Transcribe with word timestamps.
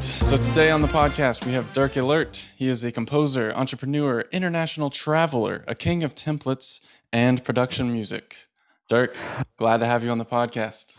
right. 0.00 0.04
So 0.04 0.36
today 0.36 0.70
on 0.70 0.80
the 0.80 0.88
podcast, 0.88 1.44
we 1.44 1.52
have 1.52 1.72
Dirk 1.72 1.92
Ehlert. 1.92 2.46
He 2.56 2.68
is 2.68 2.84
a 2.84 2.92
composer, 2.92 3.52
entrepreneur, 3.54 4.24
international 4.32 4.88
traveler, 4.88 5.64
a 5.68 5.74
king 5.74 6.02
of 6.02 6.14
templates 6.14 6.80
and 7.12 7.44
production 7.44 7.92
music. 7.92 8.46
Dirk, 8.88 9.16
glad 9.56 9.78
to 9.78 9.86
have 9.86 10.02
you 10.02 10.10
on 10.10 10.18
the 10.18 10.24
podcast. 10.24 10.98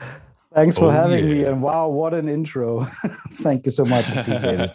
Thanks 0.54 0.78
for 0.78 0.86
oh, 0.86 0.90
having 0.90 1.28
yeah. 1.28 1.34
me. 1.34 1.44
And 1.46 1.62
wow, 1.62 1.88
what 1.88 2.14
an 2.14 2.30
intro. 2.30 2.86
Thank 3.32 3.66
you 3.66 3.72
so 3.72 3.86
much. 3.86 4.06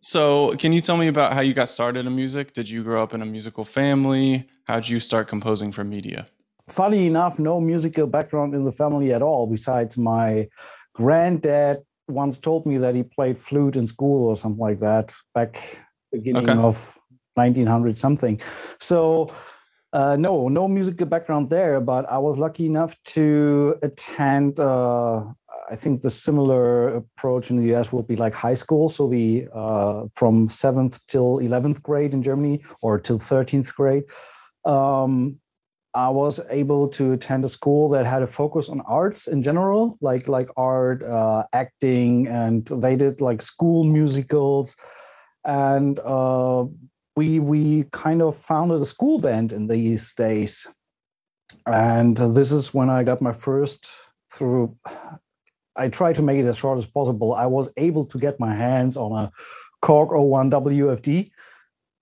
so, 0.00 0.54
can 0.56 0.72
you 0.72 0.80
tell 0.80 0.96
me 0.96 1.08
about 1.08 1.32
how 1.32 1.40
you 1.40 1.54
got 1.54 1.68
started 1.68 2.06
in 2.06 2.14
music? 2.14 2.52
Did 2.52 2.70
you 2.70 2.84
grow 2.84 3.02
up 3.02 3.12
in 3.14 3.22
a 3.22 3.26
musical 3.26 3.64
family? 3.64 4.46
How'd 4.64 4.88
you 4.88 5.00
start 5.00 5.28
composing 5.28 5.72
for 5.72 5.82
media? 5.82 6.26
Funny 6.68 7.06
enough, 7.06 7.38
no 7.38 7.60
musical 7.60 8.06
background 8.06 8.54
in 8.54 8.64
the 8.64 8.72
family 8.72 9.12
at 9.12 9.22
all, 9.22 9.46
besides 9.46 9.96
my 9.96 10.48
granddad 10.94 11.78
once 12.08 12.38
told 12.38 12.66
me 12.66 12.78
that 12.78 12.94
he 12.94 13.02
played 13.02 13.38
flute 13.38 13.76
in 13.76 13.86
school 13.86 14.28
or 14.28 14.36
something 14.36 14.60
like 14.60 14.80
that 14.80 15.14
back 15.34 15.80
beginning 16.12 16.48
okay. 16.48 16.60
of 16.60 16.98
1900 17.34 17.96
something. 17.96 18.40
So 18.80 19.30
uh, 19.92 20.16
no, 20.16 20.48
no 20.48 20.68
musical 20.68 21.06
background 21.06 21.48
there, 21.48 21.80
but 21.80 22.10
I 22.10 22.18
was 22.18 22.38
lucky 22.38 22.66
enough 22.66 22.94
to 23.14 23.76
attend. 23.82 24.60
Uh, 24.60 25.24
I 25.70 25.76
think 25.76 26.02
the 26.02 26.10
similar 26.10 26.96
approach 26.96 27.50
in 27.50 27.56
the 27.56 27.74
US 27.74 27.92
would 27.92 28.06
be 28.06 28.16
like 28.16 28.34
high 28.34 28.54
school, 28.54 28.88
so 28.88 29.08
the 29.08 29.48
uh, 29.54 30.04
from 30.14 30.48
seventh 30.48 31.06
till 31.06 31.38
eleventh 31.38 31.82
grade 31.82 32.12
in 32.12 32.22
Germany, 32.22 32.62
or 32.82 32.98
till 32.98 33.18
thirteenth 33.18 33.74
grade. 33.74 34.04
Um, 34.64 35.40
I 35.94 36.08
was 36.10 36.40
able 36.50 36.88
to 36.88 37.12
attend 37.12 37.44
a 37.44 37.48
school 37.48 37.88
that 37.90 38.06
had 38.06 38.22
a 38.22 38.26
focus 38.26 38.68
on 38.68 38.80
arts 38.82 39.26
in 39.26 39.42
general, 39.42 39.96
like 40.00 40.28
like 40.28 40.50
art, 40.56 41.02
uh, 41.02 41.44
acting, 41.52 42.26
and 42.28 42.66
they 42.66 42.94
did 42.94 43.20
like 43.20 43.40
school 43.40 43.84
musicals, 43.84 44.76
and 45.44 45.98
uh, 46.00 46.66
we 47.16 47.40
we 47.40 47.84
kind 47.92 48.22
of 48.22 48.36
founded 48.36 48.82
a 48.82 48.84
school 48.84 49.18
band 49.18 49.52
in 49.52 49.66
these 49.66 50.12
days, 50.12 50.66
and 51.66 52.16
this 52.16 52.52
is 52.52 52.74
when 52.74 52.90
I 52.90 53.02
got 53.02 53.22
my 53.22 53.32
first 53.32 53.90
through. 54.30 54.76
I 55.74 55.88
try 55.88 56.12
to 56.12 56.22
make 56.22 56.38
it 56.38 56.46
as 56.46 56.58
short 56.58 56.78
as 56.78 56.86
possible. 56.86 57.34
I 57.34 57.46
was 57.46 57.68
able 57.76 58.04
to 58.06 58.18
get 58.18 58.40
my 58.40 58.54
hands 58.54 58.96
on 58.96 59.12
a 59.12 59.32
Korg 59.80 60.10
01 60.10 60.50
WFD, 60.50 61.30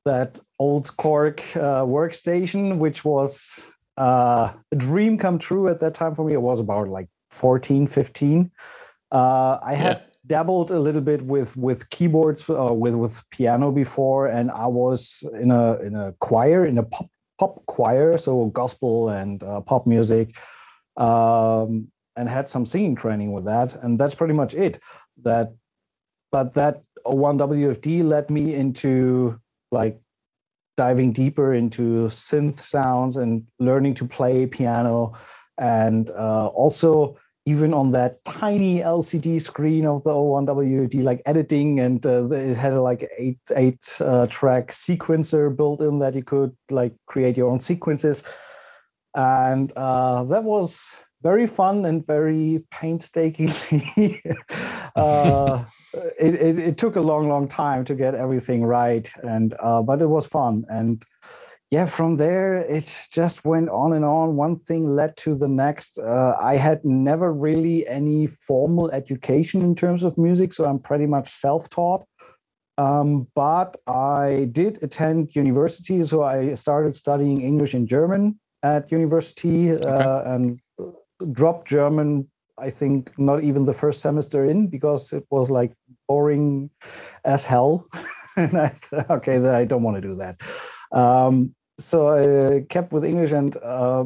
that 0.06 0.40
old 0.58 0.86
Korg 0.96 1.40
uh, 1.56 1.84
workstation, 1.84 2.78
which 2.78 3.04
was 3.04 3.68
uh, 3.96 4.52
a 4.72 4.76
dream 4.76 5.18
come 5.18 5.38
true 5.38 5.68
at 5.68 5.80
that 5.80 5.94
time 5.94 6.14
for 6.14 6.24
me. 6.24 6.34
It 6.34 6.42
was 6.42 6.60
about 6.60 6.88
like 6.88 7.08
14, 7.30 7.86
15. 7.86 8.50
Uh, 9.12 9.58
I 9.62 9.74
had 9.74 9.96
yeah. 9.96 10.12
dabbled 10.26 10.70
a 10.70 10.78
little 10.78 11.00
bit 11.00 11.22
with 11.22 11.56
with 11.56 11.88
keyboards, 11.90 12.48
uh, 12.50 12.72
with 12.72 12.94
with 12.94 13.22
piano 13.30 13.70
before, 13.70 14.26
and 14.26 14.50
I 14.50 14.66
was 14.66 15.24
in 15.34 15.50
a 15.50 15.78
in 15.80 15.94
a 15.94 16.12
choir, 16.20 16.64
in 16.64 16.78
a 16.78 16.82
pop 16.82 17.08
pop 17.38 17.64
choir, 17.66 18.16
so 18.16 18.46
gospel 18.46 19.10
and 19.10 19.42
uh, 19.42 19.60
pop 19.60 19.86
music, 19.86 20.36
um, 20.96 21.88
and 22.16 22.28
had 22.28 22.48
some 22.48 22.66
singing 22.66 22.96
training 22.96 23.32
with 23.32 23.44
that, 23.44 23.74
and 23.82 23.98
that's 23.98 24.14
pretty 24.14 24.34
much 24.34 24.54
it. 24.54 24.80
That, 25.22 25.54
but 26.32 26.54
that 26.54 26.82
one 27.04 27.38
WFD 27.38 28.04
led 28.04 28.30
me 28.30 28.54
into 28.54 29.40
like 29.70 30.00
diving 30.76 31.12
deeper 31.12 31.54
into 31.54 32.06
synth 32.06 32.58
sounds 32.58 33.16
and 33.16 33.44
learning 33.58 33.94
to 33.94 34.06
play 34.06 34.46
piano 34.46 35.12
and 35.58 36.10
uh, 36.10 36.46
also 36.48 37.16
even 37.46 37.72
on 37.72 37.92
that 37.92 38.22
tiny 38.24 38.80
LCD 38.80 39.40
screen 39.40 39.86
of 39.86 40.02
the 40.02 40.10
O1WD, 40.10 41.04
like 41.04 41.22
editing, 41.26 41.78
and 41.78 42.04
uh, 42.04 42.28
it 42.28 42.56
had 42.56 42.74
like 42.74 43.08
eight 43.16 43.38
eight 43.54 43.98
uh, 44.00 44.26
track 44.26 44.72
sequencer 44.72 45.56
built 45.56 45.80
in 45.80 46.00
that 46.00 46.16
you 46.16 46.24
could 46.24 46.54
like 46.70 46.92
create 47.06 47.36
your 47.36 47.48
own 47.48 47.60
sequences, 47.60 48.24
and 49.14 49.72
uh, 49.76 50.24
that 50.24 50.42
was 50.42 50.96
very 51.22 51.46
fun 51.46 51.84
and 51.86 52.06
very 52.06 52.64
painstakingly 52.70 54.20
uh, 54.96 55.64
it, 56.18 56.34
it, 56.34 56.58
it, 56.58 56.78
took 56.78 56.96
a 56.96 57.00
long, 57.00 57.28
long 57.28 57.48
time 57.48 57.84
to 57.84 57.94
get 57.94 58.14
everything 58.14 58.64
right, 58.64 59.10
and 59.22 59.54
uh, 59.60 59.82
but 59.82 60.00
it 60.00 60.06
was 60.06 60.26
fun. 60.26 60.64
And 60.68 61.02
yeah, 61.70 61.86
from 61.86 62.16
there 62.16 62.58
it 62.58 63.08
just 63.10 63.44
went 63.44 63.68
on 63.68 63.92
and 63.92 64.04
on. 64.04 64.36
One 64.36 64.56
thing 64.56 64.88
led 64.88 65.16
to 65.18 65.34
the 65.34 65.48
next. 65.48 65.98
Uh, 65.98 66.36
I 66.40 66.56
had 66.56 66.84
never 66.84 67.32
really 67.32 67.86
any 67.88 68.26
formal 68.26 68.90
education 68.90 69.62
in 69.62 69.74
terms 69.74 70.02
of 70.02 70.16
music, 70.16 70.52
so 70.52 70.64
I'm 70.64 70.78
pretty 70.78 71.06
much 71.06 71.28
self-taught. 71.28 72.04
Um, 72.78 73.26
but 73.34 73.78
I 73.86 74.48
did 74.52 74.82
attend 74.82 75.34
university, 75.34 76.02
so 76.02 76.22
I 76.22 76.54
started 76.54 76.94
studying 76.94 77.40
English 77.40 77.74
and 77.74 77.88
German 77.88 78.38
at 78.62 78.92
university, 78.92 79.72
okay. 79.72 79.88
uh, 79.88 80.34
and 80.34 80.60
dropped 81.32 81.66
German 81.68 82.28
I 82.58 82.70
think 82.70 83.16
not 83.18 83.44
even 83.44 83.66
the 83.66 83.72
first 83.72 84.00
semester 84.00 84.44
in 84.44 84.68
because 84.68 85.12
it 85.12 85.24
was 85.30 85.50
like 85.50 85.72
boring 86.08 86.70
as 87.24 87.44
hell. 87.44 87.86
and 88.36 88.58
I 88.58 88.68
thought, 88.68 89.10
okay, 89.10 89.38
I 89.48 89.64
don't 89.64 89.82
want 89.82 89.96
to 89.96 90.00
do 90.00 90.14
that. 90.16 90.40
Um, 90.92 91.54
so 91.78 92.08
I 92.08 92.62
kept 92.68 92.92
with 92.92 93.04
English, 93.04 93.32
and 93.32 93.56
uh, 93.58 94.04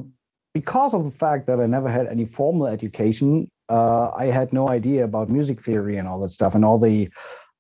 because 0.55 0.95
of 0.95 1.05
the 1.05 1.11
fact 1.11 1.47
that 1.47 1.61
I 1.61 1.67
never 1.67 1.89
had 1.89 2.07
any 2.07 2.25
formal 2.25 2.67
education, 2.67 3.49
uh, 3.69 4.11
I 4.11 4.27
had 4.27 4.53
no 4.53 4.69
idea 4.69 5.05
about 5.05 5.31
music 5.31 5.61
theory 5.61 5.97
and 5.97 6.09
all 6.09 6.21
that 6.21 6.31
stuff, 6.31 6.55
and 6.55 6.65
all 6.65 6.79
the 6.79 7.09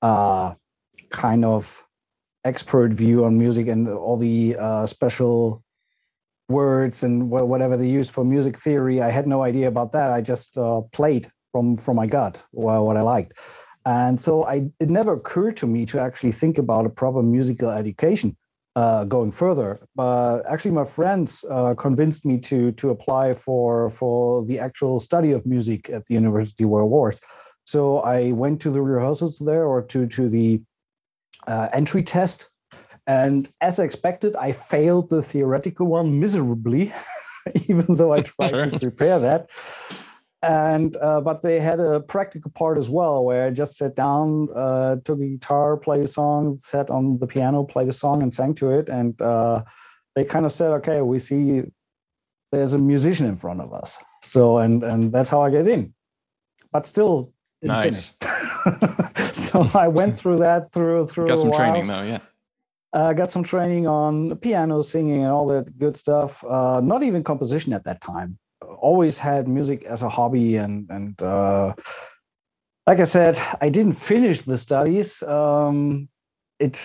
uh, 0.03 0.55
kind 1.11 1.45
of 1.45 1.85
expert 2.45 2.93
view 2.93 3.25
on 3.25 3.39
music 3.39 3.69
and 3.69 3.89
all 3.89 4.17
the 4.17 4.57
uh, 4.59 4.87
special 4.87 5.63
words 6.51 7.03
and 7.05 7.31
whatever 7.31 7.77
they 7.77 7.89
use 7.89 8.11
for 8.11 8.25
music 8.25 8.59
theory. 8.59 9.01
I 9.01 9.11
had 9.11 9.27
no 9.27 9.43
idea 9.43 9.69
about 9.69 9.93
that. 9.93 10.11
I 10.11 10.21
just 10.21 10.59
uh, 10.59 10.83
played 10.93 11.31
from 11.53 11.77
from 11.77 11.97
my 11.97 12.07
gut 12.07 12.45
what 12.51 12.97
I 12.97 13.03
liked, 13.03 13.39
and 13.87 14.21
so 14.21 14.45
I 14.45 14.71
it 14.81 14.91
never 14.91 15.13
occurred 15.15 15.57
to 15.59 15.67
me 15.67 15.87
to 15.87 16.01
actually 16.01 16.33
think 16.33 16.59
about 16.59 16.87
a 16.87 16.91
proper 16.91 17.23
musical 17.23 17.71
education 17.71 18.37
uh, 18.77 19.05
going 19.05 19.33
further. 19.33 19.81
But 19.95 20.43
actually, 20.49 20.73
my 20.73 20.85
friends 20.85 21.45
uh, 21.51 21.75
convinced 21.75 22.25
me 22.25 22.39
to 22.51 22.73
to 22.73 22.91
apply 22.91 23.35
for 23.35 23.91
for 23.91 24.45
the 24.45 24.59
actual 24.59 25.01
study 25.01 25.33
of 25.33 25.47
music 25.47 25.91
at 25.91 26.07
the 26.07 26.15
university 26.15 26.65
where 26.65 26.83
I 26.83 26.87
was. 26.87 27.21
So 27.65 28.01
I 28.01 28.33
went 28.33 28.61
to 28.63 28.71
the 28.71 28.83
rehearsals 28.83 29.39
there 29.39 29.65
or 29.65 29.83
to 29.83 30.07
to 30.07 30.29
the 30.29 30.61
uh, 31.47 31.69
entry 31.73 32.03
test 32.03 32.51
and 33.07 33.49
as 33.61 33.79
expected, 33.79 34.37
I 34.37 34.53
failed 34.53 35.11
the 35.11 35.23
theoretical 35.23 35.87
one 35.87 36.21
miserably, 36.21 36.93
even 37.69 37.95
though 37.95 38.13
I 38.13 38.23
tried 38.23 38.51
sure. 38.51 38.67
to 38.67 38.79
prepare 38.79 39.19
that. 39.19 39.51
And 40.43 40.97
uh, 40.97 41.21
but 41.21 41.43
they 41.43 41.61
had 41.61 41.81
a 41.81 42.01
practical 42.01 42.51
part 42.53 42.79
as 42.79 42.89
well, 42.89 43.25
where 43.25 43.47
I 43.47 43.51
just 43.51 43.77
sat 43.77 43.95
down, 43.95 44.49
uh, 44.55 44.97
took 45.05 45.21
a 45.21 45.27
guitar, 45.27 45.77
played 45.77 46.03
a 46.03 46.09
song, 46.09 46.57
sat 46.57 46.91
on 46.91 47.19
the 47.19 47.27
piano, 47.27 47.63
played 47.63 47.89
a 47.89 47.93
song, 47.93 48.23
and 48.23 48.33
sang 48.33 48.55
to 48.55 48.71
it. 48.71 48.89
And 48.89 49.21
uh, 49.21 49.65
they 50.17 50.25
kind 50.25 50.47
of 50.47 50.53
said, 50.53 50.71
"Okay, 50.71 51.03
we 51.03 51.19
see 51.19 51.65
there's 52.53 52.73
a 52.73 52.79
musician 52.79 53.27
in 53.27 53.37
front 53.37 53.61
of 53.61 53.75
us." 53.75 53.99
So 54.23 54.59
and 54.59 54.83
and 54.83 55.13
that's 55.13 55.29
how 55.29 55.43
I 55.43 55.51
get 55.51 55.69
in. 55.69 55.93
But 56.73 56.87
still, 56.87 57.35
nice. 57.61 58.15
so 59.35 59.69
I 59.75 59.89
went 59.89 60.19
through 60.19 60.39
that 60.39 60.73
through 60.73 61.07
through. 61.07 61.27
Got 61.27 61.39
some 61.39 61.53
training 61.53 61.87
though, 61.87 62.03
yeah. 62.03 62.21
Uh, 62.93 63.13
got 63.13 63.31
some 63.31 63.45
training 63.45 63.87
on 63.87 64.37
piano, 64.39 64.83
singing, 64.83 65.23
and 65.23 65.31
all 65.31 65.47
that 65.47 65.79
good 65.79 65.97
stuff. 65.97 66.45
Uh, 66.45 66.81
not 66.81 67.03
even 67.03 67.23
composition 67.23 67.73
at 67.73 67.85
that 67.85 68.01
time. 68.01 68.39
Always 68.79 69.19
had 69.19 69.47
music 69.47 69.85
as 69.85 70.03
a 70.03 70.09
hobby, 70.09 70.57
and 70.57 70.91
and 70.91 71.23
uh, 71.23 71.75
like 72.87 72.99
I 72.99 73.05
said, 73.05 73.41
I 73.61 73.69
didn't 73.69 73.95
finish 73.95 74.41
the 74.41 74.59
studies. 74.59 75.23
Um, 75.23 76.09
it 76.59 76.77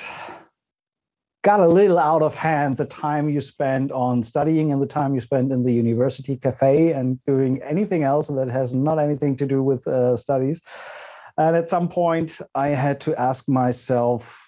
got 1.44 1.60
a 1.60 1.68
little 1.68 2.00
out 2.00 2.24
of 2.24 2.36
hand 2.36 2.78
the 2.78 2.86
time 2.86 3.30
you 3.30 3.40
spend 3.40 3.92
on 3.92 4.24
studying 4.24 4.72
and 4.72 4.82
the 4.82 4.88
time 4.88 5.14
you 5.14 5.20
spend 5.20 5.52
in 5.52 5.62
the 5.62 5.72
university 5.72 6.36
cafe 6.36 6.92
and 6.92 7.24
doing 7.26 7.62
anything 7.62 8.04
else 8.04 8.28
that 8.28 8.48
has 8.48 8.74
not 8.74 8.98
anything 8.98 9.36
to 9.38 9.46
do 9.46 9.62
with 9.62 9.86
uh, 9.88 10.16
studies. 10.16 10.62
And 11.38 11.56
at 11.56 11.70
some 11.70 11.88
point, 11.88 12.42
I 12.56 12.70
had 12.70 13.00
to 13.02 13.16
ask 13.20 13.48
myself 13.48 14.45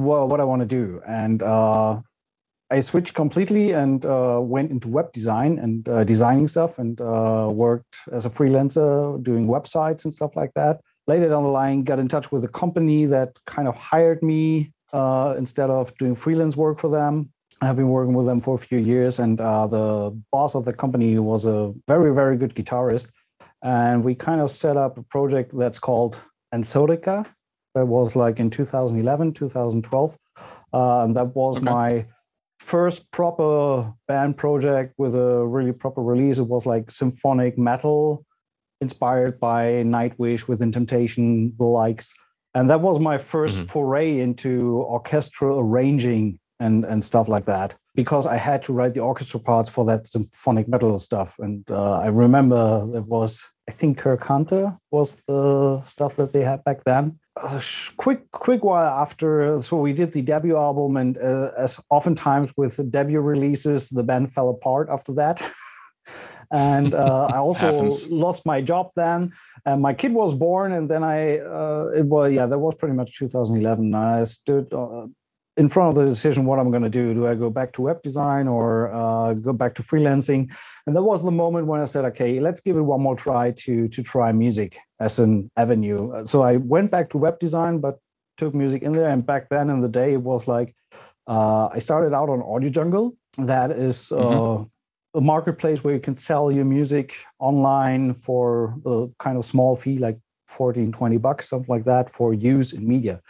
what, 0.00 0.28
what 0.28 0.40
I 0.40 0.44
want 0.44 0.60
to 0.60 0.66
do. 0.66 1.00
And 1.06 1.42
uh, 1.42 2.00
I 2.70 2.80
switched 2.80 3.14
completely 3.14 3.72
and 3.72 4.04
uh, 4.06 4.38
went 4.40 4.70
into 4.70 4.88
web 4.88 5.12
design 5.12 5.58
and 5.58 5.88
uh, 5.88 6.04
designing 6.04 6.46
stuff 6.46 6.78
and 6.78 7.00
uh, 7.00 7.48
worked 7.52 7.96
as 8.12 8.26
a 8.26 8.30
freelancer 8.30 9.20
doing 9.22 9.48
websites 9.48 10.04
and 10.04 10.14
stuff 10.14 10.36
like 10.36 10.52
that. 10.54 10.80
Later 11.06 11.28
down 11.28 11.42
the 11.42 11.48
line, 11.48 11.82
got 11.82 11.98
in 11.98 12.06
touch 12.06 12.30
with 12.30 12.44
a 12.44 12.48
company 12.48 13.06
that 13.06 13.30
kind 13.46 13.66
of 13.66 13.76
hired 13.76 14.22
me 14.22 14.72
uh, 14.92 15.34
instead 15.36 15.68
of 15.68 15.96
doing 15.98 16.14
freelance 16.14 16.56
work 16.56 16.78
for 16.78 16.88
them. 16.88 17.30
I've 17.60 17.76
been 17.76 17.88
working 17.88 18.14
with 18.14 18.26
them 18.26 18.40
for 18.40 18.54
a 18.54 18.58
few 18.58 18.78
years, 18.78 19.18
and 19.18 19.40
uh, 19.40 19.66
the 19.66 20.16
boss 20.32 20.54
of 20.54 20.64
the 20.64 20.72
company 20.72 21.18
was 21.18 21.44
a 21.44 21.72
very, 21.88 22.14
very 22.14 22.36
good 22.36 22.54
guitarist. 22.54 23.10
And 23.62 24.02
we 24.02 24.14
kind 24.14 24.40
of 24.40 24.50
set 24.50 24.76
up 24.76 24.96
a 24.96 25.02
project 25.02 25.52
that's 25.56 25.78
called 25.78 26.18
Ensodica, 26.54 27.26
That 27.74 27.86
was 27.86 28.16
like 28.16 28.40
in 28.40 28.50
2011, 28.50 29.32
2012. 29.34 30.18
Uh, 30.72 31.04
and 31.04 31.16
that 31.16 31.34
was 31.36 31.56
okay. 31.56 31.64
my 31.64 32.06
first 32.58 33.10
proper 33.10 33.92
band 34.06 34.36
project 34.36 34.94
with 34.98 35.14
a 35.14 35.46
really 35.46 35.72
proper 35.72 36.02
release. 36.02 36.38
It 36.38 36.44
was 36.44 36.66
like 36.66 36.90
symphonic 36.90 37.58
metal 37.58 38.24
inspired 38.80 39.38
by 39.38 39.64
Nightwish, 39.84 40.48
Within 40.48 40.72
Temptation, 40.72 41.54
the 41.58 41.66
likes. 41.66 42.14
And 42.54 42.68
that 42.70 42.80
was 42.80 42.98
my 42.98 43.16
1st 43.16 43.56
mm-hmm. 43.56 43.64
foray 43.66 44.18
into 44.18 44.82
orchestral 44.88 45.60
arranging 45.60 46.38
and, 46.58 46.84
and 46.84 47.04
stuff 47.04 47.28
like 47.28 47.46
that 47.46 47.76
because 47.94 48.26
I 48.26 48.36
had 48.36 48.62
to 48.64 48.72
write 48.72 48.94
the 48.94 49.00
orchestra 49.00 49.40
parts 49.40 49.68
for 49.68 49.84
that 49.86 50.06
symphonic 50.06 50.68
metal 50.68 50.98
stuff. 50.98 51.36
And 51.38 51.68
uh, 51.70 52.00
I 52.00 52.08
remember 52.08 52.86
it 52.94 53.04
was, 53.04 53.46
I 53.68 53.72
think 53.72 53.98
Kirk 53.98 54.24
Hunter 54.24 54.76
was 54.90 55.16
the 55.28 55.80
stuff 55.82 56.16
that 56.16 56.32
they 56.32 56.42
had 56.42 56.64
back 56.64 56.84
then. 56.84 57.18
A 57.36 57.62
quick, 57.96 58.30
quick 58.32 58.64
while 58.64 58.84
after, 58.84 59.60
so 59.62 59.76
we 59.76 59.92
did 59.92 60.12
the 60.12 60.20
debut 60.20 60.56
album, 60.56 60.96
and 60.96 61.16
uh, 61.16 61.52
as 61.56 61.80
oftentimes 61.88 62.52
with 62.56 62.90
debut 62.90 63.20
releases, 63.20 63.88
the 63.88 64.02
band 64.02 64.32
fell 64.32 64.48
apart 64.48 64.88
after 64.90 65.12
that. 65.14 65.40
and 66.52 66.94
uh, 66.94 67.28
I 67.32 67.38
also 67.46 67.88
lost 68.10 68.44
my 68.44 68.60
job 68.60 68.90
then. 68.96 69.32
And 69.64 69.82
my 69.82 69.94
kid 69.94 70.12
was 70.12 70.34
born, 70.34 70.72
and 70.72 70.90
then 70.90 71.04
I, 71.04 71.38
uh, 71.38 71.90
it 71.94 72.06
was 72.06 72.32
yeah, 72.32 72.46
that 72.46 72.58
was 72.58 72.74
pretty 72.74 72.94
much 72.94 73.18
2011. 73.18 73.94
I 73.94 74.24
stood 74.24 74.72
uh, 74.72 75.06
in 75.56 75.68
front 75.68 75.90
of 75.90 75.94
the 75.96 76.08
decision 76.08 76.44
what 76.44 76.58
I'm 76.58 76.70
going 76.70 76.82
to 76.82 76.88
do. 76.90 77.12
Do 77.12 77.26
I 77.26 77.34
go 77.34 77.50
back 77.50 77.72
to 77.74 77.82
web 77.82 78.02
design 78.02 78.48
or 78.48 78.92
uh, 78.92 79.34
go 79.34 79.52
back 79.52 79.74
to 79.74 79.82
freelancing? 79.82 80.52
And 80.86 80.96
that 80.96 81.02
was 81.02 81.22
the 81.22 81.30
moment 81.30 81.66
when 81.66 81.80
I 81.80 81.84
said, 81.84 82.04
okay, 82.06 82.40
let's 82.40 82.60
give 82.60 82.76
it 82.76 82.82
one 82.82 83.00
more 83.00 83.16
try 83.16 83.52
to 83.64 83.88
to 83.88 84.02
try 84.02 84.32
music 84.32 84.78
as 85.00 85.18
an 85.18 85.50
avenue. 85.56 86.24
So 86.24 86.42
I 86.42 86.56
went 86.56 86.90
back 86.90 87.10
to 87.10 87.18
web 87.18 87.38
design, 87.38 87.78
but 87.78 87.98
took 88.36 88.54
music 88.54 88.82
in 88.82 88.92
there. 88.92 89.10
And 89.10 89.24
back 89.24 89.48
then 89.50 89.70
in 89.70 89.80
the 89.80 89.88
day, 89.88 90.14
it 90.14 90.22
was 90.22 90.48
like 90.48 90.74
uh, 91.26 91.68
I 91.68 91.78
started 91.78 92.14
out 92.14 92.28
on 92.28 92.42
Audio 92.42 92.70
Jungle. 92.70 93.16
That 93.38 93.70
is, 93.70 94.10
uh, 94.10 94.16
mm-hmm. 94.16 95.18
a 95.18 95.20
marketplace 95.20 95.84
where 95.84 95.94
you 95.94 96.00
can 96.00 96.16
sell 96.16 96.50
your 96.50 96.64
music 96.64 97.16
online 97.38 98.14
for 98.14 98.74
a 98.84 99.06
kind 99.18 99.36
of 99.38 99.44
small 99.44 99.76
fee, 99.76 99.98
like 99.98 100.18
14, 100.48 100.90
20 100.90 101.16
bucks, 101.18 101.48
something 101.48 101.68
like 101.68 101.84
that, 101.84 102.10
for 102.10 102.34
use 102.34 102.72
in 102.72 102.86
media. 102.86 103.20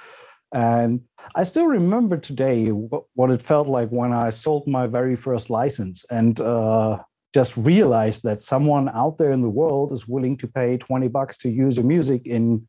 And 0.52 1.02
I 1.34 1.44
still 1.44 1.66
remember 1.66 2.16
today 2.16 2.68
what 2.68 3.30
it 3.30 3.42
felt 3.42 3.68
like 3.68 3.88
when 3.90 4.12
I 4.12 4.30
sold 4.30 4.66
my 4.66 4.86
very 4.86 5.16
first 5.16 5.48
license 5.50 6.04
and 6.10 6.40
uh, 6.40 6.98
just 7.32 7.56
realized 7.56 8.24
that 8.24 8.42
someone 8.42 8.88
out 8.88 9.18
there 9.18 9.32
in 9.32 9.42
the 9.42 9.48
world 9.48 9.92
is 9.92 10.08
willing 10.08 10.36
to 10.38 10.48
pay 10.48 10.76
20 10.76 11.08
bucks 11.08 11.36
to 11.38 11.50
use 11.50 11.76
your 11.76 11.86
music 11.86 12.26
in 12.26 12.66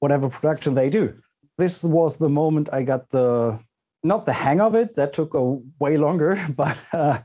whatever 0.00 0.28
production 0.28 0.74
they 0.74 0.90
do. 0.90 1.14
This 1.58 1.82
was 1.82 2.16
the 2.16 2.28
moment 2.28 2.68
I 2.72 2.82
got 2.82 3.08
the 3.10 3.58
not 4.04 4.26
the 4.26 4.32
hang 4.32 4.60
of 4.60 4.74
it 4.74 4.94
that 4.96 5.12
took 5.12 5.34
a 5.34 5.58
way 5.78 5.96
longer 5.96 6.36
but 6.56 6.76
uh, 6.92 7.18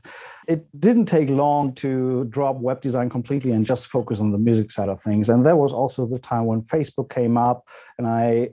it 0.46 0.66
didn't 0.78 1.06
take 1.06 1.28
long 1.28 1.74
to 1.74 2.24
drop 2.26 2.56
web 2.56 2.80
design 2.80 3.10
completely 3.10 3.50
and 3.50 3.66
just 3.66 3.88
focus 3.88 4.20
on 4.20 4.30
the 4.30 4.38
music 4.38 4.70
side 4.70 4.88
of 4.88 5.00
things 5.00 5.28
and 5.28 5.44
that 5.44 5.56
was 5.56 5.72
also 5.72 6.06
the 6.06 6.18
time 6.18 6.46
when 6.46 6.62
facebook 6.62 7.10
came 7.10 7.36
up 7.36 7.66
and 7.98 8.06
i 8.06 8.48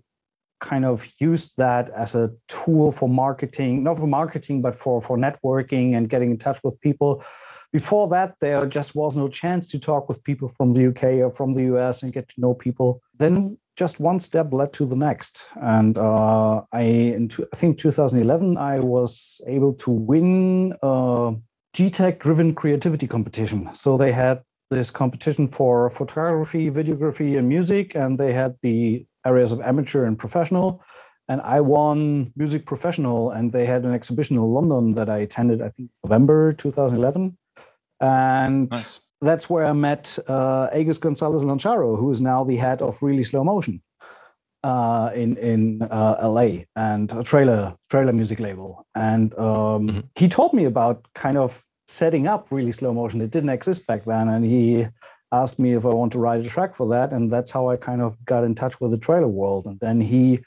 kind 0.66 0.84
of 0.84 1.08
used 1.20 1.52
that 1.58 1.90
as 1.92 2.16
a 2.16 2.32
tool 2.48 2.92
for 2.92 3.08
marketing, 3.08 3.84
not 3.84 3.98
for 3.98 4.08
marketing, 4.08 4.62
but 4.62 4.76
for, 4.76 5.02
for 5.02 5.16
networking 5.18 5.96
and 5.96 6.10
getting 6.10 6.32
in 6.32 6.38
touch 6.38 6.60
with 6.64 6.82
people. 6.82 7.24
Before 7.72 8.08
that, 8.10 8.36
there 8.40 8.66
just 8.66 8.96
was 8.96 9.16
no 9.16 9.28
chance 9.28 9.68
to 9.68 9.78
talk 9.80 10.10
with 10.10 10.24
people 10.24 10.50
from 10.58 10.74
the 10.74 10.88
UK 10.90 11.04
or 11.26 11.32
from 11.32 11.54
the 11.54 11.64
US 11.76 12.04
and 12.04 12.12
get 12.12 12.28
to 12.30 12.42
know 12.42 12.54
people. 12.54 13.02
Then 13.18 13.58
just 13.76 14.00
one 14.00 14.20
step 14.20 14.52
led 14.52 14.74
to 14.74 14.86
the 14.86 14.96
next. 14.96 15.46
And 15.62 15.98
uh, 15.98 16.62
I, 16.72 16.82
in 17.18 17.28
two, 17.28 17.46
I 17.54 17.56
think 17.56 17.78
2011, 17.78 18.58
I 18.58 18.80
was 18.80 19.42
able 19.48 19.74
to 19.74 19.92
win 19.92 20.74
a 20.82 21.36
GTEC 21.76 22.20
driven 22.20 22.56
creativity 22.56 23.08
competition. 23.08 23.70
So 23.74 23.98
they 23.98 24.14
had 24.14 24.42
this 24.72 24.90
competition 24.90 25.48
for 25.48 25.90
photography, 25.90 26.72
videography, 26.72 27.38
and 27.38 27.48
music, 27.48 27.96
and 27.96 28.18
they 28.18 28.34
had 28.34 28.56
the 28.62 29.06
areas 29.25 29.51
of 29.51 29.62
amateur 29.62 30.06
and 30.06 30.18
professional. 30.18 30.81
And 31.27 31.42
I 31.42 31.60
won 31.62 32.31
music 32.36 32.66
professional, 32.68 33.31
and 33.31 33.51
they 33.51 33.66
had 33.66 33.83
an 33.83 33.94
exhibition 33.94 34.36
in 34.36 34.44
London 34.44 34.92
that 34.92 35.10
I 35.10 35.18
attended, 35.19 35.62
I 35.62 35.69
think 35.69 35.89
November 36.04 36.54
2011. 36.54 37.36
And 38.00 38.69
nice. 38.69 39.00
that's 39.22 39.50
where 39.50 39.66
I 39.66 39.74
met 39.74 40.19
uh, 40.27 40.68
Agus 40.72 41.00
Gonzalez 41.00 41.44
Lancharro, 41.44 41.98
who 41.98 42.12
is 42.12 42.22
now 42.22 42.44
the 42.44 42.57
head 42.57 42.81
of 42.81 43.01
Really 43.01 43.24
Slow 43.24 43.44
Motion 43.44 43.81
uh, 44.66 45.12
in 45.13 45.38
in 45.38 45.81
uh, 45.83 46.16
LA 46.21 46.66
and 46.75 47.12
a 47.13 47.24
trailer 47.24 47.75
trailer 47.89 48.13
music 48.13 48.39
label. 48.39 48.86
And 48.95 49.33
um, 49.38 49.88
mm-hmm. 49.88 50.00
he 50.16 50.28
told 50.28 50.54
me 50.54 50.66
about 50.66 51.07
kind 51.13 51.38
of 51.38 51.63
setting 51.88 52.28
up 52.28 52.51
Really 52.51 52.71
Slow 52.71 52.94
Motion. 52.94 53.21
It 53.21 53.30
didn't 53.30 53.50
exist 53.50 53.86
back 53.86 54.06
then, 54.06 54.28
and 54.28 54.44
he 54.44 54.88
asked 55.31 55.60
me 55.60 55.74
if 55.74 55.86
I 55.86 55.89
want 55.89 56.12
to 56.13 56.19
write 56.19 56.45
a 56.45 56.50
track 56.50 56.75
for 56.75 56.88
that. 56.89 57.12
And 57.12 57.31
that's 57.31 57.51
how 57.51 57.69
I 57.69 57.77
kind 57.77 58.01
of 58.01 58.24
got 58.25 58.44
in 58.44 58.56
touch 58.56 58.80
with 58.80 58.92
the 58.92 58.98
trailer 58.98 59.27
world. 59.27 59.66
And 59.66 59.80
then 59.80 60.01
he 60.01 60.39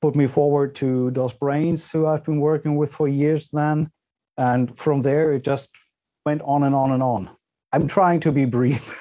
put 0.00 0.14
me 0.14 0.26
forward 0.26 0.74
to 0.76 1.10
Dos 1.12 1.32
Brains, 1.32 1.90
who 1.90 2.06
I've 2.06 2.24
been 2.24 2.40
working 2.40 2.76
with 2.76 2.92
for 2.92 3.08
years 3.08 3.48
then. 3.48 3.90
And 4.36 4.76
from 4.76 5.02
there, 5.02 5.32
it 5.32 5.44
just 5.44 5.70
went 6.26 6.42
on 6.42 6.64
and 6.64 6.74
on 6.74 6.90
and 6.90 7.02
on. 7.02 7.30
I'm 7.72 7.86
trying 7.86 8.20
to 8.20 8.32
be 8.32 8.44
brief 8.44 8.92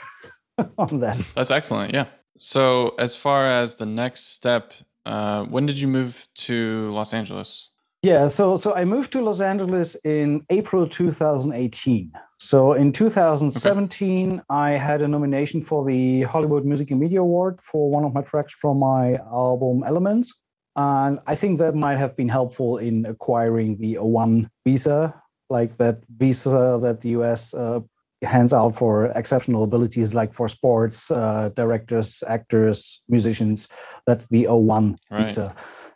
on 0.77 0.99
that. 0.99 1.17
That's 1.35 1.51
excellent. 1.51 1.93
Yeah. 1.93 2.05
So, 2.37 2.95
as 2.97 3.15
far 3.15 3.45
as 3.45 3.75
the 3.75 3.85
next 3.85 4.33
step, 4.33 4.73
uh, 5.05 5.43
when 5.45 5.65
did 5.65 5.79
you 5.79 5.87
move 5.87 6.27
to 6.35 6.89
Los 6.91 7.13
Angeles? 7.13 7.69
Yeah, 8.03 8.27
so 8.27 8.57
so 8.57 8.75
I 8.75 8.83
moved 8.83 9.13
to 9.13 9.21
Los 9.21 9.39
Angeles 9.39 9.95
in 10.03 10.45
April 10.49 10.85
2018. 10.85 12.11
So 12.37 12.73
in 12.73 12.91
2017, 12.91 14.33
okay. 14.33 14.41
I 14.49 14.71
had 14.71 15.01
a 15.01 15.07
nomination 15.07 15.61
for 15.61 15.85
the 15.85 16.23
Hollywood 16.23 16.65
Music 16.65 16.91
and 16.91 16.99
Media 16.99 17.21
Award 17.21 17.61
for 17.61 17.89
one 17.89 18.03
of 18.03 18.13
my 18.13 18.21
tracks 18.21 18.53
from 18.53 18.79
my 18.79 19.15
album 19.31 19.83
Elements. 19.85 20.33
And 20.75 21.19
I 21.27 21.35
think 21.35 21.59
that 21.59 21.75
might 21.75 21.97
have 21.97 22.17
been 22.17 22.27
helpful 22.27 22.77
in 22.77 23.05
acquiring 23.05 23.77
the 23.77 23.95
O1 23.95 24.49
visa, 24.67 25.13
like 25.49 25.77
that 25.77 26.03
visa 26.17 26.79
that 26.81 26.99
the 26.99 27.09
US 27.09 27.53
uh, 27.53 27.79
hands 28.21 28.51
out 28.51 28.75
for 28.75 29.05
exceptional 29.15 29.63
abilities, 29.63 30.13
like 30.13 30.33
for 30.33 30.49
sports, 30.49 31.09
uh, 31.09 31.51
directors, 31.55 32.21
actors, 32.27 33.01
musicians. 33.07 33.69
That's 34.07 34.27
the 34.27 34.43
O1 34.45 34.97
right. 35.09 35.23
visa. 35.23 35.55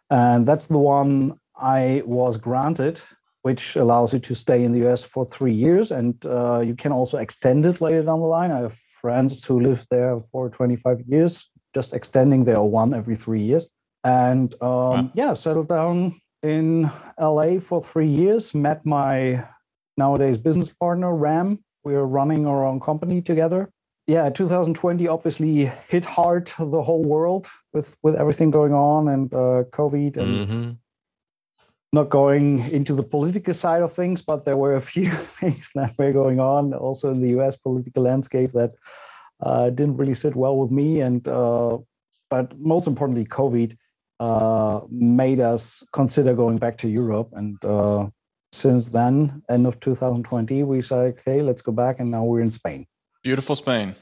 And 0.09 0.47
that's 0.47 0.67
the 0.67 0.77
one 0.77 1.37
I 1.59 2.03
was 2.05 2.37
granted, 2.37 3.01
which 3.41 3.75
allows 3.75 4.13
you 4.13 4.19
to 4.19 4.35
stay 4.35 4.63
in 4.63 4.71
the 4.73 4.87
US 4.87 5.03
for 5.03 5.25
three 5.25 5.53
years. 5.53 5.91
And 5.91 6.13
uh, 6.25 6.59
you 6.59 6.75
can 6.75 6.91
also 6.91 7.17
extend 7.17 7.65
it 7.65 7.81
later 7.81 8.03
down 8.03 8.19
the 8.19 8.27
line. 8.27 8.51
I 8.51 8.59
have 8.59 8.77
friends 9.01 9.45
who 9.45 9.59
live 9.59 9.85
there 9.89 10.19
for 10.31 10.49
25 10.49 11.01
years, 11.07 11.49
just 11.73 11.93
extending 11.93 12.43
their 12.43 12.61
one 12.61 12.93
every 12.93 13.15
three 13.15 13.41
years. 13.41 13.69
And 14.03 14.53
um, 14.61 14.69
wow. 14.69 15.11
yeah, 15.13 15.33
settled 15.33 15.69
down 15.69 16.19
in 16.43 16.91
LA 17.19 17.59
for 17.59 17.81
three 17.81 18.07
years, 18.07 18.53
met 18.53 18.85
my 18.85 19.43
nowadays 19.97 20.37
business 20.37 20.69
partner, 20.69 21.15
Ram. 21.15 21.59
We 21.83 21.95
are 21.95 22.05
running 22.05 22.45
our 22.45 22.65
own 22.65 22.79
company 22.79 23.21
together. 23.21 23.71
Yeah, 24.07 24.29
2020 24.29 25.07
obviously 25.07 25.71
hit 25.87 26.05
hard 26.05 26.47
the 26.59 26.81
whole 26.81 27.03
world 27.03 27.47
with 27.73 27.95
with 28.03 28.15
everything 28.15 28.51
going 28.51 28.73
on 28.73 29.09
and 29.09 29.33
uh, 29.33 29.63
COVID 29.71 30.17
and 30.17 30.47
mm-hmm 30.47 30.71
not 31.93 32.09
going 32.09 32.59
into 32.71 32.93
the 32.93 33.03
political 33.03 33.53
side 33.53 33.81
of 33.81 33.93
things, 33.93 34.21
but 34.21 34.45
there 34.45 34.57
were 34.57 34.75
a 34.75 34.81
few 34.81 35.09
things 35.39 35.69
that 35.75 35.97
were 35.97 36.11
going 36.11 36.39
on 36.39 36.73
also 36.73 37.11
in 37.11 37.21
the 37.21 37.29
US 37.39 37.55
political 37.55 38.03
landscape 38.03 38.51
that 38.51 38.73
uh, 39.41 39.69
didn't 39.69 39.97
really 39.97 40.13
sit 40.13 40.35
well 40.35 40.57
with 40.57 40.71
me. 40.71 41.01
And 41.01 41.27
uh, 41.27 41.77
but 42.29 42.57
most 42.59 42.87
importantly, 42.87 43.25
COVID 43.25 43.77
uh, 44.19 44.81
made 44.89 45.39
us 45.39 45.83
consider 45.93 46.33
going 46.33 46.57
back 46.57 46.77
to 46.79 46.89
Europe. 46.89 47.29
And 47.33 47.63
uh, 47.63 48.07
since 48.51 48.89
then, 48.89 49.43
end 49.49 49.67
of 49.67 49.79
2020, 49.79 50.63
we 50.63 50.81
said, 50.81 51.15
okay, 51.19 51.41
let's 51.41 51.61
go 51.61 51.71
back. 51.71 51.99
And 51.99 52.11
now 52.11 52.23
we're 52.23 52.41
in 52.41 52.51
Spain. 52.51 52.85
Beautiful 53.23 53.55
Spain. 53.55 53.95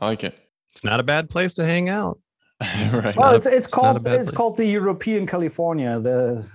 I 0.00 0.06
like 0.06 0.24
it. 0.24 0.38
It's 0.70 0.84
not 0.84 1.00
a 1.00 1.02
bad 1.02 1.28
place 1.28 1.54
to 1.54 1.64
hang 1.64 1.88
out. 1.88 2.18
right. 2.92 3.16
Well, 3.16 3.34
it's, 3.34 3.46
it's, 3.46 3.66
called 3.66 3.98
it's 3.98 4.06
place. 4.06 4.30
called 4.30 4.56
the 4.56 4.66
European 4.66 5.26
California. 5.26 5.98
The 5.98 6.46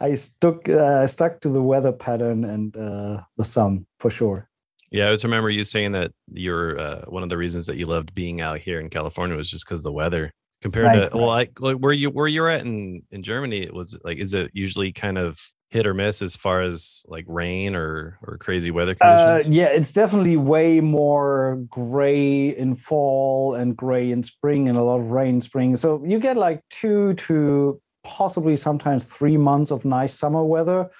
I 0.00 0.14
stuck 0.14 0.68
uh, 0.68 1.06
stuck 1.06 1.40
to 1.40 1.48
the 1.48 1.62
weather 1.62 1.92
pattern 1.92 2.44
and 2.44 2.76
uh, 2.76 3.22
the 3.36 3.44
sun 3.44 3.86
for 3.98 4.10
sure. 4.10 4.48
Yeah, 4.90 5.04
I 5.04 5.06
always 5.08 5.24
remember 5.24 5.50
you 5.50 5.64
saying 5.64 5.92
that 5.92 6.12
you're 6.32 6.78
uh, 6.78 7.04
one 7.06 7.22
of 7.22 7.28
the 7.28 7.36
reasons 7.36 7.66
that 7.66 7.76
you 7.76 7.84
loved 7.84 8.14
being 8.14 8.40
out 8.40 8.58
here 8.58 8.80
in 8.80 8.88
California 8.88 9.36
was 9.36 9.50
just 9.50 9.66
because 9.66 9.82
the 9.82 9.92
weather. 9.92 10.32
Compared 10.60 10.86
right, 10.86 11.08
to 11.08 11.16
well, 11.16 11.28
like, 11.28 11.60
like 11.60 11.76
where 11.76 11.92
you 11.92 12.10
where 12.10 12.26
you're 12.26 12.48
at 12.48 12.62
in 12.62 13.02
in 13.12 13.22
Germany, 13.22 13.62
it 13.62 13.72
was 13.72 13.96
like 14.02 14.18
is 14.18 14.34
it 14.34 14.50
usually 14.54 14.92
kind 14.92 15.16
of 15.16 15.38
hit 15.70 15.86
or 15.86 15.94
miss 15.94 16.22
as 16.22 16.34
far 16.34 16.62
as 16.62 17.04
like 17.06 17.24
rain 17.28 17.76
or 17.76 18.18
or 18.22 18.38
crazy 18.38 18.72
weather 18.72 18.96
uh, 19.00 19.18
conditions? 19.18 19.46
Uh, 19.46 19.60
yeah, 19.60 19.68
it's 19.68 19.92
definitely 19.92 20.36
way 20.36 20.80
more 20.80 21.64
gray 21.68 22.48
in 22.48 22.74
fall 22.74 23.54
and 23.54 23.76
gray 23.76 24.10
in 24.10 24.22
spring 24.24 24.68
and 24.68 24.76
a 24.76 24.82
lot 24.82 24.98
of 24.98 25.10
rain 25.10 25.36
in 25.36 25.40
spring. 25.40 25.76
So 25.76 26.02
you 26.04 26.18
get 26.18 26.36
like 26.36 26.60
two 26.70 27.14
to 27.14 27.80
possibly 28.04 28.56
sometimes 28.56 29.04
three 29.04 29.36
months 29.36 29.70
of 29.70 29.84
nice 29.84 30.14
summer 30.14 30.44
weather. 30.44 30.90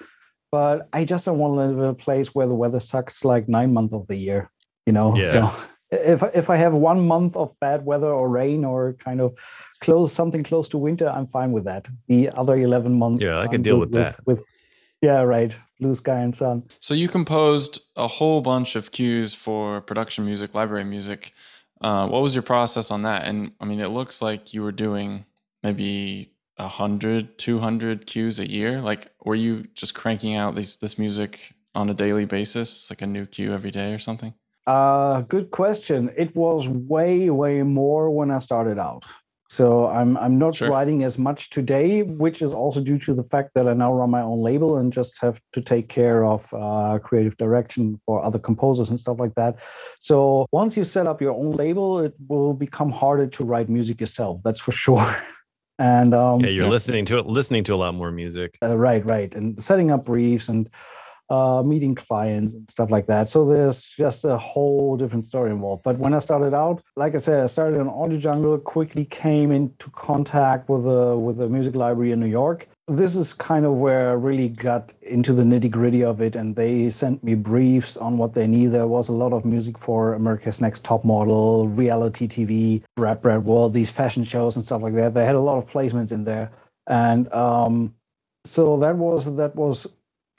But 0.51 0.89
I 0.93 1.05
just 1.05 1.25
don't 1.25 1.37
want 1.37 1.53
to 1.53 1.65
live 1.65 1.77
in 1.77 1.85
a 1.85 1.93
place 1.93 2.33
where 2.33 2.47
the 2.47 2.55
weather 2.55 2.79
sucks 2.79 3.23
like 3.23 3.47
nine 3.47 3.71
months 3.71 3.93
of 3.93 4.07
the 4.07 4.15
year, 4.15 4.49
you 4.87 4.93
know? 4.93 5.15
Yeah. 5.15 5.31
So 5.31 5.51
if 5.91 6.23
if 6.35 6.49
I 6.49 6.57
have 6.57 6.73
one 6.73 7.07
month 7.07 7.35
of 7.35 7.53
bad 7.59 7.85
weather 7.85 8.11
or 8.11 8.29
rain 8.29 8.65
or 8.65 8.93
kind 8.93 9.21
of 9.21 9.37
close 9.81 10.11
something 10.11 10.43
close 10.43 10.67
to 10.69 10.77
winter, 10.77 11.07
I'm 11.07 11.25
fine 11.25 11.51
with 11.51 11.65
that. 11.65 11.87
The 12.07 12.29
other 12.29 12.55
eleven 12.55 12.93
months, 12.97 13.21
yeah, 13.21 13.39
I 13.39 13.47
can 13.47 13.61
deal 13.61 13.77
with, 13.77 13.89
with 13.89 14.05
that. 14.05 14.25
With 14.25 14.43
yeah, 15.01 15.21
right, 15.21 15.55
blue 15.79 15.95
sky 15.95 16.19
and 16.19 16.35
sun. 16.35 16.63
So 16.79 16.93
you 16.93 17.07
composed 17.07 17.81
a 17.95 18.07
whole 18.07 18.41
bunch 18.41 18.75
of 18.75 18.91
cues 18.91 19.33
for 19.33 19.81
production 19.81 20.25
music, 20.25 20.53
library 20.53 20.83
music. 20.83 21.31
Uh, 21.81 22.07
what 22.07 22.21
was 22.21 22.35
your 22.35 22.43
process 22.43 22.91
on 22.91 23.03
that? 23.03 23.25
And 23.25 23.51
I 23.59 23.65
mean, 23.65 23.79
it 23.79 23.89
looks 23.89 24.21
like 24.21 24.53
you 24.53 24.61
were 24.61 24.73
doing 24.73 25.25
maybe 25.63 26.29
100, 26.59 27.37
200 27.37 28.05
cues 28.05 28.39
a 28.39 28.49
year. 28.49 28.81
Like, 28.81 29.07
were 29.23 29.35
you 29.35 29.67
just 29.75 29.93
cranking 29.95 30.35
out 30.35 30.55
these 30.55 30.77
this 30.77 30.99
music 30.99 31.53
on 31.75 31.89
a 31.89 31.93
daily 31.93 32.25
basis, 32.25 32.89
like 32.89 33.01
a 33.01 33.07
new 33.07 33.25
cue 33.25 33.53
every 33.53 33.71
day 33.71 33.93
or 33.93 33.99
something? 33.99 34.33
Uh, 34.67 35.21
good 35.21 35.51
question. 35.51 36.11
It 36.15 36.35
was 36.35 36.67
way, 36.67 37.29
way 37.29 37.63
more 37.63 38.11
when 38.11 38.29
I 38.29 38.39
started 38.39 38.77
out. 38.77 39.03
So 39.51 39.87
I'm 39.87 40.15
I'm 40.17 40.37
not 40.37 40.55
sure. 40.55 40.69
writing 40.69 41.03
as 41.03 41.17
much 41.17 41.49
today, 41.49 42.03
which 42.03 42.43
is 42.43 42.53
also 42.53 42.81
due 42.81 42.99
to 42.99 43.15
the 43.15 43.23
fact 43.23 43.55
that 43.55 43.67
I 43.67 43.73
now 43.73 43.91
run 43.91 44.11
my 44.11 44.21
own 44.21 44.41
label 44.41 44.77
and 44.77 44.93
just 44.93 45.19
have 45.21 45.41
to 45.53 45.61
take 45.61 45.89
care 45.89 46.23
of 46.23 46.53
uh, 46.53 46.99
creative 46.99 47.35
direction 47.37 47.99
for 48.05 48.23
other 48.23 48.37
composers 48.37 48.89
and 48.91 48.99
stuff 48.99 49.19
like 49.19 49.33
that. 49.35 49.57
So 50.01 50.45
once 50.51 50.77
you 50.77 50.83
set 50.83 51.07
up 51.07 51.19
your 51.19 51.33
own 51.33 51.53
label, 51.53 51.97
it 51.97 52.13
will 52.27 52.53
become 52.53 52.91
harder 52.91 53.25
to 53.25 53.43
write 53.43 53.69
music 53.69 53.99
yourself. 53.99 54.39
That's 54.43 54.59
for 54.59 54.71
sure. 54.85 55.15
And 55.79 56.13
um, 56.13 56.41
yeah, 56.41 56.49
you're 56.49 56.67
listening 56.67 57.05
to 57.05 57.19
it, 57.19 57.25
listening 57.25 57.63
to 57.63 57.73
a 57.73 57.77
lot 57.77 57.95
more 57.95 58.11
music. 58.11 58.57
Uh, 58.61 58.77
right, 58.77 59.03
right, 59.05 59.33
and 59.33 59.61
setting 59.63 59.91
up 59.91 60.03
briefs 60.03 60.49
and 60.49 60.69
uh, 61.29 61.63
meeting 61.63 61.95
clients 61.95 62.53
and 62.53 62.69
stuff 62.69 62.91
like 62.91 63.07
that. 63.07 63.29
So 63.29 63.45
there's 63.45 63.85
just 63.85 64.25
a 64.25 64.37
whole 64.37 64.97
different 64.97 65.25
story 65.25 65.51
involved. 65.51 65.83
But 65.83 65.97
when 65.97 66.13
I 66.13 66.19
started 66.19 66.53
out, 66.53 66.81
like 66.97 67.15
I 67.15 67.19
said, 67.19 67.43
I 67.43 67.45
started 67.45 67.79
on 67.79 67.87
Audio 67.87 68.19
Jungle, 68.19 68.57
quickly 68.57 69.05
came 69.05 69.51
into 69.51 69.89
contact 69.91 70.69
with 70.69 70.85
a 70.85 71.17
with 71.17 71.39
a 71.41 71.47
music 71.47 71.75
library 71.75 72.11
in 72.11 72.19
New 72.19 72.27
York. 72.27 72.67
This 72.89 73.15
is 73.15 73.33
kind 73.33 73.65
of 73.65 73.73
where 73.73 74.09
I 74.09 74.13
really 74.13 74.49
got 74.49 74.93
into 75.03 75.31
the 75.31 75.43
nitty 75.43 75.69
gritty 75.69 76.03
of 76.03 76.21
it, 76.21 76.35
and 76.35 76.55
they 76.55 76.89
sent 76.89 77.23
me 77.23 77.35
briefs 77.35 77.95
on 77.97 78.17
what 78.17 78.33
they 78.33 78.47
need. 78.47 78.67
There 78.67 78.87
was 78.87 79.09
a 79.09 79.13
lot 79.13 79.31
of 79.31 79.45
music 79.45 79.77
for 79.77 80.15
America's 80.15 80.59
Next 80.59 80.83
Top 80.83 81.05
Model, 81.05 81.67
reality 81.67 82.27
TV, 82.27 82.81
Brad 82.95 83.21
Brad 83.21 83.45
World, 83.45 83.73
these 83.73 83.91
fashion 83.91 84.23
shows 84.23 84.55
and 84.55 84.65
stuff 84.65 84.81
like 84.81 84.95
that. 84.95 85.13
They 85.13 85.23
had 85.23 85.35
a 85.35 85.39
lot 85.39 85.59
of 85.59 85.69
placements 85.69 86.11
in 86.11 86.23
there, 86.23 86.51
and 86.87 87.31
um, 87.31 87.93
so 88.43 88.77
that 88.77 88.95
was 88.95 89.35
that 89.35 89.55
was 89.55 89.85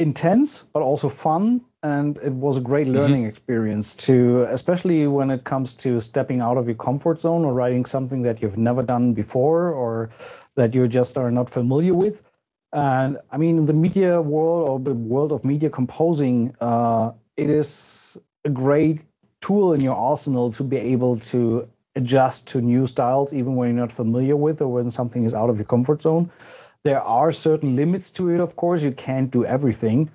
intense 0.00 0.64
but 0.72 0.82
also 0.82 1.10
fun 1.10 1.60
and 1.82 2.16
it 2.18 2.32
was 2.32 2.56
a 2.56 2.60
great 2.60 2.86
mm-hmm. 2.86 2.96
learning 2.96 3.20
mm-hmm. 3.20 3.28
experience 3.28 3.94
to 3.94 4.44
especially 4.48 5.06
when 5.06 5.30
it 5.30 5.44
comes 5.44 5.74
to 5.74 6.00
stepping 6.00 6.40
out 6.40 6.56
of 6.56 6.66
your 6.66 6.74
comfort 6.74 7.20
zone 7.20 7.44
or 7.44 7.52
writing 7.52 7.84
something 7.84 8.22
that 8.22 8.40
you've 8.40 8.56
never 8.56 8.82
done 8.82 9.12
before 9.12 9.70
or 9.70 10.08
that 10.56 10.74
you 10.74 10.88
just 10.88 11.18
are 11.18 11.30
not 11.30 11.50
familiar 11.50 11.94
with 11.94 12.29
and 12.72 13.18
i 13.30 13.36
mean 13.36 13.58
in 13.58 13.66
the 13.66 13.72
media 13.72 14.20
world 14.20 14.68
or 14.68 14.78
the 14.80 14.94
world 14.94 15.32
of 15.32 15.44
media 15.44 15.68
composing 15.68 16.54
uh, 16.60 17.10
it 17.36 17.50
is 17.50 18.16
a 18.44 18.50
great 18.50 19.04
tool 19.40 19.72
in 19.72 19.80
your 19.80 19.96
arsenal 19.96 20.52
to 20.52 20.62
be 20.62 20.76
able 20.76 21.18
to 21.18 21.68
adjust 21.96 22.46
to 22.46 22.60
new 22.60 22.86
styles 22.86 23.32
even 23.32 23.56
when 23.56 23.68
you're 23.68 23.80
not 23.86 23.90
familiar 23.90 24.36
with 24.36 24.62
or 24.62 24.68
when 24.68 24.90
something 24.90 25.24
is 25.24 25.34
out 25.34 25.50
of 25.50 25.56
your 25.56 25.66
comfort 25.66 26.00
zone 26.02 26.30
there 26.82 27.02
are 27.02 27.30
certain 27.30 27.76
limits 27.76 28.10
to 28.12 28.30
it, 28.30 28.40
of 28.40 28.56
course. 28.56 28.82
You 28.82 28.92
can't 28.92 29.30
do 29.30 29.44
everything. 29.44 30.10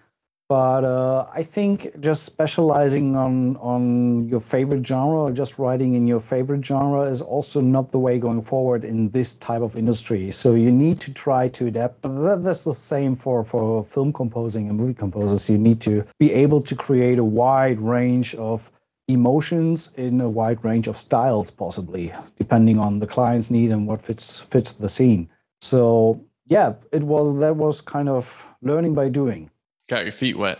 But 0.48 0.84
uh, 0.84 1.26
I 1.34 1.42
think 1.42 2.00
just 2.00 2.24
specializing 2.24 3.16
on 3.16 3.58
on 3.58 4.30
your 4.30 4.40
favorite 4.40 4.86
genre 4.86 5.22
or 5.22 5.32
just 5.32 5.58
writing 5.58 5.96
in 5.96 6.06
your 6.06 6.20
favorite 6.20 6.64
genre 6.64 7.02
is 7.02 7.20
also 7.20 7.62
not 7.62 7.92
the 7.92 7.98
way 7.98 8.20
going 8.20 8.44
forward 8.44 8.84
in 8.86 9.10
this 9.10 9.34
type 9.34 9.64
of 9.64 9.76
industry. 9.76 10.30
So 10.30 10.54
you 10.54 10.72
need 10.72 11.02
to 11.02 11.12
try 11.12 11.48
to 11.48 11.66
adapt. 11.66 12.04
But 12.04 12.44
that's 12.44 12.64
the 12.64 12.76
same 12.76 13.16
for 13.16 13.44
for 13.44 13.84
film 13.84 14.14
composing 14.14 14.70
and 14.70 14.78
movie 14.78 14.94
composers. 14.94 15.50
You 15.50 15.58
need 15.58 15.82
to 15.82 16.06
be 16.20 16.32
able 16.32 16.62
to 16.62 16.76
create 16.76 17.18
a 17.18 17.24
wide 17.24 17.80
range 17.80 18.36
of 18.36 18.72
emotions 19.08 19.90
in 19.98 20.22
a 20.22 20.30
wide 20.30 20.64
range 20.64 20.88
of 20.88 20.96
styles, 20.96 21.50
possibly 21.50 22.14
depending 22.38 22.78
on 22.78 23.00
the 23.00 23.08
client's 23.08 23.50
need 23.50 23.72
and 23.72 23.88
what 23.88 24.00
fits 24.00 24.42
fits 24.42 24.74
the 24.74 24.90
scene. 24.90 25.28
So 25.62 26.24
yeah, 26.46 26.74
it 26.92 27.02
was 27.02 27.40
that 27.40 27.56
was 27.56 27.82
kind 27.82 28.10
of 28.10 28.48
learning 28.62 28.94
by 28.94 29.10
doing. 29.10 29.50
Got 29.88 30.04
your 30.04 30.12
feet 30.12 30.38
wet. 30.38 30.60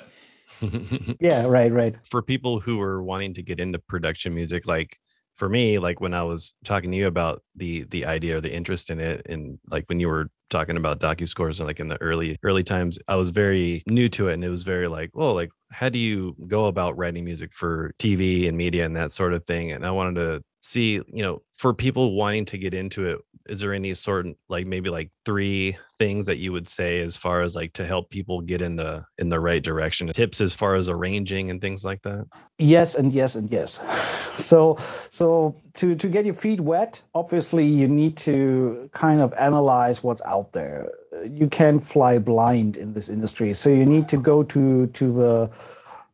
yeah, 1.20 1.46
right, 1.46 1.72
right. 1.72 1.96
For 2.06 2.22
people 2.22 2.60
who 2.60 2.80
are 2.82 3.04
wanting 3.04 3.34
to 3.36 3.44
get 3.44 3.60
into 3.60 3.80
production 3.80 4.34
music, 4.34 4.68
like 4.68 4.98
for 5.36 5.50
me, 5.50 5.80
like 5.80 6.00
when 6.00 6.14
I 6.14 6.24
was 6.24 6.54
talking 6.64 6.92
to 6.92 6.98
you 6.98 7.08
about 7.08 7.44
the 7.56 7.84
the 7.90 8.06
idea 8.06 8.38
or 8.38 8.42
the 8.42 8.54
interest 8.54 8.90
in 8.90 9.00
it, 9.00 9.26
and 9.28 9.60
like 9.70 9.86
when 9.88 10.00
you 10.00 10.08
were 10.08 10.30
talking 10.50 10.78
about 10.78 11.00
docu 11.00 11.28
scores 11.28 11.60
and 11.60 11.68
like 11.68 11.80
in 11.80 11.88
the 11.88 12.02
early 12.02 12.38
early 12.44 12.64
times, 12.64 12.98
I 13.08 13.16
was 13.16 13.30
very 13.32 13.84
new 13.88 14.08
to 14.10 14.30
it, 14.30 14.34
and 14.36 14.46
it 14.46 14.50
was 14.50 14.64
very 14.64 14.88
like, 14.88 15.10
oh, 15.16 15.34
like 15.34 15.50
how 15.72 15.90
do 15.90 16.00
you 16.00 16.36
go 16.48 16.66
about 16.66 16.98
writing 16.98 17.26
music 17.26 17.52
for 17.52 17.94
TV 18.00 18.48
and 18.48 18.58
media 18.58 18.86
and 18.86 18.96
that 18.96 19.12
sort 19.12 19.34
of 19.34 19.46
thing? 19.46 19.72
And 19.72 19.86
I 19.86 19.92
wanted 19.92 20.16
to 20.16 20.44
see, 20.62 20.94
you 20.94 21.24
know, 21.24 21.42
for 21.58 21.74
people 21.74 22.16
wanting 22.16 22.46
to 22.46 22.58
get 22.58 22.74
into 22.74 23.06
it, 23.10 23.20
is 23.48 23.60
there 23.60 23.74
any 23.74 23.94
sort 23.94 24.26
of 24.26 24.36
like 24.50 24.66
maybe 24.66 24.90
like 24.90 25.12
three 25.26 25.78
things 25.98 26.26
that 26.26 26.38
you 26.38 26.52
would 26.52 26.68
say 26.68 27.02
as 27.02 27.16
far 27.16 27.42
as 27.42 27.56
like 27.56 27.74
to 27.74 27.86
help 27.86 28.10
people 28.10 28.42
get 28.42 28.62
in 28.62 28.76
the 28.76 29.04
in 29.18 29.30
the 29.30 29.40
right 29.40 29.64
direction? 29.64 30.08
Tips 30.08 30.42
as 30.42 30.54
far 30.54 30.76
as 30.76 30.90
arranging 30.90 31.50
and 31.50 31.62
things 31.62 31.86
like 31.86 32.02
that? 32.04 32.26
Yes 32.58 32.96
and 32.96 33.14
yes 33.14 33.36
and 33.36 33.52
yes. 33.52 33.80
So 34.36 34.78
so 35.10 35.56
to 35.76 35.96
to 35.96 36.10
get 36.10 36.26
your 36.26 36.34
feet 36.34 36.60
wet 36.60 37.02
obviously 37.14 37.66
you 37.66 37.88
need 37.88 38.18
to 38.18 38.90
kind 38.92 39.22
of 39.22 39.34
analyze 39.34 40.04
what's 40.04 40.22
out 40.24 40.52
there. 40.52 40.90
You 41.26 41.48
can't 41.48 41.82
fly 41.82 42.18
blind 42.20 42.76
in 42.76 42.94
this 42.94 43.08
industry 43.08 43.54
so 43.54 43.70
you 43.70 43.86
need 43.86 44.10
to 44.10 44.18
go 44.18 44.44
to 44.44 44.88
to 44.88 45.14
the 45.14 45.50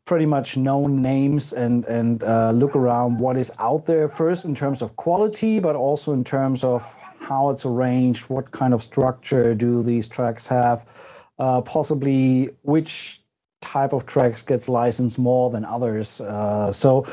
pretty 0.05 0.25
much 0.25 0.57
known 0.57 1.01
names 1.01 1.53
and 1.53 1.85
and 1.85 2.23
uh, 2.23 2.51
look 2.51 2.75
around 2.75 3.19
what 3.19 3.37
is 3.37 3.51
out 3.59 3.85
there 3.85 4.07
first 4.09 4.45
in 4.45 4.53
terms 4.53 4.81
of 4.81 4.95
quality 4.97 5.59
but 5.59 5.75
also 5.75 6.11
in 6.11 6.23
terms 6.23 6.63
of 6.63 6.83
how 7.21 7.49
it's 7.49 7.65
arranged, 7.65 8.23
what 8.29 8.51
kind 8.51 8.73
of 8.73 8.81
structure 8.81 9.53
do 9.53 9.83
these 9.83 10.07
tracks 10.07 10.47
have, 10.47 10.85
uh, 11.39 11.61
possibly 11.61 12.49
which 12.63 13.21
type 13.61 13.93
of 13.93 14.05
tracks 14.05 14.41
gets 14.41 14.67
licensed 14.67 15.19
more 15.19 15.49
than 15.51 15.63
others. 15.63 16.19
Uh, 16.19 16.71
so, 16.71 17.05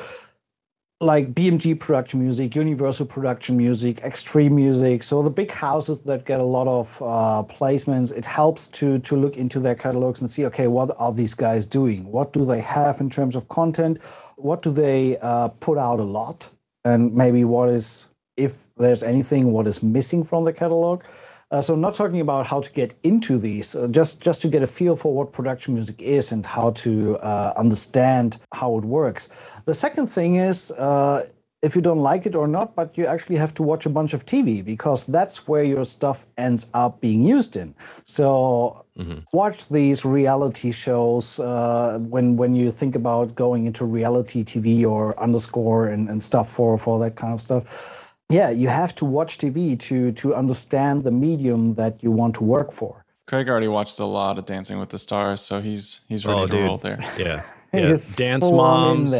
like 1.00 1.32
BMG 1.32 1.78
production 1.78 2.20
music, 2.20 2.56
Universal 2.56 3.06
production 3.06 3.56
music, 3.56 4.00
Extreme 4.00 4.56
music. 4.56 5.04
So 5.04 5.22
the 5.22 5.30
big 5.30 5.50
houses 5.50 6.00
that 6.00 6.24
get 6.24 6.40
a 6.40 6.44
lot 6.44 6.66
of 6.66 7.00
uh, 7.00 7.44
placements, 7.44 8.10
it 8.12 8.24
helps 8.24 8.66
to 8.78 8.98
to 9.00 9.14
look 9.14 9.36
into 9.36 9.60
their 9.60 9.76
catalogs 9.76 10.22
and 10.22 10.30
see, 10.30 10.44
okay, 10.46 10.66
what 10.66 10.96
are 10.98 11.12
these 11.12 11.34
guys 11.34 11.66
doing? 11.66 12.10
What 12.10 12.32
do 12.32 12.44
they 12.44 12.60
have 12.62 13.00
in 13.00 13.10
terms 13.10 13.36
of 13.36 13.48
content? 13.48 14.00
What 14.36 14.62
do 14.62 14.70
they 14.70 15.18
uh, 15.18 15.48
put 15.60 15.78
out 15.78 16.00
a 16.00 16.04
lot? 16.04 16.50
And 16.84 17.14
maybe 17.14 17.44
what 17.44 17.68
is 17.68 18.06
if 18.36 18.67
there's 18.78 19.02
anything 19.02 19.52
what 19.52 19.66
is 19.66 19.82
missing 19.82 20.24
from 20.24 20.44
the 20.44 20.52
catalog. 20.52 21.02
Uh, 21.50 21.62
so 21.62 21.74
not 21.74 21.94
talking 21.94 22.20
about 22.20 22.46
how 22.46 22.60
to 22.60 22.70
get 22.72 22.94
into 23.04 23.38
these, 23.38 23.74
uh, 23.74 23.86
just 23.88 24.20
just 24.20 24.42
to 24.42 24.48
get 24.48 24.62
a 24.62 24.66
feel 24.66 24.94
for 24.94 25.14
what 25.14 25.32
production 25.32 25.74
music 25.74 26.00
is 26.02 26.30
and 26.32 26.44
how 26.44 26.70
to 26.72 27.16
uh, 27.18 27.54
understand 27.56 28.38
how 28.52 28.76
it 28.76 28.84
works. 28.84 29.30
The 29.64 29.74
second 29.74 30.08
thing 30.08 30.36
is 30.36 30.70
uh, 30.72 31.26
if 31.62 31.74
you 31.74 31.80
don't 31.80 32.00
like 32.00 32.26
it 32.26 32.34
or 32.34 32.46
not, 32.46 32.76
but 32.76 32.96
you 32.98 33.06
actually 33.06 33.36
have 33.36 33.52
to 33.54 33.62
watch 33.62 33.86
a 33.86 33.88
bunch 33.88 34.12
of 34.12 34.24
TV 34.26 34.62
because 34.62 35.04
that's 35.04 35.48
where 35.48 35.64
your 35.64 35.84
stuff 35.84 36.26
ends 36.36 36.66
up 36.74 37.00
being 37.00 37.22
used 37.22 37.56
in. 37.56 37.74
So 38.04 38.84
mm-hmm. 38.98 39.20
watch 39.32 39.68
these 39.68 40.04
reality 40.04 40.70
shows 40.70 41.40
uh, 41.40 41.98
when 42.00 42.36
when 42.36 42.54
you 42.54 42.70
think 42.70 42.94
about 42.94 43.34
going 43.34 43.66
into 43.66 43.86
reality 43.86 44.44
TV 44.44 44.86
or 44.86 45.18
underscore 45.18 45.88
and, 45.88 46.10
and 46.10 46.22
stuff 46.22 46.52
for 46.52 46.76
for 46.76 46.98
that 47.00 47.16
kind 47.16 47.32
of 47.32 47.40
stuff 47.40 47.97
yeah, 48.30 48.50
you 48.50 48.68
have 48.68 48.94
to 48.96 49.04
watch 49.04 49.38
TV 49.38 49.78
to 49.80 50.12
to 50.12 50.34
understand 50.34 51.04
the 51.04 51.10
medium 51.10 51.74
that 51.74 52.02
you 52.02 52.10
want 52.10 52.34
to 52.34 52.44
work 52.44 52.72
for. 52.72 53.04
Craig 53.26 53.48
already 53.48 53.68
watched 53.68 53.98
a 54.00 54.04
lot 54.04 54.38
of 54.38 54.46
Dancing 54.46 54.78
with 54.78 54.90
the 54.90 54.98
Stars, 54.98 55.40
so 55.40 55.60
he's 55.60 56.02
he's 56.08 56.26
ready 56.26 56.40
oh, 56.40 56.46
to 56.46 56.52
dude. 56.52 56.64
roll 56.64 56.78
there. 56.78 56.98
Yeah, 57.18 57.44
yeah. 57.72 57.96
Dance 58.16 58.50
moms, 58.50 59.14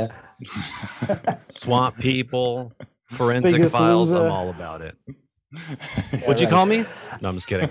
swamp 1.49 1.99
people, 1.99 2.73
forensic 3.07 3.53
Biggest 3.53 3.75
files. 3.75 4.13
Loser. 4.13 4.25
I'm 4.25 4.31
uh, 4.31 4.35
all 4.35 4.51
about 4.51 4.83
it. 4.83 4.97
Yeah, 5.07 5.61
What'd 6.27 6.41
you 6.41 6.47
right. 6.47 6.51
call 6.51 6.67
me? 6.67 6.85
No, 7.21 7.31
I'm 7.31 7.37
just 7.37 7.47
kidding 7.47 7.69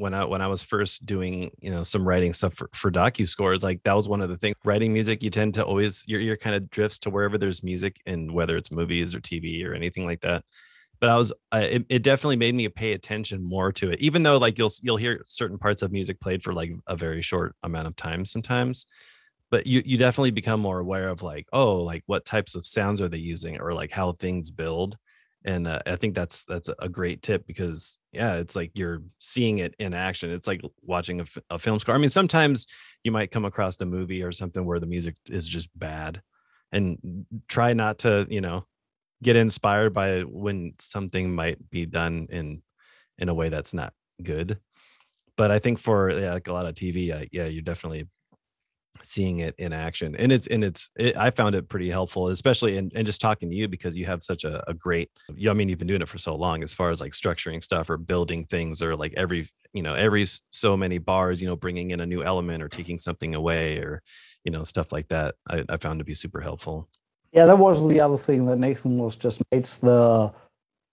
when 0.00 0.14
I 0.14 0.24
when 0.24 0.40
I 0.40 0.46
was 0.46 0.62
first 0.62 1.04
doing 1.06 1.50
you 1.60 1.70
know 1.70 1.82
some 1.82 2.06
writing 2.08 2.32
stuff 2.32 2.54
for, 2.54 2.70
for 2.74 2.90
docu 2.90 3.28
scores, 3.28 3.62
like 3.62 3.82
that 3.84 3.94
was 3.94 4.08
one 4.08 4.22
of 4.22 4.30
the 4.30 4.36
things. 4.36 4.56
Writing 4.64 4.92
music, 4.92 5.22
you 5.22 5.30
tend 5.30 5.54
to 5.54 5.64
always 5.64 6.04
your 6.08 6.20
ear 6.20 6.36
kind 6.36 6.56
of 6.56 6.70
drifts 6.70 6.98
to 7.00 7.10
wherever 7.10 7.38
there's 7.38 7.62
music, 7.62 8.00
and 8.06 8.32
whether 8.32 8.56
it's 8.56 8.70
movies 8.72 9.14
or 9.14 9.20
TV 9.20 9.64
or 9.66 9.74
anything 9.74 10.06
like 10.06 10.20
that. 10.22 10.44
but 11.00 11.08
I 11.10 11.16
was 11.16 11.32
I, 11.52 11.60
it, 11.62 11.86
it 11.88 12.02
definitely 12.02 12.36
made 12.36 12.54
me 12.54 12.68
pay 12.68 12.92
attention 12.92 13.42
more 13.42 13.72
to 13.72 13.90
it. 13.90 14.00
Even 14.00 14.22
though 14.22 14.38
like 14.38 14.58
you'll 14.58 14.72
you'll 14.82 14.96
hear 14.96 15.24
certain 15.26 15.58
parts 15.58 15.82
of 15.82 15.92
music 15.92 16.20
played 16.20 16.42
for 16.42 16.52
like 16.54 16.72
a 16.86 16.96
very 16.96 17.22
short 17.22 17.54
amount 17.62 17.88
of 17.88 17.96
time 17.96 18.24
sometimes, 18.24 18.86
but 19.50 19.66
you 19.66 19.82
you 19.84 19.96
definitely 19.98 20.30
become 20.30 20.60
more 20.60 20.78
aware 20.80 21.08
of 21.08 21.22
like 21.22 21.46
oh 21.52 21.76
like 21.76 22.02
what 22.06 22.24
types 22.24 22.54
of 22.54 22.66
sounds 22.66 23.00
are 23.00 23.08
they 23.08 23.18
using 23.18 23.60
or 23.60 23.72
like 23.74 23.90
how 23.90 24.12
things 24.12 24.50
build 24.50 24.96
and 25.44 25.66
uh, 25.66 25.78
i 25.86 25.96
think 25.96 26.14
that's 26.14 26.44
that's 26.44 26.68
a 26.80 26.88
great 26.88 27.22
tip 27.22 27.46
because 27.46 27.98
yeah 28.12 28.34
it's 28.34 28.56
like 28.56 28.70
you're 28.74 29.02
seeing 29.20 29.58
it 29.58 29.74
in 29.78 29.94
action. 29.94 30.30
It's 30.30 30.46
like 30.46 30.62
watching 30.82 31.20
a, 31.20 31.24
a 31.50 31.58
film 31.58 31.78
score. 31.78 31.94
I 31.94 31.98
mean 31.98 32.10
sometimes 32.10 32.66
you 33.04 33.12
might 33.12 33.30
come 33.30 33.44
across 33.44 33.80
a 33.80 33.86
movie 33.86 34.22
or 34.22 34.32
something 34.32 34.64
where 34.64 34.80
the 34.80 34.86
music 34.86 35.14
is 35.28 35.46
just 35.48 35.68
bad 35.78 36.20
and 36.72 37.26
try 37.48 37.72
not 37.72 37.98
to 38.00 38.26
you 38.28 38.40
know 38.40 38.66
get 39.22 39.36
inspired 39.36 39.92
by 39.94 40.20
when 40.20 40.74
something 40.78 41.34
might 41.34 41.70
be 41.70 41.86
done 41.86 42.26
in 42.30 42.62
in 43.18 43.28
a 43.28 43.34
way 43.34 43.48
that's 43.48 43.74
not 43.74 43.92
good. 44.22 44.58
But 45.36 45.50
i 45.50 45.58
think 45.58 45.78
for 45.78 46.10
yeah, 46.10 46.34
like 46.34 46.48
a 46.48 46.52
lot 46.52 46.66
of 46.66 46.74
tv 46.74 47.28
yeah 47.32 47.46
you're 47.46 47.62
definitely 47.62 48.08
seeing 49.02 49.40
it 49.40 49.54
in 49.58 49.72
action 49.72 50.14
and 50.16 50.32
it's 50.32 50.46
and 50.48 50.62
it's 50.62 50.90
it, 50.96 51.16
i 51.16 51.30
found 51.30 51.54
it 51.54 51.68
pretty 51.68 51.90
helpful 51.90 52.28
especially 52.28 52.76
in, 52.76 52.90
in 52.94 53.06
just 53.06 53.20
talking 53.20 53.50
to 53.50 53.56
you 53.56 53.68
because 53.68 53.96
you 53.96 54.06
have 54.06 54.22
such 54.22 54.44
a, 54.44 54.68
a 54.68 54.74
great 54.74 55.10
i 55.48 55.52
mean 55.52 55.68
you've 55.68 55.78
been 55.78 55.88
doing 55.88 56.02
it 56.02 56.08
for 56.08 56.18
so 56.18 56.34
long 56.34 56.62
as 56.62 56.72
far 56.72 56.90
as 56.90 57.00
like 57.00 57.12
structuring 57.12 57.62
stuff 57.62 57.90
or 57.90 57.96
building 57.96 58.44
things 58.44 58.82
or 58.82 58.96
like 58.96 59.14
every 59.16 59.46
you 59.72 59.82
know 59.82 59.94
every 59.94 60.26
so 60.50 60.76
many 60.76 60.98
bars 60.98 61.40
you 61.40 61.48
know 61.48 61.56
bringing 61.56 61.90
in 61.90 62.00
a 62.00 62.06
new 62.06 62.22
element 62.22 62.62
or 62.62 62.68
taking 62.68 62.98
something 62.98 63.34
away 63.34 63.78
or 63.78 64.02
you 64.44 64.52
know 64.52 64.64
stuff 64.64 64.92
like 64.92 65.08
that 65.08 65.34
i, 65.48 65.64
I 65.68 65.76
found 65.76 65.98
to 66.00 66.04
be 66.04 66.14
super 66.14 66.40
helpful. 66.40 66.88
Yeah 67.32 67.46
that 67.46 67.58
was 67.58 67.86
the 67.86 68.00
other 68.00 68.18
thing 68.18 68.46
that 68.46 68.58
nathan 68.58 68.98
was 68.98 69.16
just 69.16 69.40
it's 69.50 69.76
the 69.76 70.32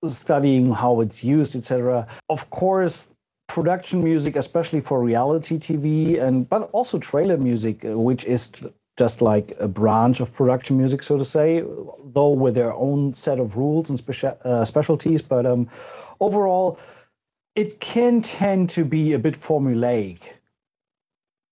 studying 0.08 0.72
how 0.72 1.02
it's 1.02 1.24
used 1.24 1.56
etc 1.56 2.08
of 2.30 2.50
course 2.52 3.10
production 3.48 4.04
music, 4.04 4.36
especially 4.36 4.82
for 4.82 5.01
reality 5.01 5.58
TV, 5.58 6.22
and 6.22 6.48
but 6.50 6.70
also 6.74 7.00
trailer 7.00 7.38
music, 7.38 7.84
uh, 7.86 7.98
which 7.98 8.25
is 8.25 8.51
just 8.98 9.22
like 9.22 9.56
a 9.60 9.68
branch 9.68 10.20
of 10.20 10.34
production 10.34 10.77
music, 10.77 11.04
so 11.04 11.18
to 11.18 11.25
say, 11.25 11.63
though 12.13 12.30
with 12.30 12.56
their 12.56 12.74
own 12.74 13.13
set 13.13 13.39
of 13.39 13.56
rules 13.56 13.89
and 13.89 13.98
special 13.98 14.38
uh, 14.44 14.66
specialties. 14.66 15.22
But 15.22 15.46
um, 15.46 15.70
overall, 16.20 16.80
it 17.56 17.80
can 17.80 18.22
tend 18.22 18.70
to 18.72 18.84
be 18.84 19.13
a 19.13 19.20
bit 19.20 19.36
formulaic, 19.36 20.34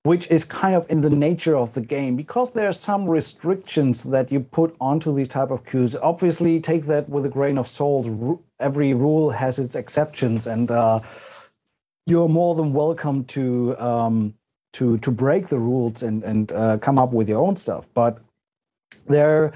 which 0.04 0.30
is 0.30 0.44
kind 0.44 0.76
of 0.76 0.90
in 0.90 1.02
the 1.02 1.10
nature 1.10 1.56
of 1.56 1.74
the 1.76 1.82
game 1.82 2.16
because 2.16 2.52
there 2.52 2.68
are 2.68 2.74
some 2.74 3.10
restrictions 3.10 4.04
that 4.04 4.32
you 4.32 4.40
put 4.40 4.76
onto 4.82 5.14
the 5.16 5.26
type 5.26 5.52
of 5.52 5.66
cues. 5.66 5.96
Obviously, 5.96 6.60
take 6.60 6.86
that 6.88 7.08
with 7.10 7.26
a 7.26 7.30
grain 7.30 7.58
of 7.58 7.68
salt. 7.68 8.08
Every 8.60 8.94
rule 8.94 9.30
has 9.30 9.60
its 9.60 9.76
exceptions, 9.76 10.48
and 10.48 10.72
uh, 10.72 11.00
you're 12.06 12.30
more 12.30 12.54
than 12.56 12.72
welcome 12.72 13.24
to 13.26 13.78
um, 13.80 14.34
to 14.74 14.98
to 15.00 15.12
break 15.12 15.48
the 15.48 15.58
rules 15.60 16.04
and 16.04 16.24
and 16.24 16.52
uh, 16.52 16.78
come 16.78 17.00
up 17.00 17.12
with 17.12 17.28
your 17.28 17.42
own 17.42 17.56
stuff. 17.56 17.88
But 17.94 18.20
there, 19.08 19.54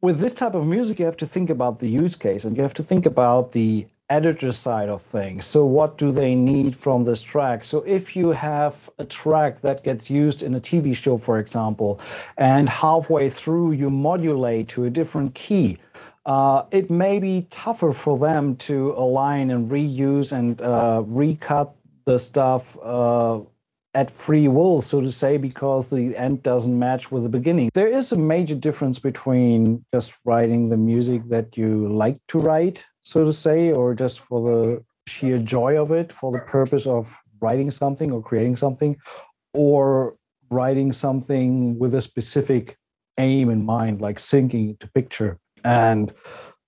with 0.00 0.20
this 0.20 0.34
type 0.34 0.54
of 0.54 0.66
music, 0.66 0.98
you 0.98 1.04
have 1.04 1.16
to 1.18 1.26
think 1.26 1.50
about 1.50 1.80
the 1.80 1.88
use 1.88 2.16
case 2.16 2.44
and 2.44 2.56
you 2.56 2.62
have 2.62 2.74
to 2.74 2.82
think 2.82 3.06
about 3.06 3.52
the 3.52 3.86
editor 4.10 4.52
side 4.52 4.90
of 4.90 5.00
things. 5.00 5.46
So 5.46 5.64
what 5.64 5.96
do 5.96 6.12
they 6.12 6.34
need 6.34 6.76
from 6.76 7.04
this 7.04 7.22
track? 7.22 7.64
So 7.64 7.82
if 7.82 8.14
you 8.14 8.30
have 8.30 8.90
a 8.98 9.04
track 9.04 9.62
that 9.62 9.82
gets 9.82 10.10
used 10.10 10.42
in 10.42 10.54
a 10.54 10.60
TV 10.60 10.94
show, 10.94 11.16
for 11.16 11.38
example, 11.38 11.98
and 12.36 12.68
halfway 12.68 13.30
through 13.30 13.72
you 13.72 13.88
modulate 13.88 14.68
to 14.68 14.84
a 14.84 14.90
different 14.90 15.34
key 15.34 15.78
uh, 16.24 16.64
it 16.70 16.90
may 16.90 17.18
be 17.18 17.46
tougher 17.50 17.92
for 17.92 18.18
them 18.18 18.54
to 18.56 18.94
align 18.96 19.50
and 19.50 19.68
reuse 19.68 20.32
and 20.32 20.60
uh, 20.62 21.02
recut 21.04 21.74
the 22.04 22.18
stuff 22.18 22.76
uh, 22.82 23.40
at 23.94 24.10
free 24.10 24.48
will, 24.48 24.80
so 24.80 25.00
to 25.00 25.12
say, 25.12 25.36
because 25.36 25.90
the 25.90 26.16
end 26.16 26.42
doesn't 26.42 26.78
match 26.78 27.10
with 27.12 27.22
the 27.22 27.28
beginning. 27.28 27.70
There 27.74 27.88
is 27.88 28.12
a 28.12 28.16
major 28.16 28.54
difference 28.54 28.98
between 28.98 29.84
just 29.92 30.12
writing 30.24 30.68
the 30.68 30.76
music 30.76 31.28
that 31.28 31.56
you 31.56 31.92
like 31.92 32.18
to 32.28 32.38
write, 32.38 32.86
so 33.02 33.24
to 33.24 33.32
say, 33.32 33.72
or 33.72 33.94
just 33.94 34.20
for 34.20 34.40
the 34.40 34.84
sheer 35.06 35.38
joy 35.38 35.80
of 35.80 35.90
it, 35.90 36.12
for 36.12 36.32
the 36.32 36.38
purpose 36.38 36.86
of 36.86 37.14
writing 37.40 37.70
something 37.70 38.12
or 38.12 38.22
creating 38.22 38.56
something, 38.56 38.96
or 39.52 40.16
writing 40.50 40.92
something 40.92 41.78
with 41.78 41.94
a 41.94 42.00
specific 42.00 42.76
aim 43.18 43.50
in 43.50 43.64
mind, 43.64 44.00
like 44.00 44.16
syncing 44.16 44.78
to 44.78 44.88
picture. 44.92 45.38
And 45.64 46.12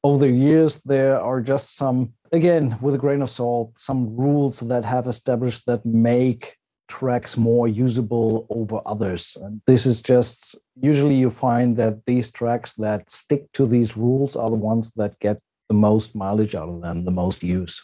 over 0.05 0.19
the 0.19 0.31
years, 0.31 0.77
there 0.85 1.19
are 1.19 1.41
just 1.41 1.77
some, 1.77 2.13
again, 2.31 2.77
with 2.83 2.95
a 2.95 2.99
grain 2.99 3.23
of 3.23 3.31
salt, 3.31 3.73
some 3.77 4.15
rules 4.15 4.61
that 4.61 4.85
have 4.85 5.07
established 5.07 5.65
that 5.67 5.85
make 5.87 6.59
tracks 6.89 7.39
more 7.39 7.67
usable 7.67 8.47
over 8.51 8.81
others. 8.85 9.39
And 9.41 9.63
this 9.67 9.87
is 9.87 10.03
just 10.03 10.55
usually 10.79 11.15
you 11.15 11.31
find 11.31 11.75
that 11.79 12.05
these 12.05 12.31
tracks 12.31 12.75
that 12.75 13.11
stick 13.11 13.51
to 13.55 13.67
these 13.67 13.97
rules 13.97 14.37
are 14.37 14.51
the 14.51 14.57
ones 14.57 14.93
that 14.97 15.19
get 15.21 15.41
the 15.71 15.75
most 15.75 16.15
mileage 16.15 16.55
out 16.55 16.69
of 16.69 16.83
them, 16.83 17.07
the 17.07 17.11
most 17.11 17.43
use. 17.43 17.83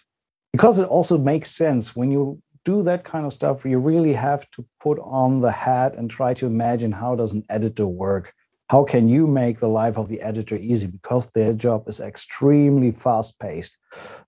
Because 0.52 0.78
it 0.78 0.88
also 0.88 1.16
makes 1.16 1.50
sense 1.50 1.96
when 1.96 2.10
you 2.10 2.42
do 2.66 2.82
that 2.82 3.04
kind 3.04 3.24
of 3.24 3.32
stuff, 3.32 3.64
you 3.64 3.78
really 3.78 4.12
have 4.12 4.50
to 4.50 4.66
put 4.78 4.98
on 4.98 5.40
the 5.40 5.50
hat 5.50 5.94
and 5.96 6.10
try 6.10 6.34
to 6.34 6.44
imagine 6.44 6.92
how 6.92 7.14
does 7.14 7.32
an 7.32 7.44
editor 7.48 7.86
work? 7.86 8.34
How 8.70 8.84
can 8.84 9.08
you 9.08 9.26
make 9.26 9.58
the 9.58 9.68
life 9.68 9.98
of 9.98 10.08
the 10.08 10.20
editor 10.22 10.56
easy? 10.56 10.86
Because 10.86 11.26
their 11.26 11.52
job 11.52 11.88
is 11.88 11.98
extremely 11.98 12.92
fast 12.92 13.36
paced 13.40 13.76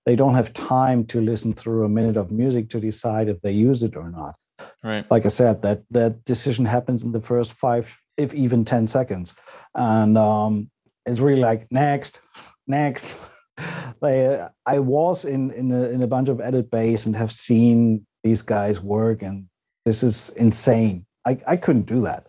they 0.05 0.15
don't 0.15 0.35
have 0.35 0.51
time 0.53 1.05
to 1.05 1.21
listen 1.21 1.53
through 1.53 1.85
a 1.85 1.89
minute 1.89 2.17
of 2.17 2.29
music 2.29 2.69
to 2.69 2.79
decide 2.79 3.29
if 3.29 3.39
they 3.41 3.51
use 3.51 3.83
it 3.83 3.95
or 3.95 4.09
not. 4.09 4.35
Right. 4.83 5.09
Like 5.09 5.25
i 5.25 5.29
said 5.29 5.61
that 5.61 5.83
that 5.91 6.25
decision 6.25 6.65
happens 6.65 7.03
in 7.03 7.13
the 7.13 7.21
first 7.21 7.53
five 7.53 7.97
if 8.17 8.33
even 8.33 8.65
10 8.65 8.87
seconds. 8.87 9.33
And 9.75 10.17
um, 10.17 10.69
it's 11.05 11.19
really 11.19 11.41
like 11.41 11.71
next 11.71 12.21
next. 12.67 13.17
They, 14.01 14.45
i 14.65 14.79
was 14.79 15.23
in 15.23 15.51
in 15.51 15.71
a, 15.71 15.83
in 15.83 16.01
a 16.01 16.07
bunch 16.07 16.27
of 16.27 16.41
edit 16.41 16.69
bays 16.71 17.05
and 17.05 17.15
have 17.15 17.31
seen 17.31 18.05
these 18.23 18.41
guys 18.41 18.81
work 18.81 19.21
and 19.21 19.45
this 19.85 20.03
is 20.03 20.31
insane. 20.31 21.05
I, 21.23 21.37
I 21.47 21.55
couldn't 21.55 21.85
do 21.85 22.01
that 22.01 22.27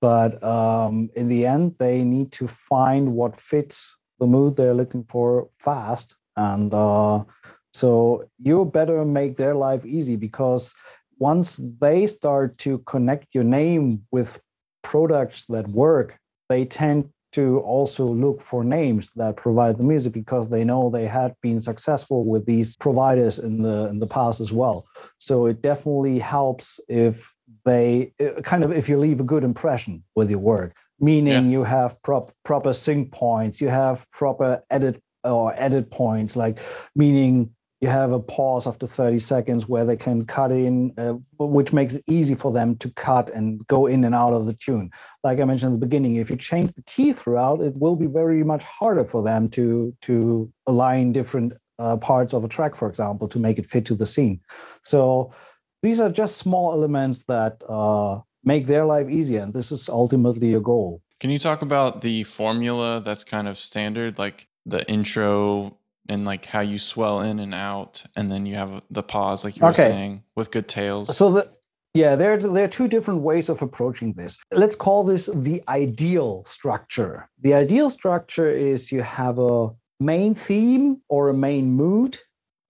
but 0.00 0.42
um, 0.42 1.10
in 1.14 1.28
the 1.28 1.46
end, 1.46 1.76
they 1.78 2.04
need 2.04 2.32
to 2.32 2.48
find 2.48 3.12
what 3.12 3.38
fits 3.38 3.96
the 4.18 4.26
mood 4.26 4.56
they're 4.56 4.74
looking 4.74 5.04
for 5.04 5.48
fast. 5.58 6.16
And 6.36 6.72
uh, 6.72 7.24
so 7.72 8.28
you 8.38 8.64
better 8.64 9.04
make 9.04 9.36
their 9.36 9.54
life 9.54 9.84
easy 9.84 10.16
because 10.16 10.74
once 11.18 11.60
they 11.78 12.06
start 12.06 12.56
to 12.58 12.78
connect 12.78 13.34
your 13.34 13.44
name 13.44 14.06
with 14.10 14.40
products 14.82 15.44
that 15.48 15.68
work, 15.68 16.18
they 16.48 16.64
tend 16.64 17.10
to 17.32 17.60
also 17.60 18.04
look 18.04 18.42
for 18.42 18.64
names 18.64 19.12
that 19.14 19.36
provide 19.36 19.78
the 19.78 19.84
music 19.84 20.12
because 20.12 20.48
they 20.48 20.64
know 20.64 20.90
they 20.90 21.06
had 21.06 21.34
been 21.42 21.60
successful 21.60 22.24
with 22.24 22.44
these 22.44 22.76
providers 22.78 23.38
in 23.38 23.62
the 23.62 23.86
in 23.88 23.98
the 23.98 24.06
past 24.06 24.40
as 24.40 24.52
well. 24.52 24.86
So 25.18 25.46
it 25.46 25.62
definitely 25.62 26.18
helps 26.18 26.80
if 26.88 27.32
they 27.64 28.12
uh, 28.20 28.40
kind 28.42 28.64
of 28.64 28.72
if 28.72 28.88
you 28.88 28.98
leave 28.98 29.20
a 29.20 29.24
good 29.24 29.44
impression 29.44 30.02
with 30.14 30.30
your 30.30 30.38
work 30.38 30.74
meaning 31.00 31.46
yeah. 31.46 31.50
you 31.50 31.64
have 31.64 32.00
prop, 32.02 32.30
proper 32.44 32.72
sync 32.72 33.10
points 33.12 33.60
you 33.60 33.68
have 33.68 34.10
proper 34.10 34.62
edit 34.70 35.02
or 35.24 35.52
edit 35.56 35.90
points 35.90 36.36
like 36.36 36.58
meaning 36.94 37.50
you 37.80 37.88
have 37.88 38.12
a 38.12 38.20
pause 38.20 38.66
after 38.66 38.86
30 38.86 39.18
seconds 39.18 39.66
where 39.66 39.86
they 39.86 39.96
can 39.96 40.26
cut 40.26 40.52
in 40.52 40.92
uh, 40.98 41.14
which 41.38 41.72
makes 41.72 41.94
it 41.94 42.04
easy 42.06 42.34
for 42.34 42.52
them 42.52 42.76
to 42.76 42.90
cut 42.90 43.32
and 43.34 43.66
go 43.66 43.86
in 43.86 44.04
and 44.04 44.14
out 44.14 44.32
of 44.32 44.46
the 44.46 44.54
tune 44.54 44.90
like 45.24 45.40
i 45.40 45.44
mentioned 45.44 45.72
at 45.72 45.80
the 45.80 45.86
beginning 45.86 46.16
if 46.16 46.30
you 46.30 46.36
change 46.36 46.72
the 46.72 46.82
key 46.82 47.12
throughout 47.12 47.60
it 47.60 47.74
will 47.76 47.96
be 47.96 48.06
very 48.06 48.44
much 48.44 48.64
harder 48.64 49.04
for 49.04 49.22
them 49.22 49.48
to 49.48 49.94
to 50.00 50.50
align 50.66 51.12
different 51.12 51.52
uh, 51.78 51.96
parts 51.96 52.34
of 52.34 52.44
a 52.44 52.48
track 52.48 52.76
for 52.76 52.88
example 52.88 53.26
to 53.26 53.38
make 53.38 53.58
it 53.58 53.66
fit 53.66 53.86
to 53.86 53.94
the 53.94 54.06
scene 54.06 54.38
so 54.84 55.32
these 55.82 56.00
are 56.00 56.10
just 56.10 56.36
small 56.38 56.72
elements 56.72 57.24
that 57.24 57.62
uh, 57.68 58.20
make 58.44 58.66
their 58.66 58.84
life 58.84 59.08
easier. 59.08 59.40
And 59.40 59.52
this 59.52 59.72
is 59.72 59.88
ultimately 59.88 60.54
a 60.54 60.60
goal. 60.60 61.02
Can 61.20 61.30
you 61.30 61.38
talk 61.38 61.62
about 61.62 62.00
the 62.00 62.24
formula 62.24 63.00
that's 63.00 63.24
kind 63.24 63.46
of 63.46 63.58
standard, 63.58 64.18
like 64.18 64.48
the 64.64 64.88
intro 64.90 65.76
and 66.08 66.24
like 66.24 66.46
how 66.46 66.60
you 66.60 66.78
swell 66.78 67.20
in 67.20 67.38
and 67.38 67.54
out, 67.54 68.04
and 68.16 68.30
then 68.30 68.46
you 68.46 68.56
have 68.56 68.82
the 68.90 69.02
pause, 69.02 69.44
like 69.44 69.56
you 69.56 69.64
were 69.64 69.74
saying, 69.74 70.22
with 70.34 70.50
good 70.50 70.66
tails? 70.66 71.16
So 71.16 71.30
the 71.30 71.50
yeah, 71.92 72.14
there, 72.14 72.38
there 72.38 72.64
are 72.64 72.68
two 72.68 72.86
different 72.86 73.22
ways 73.22 73.48
of 73.48 73.62
approaching 73.62 74.12
this. 74.12 74.38
Let's 74.52 74.76
call 74.76 75.02
this 75.02 75.28
the 75.34 75.62
ideal 75.68 76.44
structure. 76.46 77.28
The 77.40 77.54
ideal 77.54 77.90
structure 77.90 78.48
is 78.48 78.92
you 78.92 79.02
have 79.02 79.38
a 79.38 79.70
main 79.98 80.34
theme 80.34 81.02
or 81.08 81.28
a 81.28 81.34
main 81.34 81.72
mood 81.72 82.18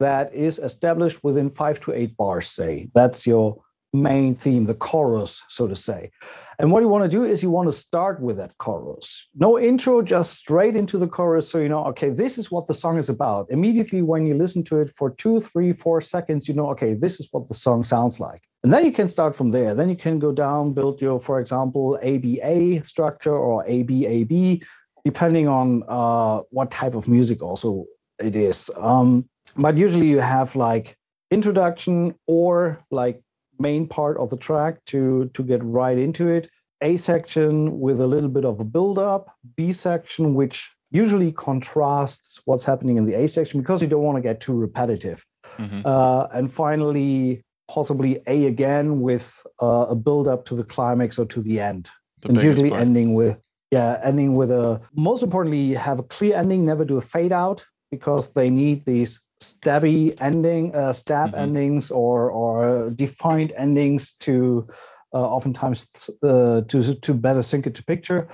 that 0.00 0.34
is 0.34 0.58
established 0.58 1.22
within 1.22 1.48
five 1.48 1.78
to 1.80 1.92
eight 1.92 2.16
bars, 2.16 2.48
say. 2.48 2.88
That's 2.94 3.26
your 3.26 3.62
main 3.92 4.34
theme, 4.34 4.64
the 4.64 4.74
chorus, 4.74 5.42
so 5.48 5.66
to 5.66 5.76
say. 5.76 6.10
And 6.58 6.70
what 6.70 6.82
you 6.82 6.88
want 6.88 7.04
to 7.04 7.16
do 7.16 7.24
is 7.24 7.42
you 7.42 7.50
want 7.50 7.68
to 7.68 7.72
start 7.72 8.20
with 8.20 8.36
that 8.36 8.56
chorus. 8.58 9.28
No 9.34 9.58
intro, 9.58 10.02
just 10.02 10.36
straight 10.36 10.76
into 10.76 10.98
the 10.98 11.08
chorus. 11.08 11.48
So 11.48 11.58
you 11.58 11.68
know, 11.68 11.84
okay, 11.86 12.10
this 12.10 12.38
is 12.38 12.50
what 12.50 12.66
the 12.66 12.74
song 12.74 12.98
is 12.98 13.08
about. 13.08 13.46
Immediately 13.50 14.02
when 14.02 14.26
you 14.26 14.34
listen 14.34 14.62
to 14.64 14.80
it 14.80 14.90
for 14.90 15.10
two, 15.10 15.40
three, 15.40 15.72
four 15.72 16.00
seconds, 16.00 16.48
you 16.48 16.54
know, 16.54 16.70
okay, 16.70 16.94
this 16.94 17.18
is 17.18 17.28
what 17.30 17.48
the 17.48 17.54
song 17.54 17.84
sounds 17.84 18.20
like. 18.20 18.42
And 18.62 18.72
then 18.72 18.84
you 18.84 18.92
can 18.92 19.08
start 19.08 19.34
from 19.34 19.48
there. 19.50 19.74
Then 19.74 19.88
you 19.88 19.96
can 19.96 20.18
go 20.18 20.32
down, 20.32 20.74
build 20.74 21.00
your, 21.00 21.18
for 21.18 21.40
example, 21.40 21.98
ABA 22.02 22.84
structure 22.84 23.34
or 23.34 23.64
ABAB, 23.64 24.62
depending 25.02 25.48
on 25.48 25.82
uh, 25.88 26.42
what 26.50 26.70
type 26.70 26.94
of 26.94 27.08
music 27.08 27.42
also 27.42 27.86
it 28.18 28.36
is. 28.36 28.70
Um, 28.76 29.29
but 29.56 29.76
usually 29.76 30.08
you 30.08 30.20
have 30.20 30.56
like 30.56 30.96
introduction 31.30 32.14
or 32.26 32.78
like 32.90 33.22
main 33.58 33.86
part 33.86 34.16
of 34.18 34.30
the 34.30 34.36
track 34.36 34.84
to 34.86 35.30
to 35.34 35.42
get 35.42 35.62
right 35.62 35.98
into 35.98 36.28
it 36.28 36.48
a 36.82 36.96
section 36.96 37.78
with 37.78 38.00
a 38.00 38.06
little 38.06 38.28
bit 38.28 38.44
of 38.44 38.58
a 38.60 38.64
build 38.64 38.98
up 38.98 39.34
b 39.56 39.72
section 39.72 40.34
which 40.34 40.70
usually 40.90 41.30
contrasts 41.30 42.40
what's 42.46 42.64
happening 42.64 42.96
in 42.96 43.04
the 43.04 43.14
a 43.14 43.28
section 43.28 43.60
because 43.60 43.80
you 43.80 43.88
don't 43.88 44.02
want 44.02 44.16
to 44.16 44.22
get 44.22 44.40
too 44.40 44.56
repetitive 44.56 45.24
mm-hmm. 45.58 45.82
uh, 45.84 46.26
and 46.32 46.52
finally 46.52 47.42
possibly 47.68 48.20
a 48.26 48.46
again 48.46 49.00
with 49.00 49.42
uh, 49.62 49.86
a 49.88 49.94
build 49.94 50.26
up 50.26 50.44
to 50.44 50.54
the 50.54 50.64
climax 50.64 51.18
or 51.18 51.26
to 51.26 51.40
the 51.40 51.60
end 51.60 51.90
the 52.22 52.28
and 52.30 52.42
usually 52.42 52.70
part. 52.70 52.80
ending 52.80 53.14
with 53.14 53.38
yeah 53.70 54.00
ending 54.02 54.34
with 54.34 54.50
a 54.50 54.80
most 54.96 55.22
importantly 55.22 55.74
have 55.74 55.98
a 55.98 56.02
clear 56.02 56.34
ending 56.34 56.64
never 56.64 56.84
do 56.84 56.96
a 56.96 57.02
fade 57.02 57.32
out 57.32 57.64
because 57.90 58.32
they 58.32 58.50
need 58.50 58.84
these 58.84 59.20
stabby 59.40 60.14
ending, 60.20 60.74
uh, 60.74 60.92
stab 60.92 61.30
mm-hmm. 61.30 61.40
endings, 61.40 61.90
or 61.90 62.30
or 62.30 62.90
defined 62.90 63.52
endings 63.56 64.12
to 64.14 64.66
uh, 65.14 65.26
oftentimes 65.36 66.10
uh, 66.22 66.60
to 66.68 66.94
to 66.94 67.14
better 67.14 67.42
sync 67.42 67.66
it 67.66 67.74
to 67.74 67.84
picture. 67.84 68.28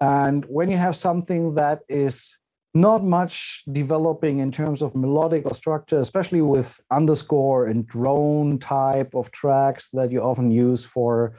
And 0.00 0.44
when 0.46 0.70
you 0.70 0.76
have 0.76 0.94
something 0.94 1.54
that 1.54 1.80
is 1.88 2.36
not 2.74 3.02
much 3.02 3.64
developing 3.72 4.38
in 4.38 4.52
terms 4.52 4.82
of 4.82 4.94
melodic 4.94 5.44
or 5.46 5.54
structure, 5.54 5.98
especially 5.98 6.42
with 6.42 6.80
underscore 6.90 7.66
and 7.66 7.86
drone 7.86 8.58
type 8.58 9.14
of 9.14 9.30
tracks 9.30 9.88
that 9.92 10.12
you 10.12 10.20
often 10.20 10.50
use 10.50 10.84
for 10.84 11.34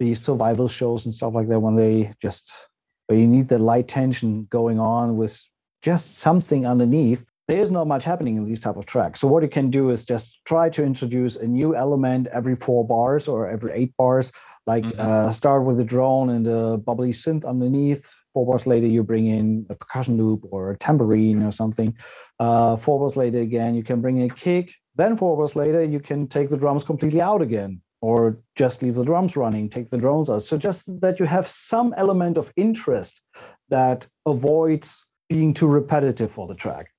the 0.00 0.14
survival 0.14 0.68
shows 0.68 1.06
and 1.06 1.14
stuff 1.14 1.34
like 1.34 1.48
that, 1.48 1.60
when 1.60 1.76
they 1.76 2.12
just 2.20 2.52
where 3.06 3.18
you 3.18 3.26
need 3.26 3.48
the 3.48 3.58
light 3.58 3.88
tension 3.88 4.46
going 4.50 4.78
on 4.78 5.16
with 5.16 5.42
just 5.82 6.18
something 6.18 6.66
underneath 6.66 7.26
there's 7.48 7.70
not 7.70 7.86
much 7.86 8.04
happening 8.04 8.36
in 8.36 8.44
these 8.44 8.60
type 8.60 8.76
of 8.76 8.86
tracks. 8.86 9.20
So 9.20 9.28
what 9.28 9.42
you 9.42 9.48
can 9.48 9.70
do 9.70 9.90
is 9.90 10.04
just 10.04 10.40
try 10.44 10.70
to 10.70 10.84
introduce 10.84 11.36
a 11.36 11.46
new 11.46 11.74
element 11.74 12.28
every 12.28 12.54
four 12.54 12.86
bars 12.86 13.28
or 13.28 13.48
every 13.48 13.72
eight 13.72 13.96
bars. 13.96 14.32
Like 14.66 14.84
mm-hmm. 14.84 15.00
uh, 15.00 15.30
start 15.32 15.64
with 15.64 15.76
the 15.76 15.84
drone 15.84 16.30
and 16.30 16.46
the 16.46 16.80
bubbly 16.86 17.12
synth 17.12 17.44
underneath. 17.44 18.14
Four 18.32 18.46
bars 18.46 18.66
later, 18.66 18.86
you 18.86 19.02
bring 19.02 19.26
in 19.26 19.66
a 19.68 19.74
percussion 19.74 20.16
loop 20.16 20.46
or 20.50 20.70
a 20.70 20.78
tambourine 20.78 21.42
or 21.42 21.50
something. 21.50 21.96
Uh, 22.38 22.76
four 22.76 23.00
bars 23.00 23.16
later, 23.16 23.40
again, 23.40 23.74
you 23.74 23.82
can 23.82 24.00
bring 24.00 24.18
in 24.18 24.30
a 24.30 24.34
kick. 24.34 24.72
Then 24.94 25.16
four 25.16 25.36
bars 25.36 25.56
later, 25.56 25.82
you 25.82 25.98
can 25.98 26.28
take 26.28 26.48
the 26.48 26.56
drums 26.56 26.84
completely 26.84 27.20
out 27.20 27.42
again, 27.42 27.80
or 28.00 28.38
just 28.54 28.82
leave 28.82 28.94
the 28.94 29.04
drums 29.04 29.36
running, 29.36 29.68
take 29.68 29.90
the 29.90 29.98
drones 29.98 30.30
out. 30.30 30.44
So 30.44 30.56
just 30.56 30.84
that 31.00 31.18
you 31.18 31.26
have 31.26 31.46
some 31.46 31.92
element 31.96 32.38
of 32.38 32.52
interest 32.56 33.22
that 33.68 34.06
avoids 34.26 35.06
being 35.28 35.54
too 35.54 35.66
repetitive 35.66 36.30
for 36.30 36.46
the 36.46 36.54
track. 36.54 36.91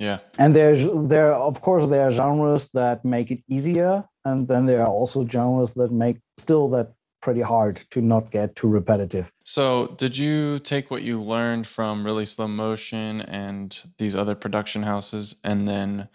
Yeah. 0.00 0.18
And 0.38 0.56
there's 0.56 0.88
there 1.08 1.34
of 1.34 1.60
course 1.60 1.86
there 1.86 2.02
are 2.06 2.10
genres 2.10 2.70
that 2.72 3.04
make 3.04 3.30
it 3.30 3.42
easier, 3.48 4.04
and 4.24 4.48
then 4.48 4.66
there 4.66 4.80
are 4.80 4.88
also 4.88 5.26
genres 5.26 5.72
that 5.74 5.92
make 5.92 6.16
still 6.38 6.68
that 6.70 6.94
pretty 7.20 7.42
hard 7.42 7.76
to 7.90 8.00
not 8.00 8.30
get 8.30 8.56
too 8.56 8.66
repetitive. 8.66 9.30
So, 9.44 9.88
did 9.98 10.16
you 10.16 10.58
take 10.58 10.90
what 10.90 11.02
you 11.02 11.22
learned 11.22 11.66
from 11.66 12.04
Really 12.04 12.24
Slow 12.24 12.48
Motion 12.48 13.20
and 13.20 13.78
these 13.98 14.16
other 14.16 14.34
production 14.34 14.84
houses 14.84 15.36
and 15.44 15.68
then 15.68 16.08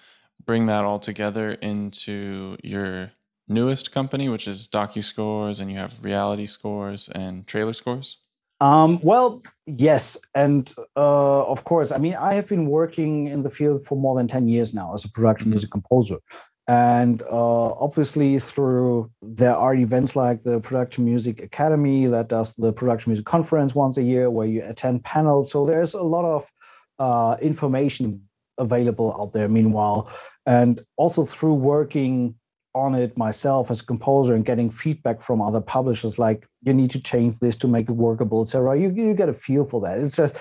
bring 0.44 0.66
that 0.66 0.84
all 0.84 1.00
together 1.00 1.52
into 1.52 2.58
your 2.64 3.12
newest 3.48 3.92
company, 3.92 4.30
which 4.30 4.48
is 4.48 4.68
DocuScores, 4.68 5.62
and 5.62 5.72
you 5.72 5.78
have 5.78 6.04
reality 6.04 6.48
scores 6.48 7.08
and 7.10 7.46
trailer 7.46 7.74
scores? 7.74 8.18
Um, 8.62 9.00
well, 9.02 9.44
yes, 9.66 10.18
and 10.34 10.74
uh, 10.96 11.44
of 11.44 11.66
course. 11.66 11.92
I 11.92 11.98
mean, 11.98 12.16
I 12.16 12.34
have 12.36 12.48
been 12.48 12.68
working 12.68 13.28
in 13.28 13.42
the 13.42 13.50
field 13.50 13.86
for 13.86 13.98
more 13.98 14.16
than 14.16 14.28
ten 14.28 14.48
years 14.48 14.74
now 14.74 14.94
as 14.94 15.04
a 15.04 15.10
production 15.10 15.46
mm-hmm. 15.46 15.56
music 15.56 15.72
composer, 15.72 16.18
and 16.68 17.22
uh, 17.24 17.74
obviously 17.74 18.40
through 18.40 19.12
there 19.22 19.56
are 19.56 19.76
events 19.76 20.16
like 20.16 20.44
the 20.44 20.62
Production 20.62 21.04
Music 21.04 21.44
Academy 21.44 22.08
that 22.08 22.30
does 22.30 22.54
the 22.54 22.72
Production 22.72 23.12
Music 23.12 23.26
Conference 23.26 23.76
once 23.76 23.98
a 23.98 24.04
year, 24.04 24.30
where 24.30 24.48
you 24.48 24.64
attend 24.64 25.04
panels. 25.04 25.52
So 25.52 25.66
there's 25.66 25.94
a 25.94 26.04
lot 26.04 26.26
of 26.26 26.50
uh, 26.98 27.36
information 27.42 28.22
available 28.58 29.18
out 29.20 29.34
there. 29.34 29.50
Meanwhile, 29.50 30.10
and 30.46 30.80
also 30.96 31.26
through 31.26 31.56
working 31.56 32.36
on 32.76 32.94
it 32.94 33.18
myself 33.18 33.72
as 33.72 33.82
a 33.82 33.86
composer 33.86 34.36
and 34.36 34.46
getting 34.46 34.70
feedback 34.70 35.22
from 35.22 35.42
other 35.42 35.62
publishers 35.62 36.20
like 36.20 36.48
you 36.62 36.74
need 36.74 36.92
to 36.92 37.00
change 37.00 37.40
this 37.40 37.56
to 37.56 37.68
make 37.68 37.90
it 37.90 37.94
workable 37.94 38.42
etc 38.42 38.78
you, 38.78 38.90
you 38.90 39.14
get 39.14 39.30
a 39.30 39.34
feel 39.34 39.66
for 39.66 39.82
that. 39.82 39.98
It's 39.98 40.16
just 40.16 40.36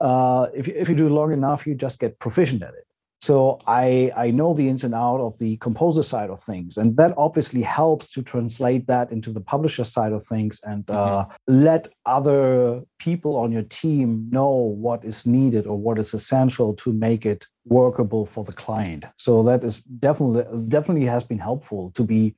uh, 0.00 0.46
if, 0.54 0.68
if 0.68 0.88
you 0.88 0.94
do 0.94 1.08
long 1.08 1.32
enough 1.32 1.66
you 1.66 1.74
just 1.74 1.98
get 1.98 2.18
proficient 2.20 2.62
at 2.62 2.70
it 2.70 2.86
so 3.22 3.60
I, 3.66 4.10
I 4.16 4.30
know 4.30 4.54
the 4.54 4.68
ins 4.68 4.82
and 4.82 4.94
out 4.94 5.20
of 5.20 5.38
the 5.38 5.58
composer 5.58 6.02
side 6.02 6.30
of 6.30 6.42
things. 6.42 6.78
And 6.78 6.96
that 6.96 7.12
obviously 7.18 7.60
helps 7.60 8.10
to 8.12 8.22
translate 8.22 8.86
that 8.86 9.12
into 9.12 9.30
the 9.30 9.42
publisher 9.42 9.84
side 9.84 10.12
of 10.12 10.24
things 10.26 10.60
and 10.64 10.88
uh, 10.88 11.26
mm-hmm. 11.26 11.64
let 11.64 11.88
other 12.06 12.80
people 12.98 13.36
on 13.36 13.52
your 13.52 13.64
team 13.64 14.26
know 14.30 14.48
what 14.48 15.04
is 15.04 15.26
needed 15.26 15.66
or 15.66 15.76
what 15.76 15.98
is 15.98 16.14
essential 16.14 16.72
to 16.76 16.94
make 16.94 17.26
it 17.26 17.46
workable 17.66 18.24
for 18.24 18.42
the 18.42 18.54
client. 18.54 19.04
So 19.18 19.42
that 19.42 19.64
is 19.64 19.80
definitely 19.80 20.68
definitely 20.68 21.06
has 21.06 21.22
been 21.22 21.38
helpful 21.38 21.90
to 21.96 22.02
be 22.02 22.34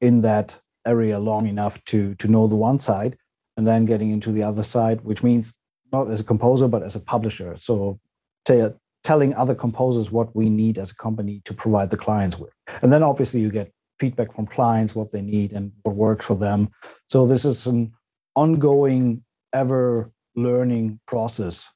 in 0.00 0.22
that 0.22 0.58
area 0.86 1.18
long 1.18 1.46
enough 1.46 1.82
to 1.84 2.14
to 2.16 2.26
know 2.26 2.46
the 2.46 2.56
one 2.56 2.78
side 2.78 3.18
and 3.58 3.66
then 3.66 3.84
getting 3.84 4.08
into 4.08 4.32
the 4.32 4.42
other 4.42 4.62
side, 4.62 5.02
which 5.02 5.22
means 5.22 5.54
not 5.92 6.10
as 6.10 6.20
a 6.20 6.24
composer 6.24 6.68
but 6.68 6.82
as 6.82 6.96
a 6.96 7.00
publisher. 7.00 7.54
So 7.58 8.00
to 8.46 8.74
telling 9.04 9.34
other 9.34 9.54
composers 9.54 10.10
what 10.10 10.34
we 10.34 10.48
need 10.48 10.78
as 10.78 10.90
a 10.90 10.94
company 10.94 11.42
to 11.44 11.54
provide 11.54 11.90
the 11.90 11.96
clients 11.96 12.38
with. 12.38 12.52
And 12.82 12.92
then 12.92 13.02
obviously 13.02 13.40
you 13.40 13.50
get 13.50 13.72
feedback 13.98 14.34
from 14.34 14.46
clients, 14.46 14.94
what 14.94 15.12
they 15.12 15.22
need 15.22 15.52
and 15.52 15.72
what 15.82 15.94
works 15.94 16.24
for 16.26 16.36
them. 16.36 16.70
So 17.08 17.26
this 17.26 17.44
is 17.44 17.66
an 17.66 17.92
ongoing, 18.34 19.24
ever 19.52 20.10
learning 20.34 21.00
process. 21.06 21.68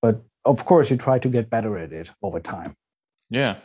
But 0.00 0.22
of 0.44 0.64
course, 0.64 0.90
you 0.90 0.96
try 0.96 1.18
to 1.18 1.28
get 1.28 1.50
better 1.50 1.78
at 1.78 1.92
it 1.92 2.10
over 2.22 2.40
time. 2.40 2.74
Yeah. 3.30 3.56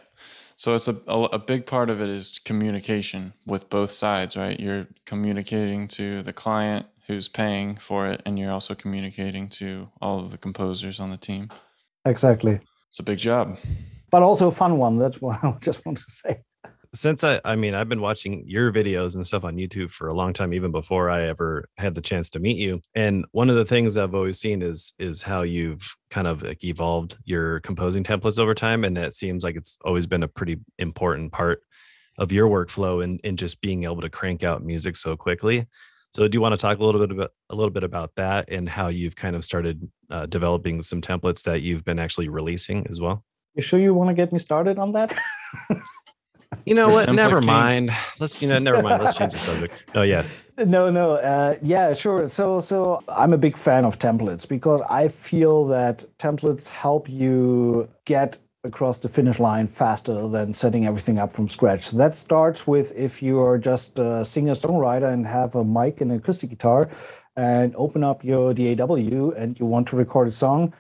So 0.56 0.74
it's 0.74 0.88
a, 0.88 0.96
a, 1.08 1.24
a 1.24 1.40
big 1.40 1.66
part 1.66 1.90
of 1.90 2.02
it 2.02 2.10
is 2.10 2.40
communication 2.40 3.34
with 3.46 3.70
both 3.70 3.92
sides, 3.92 4.36
right? 4.36 4.60
You're 4.60 4.88
communicating 5.06 5.88
to 5.90 6.24
the 6.24 6.34
client 6.34 6.88
who's 7.08 7.28
paying 7.28 7.78
for 7.78 8.08
it, 8.08 8.22
and 8.26 8.38
you're 8.38 8.52
also 8.52 8.76
communicating 8.76 9.48
to 9.50 9.90
all 10.02 10.20
of 10.20 10.32
the 10.32 10.38
composers 10.38 11.00
on 11.00 11.10
the 11.10 11.18
team. 11.18 11.50
Exactly. 12.06 12.60
It's 12.90 13.00
a 13.00 13.04
big 13.04 13.18
job, 13.18 13.58
but 14.12 14.24
also 14.24 14.48
a 14.48 14.52
fun 14.52 14.78
one. 14.78 14.98
That's 14.98 15.22
what 15.22 15.40
I 15.44 15.56
just 15.62 15.86
want 15.86 15.98
to 16.00 16.06
say. 16.08 16.42
Since 16.94 17.24
I, 17.24 17.42
I 17.44 17.56
mean, 17.56 17.76
I've 17.76 17.90
been 17.90 18.02
watching 18.02 18.44
your 18.48 18.72
videos 18.72 19.16
and 19.16 19.28
stuff 19.28 19.44
on 19.44 19.58
YouTube 19.58 19.92
for 19.92 20.08
a 20.08 20.14
long 20.14 20.32
time, 20.32 20.54
even 20.54 20.72
before 20.72 21.10
I 21.10 21.28
ever 21.28 21.68
had 21.78 21.96
the 21.96 22.02
chance 22.02 22.30
to 22.32 22.40
meet 22.40 22.58
you. 22.58 22.82
And 22.96 23.26
one 23.32 23.50
of 23.50 23.58
the 23.58 23.66
things 23.66 23.98
I've 23.98 24.16
always 24.16 24.40
seen 24.40 24.62
is 24.62 24.94
is 24.98 25.22
how 25.22 25.42
you've 25.42 25.96
kind 26.10 26.28
of 26.28 26.44
like 26.44 26.64
evolved 26.64 27.18
your 27.26 27.60
composing 27.60 28.04
templates 28.04 28.40
over 28.40 28.54
time, 28.54 28.84
and 28.84 28.98
it 28.98 29.14
seems 29.14 29.44
like 29.44 29.56
it's 29.56 29.78
always 29.84 30.06
been 30.06 30.24
a 30.24 30.28
pretty 30.28 30.60
important 30.80 31.32
part 31.32 31.62
of 32.18 32.32
your 32.32 32.48
workflow 32.48 33.04
and 33.04 33.20
in, 33.20 33.32
in 33.32 33.38
just 33.38 33.62
being 33.62 33.84
able 33.84 34.02
to 34.02 34.10
crank 34.10 34.44
out 34.44 34.64
music 34.64 34.96
so 34.96 35.16
quickly. 35.16 35.68
So, 36.18 36.28
do 36.28 36.36
you 36.36 36.42
want 36.42 36.54
to 36.54 36.58
talk 36.58 36.80
a 36.80 36.84
little 36.84 37.00
bit 37.00 37.12
about 37.12 37.32
a 37.52 37.56
little 37.56 37.70
bit 37.70 37.84
about 37.84 38.16
that 38.16 38.50
and 38.50 38.68
how 38.68 38.88
you've 38.88 39.16
kind 39.16 39.36
of 39.36 39.46
started 39.46 39.88
uh, 40.10 40.26
developing 40.26 40.82
some 40.82 41.00
templates 41.00 41.44
that 41.44 41.62
you've 41.62 41.86
been 41.86 42.00
actually 42.00 42.28
releasing 42.28 42.88
as 42.88 43.00
well? 43.00 43.24
You 43.54 43.62
sure 43.62 43.80
you 43.80 43.94
want 43.94 44.10
to 44.10 44.16
get 44.16 44.34
me 44.34 44.40
started 44.40 44.80
on 44.80 44.94
that? 44.94 45.16
you 46.66 46.74
know 46.74 46.90
what? 46.90 47.14
Never 47.14 47.40
mind. 47.40 47.92
Let's 48.20 48.42
you 48.42 48.48
know, 48.48 48.58
never 48.58 48.82
mind. 48.82 49.04
Let's 49.04 49.16
change 49.16 49.34
the 49.34 49.38
subject. 49.38 49.76
Oh 49.94 50.02
yeah. 50.02 50.24
No, 50.58 50.90
no. 50.90 51.18
Uh, 51.18 51.58
yeah, 51.62 51.94
sure. 51.94 52.28
So, 52.28 52.62
so 52.62 53.04
I'm 53.08 53.34
a 53.34 53.38
big 53.38 53.56
fan 53.56 53.86
of 53.86 54.00
templates 54.00 54.48
because 54.48 54.82
I 54.90 55.10
feel 55.10 55.68
that 55.68 56.04
templates 56.18 56.68
help 56.68 57.08
you 57.08 57.90
get 58.06 58.40
across 58.68 59.00
the 59.00 59.10
finish 59.10 59.40
line 59.40 59.68
faster 59.68 60.28
than 60.28 60.54
setting 60.54 60.86
everything 60.86 61.18
up 61.18 61.32
from 61.32 61.50
scratch. 61.50 61.88
So 61.88 61.98
that 61.98 62.16
starts 62.16 62.68
with 62.68 62.92
if 62.96 63.22
you 63.22 63.40
are 63.42 63.58
just 63.58 63.98
a 63.98 64.24
singer 64.24 64.54
songwriter 64.54 65.12
and 65.12 65.26
have 65.26 65.56
a 65.56 65.64
mic 65.64 66.02
and 66.02 66.12
an 66.12 66.18
acoustic 66.18 66.52
guitar 66.52 66.90
and 67.36 67.74
open 67.76 68.04
up 68.04 68.24
your 68.24 68.54
DAW 68.54 69.32
and 69.32 69.60
you 69.60 69.66
want 69.66 69.88
to 69.90 69.96
record 69.96 70.28
a 70.28 70.32
song. 70.32 70.74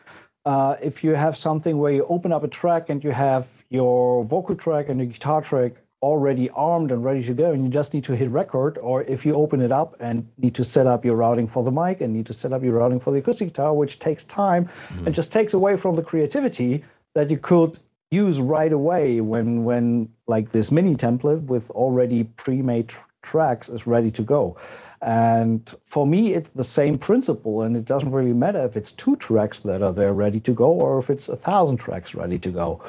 Uh, 0.45 0.75
if 0.81 1.03
you 1.03 1.11
have 1.11 1.35
something 1.35 1.77
where 1.77 1.91
you 1.91 2.05
open 2.09 2.31
up 2.31 2.43
a 2.43 2.47
track 2.47 2.89
and 2.89 3.03
you 3.03 3.11
have 3.11 3.47
your 3.69 4.23
vocal 4.23 4.55
track 4.55 4.89
and 4.89 4.99
your 4.99 5.07
guitar 5.07 5.41
track 5.41 5.73
already 6.01 6.49
armed 6.51 6.91
and 6.91 7.03
ready 7.03 7.23
to 7.23 7.33
go 7.33 7.51
and 7.51 7.63
you 7.63 7.69
just 7.71 7.93
need 7.93 8.03
to 8.03 8.15
hit 8.15 8.29
record 8.29 8.77
or 8.77 9.01
if 9.03 9.25
you 9.25 9.33
open 9.33 9.61
it 9.61 9.71
up 9.71 9.95
and 9.99 10.27
need 10.37 10.53
to 10.53 10.63
set 10.63 10.85
up 10.85 11.03
your 11.03 11.15
routing 11.15 11.47
for 11.47 11.63
the 11.63 11.71
mic 11.71 12.01
and 12.01 12.13
need 12.13 12.25
to 12.25 12.33
set 12.33 12.53
up 12.53 12.61
your 12.61 12.73
routing 12.73 12.99
for 12.99 13.11
the 13.11 13.17
acoustic 13.17 13.47
guitar 13.47 13.73
which 13.73 13.97
takes 13.97 14.23
time 14.25 14.65
mm-hmm. 14.65 15.07
and 15.07 15.15
just 15.15 15.31
takes 15.31 15.55
away 15.55 15.75
from 15.75 15.95
the 15.95 16.03
creativity 16.03 16.83
that 17.17 17.31
you 17.31 17.37
could 17.37 17.79
use 18.11 18.39
right 18.39 18.71
away 18.71 19.21
when 19.21 19.63
when 19.63 20.07
like 20.27 20.51
this 20.51 20.71
mini 20.71 20.95
template 20.95 21.43
with 21.53 21.69
already 21.71 22.23
pre-made 22.23 22.87
tr- 22.89 22.99
tracks 23.23 23.69
is 23.69 23.87
ready 23.87 24.11
to 24.11 24.21
go 24.21 24.55
and 25.01 25.75
for 25.83 26.05
me 26.05 26.33
it's 26.37 26.51
the 26.51 26.63
same 26.63 26.95
principle 26.97 27.63
and 27.63 27.75
it 27.75 27.85
doesn't 27.85 28.11
really 28.11 28.37
matter 28.45 28.63
if 28.63 28.77
it's 28.77 28.91
two 28.91 29.15
tracks 29.15 29.59
that 29.61 29.81
are 29.81 29.91
there 29.91 30.13
ready 30.13 30.39
to 30.39 30.53
go 30.53 30.69
or 30.85 30.99
if 30.99 31.09
it's 31.09 31.27
a 31.27 31.35
thousand 31.35 31.77
tracks 31.77 32.13
ready 32.13 32.37
to 32.37 32.51
go 32.51 32.81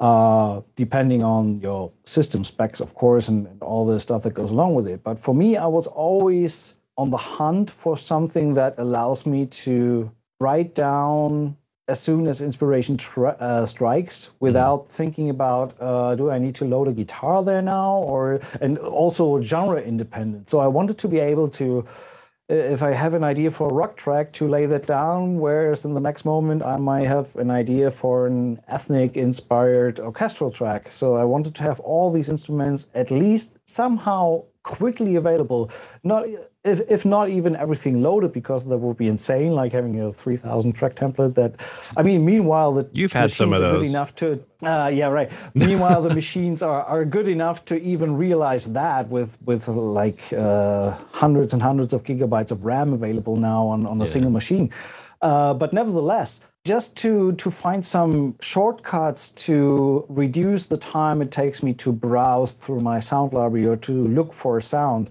uh, 0.00 0.60
depending 0.74 1.22
on 1.22 1.60
your 1.60 1.92
system 2.04 2.42
specs, 2.42 2.80
of 2.80 2.94
course, 2.94 3.28
and, 3.28 3.46
and 3.46 3.62
all 3.62 3.86
the 3.86 4.00
stuff 4.00 4.24
that 4.24 4.34
goes 4.34 4.50
along 4.50 4.74
with 4.74 4.88
it. 4.88 5.04
But 5.04 5.20
for 5.20 5.32
me, 5.32 5.56
I 5.56 5.66
was 5.66 5.86
always 5.86 6.74
on 6.96 7.10
the 7.10 7.16
hunt 7.16 7.70
for 7.70 7.96
something 7.96 8.54
that 8.54 8.74
allows 8.78 9.24
me 9.24 9.46
to 9.46 10.10
write 10.40 10.74
down 10.74 11.56
as 11.86 12.00
soon 12.00 12.26
as 12.26 12.40
inspiration 12.40 12.98
uh, 13.16 13.66
strikes 13.66 14.30
without 14.40 14.84
mm. 14.84 14.88
thinking 14.88 15.30
about 15.30 15.74
uh, 15.80 16.14
do 16.14 16.30
i 16.30 16.38
need 16.38 16.54
to 16.54 16.64
load 16.64 16.88
a 16.88 16.92
guitar 16.92 17.42
there 17.42 17.62
now 17.62 17.96
or 17.96 18.40
and 18.60 18.78
also 18.78 19.40
genre 19.40 19.80
independent 19.80 20.48
so 20.48 20.60
i 20.60 20.66
wanted 20.66 20.96
to 20.98 21.08
be 21.08 21.18
able 21.18 21.48
to 21.48 21.86
if 22.48 22.82
I 22.82 22.90
have 22.90 23.14
an 23.14 23.24
idea 23.24 23.50
for 23.50 23.70
a 23.70 23.72
rock 23.72 23.96
track 23.96 24.32
to 24.34 24.46
lay 24.46 24.66
that 24.66 24.86
down, 24.86 25.38
whereas 25.38 25.84
in 25.84 25.94
the 25.94 26.00
next 26.00 26.26
moment 26.26 26.62
I 26.62 26.76
might 26.76 27.06
have 27.06 27.34
an 27.36 27.50
idea 27.50 27.90
for 27.90 28.26
an 28.26 28.60
ethnic 28.68 29.16
inspired 29.16 29.98
orchestral 29.98 30.50
track. 30.50 30.90
So 30.90 31.16
I 31.16 31.24
wanted 31.24 31.54
to 31.54 31.62
have 31.62 31.80
all 31.80 32.10
these 32.10 32.28
instruments 32.28 32.86
at 32.94 33.10
least 33.10 33.56
somehow 33.64 34.44
quickly 34.62 35.16
available. 35.16 35.70
Not 36.02 36.26
if, 36.64 36.80
if 36.88 37.04
not 37.04 37.28
even 37.28 37.54
everything 37.56 38.02
loaded 38.02 38.32
because 38.32 38.64
that 38.64 38.78
would 38.78 38.96
be 38.96 39.08
insane 39.08 39.52
like 39.52 39.72
having 39.72 40.00
a 40.00 40.12
3000 40.12 40.72
track 40.72 40.94
template 40.96 41.34
that 41.34 41.54
i 41.96 42.02
mean 42.02 42.24
meanwhile 42.24 42.72
the 42.72 42.88
you've 42.92 43.12
had 43.12 43.30
some 43.30 43.52
of 43.52 43.60
those 43.60 43.88
good 43.88 43.96
enough 43.96 44.14
to 44.14 44.42
uh, 44.64 44.90
yeah 44.92 45.08
right. 45.08 45.30
Meanwhile 45.54 46.02
the 46.02 46.14
machines 46.14 46.62
are, 46.62 46.82
are 46.84 47.04
good 47.04 47.28
enough 47.28 47.64
to 47.66 47.80
even 47.82 48.16
realize 48.16 48.72
that 48.72 49.08
with 49.08 49.36
with 49.44 49.68
like 49.68 50.32
uh, 50.32 50.92
hundreds 51.12 51.52
and 51.52 51.62
hundreds 51.62 51.92
of 51.92 52.02
gigabytes 52.02 52.50
of 52.50 52.64
ram 52.64 52.92
available 52.92 53.36
now 53.36 53.66
on, 53.66 53.86
on 53.86 54.00
a 54.00 54.04
yeah. 54.04 54.10
single 54.10 54.30
machine. 54.30 54.70
Uh, 55.20 55.54
but 55.54 55.72
nevertheless 55.72 56.40
just 56.64 56.96
to 56.96 57.32
to 57.32 57.50
find 57.50 57.84
some 57.84 58.34
shortcuts 58.40 59.30
to 59.32 60.04
reduce 60.08 60.66
the 60.66 60.78
time 60.78 61.20
it 61.20 61.30
takes 61.30 61.62
me 61.62 61.74
to 61.74 61.92
browse 61.92 62.52
through 62.52 62.80
my 62.80 63.00
sound 63.00 63.32
library 63.32 63.66
or 63.66 63.76
to 63.76 64.08
look 64.08 64.32
for 64.32 64.56
a 64.56 64.62
sound 64.62 65.10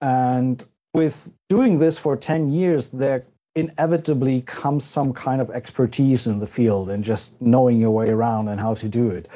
and 0.00 0.66
with 0.94 1.30
doing 1.48 1.78
this 1.78 1.98
for 1.98 2.16
10 2.16 2.50
years, 2.50 2.88
there 2.88 3.26
inevitably 3.54 4.42
comes 4.42 4.84
some 4.84 5.12
kind 5.12 5.40
of 5.40 5.50
expertise 5.50 6.26
in 6.26 6.38
the 6.38 6.46
field 6.46 6.90
and 6.90 7.04
just 7.04 7.40
knowing 7.40 7.80
your 7.80 7.90
way 7.90 8.08
around 8.08 8.48
and 8.48 8.60
how 8.60 8.74
to 8.74 8.88
do 8.88 9.10
it. 9.10 9.28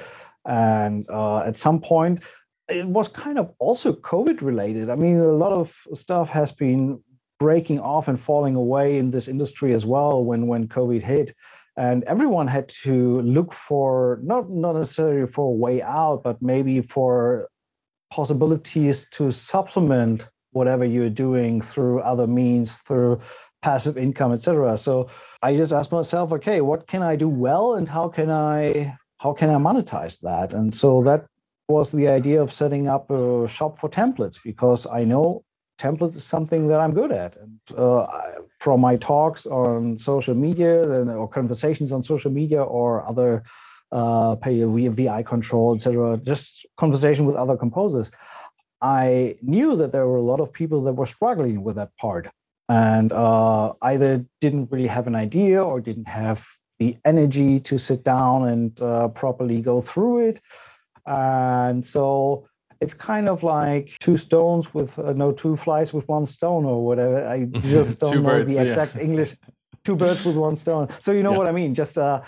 And 0.46 1.06
uh, 1.10 1.40
at 1.40 1.56
some 1.56 1.80
point, 1.80 2.22
it 2.68 2.86
was 2.86 3.08
kind 3.08 3.38
of 3.38 3.52
also 3.58 3.92
COVID 3.92 4.40
related. 4.42 4.90
I 4.90 4.96
mean, 4.96 5.18
a 5.18 5.26
lot 5.26 5.52
of 5.52 5.74
stuff 5.92 6.28
has 6.30 6.52
been 6.52 7.00
breaking 7.38 7.80
off 7.80 8.08
and 8.08 8.18
falling 8.18 8.54
away 8.54 8.98
in 8.98 9.10
this 9.10 9.28
industry 9.28 9.74
as 9.74 9.84
well 9.84 10.24
when 10.24 10.46
when 10.46 10.68
COVID 10.68 11.02
hit. 11.02 11.34
And 11.76 12.04
everyone 12.04 12.46
had 12.46 12.68
to 12.84 13.20
look 13.20 13.52
for 13.52 14.20
not 14.22 14.50
not 14.50 14.74
necessarily 14.76 15.26
for 15.26 15.46
a 15.46 15.56
way 15.56 15.82
out, 15.82 16.22
but 16.24 16.40
maybe 16.40 16.80
for 16.80 17.48
possibilities 18.10 19.08
to 19.10 19.30
supplement 19.30 20.28
whatever 20.56 20.84
you're 20.84 21.16
doing 21.26 21.60
through 21.60 22.00
other 22.00 22.26
means, 22.26 22.76
through 22.86 23.20
passive 23.62 23.96
income, 23.98 24.32
etc. 24.32 24.78
So 24.78 25.08
I 25.42 25.54
just 25.56 25.72
asked 25.72 25.92
myself, 25.92 26.32
okay, 26.32 26.60
what 26.60 26.86
can 26.86 27.02
I 27.02 27.14
do 27.16 27.28
well, 27.28 27.74
and 27.76 27.86
how 27.88 28.08
can 28.08 28.30
I 28.30 28.96
how 29.18 29.32
can 29.32 29.48
I 29.50 29.58
monetize 29.68 30.20
that? 30.20 30.52
And 30.52 30.74
so 30.74 31.02
that 31.02 31.26
was 31.68 31.90
the 31.90 32.08
idea 32.08 32.40
of 32.42 32.52
setting 32.52 32.86
up 32.94 33.10
a 33.10 33.48
shop 33.48 33.78
for 33.80 33.88
templates 33.88 34.38
because 34.42 34.86
I 34.86 35.04
know 35.04 35.42
templates 35.78 36.16
is 36.16 36.24
something 36.24 36.68
that 36.68 36.80
I'm 36.80 36.94
good 36.94 37.12
at. 37.12 37.36
And 37.42 37.58
uh, 37.76 38.06
from 38.60 38.80
my 38.80 38.96
talks 38.96 39.46
on 39.46 39.98
social 39.98 40.34
media 40.34 40.74
and 40.96 41.10
or 41.10 41.28
conversations 41.28 41.92
on 41.92 42.02
social 42.02 42.30
media 42.30 42.62
or 42.62 43.06
other 43.10 43.42
uh, 43.92 44.36
pay 44.36 44.62
via 44.64 44.90
VI 44.90 45.22
control, 45.22 45.74
etc., 45.74 46.18
just 46.32 46.66
conversation 46.76 47.26
with 47.26 47.36
other 47.36 47.56
composers. 47.56 48.10
I 48.80 49.36
knew 49.42 49.76
that 49.76 49.92
there 49.92 50.06
were 50.06 50.16
a 50.16 50.22
lot 50.22 50.40
of 50.40 50.52
people 50.52 50.82
that 50.84 50.92
were 50.92 51.06
struggling 51.06 51.62
with 51.62 51.76
that 51.76 51.96
part 51.96 52.28
and 52.68 53.12
uh, 53.12 53.72
either 53.82 54.24
didn't 54.40 54.70
really 54.70 54.88
have 54.88 55.06
an 55.06 55.14
idea 55.14 55.62
or 55.62 55.80
didn't 55.80 56.08
have 56.08 56.46
the 56.78 56.96
energy 57.04 57.60
to 57.60 57.78
sit 57.78 58.04
down 58.04 58.48
and 58.48 58.80
uh, 58.82 59.08
properly 59.08 59.60
go 59.60 59.80
through 59.80 60.28
it. 60.28 60.40
And 61.06 61.86
so 61.86 62.48
it's 62.80 62.94
kind 62.94 63.28
of 63.28 63.42
like 63.42 63.96
two 64.00 64.16
stones 64.16 64.74
with 64.74 64.98
uh, 64.98 65.12
no 65.12 65.32
two 65.32 65.56
flies 65.56 65.92
with 65.92 66.06
one 66.08 66.26
stone 66.26 66.64
or 66.64 66.84
whatever. 66.84 67.26
I 67.26 67.44
just 67.62 68.00
don't 68.00 68.22
know 68.22 68.30
birds, 68.30 68.54
the 68.54 68.64
exact 68.64 68.96
yeah. 68.96 69.02
English. 69.02 69.36
Two 69.84 69.96
birds 69.96 70.24
with 70.24 70.36
one 70.36 70.56
stone. 70.56 70.88
So 70.98 71.12
you 71.12 71.22
know 71.22 71.32
yeah. 71.32 71.38
what 71.38 71.48
I 71.48 71.52
mean? 71.52 71.72
Just 71.72 71.96
uh, 71.96 72.22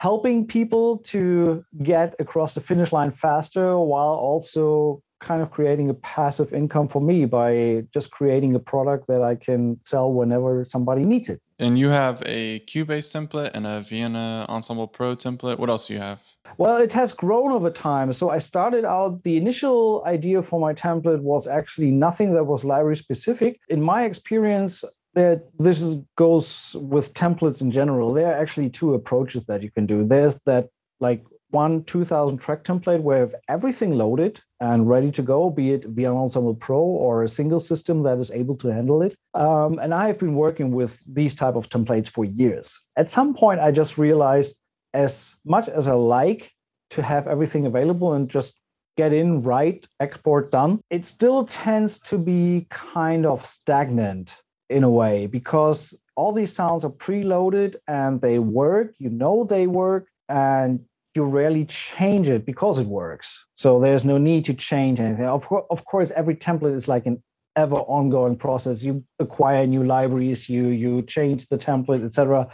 helping 0.00 0.46
people 0.46 0.98
to 0.98 1.64
get 1.82 2.14
across 2.18 2.54
the 2.54 2.60
finish 2.60 2.92
line 2.92 3.12
faster 3.12 3.78
while 3.78 4.14
also 4.14 5.00
kind 5.24 5.40
of 5.42 5.50
creating 5.50 5.88
a 5.90 5.94
passive 5.94 6.52
income 6.52 6.86
for 6.86 7.00
me 7.00 7.24
by 7.24 7.84
just 7.92 8.10
creating 8.10 8.54
a 8.54 8.58
product 8.72 9.08
that 9.08 9.22
I 9.22 9.34
can 9.34 9.80
sell 9.82 10.12
whenever 10.12 10.64
somebody 10.68 11.04
needs 11.04 11.28
it. 11.28 11.40
And 11.58 11.78
you 11.78 11.88
have 11.88 12.22
a 12.26 12.60
Cubase 12.70 13.08
template 13.16 13.52
and 13.54 13.66
a 13.66 13.80
Vienna 13.80 14.44
Ensemble 14.48 14.86
Pro 14.86 15.16
template. 15.16 15.58
What 15.58 15.70
else 15.70 15.88
do 15.88 15.94
you 15.94 16.00
have? 16.00 16.20
Well, 16.58 16.76
it 16.76 16.92
has 16.92 17.12
grown 17.12 17.50
over 17.52 17.70
time. 17.70 18.12
So 18.12 18.30
I 18.30 18.38
started 18.38 18.84
out, 18.84 19.22
the 19.24 19.36
initial 19.36 20.02
idea 20.06 20.42
for 20.42 20.60
my 20.60 20.74
template 20.74 21.22
was 21.22 21.46
actually 21.46 21.90
nothing 21.90 22.34
that 22.34 22.44
was 22.44 22.64
library 22.64 22.96
specific. 22.96 23.60
In 23.68 23.80
my 23.80 24.04
experience, 24.04 24.84
that 25.14 25.48
this 25.58 25.80
is, 25.80 25.96
goes 26.16 26.76
with 26.78 27.14
templates 27.14 27.62
in 27.62 27.70
general. 27.70 28.12
There 28.12 28.26
are 28.26 28.40
actually 28.42 28.70
two 28.70 28.94
approaches 28.94 29.46
that 29.46 29.62
you 29.62 29.70
can 29.70 29.86
do. 29.86 30.04
There's 30.04 30.38
that 30.44 30.68
like 31.00 31.24
one 31.54 31.84
2000 31.84 32.38
track 32.38 32.64
template 32.64 33.00
where 33.00 33.20
have 33.20 33.34
everything 33.48 33.92
loaded 33.92 34.40
and 34.60 34.88
ready 34.88 35.10
to 35.12 35.22
go, 35.22 35.48
be 35.48 35.72
it 35.72 35.84
Vienna 35.84 36.20
Ensemble 36.20 36.54
Pro 36.54 36.80
or 36.80 37.22
a 37.22 37.28
single 37.28 37.60
system 37.60 38.02
that 38.02 38.18
is 38.18 38.30
able 38.32 38.56
to 38.56 38.68
handle 38.68 39.02
it. 39.02 39.16
Um, 39.32 39.78
and 39.78 39.94
I 39.94 40.08
have 40.08 40.18
been 40.18 40.34
working 40.34 40.72
with 40.72 41.00
these 41.06 41.34
type 41.34 41.54
of 41.54 41.68
templates 41.68 42.10
for 42.10 42.24
years. 42.24 42.80
At 42.96 43.10
some 43.10 43.34
point, 43.34 43.60
I 43.60 43.70
just 43.70 43.96
realized 43.96 44.58
as 44.92 45.34
much 45.44 45.68
as 45.68 45.88
I 45.88 45.94
like 45.94 46.52
to 46.90 47.02
have 47.02 47.26
everything 47.26 47.66
available 47.66 48.12
and 48.14 48.28
just 48.28 48.54
get 48.96 49.12
in, 49.12 49.42
write, 49.42 49.86
export 50.00 50.50
done, 50.50 50.80
it 50.90 51.04
still 51.04 51.44
tends 51.44 51.98
to 51.98 52.18
be 52.18 52.66
kind 52.70 53.26
of 53.26 53.44
stagnant 53.44 54.40
in 54.70 54.84
a 54.84 54.90
way 54.90 55.26
because 55.26 55.98
all 56.16 56.32
these 56.32 56.52
sounds 56.52 56.84
are 56.84 56.90
preloaded 56.90 57.76
and 57.88 58.20
they 58.20 58.38
work, 58.38 58.94
you 58.98 59.10
know 59.10 59.44
they 59.44 59.66
work, 59.66 60.08
and 60.28 60.80
you 61.14 61.24
rarely 61.24 61.64
change 61.64 62.28
it 62.28 62.44
because 62.44 62.78
it 62.78 62.86
works. 62.86 63.46
So 63.54 63.80
there's 63.80 64.04
no 64.04 64.18
need 64.18 64.44
to 64.46 64.54
change 64.54 65.00
anything. 65.00 65.26
Of, 65.26 65.46
co- 65.46 65.66
of 65.70 65.84
course, 65.84 66.10
every 66.16 66.34
template 66.34 66.74
is 66.74 66.88
like 66.88 67.06
an 67.06 67.22
ever 67.56 67.76
ongoing 67.76 68.36
process. 68.36 68.82
You 68.82 69.04
acquire 69.20 69.66
new 69.66 69.84
libraries, 69.84 70.48
you 70.48 70.68
you 70.68 71.02
change 71.02 71.48
the 71.48 71.58
template, 71.58 72.04
etc. 72.04 72.48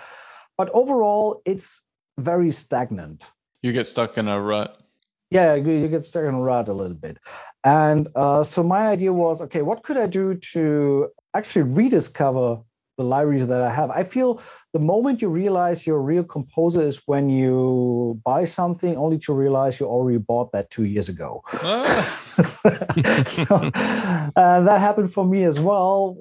But 0.59 0.69
overall, 0.71 1.41
it's 1.47 1.83
very 2.19 2.51
stagnant. 2.51 3.31
You 3.63 3.73
get 3.73 3.87
stuck 3.87 4.19
in 4.19 4.29
a 4.29 4.41
rut. 4.41 4.79
Yeah, 5.31 5.55
you 5.55 5.89
get 5.89 6.05
stuck 6.05 6.25
in 6.25 6.35
a 6.35 6.41
rut 6.41 6.69
a 6.69 6.73
little 6.73 6.97
bit. 6.97 7.19
And 7.65 8.09
uh, 8.15 8.43
so 8.43 8.63
my 8.63 8.89
idea 8.89 9.13
was, 9.13 9.41
okay, 9.43 9.63
what 9.63 9.83
could 9.85 9.97
I 9.97 10.07
do 10.07 10.35
to 10.53 11.09
actually 11.35 11.63
rediscover 11.63 12.59
the 13.01 13.07
libraries 13.17 13.47
that 13.49 13.63
I 13.63 13.73
have. 13.73 13.91
I 13.91 14.05
feel 14.05 14.43
the 14.75 14.79
moment 14.79 15.23
you 15.23 15.31
realize 15.31 15.87
you're 15.87 15.97
a 15.97 16.09
real 16.15 16.23
composer 16.23 16.83
is 16.83 17.01
when 17.07 17.31
you 17.31 18.21
buy 18.25 18.45
something 18.45 18.95
only 18.97 19.19
to 19.27 19.33
realize 19.33 19.81
you 19.81 19.87
already 19.87 20.19
bought 20.19 20.53
that 20.53 20.69
two 20.69 20.85
years 20.85 21.09
ago. 21.09 21.43
Ah. 21.55 22.01
so, 23.27 23.55
uh, 24.37 24.61
that 24.69 24.79
happened 24.81 25.13
for 25.13 25.25
me 25.25 25.45
as 25.45 25.59
well. 25.59 26.19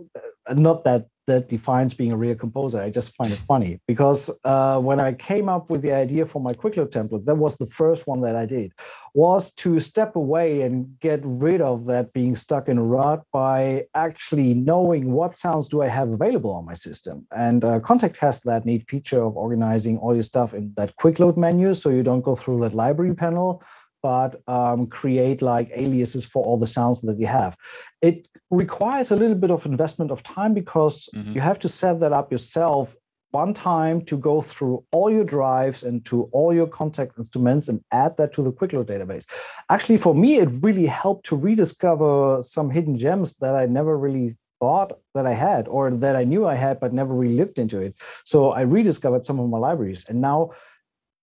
Not 0.50 0.86
that 0.86 1.08
that 1.30 1.48
defines 1.48 1.94
being 1.94 2.12
a 2.12 2.18
real 2.18 2.36
composer. 2.36 2.80
I 2.80 2.90
just 2.90 3.16
find 3.16 3.32
it 3.32 3.42
funny 3.48 3.80
because 3.88 4.30
uh, 4.44 4.78
when 4.80 5.00
I 5.00 5.14
came 5.14 5.48
up 5.56 5.70
with 5.70 5.82
the 5.82 5.94
idea 5.94 6.26
for 6.26 6.42
my 6.42 6.54
quick 6.54 6.76
load 6.78 6.92
template, 6.92 7.26
that 7.26 7.36
was 7.46 7.56
the 7.56 7.72
first 7.82 8.08
one 8.12 8.22
that 8.22 8.36
I 8.36 8.46
did, 8.46 8.74
was 9.14 9.54
to 9.64 9.80
step 9.80 10.16
away 10.16 10.62
and 10.66 10.74
get 11.00 11.22
rid 11.24 11.62
of 11.62 11.86
that 11.86 12.14
being 12.14 12.36
stuck 12.36 12.68
in 12.68 12.78
a 12.78 12.84
rut 12.84 13.22
by 13.32 13.86
actually 13.94 14.54
knowing 14.54 15.04
what 15.12 15.38
sounds 15.38 15.68
do 15.68 15.82
I 15.82 15.88
have 15.88 16.10
available 16.10 16.52
on 16.52 16.66
my 16.66 16.78
system. 16.88 17.16
And 17.48 17.64
uh, 17.64 17.80
Kontakt 17.80 18.18
has 18.18 18.40
that 18.42 18.66
neat 18.66 18.90
feature 18.90 19.22
of 19.24 19.38
organizing 19.38 19.98
all 20.00 20.14
your 20.14 20.28
stuff 20.34 20.54
in 20.54 20.74
that 20.78 20.96
quick 20.96 21.20
load 21.20 21.38
menu, 21.38 21.74
so 21.74 21.90
you 21.90 22.04
don't 22.04 22.28
go 22.30 22.36
through 22.36 22.60
that 22.62 22.74
library 22.74 23.16
panel 23.16 23.64
but 24.02 24.42
um, 24.48 24.88
create 24.88 25.42
like 25.42 25.70
aliases 25.74 26.26
for 26.26 26.44
all 26.44 26.58
the 26.58 26.68
sounds 26.68 27.02
that 27.02 27.20
you 27.20 27.28
have. 27.28 27.56
It 28.02 28.28
requires 28.50 29.12
a 29.12 29.16
little 29.16 29.36
bit 29.36 29.52
of 29.52 29.66
investment 29.66 30.12
of 30.12 30.24
time 30.24 30.54
because 30.54 31.10
mm-hmm. 31.14 31.34
you 31.34 31.42
have 31.42 31.60
to 31.60 31.70
set 31.70 32.00
that 32.00 32.14
up 32.14 32.32
yourself 32.32 32.96
one 33.32 33.54
time 33.54 34.02
to 34.06 34.18
go 34.18 34.42
through 34.42 34.84
all 34.92 35.12
your 35.12 35.24
drives 35.24 35.84
and 35.84 36.04
to 36.06 36.24
all 36.32 36.54
your 36.54 36.66
Kontakt 36.68 37.18
instruments 37.18 37.68
and 37.68 37.82
add 37.92 38.18
that 38.18 38.34
to 38.34 38.42
the 38.42 38.52
Quickload 38.52 38.86
database. 38.86 39.26
Actually, 39.70 39.98
for 39.98 40.16
me, 40.16 40.38
it 40.38 40.50
really 40.62 40.88
helped 40.88 41.26
to 41.28 41.36
rediscover 41.36 42.42
some 42.42 42.70
hidden 42.72 42.98
gems 42.98 43.36
that 43.36 43.56
I 43.56 43.68
never 43.68 43.98
really 43.98 44.36
thought 44.60 45.00
that 45.14 45.26
I 45.26 45.34
had 45.34 45.68
or 45.68 45.92
that 45.92 46.16
I 46.16 46.24
knew 46.24 46.46
I 46.46 46.56
had, 46.56 46.80
but 46.80 46.94
never 46.94 47.14
really 47.14 47.36
looked 47.36 47.60
into 47.60 47.80
it. 47.80 47.96
So 48.26 48.52
I 48.52 48.62
rediscovered 48.62 49.26
some 49.26 49.40
of 49.40 49.50
my 49.50 49.58
libraries. 49.58 50.06
And 50.10 50.22
now 50.22 50.52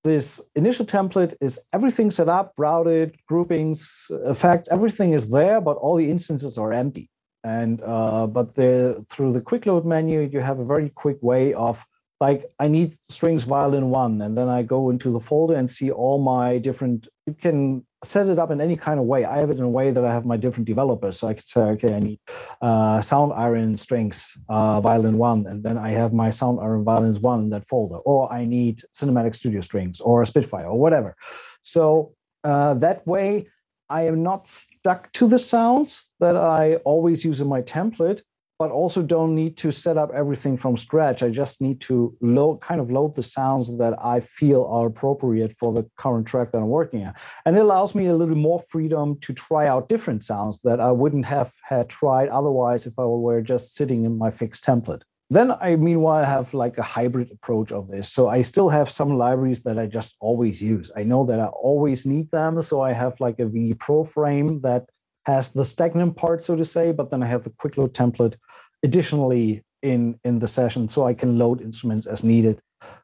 this 0.07 0.41
initial 0.55 0.87
template 0.87 1.35
is 1.41 1.61
everything 1.73 2.11
set 2.11 2.29
up, 2.29 2.53
routed, 2.57 3.17
groupings, 3.27 4.11
effects, 4.25 4.69
everything 4.71 5.13
is 5.13 5.31
there, 5.31 5.61
but 5.61 5.77
all 5.77 5.97
the 5.97 6.11
instances 6.11 6.57
are 6.57 6.73
empty. 6.73 7.11
And 7.45 7.83
uh, 7.83 8.27
but 8.27 8.55
the 8.55 9.05
through 9.11 9.33
the 9.33 9.41
quick 9.41 9.67
load 9.67 9.85
menu, 9.85 10.21
you 10.33 10.41
have 10.41 10.59
a 10.59 10.65
very 10.65 10.89
quick 10.91 11.19
way 11.23 11.55
of 11.55 11.85
like 12.21 12.45
I 12.59 12.69
need 12.69 12.93
strings 13.09 13.45
violin 13.45 13.91
one, 13.91 14.23
and 14.23 14.37
then 14.39 14.49
I 14.49 14.63
go 14.63 14.91
into 14.91 15.11
the 15.11 15.21
folder 15.21 15.55
and 15.55 15.71
see 15.71 15.91
all 15.91 16.19
my 16.19 16.59
different. 16.59 17.09
You 17.27 17.35
can 17.35 17.86
set 18.05 18.29
it 18.29 18.39
up 18.39 18.51
in 18.51 18.61
any 18.61 18.77
kind 18.77 19.01
of 19.01 19.07
way. 19.07 19.25
I 19.25 19.39
have 19.39 19.51
it 19.51 19.59
in 19.59 19.65
a 19.65 19.69
way 19.69 19.91
that 19.91 20.05
I 20.05 20.13
have 20.13 20.27
my 20.27 20.37
different 20.37 20.67
developers, 20.67 21.19
so 21.19 21.29
I 21.29 21.35
could 21.35 21.49
say, 21.49 21.61
okay, 21.61 21.95
I 21.95 22.01
need 22.01 22.21
uh, 22.61 22.99
Soundiron 22.99 23.79
strings 23.79 24.37
uh, 24.49 24.81
violin 24.81 25.19
one, 25.19 25.47
and 25.47 25.63
then 25.63 25.79
I 25.79 25.91
have 25.91 26.13
my 26.13 26.29
Soundiron 26.29 26.85
violins 26.85 27.21
one 27.21 27.41
in 27.45 27.51
that 27.51 27.65
folder, 27.65 27.97
or 27.97 28.33
I 28.33 28.45
need 28.45 28.83
cinematic 28.95 29.35
studio 29.35 29.61
strings 29.61 30.01
or 30.01 30.23
a 30.23 30.27
Spitfire 30.27 30.67
or 30.67 30.79
whatever. 30.79 31.17
So 31.63 32.15
uh, 32.45 32.75
that 32.75 33.07
way, 33.07 33.49
I 33.89 34.03
am 34.03 34.23
not 34.23 34.47
stuck 34.47 35.13
to 35.13 35.29
the 35.29 35.39
sounds 35.39 36.11
that 36.21 36.37
I 36.37 36.77
always 36.77 37.25
use 37.25 37.41
in 37.41 37.49
my 37.49 37.63
template 37.63 38.23
but 38.59 38.71
also 38.71 39.03
don't 39.03 39.35
need 39.35 39.57
to 39.59 39.71
set 39.71 39.99
up 39.99 40.11
everything 40.15 40.57
from 40.57 40.77
scratch. 40.77 41.23
I 41.23 41.31
just 41.31 41.61
need 41.61 41.81
to 41.83 42.17
load, 42.21 42.59
kind 42.61 42.81
of 42.81 42.91
load 42.91 43.15
the 43.15 43.23
sounds 43.23 43.77
that 43.79 43.95
I 44.03 44.21
feel 44.21 44.65
are 44.65 44.87
appropriate 44.87 45.53
for 45.53 45.73
the 45.73 45.85
current 45.97 46.27
track 46.27 46.53
that 46.53 46.59
I'm 46.59 46.69
working 46.69 47.05
on. 47.05 47.15
And 47.45 47.57
it 47.57 47.61
allows 47.61 47.95
me 47.95 48.07
a 48.07 48.15
little 48.15 48.37
more 48.37 48.61
freedom 48.61 49.19
to 49.21 49.33
try 49.33 49.67
out 49.67 49.89
different 49.89 50.25
sounds 50.25 50.63
that 50.63 50.81
I 50.81 50.91
wouldn't 50.93 51.27
have 51.27 51.53
had 51.65 51.89
tried 51.89 52.29
otherwise 52.29 52.87
if 52.87 52.99
I 52.99 53.05
were 53.05 53.43
just 53.43 53.75
sitting 53.75 54.05
in 54.05 54.17
my 54.17 54.31
fixed 54.31 54.65
template. 54.65 55.03
Then 55.29 55.51
I 55.61 55.75
meanwhile 55.75 56.25
have 56.25 56.55
like 56.55 56.79
a 56.79 56.83
hybrid 56.83 57.33
approach 57.33 57.73
of 57.73 57.89
this. 57.89 58.13
So 58.13 58.29
I 58.29 58.43
still 58.43 58.69
have 58.69 58.89
some 58.89 59.19
libraries 59.19 59.65
that 59.65 59.77
I 59.77 59.87
just 59.87 60.15
always 60.21 60.63
use. 60.63 60.91
I 60.97 61.03
know 61.03 61.27
that 61.27 61.41
I 61.41 61.47
always 61.47 62.07
need 62.07 62.31
them. 62.31 62.63
So 62.63 62.81
I 62.81 62.93
have 62.93 63.19
like 63.19 63.41
a 63.41 63.47
V 63.47 63.75
Pro 63.75 64.05
frame 64.05 64.61
that 64.61 64.89
has 65.27 65.51
the 65.51 65.65
stagnant 65.65 66.17
part, 66.17 66.43
so 66.43 66.55
to 66.55 66.65
say, 66.65 66.93
but 66.93 67.11
then 67.11 67.23
I 67.23 67.27
have 67.27 67.43
the 67.43 67.51
quick 67.51 67.77
load 67.77 67.93
template 67.93 68.37
additionally 68.83 69.65
in 69.83 70.19
in 70.25 70.39
the 70.39 70.49
session, 70.49 70.89
so 70.89 71.07
I 71.07 71.15
can 71.15 71.39
load 71.39 71.61
instruments 71.61 72.07
as 72.07 72.23
needed 72.23 72.61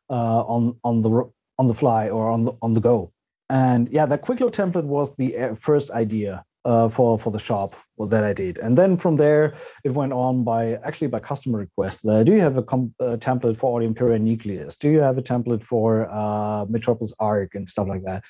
uh, 0.09 0.43
on 0.55 0.77
on 0.85 1.03
the 1.03 1.31
on 1.59 1.69
the 1.69 1.75
fly 1.75 2.09
or 2.09 2.31
on 2.31 2.45
the 2.45 2.53
on 2.63 2.73
the 2.73 2.81
go. 2.81 3.13
And 3.51 3.89
yeah, 3.91 4.07
that 4.07 4.23
quick 4.23 4.41
load 4.41 4.55
template 4.55 4.85
was 4.85 5.15
the 5.17 5.37
uh, 5.37 5.55
first 5.55 5.91
idea 5.91 6.45
uh, 6.65 6.89
for 6.89 7.19
for 7.19 7.31
the 7.31 7.39
shop 7.39 7.75
that 7.99 8.25
I 8.25 8.33
did, 8.33 8.59
and 8.59 8.79
then 8.79 8.97
from 8.97 9.17
there 9.17 9.55
it 9.85 9.91
went 9.91 10.13
on 10.13 10.45
by 10.45 10.75
actually 10.85 11.09
by 11.09 11.19
customer 11.19 11.59
request. 11.59 12.07
Uh, 12.07 12.23
do 12.23 12.33
you 12.33 12.41
have 12.41 12.57
a, 12.57 12.63
com- 12.63 12.95
a, 13.01 13.19
template 13.19 13.59
for 13.59 13.77
Audio 13.77 13.89
Imperia 13.89 14.19
Nucleus? 14.21 14.77
Do 14.77 14.91
you 14.91 15.01
have 15.01 15.19
a 15.19 15.23
template 15.23 15.65
for 15.65 16.09
uh, 16.11 16.67
Metropolis 16.69 17.13
Ark 17.19 17.57
and 17.57 17.69
stuff 17.69 17.89
like 17.89 18.05
that? 18.05 18.23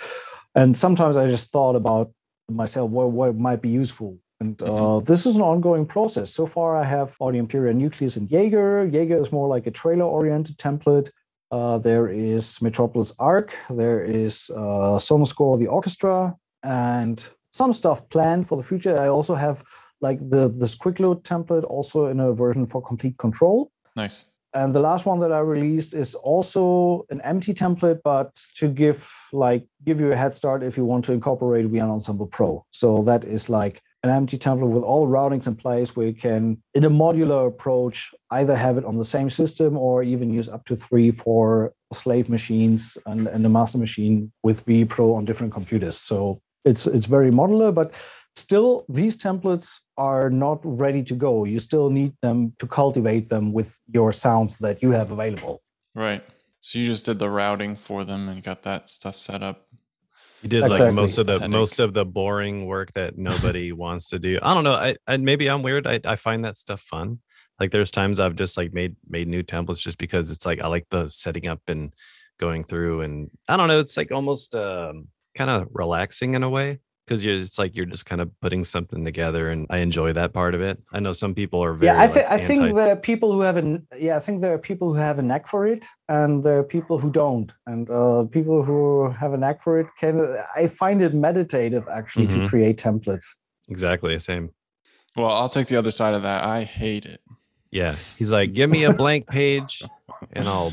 And 0.54 0.76
sometimes 0.76 1.16
I 1.16 1.28
just 1.28 1.50
thought 1.50 1.76
about 1.76 2.12
myself 2.48 2.90
what, 2.90 3.10
what 3.10 3.36
might 3.36 3.62
be 3.62 3.68
useful. 3.68 4.18
And 4.40 4.60
uh, 4.62 4.66
mm-hmm. 4.66 5.04
this 5.04 5.24
is 5.24 5.36
an 5.36 5.42
ongoing 5.42 5.86
process. 5.86 6.34
So 6.34 6.46
far, 6.46 6.76
I 6.76 6.84
have 6.84 7.16
Audio 7.20 7.40
Imperia 7.40 7.72
Nucleus 7.72 8.16
and 8.16 8.28
Jaeger. 8.30 8.86
Jaeger 8.86 9.18
is 9.18 9.30
more 9.30 9.48
like 9.48 9.66
a 9.66 9.70
trailer 9.70 10.04
oriented 10.04 10.58
template. 10.58 11.10
Uh, 11.52 11.78
there 11.78 12.08
is 12.08 12.60
Metropolis 12.60 13.12
Ark. 13.18 13.54
There 13.70 14.02
is 14.02 14.50
uh, 14.56 14.98
Sonuscore, 14.98 15.58
the 15.58 15.68
orchestra, 15.68 16.34
and 16.62 17.28
some 17.52 17.72
stuff 17.72 18.08
planned 18.08 18.48
for 18.48 18.56
the 18.56 18.62
future. 18.62 18.98
I 18.98 19.08
also 19.08 19.34
have 19.34 19.62
like 20.00 20.18
the 20.28 20.48
this 20.48 20.74
quick 20.74 20.98
load 20.98 21.22
template 21.22 21.64
also 21.64 22.06
in 22.06 22.18
a 22.20 22.32
version 22.32 22.66
for 22.66 22.82
Komplete 22.82 23.16
Kontrol. 23.18 23.68
Nice. 23.94 24.24
And 24.54 24.74
the 24.74 24.80
last 24.80 25.06
one 25.06 25.20
that 25.20 25.32
I 25.32 25.38
released 25.38 25.94
is 25.94 26.14
also 26.14 27.06
an 27.10 27.20
empty 27.22 27.54
template, 27.54 28.00
but 28.04 28.38
to 28.56 28.68
give 28.68 29.10
like 29.32 29.66
give 29.84 29.98
you 29.98 30.12
a 30.12 30.16
head 30.16 30.34
start 30.34 30.62
if 30.62 30.76
you 30.76 30.84
want 30.84 31.04
to 31.06 31.12
incorporate 31.12 31.66
Vienna 31.66 31.92
Ensemble 31.92 32.26
Pro. 32.26 32.64
So 32.70 33.02
that 33.04 33.24
is 33.24 33.48
like 33.48 33.80
an 34.02 34.10
empty 34.10 34.36
template 34.36 34.68
with 34.68 34.82
all 34.82 35.06
routings 35.08 35.46
in 35.46 35.54
place 35.54 35.96
where 35.96 36.08
you 36.08 36.12
can, 36.12 36.60
in 36.74 36.84
a 36.84 36.90
modular 36.90 37.46
approach, 37.46 38.12
either 38.30 38.56
have 38.56 38.76
it 38.76 38.84
on 38.84 38.96
the 38.96 39.04
same 39.04 39.30
system 39.30 39.76
or 39.76 40.02
even 40.02 40.32
use 40.32 40.48
up 40.48 40.64
to 40.66 40.76
three, 40.76 41.10
four 41.10 41.72
slave 41.92 42.28
machines 42.28 42.98
and, 43.06 43.28
and 43.28 43.46
a 43.46 43.48
master 43.48 43.78
machine 43.78 44.32
with 44.42 44.66
vPro 44.66 45.14
on 45.14 45.24
different 45.24 45.52
computers. 45.52 45.96
So 45.96 46.40
it's 46.64 46.86
it's 46.86 47.06
very 47.06 47.30
modular, 47.30 47.74
but 47.74 47.92
still 48.36 48.84
these 48.88 49.16
templates 49.16 49.80
are 49.96 50.30
not 50.30 50.60
ready 50.62 51.02
to 51.04 51.14
go. 51.14 51.44
You 51.44 51.58
still 51.58 51.90
need 51.90 52.14
them 52.22 52.54
to 52.58 52.66
cultivate 52.66 53.28
them 53.28 53.52
with 53.52 53.78
your 53.92 54.12
sounds 54.12 54.58
that 54.58 54.82
you 54.82 54.90
have 54.92 55.10
available. 55.10 55.62
Right. 55.94 56.24
So 56.60 56.78
you 56.78 56.84
just 56.84 57.04
did 57.04 57.18
the 57.18 57.28
routing 57.28 57.76
for 57.76 58.04
them 58.04 58.28
and 58.28 58.42
got 58.42 58.62
that 58.62 58.88
stuff 58.88 59.16
set 59.16 59.42
up. 59.42 59.66
You 60.42 60.48
did 60.48 60.64
exactly. 60.64 60.86
like 60.86 60.94
most 60.94 61.18
of 61.18 61.26
the 61.26 61.48
most 61.48 61.78
of 61.78 61.94
the 61.94 62.04
boring 62.04 62.66
work 62.66 62.92
that 62.92 63.16
nobody 63.16 63.70
wants 63.84 64.08
to 64.10 64.18
do. 64.18 64.38
I 64.42 64.54
don't 64.54 64.64
know. 64.64 64.74
I, 64.74 64.96
I 65.06 65.16
maybe 65.16 65.48
i'm 65.48 65.62
weird. 65.62 65.86
I, 65.86 66.00
I 66.04 66.16
find 66.16 66.44
that 66.44 66.56
stuff 66.56 66.80
fun. 66.80 67.20
Like 67.60 67.70
there's 67.70 67.92
times 67.92 68.18
i've 68.18 68.34
just 68.34 68.56
like 68.56 68.72
made 68.72 68.96
made 69.08 69.28
new 69.28 69.44
templates 69.44 69.80
just 69.80 69.98
because 69.98 70.32
it's 70.32 70.44
like 70.44 70.60
i 70.60 70.66
like 70.66 70.86
the 70.90 71.06
setting 71.06 71.46
up 71.46 71.60
and 71.68 71.94
going 72.40 72.64
through 72.64 73.02
and 73.02 73.30
i 73.48 73.56
don't 73.56 73.68
know. 73.68 73.78
It's 73.78 73.96
like 73.96 74.10
almost 74.10 74.54
um, 74.56 75.08
kind 75.36 75.50
of 75.50 75.68
relaxing 75.72 76.34
in 76.34 76.42
a 76.42 76.50
way 76.50 76.80
because 77.04 77.24
it's 77.24 77.58
like 77.58 77.76
you're 77.76 77.86
just 77.86 78.06
kind 78.06 78.20
of 78.20 78.30
putting 78.40 78.64
something 78.64 79.04
together 79.04 79.50
and 79.50 79.66
i 79.70 79.78
enjoy 79.78 80.12
that 80.12 80.32
part 80.32 80.54
of 80.54 80.60
it. 80.60 80.80
I 80.92 81.00
know 81.00 81.12
some 81.12 81.34
people 81.34 81.62
are 81.62 81.74
very 81.74 81.86
yeah 81.86 82.02
i, 82.02 82.06
th- 82.06 82.16
like, 82.16 82.40
I 82.40 82.46
think 82.46 82.74
there 82.74 82.92
are 82.92 82.96
people 82.96 83.32
who 83.32 83.40
have 83.40 83.56
a 83.56 83.82
yeah 83.98 84.16
i 84.16 84.20
think 84.20 84.40
there 84.40 84.54
are 84.54 84.58
people 84.58 84.88
who 84.92 84.98
have 84.98 85.18
a 85.18 85.22
knack 85.22 85.48
for 85.48 85.66
it 85.66 85.84
and 86.08 86.42
there 86.42 86.58
are 86.58 86.64
people 86.64 86.98
who 86.98 87.10
don't. 87.10 87.52
And 87.66 87.88
uh, 87.88 88.24
people 88.24 88.62
who 88.62 89.10
have 89.10 89.32
a 89.32 89.38
knack 89.38 89.62
for 89.62 89.80
it 89.80 89.86
can 89.98 90.36
i 90.56 90.66
find 90.66 91.02
it 91.02 91.14
meditative 91.14 91.88
actually 91.88 92.26
mm-hmm. 92.26 92.42
to 92.42 92.48
create 92.48 92.76
templates. 92.78 93.34
Exactly 93.68 94.14
the 94.14 94.20
same. 94.20 94.50
Well 95.16 95.30
i'll 95.30 95.48
take 95.48 95.66
the 95.66 95.76
other 95.76 95.90
side 95.90 96.14
of 96.14 96.22
that. 96.22 96.44
I 96.44 96.64
hate 96.64 97.04
it. 97.04 97.20
Yeah 97.70 97.96
he's 98.16 98.32
like 98.32 98.52
give 98.52 98.70
me 98.70 98.84
a 98.84 98.92
blank 98.92 99.26
page 99.26 99.82
and 100.32 100.48
i'll 100.48 100.72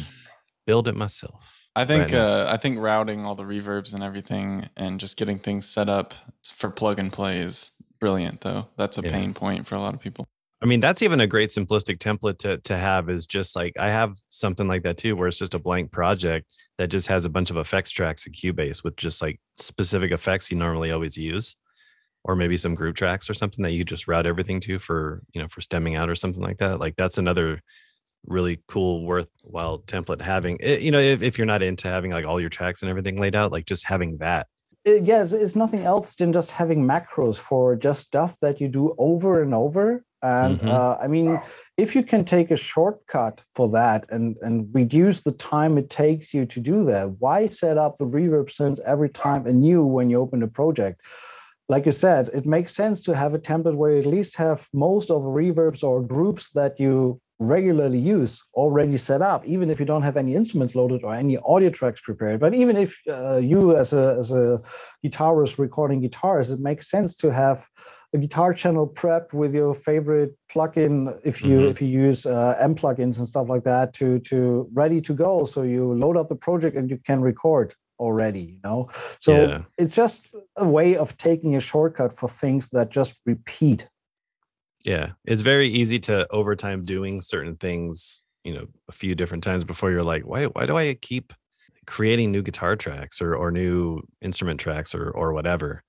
build 0.66 0.88
it 0.88 0.96
myself 0.96 1.59
I 1.76 1.86
think 1.86 2.14
uh, 2.14 2.48
I 2.50 2.58
think 2.58 2.78
routing 2.78 3.26
all 3.26 3.36
the 3.36 3.44
reverbs 3.44 3.94
and 3.94 4.04
everything 4.04 4.68
and 4.76 5.00
just 5.00 5.18
getting 5.18 5.40
things 5.40 5.68
set 5.68 5.88
up 5.88 6.14
for 6.44 6.70
plug 6.70 7.00
and 7.00 7.12
play 7.12 7.40
is 7.40 7.74
brilliant 8.00 8.42
though. 8.42 8.68
That's 8.76 8.98
a 8.98 9.02
yeah. 9.02 9.12
pain 9.12 9.34
point 9.34 9.68
for 9.68 9.76
a 9.76 9.80
lot 9.80 9.94
of 9.94 10.00
people. 10.00 10.28
I 10.62 10.66
mean, 10.66 10.82
that's 10.82 11.02
even 11.02 11.22
a 11.22 11.28
great 11.28 11.50
simplistic 11.50 12.00
template 12.00 12.40
to 12.40 12.58
to 12.58 12.78
have 12.78 13.10
is 13.10 13.26
just 13.26 13.56
like 13.56 13.74
I 13.80 13.90
have 13.90 14.18
something 14.30 14.68
like 14.68 14.84
that 14.84 14.98
too, 14.98 15.16
where 15.16 15.28
it's 15.28 15.38
just 15.38 15.54
a 15.54 15.60
blank 15.60 15.92
project 15.92 16.52
that 16.78 16.90
just 16.90 17.08
has 17.08 17.26
a 17.26 17.30
bunch 17.30 17.50
of 17.50 17.58
effects 17.58 17.92
tracks 17.92 18.26
in 18.26 18.34
Cubase 18.34 18.84
with 18.84 18.96
just 18.98 19.22
like 19.22 19.40
specific 19.58 20.12
effects 20.12 20.52
you 20.52 20.58
normally 20.58 20.92
always 20.92 21.16
use, 21.16 21.56
or 22.26 22.36
maybe 22.36 22.58
some 22.58 22.76
group 22.76 22.96
tracks 22.98 23.30
or 23.30 23.34
something 23.34 23.64
that 23.64 23.72
you 23.72 23.86
just 23.86 24.08
route 24.08 24.26
everything 24.26 24.60
to 24.62 24.80
for 24.80 25.22
you 25.34 25.42
know 25.42 25.48
for 25.48 25.62
stemming 25.62 25.96
out 25.96 26.10
or 26.10 26.16
something 26.16 26.44
like 26.44 26.58
that. 26.58 26.80
Like 26.80 26.96
that's 26.98 27.18
another 27.18 27.62
really 28.26 28.62
cool 28.68 29.06
worthwhile 29.06 29.80
template 29.80 30.22
having 30.22 30.58
it, 30.60 30.66
eh, 30.66 30.78
you 30.78 30.92
know 30.92 31.00
if, 31.00 31.22
if 31.22 31.38
you're 31.38 31.48
not 31.48 31.64
into 31.64 31.88
having 31.88 32.12
like 32.12 32.26
all 32.26 32.40
your 32.40 32.50
tracks 32.50 32.82
and 32.82 32.90
everything 32.90 33.18
laid 33.18 33.36
out 33.36 33.52
like 33.52 33.66
just 33.66 33.86
having 33.86 34.18
that. 34.18 34.48
It, 34.86 35.04
yeah 35.04 35.24
it's, 35.24 35.34
it's, 35.34 35.56
nothing 35.56 35.82
else 35.82 36.16
than 36.16 36.32
just 36.32 36.52
having 36.52 36.86
macros 36.86 37.38
for 37.38 37.76
just 37.76 38.08
stuff 38.08 38.38
that 38.42 38.62
you 38.62 38.68
do 38.68 38.96
over 38.98 39.42
and 39.42 39.54
over. 39.54 40.04
And 40.22 40.60
mm-hmm. 40.60 40.68
uh, 40.68 40.96
i 40.96 41.08
mean 41.08 41.40
if 41.78 41.96
you 41.96 42.04
can 42.04 42.26
take 42.26 42.52
a 42.52 42.58
shortcut 42.58 43.42
for 43.56 43.70
that 43.70 44.06
and 44.10 44.36
and 44.42 44.68
reduce 44.74 45.22
the 45.22 45.32
time 45.32 45.78
it 45.78 45.90
takes 45.90 46.34
you 46.34 46.46
to 46.46 46.60
do 46.60 46.84
that 46.86 47.10
why 47.20 47.48
set 47.48 47.78
up 47.78 47.96
the 47.96 48.06
reverb 48.06 48.48
synths 48.48 48.82
every 48.82 49.10
time 49.10 49.48
anew 49.48 49.86
when 49.86 50.10
you 50.10 50.20
open 50.20 50.44
a 50.44 50.48
project? 50.48 51.02
Like 51.70 51.86
you 51.86 51.92
said, 51.92 52.30
it 52.34 52.48
makes 52.48 52.74
sense 52.74 53.04
to 53.04 53.16
have 53.16 53.36
a 53.36 53.40
template 53.40 53.76
where 53.76 53.92
you 53.92 54.00
at 54.00 54.08
least 54.08 54.38
have 54.38 54.68
most 54.74 55.12
of 55.12 55.22
the 55.22 55.30
reverbs 55.30 55.84
or 55.84 56.02
groups 56.02 56.50
that 56.50 56.80
you 56.80 57.22
regularly 57.40 58.00
use 58.00 58.44
already 58.54 58.98
set 58.98 59.22
up, 59.22 59.46
even 59.46 59.70
if 59.70 59.80
you 59.80 59.86
don't 59.86 60.04
have 60.04 60.18
any 60.18 60.36
instruments 60.36 60.76
loaded 60.76 61.04
or 61.04 61.16
any 61.16 61.38
audio 61.38 61.70
tracks 61.70 62.02
prepared. 62.02 62.40
But 62.40 62.54
even 62.54 62.76
if 62.76 63.00
uh, 63.10 63.38
you, 63.38 63.76
as 63.78 63.94
a, 63.94 64.18
as 64.20 64.32
a 64.32 64.62
guitarist 65.06 65.58
recording 65.58 66.02
guitars, 66.02 66.52
it 66.52 66.60
makes 66.60 66.90
sense 66.90 67.16
to 67.18 67.32
have 67.32 67.68
a 68.14 68.18
guitar 68.18 68.54
channel 68.54 68.88
prep 68.88 69.34
with 69.34 69.54
your 69.54 69.74
favorite 69.74 70.36
plugin 70.52 71.18
if 71.24 71.44
you 71.44 71.60
mm-hmm. 71.60 71.70
if 71.70 71.80
you 71.80 71.88
use 71.88 72.26
uh, 72.26 72.56
M 72.60 72.74
plugins 72.74 73.20
and 73.20 73.28
stuff 73.28 73.48
like 73.50 73.64
that 73.66 73.94
to 73.94 74.20
to 74.22 74.68
ready 74.74 75.00
to 75.02 75.14
go. 75.14 75.46
So 75.46 75.62
you 75.62 75.94
load 75.94 76.18
up 76.18 76.28
the 76.28 76.36
project 76.36 76.76
and 76.76 76.90
you 76.90 76.98
can 76.98 77.22
record 77.22 77.76
already 78.00 78.40
you 78.40 78.60
know 78.64 78.90
so 79.20 79.36
yeah. 79.36 79.62
it's 79.78 79.94
just 79.94 80.34
a 80.56 80.66
way 80.66 80.96
of 80.96 81.18
taking 81.18 81.58
a 81.58 81.60
shortcut 81.60 82.14
for 82.14 82.30
things 82.30 82.70
that 82.70 82.90
just 82.90 83.20
repeat 83.26 83.90
yeah 84.86 85.12
it's 85.26 85.42
very 85.42 85.68
easy 85.70 86.00
to 86.00 86.28
over 86.32 86.56
time 86.56 86.84
doing 86.84 87.22
certain 87.22 87.56
things 87.56 88.24
you 88.44 88.54
know 88.54 88.66
a 88.88 88.92
few 88.92 89.16
different 89.16 89.44
times 89.44 89.64
before 89.64 89.92
you're 89.92 90.04
like 90.04 90.24
why 90.26 90.46
why 90.46 90.66
do 90.66 90.78
i 90.78 90.94
keep 90.94 91.34
creating 91.86 92.32
new 92.32 92.44
guitar 92.44 92.76
tracks 92.76 93.22
or 93.22 93.36
or 93.36 93.52
new 93.52 94.02
instrument 94.22 94.60
tracks 94.60 94.94
or 94.94 95.10
or 95.12 95.34
whatever? 95.34 95.84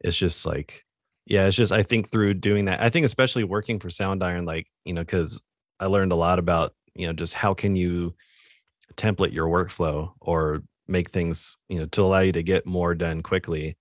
It's 0.00 0.16
just 0.16 0.44
like 0.44 0.84
yeah 1.26 1.46
it's 1.46 1.56
just 1.56 1.72
i 1.72 1.82
think 1.82 2.08
through 2.10 2.34
doing 2.34 2.66
that 2.66 2.80
i 2.80 2.88
think 2.90 3.04
especially 3.06 3.42
working 3.44 3.80
for 3.80 3.88
Soundiron 3.88 4.46
like 4.46 4.68
you 4.84 4.92
know 4.92 5.00
because 5.02 5.40
i 5.80 5.86
learned 5.86 6.12
a 6.12 6.16
lot 6.16 6.38
about 6.38 6.72
you 6.94 7.06
know 7.06 7.12
just 7.12 7.34
how 7.34 7.54
can 7.54 7.74
you 7.76 8.14
template 8.96 9.32
your 9.32 9.48
workflow 9.48 10.12
or 10.20 10.62
make 10.88 11.10
things 11.10 11.56
you 11.68 11.78
know 11.78 11.86
to 11.86 12.02
allow 12.02 12.20
you 12.20 12.32
to 12.32 12.42
get 12.42 12.66
more 12.66 12.94
done 12.94 13.22
quickly 13.22 13.76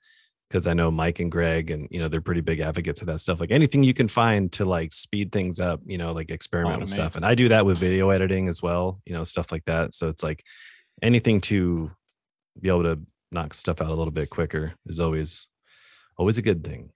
because 0.50 0.68
i 0.68 0.74
know 0.74 0.92
mike 0.92 1.20
and 1.20 1.32
greg 1.32 1.72
and 1.72 1.88
you 1.92 2.00
know 2.00 2.08
they're 2.08 2.22
pretty 2.22 2.42
big 2.42 2.60
advocates 2.60 3.02
of 3.02 3.08
that 3.08 3.20
stuff 3.20 3.40
like 3.40 3.52
anything 3.52 3.84
you 3.84 3.94
can 3.94 4.08
find 4.08 4.52
to 4.52 4.66
like 4.66 4.92
speed 4.94 5.32
things 5.32 5.60
up 5.60 5.80
you 5.86 5.98
know 5.98 6.12
like 6.12 6.30
experiment 6.30 6.80
with 6.80 6.90
stuff 6.90 7.16
and 7.16 7.26
i 7.26 7.36
do 7.36 7.50
that 7.50 7.66
with 7.66 7.78
video 7.78 8.10
editing 8.10 8.48
as 8.48 8.62
well 8.62 9.00
you 9.06 9.14
know 9.14 9.24
stuff 9.24 9.52
like 9.52 9.66
that 9.66 9.94
so 9.94 10.08
it's 10.08 10.24
like 10.24 10.44
anything 11.02 11.42
to 11.42 11.92
be 12.62 12.70
able 12.70 12.84
to 12.84 13.00
knock 13.32 13.54
stuff 13.54 13.82
out 13.82 13.90
a 13.90 13.94
little 13.94 14.12
bit 14.12 14.30
quicker 14.30 14.74
is 14.88 15.00
always 15.00 15.48
always 16.18 16.38
a 16.38 16.42
good 16.42 16.64
thing. 16.64 16.92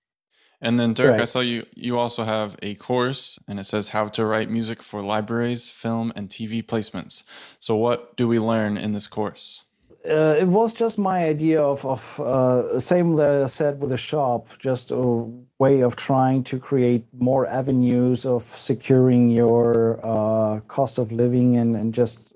And 0.61 0.77
then 0.77 0.93
Dirk, 0.93 1.13
right. 1.13 1.21
I 1.21 1.25
saw 1.25 1.39
you 1.39 1.65
you 1.75 1.97
also 1.97 2.23
have 2.23 2.57
a 2.61 2.75
course 2.75 3.39
and 3.47 3.59
it 3.59 3.65
says 3.65 3.89
how 3.89 4.07
to 4.09 4.25
write 4.25 4.49
music 4.49 4.83
for 4.83 5.01
libraries, 5.01 5.69
film 5.69 6.11
and 6.15 6.27
TV 6.27 6.63
placements. 6.63 7.23
So 7.59 7.75
what 7.75 8.17
do 8.17 8.27
we 8.27 8.39
learn 8.39 8.77
in 8.77 8.91
this 8.91 9.07
course? 9.07 9.63
Uh, 10.05 10.35
it 10.39 10.47
was 10.47 10.73
just 10.73 10.97
my 10.97 11.25
idea 11.25 11.61
of, 11.61 11.85
of 11.85 12.19
uh, 12.21 12.79
same 12.79 13.15
that 13.17 13.41
I 13.43 13.47
said 13.47 13.81
with 13.81 13.89
the 13.89 13.97
shop, 13.97 14.47
just 14.57 14.91
a 14.91 15.27
way 15.59 15.81
of 15.81 15.97
trying 15.97 16.43
to 16.45 16.57
create 16.57 17.05
more 17.17 17.45
avenues 17.47 18.25
of 18.25 18.43
securing 18.57 19.29
your 19.29 19.99
uh, 20.01 20.61
cost 20.61 20.99
of 20.99 21.11
living 21.11 21.57
and, 21.57 21.75
and 21.75 21.93
just 21.93 22.29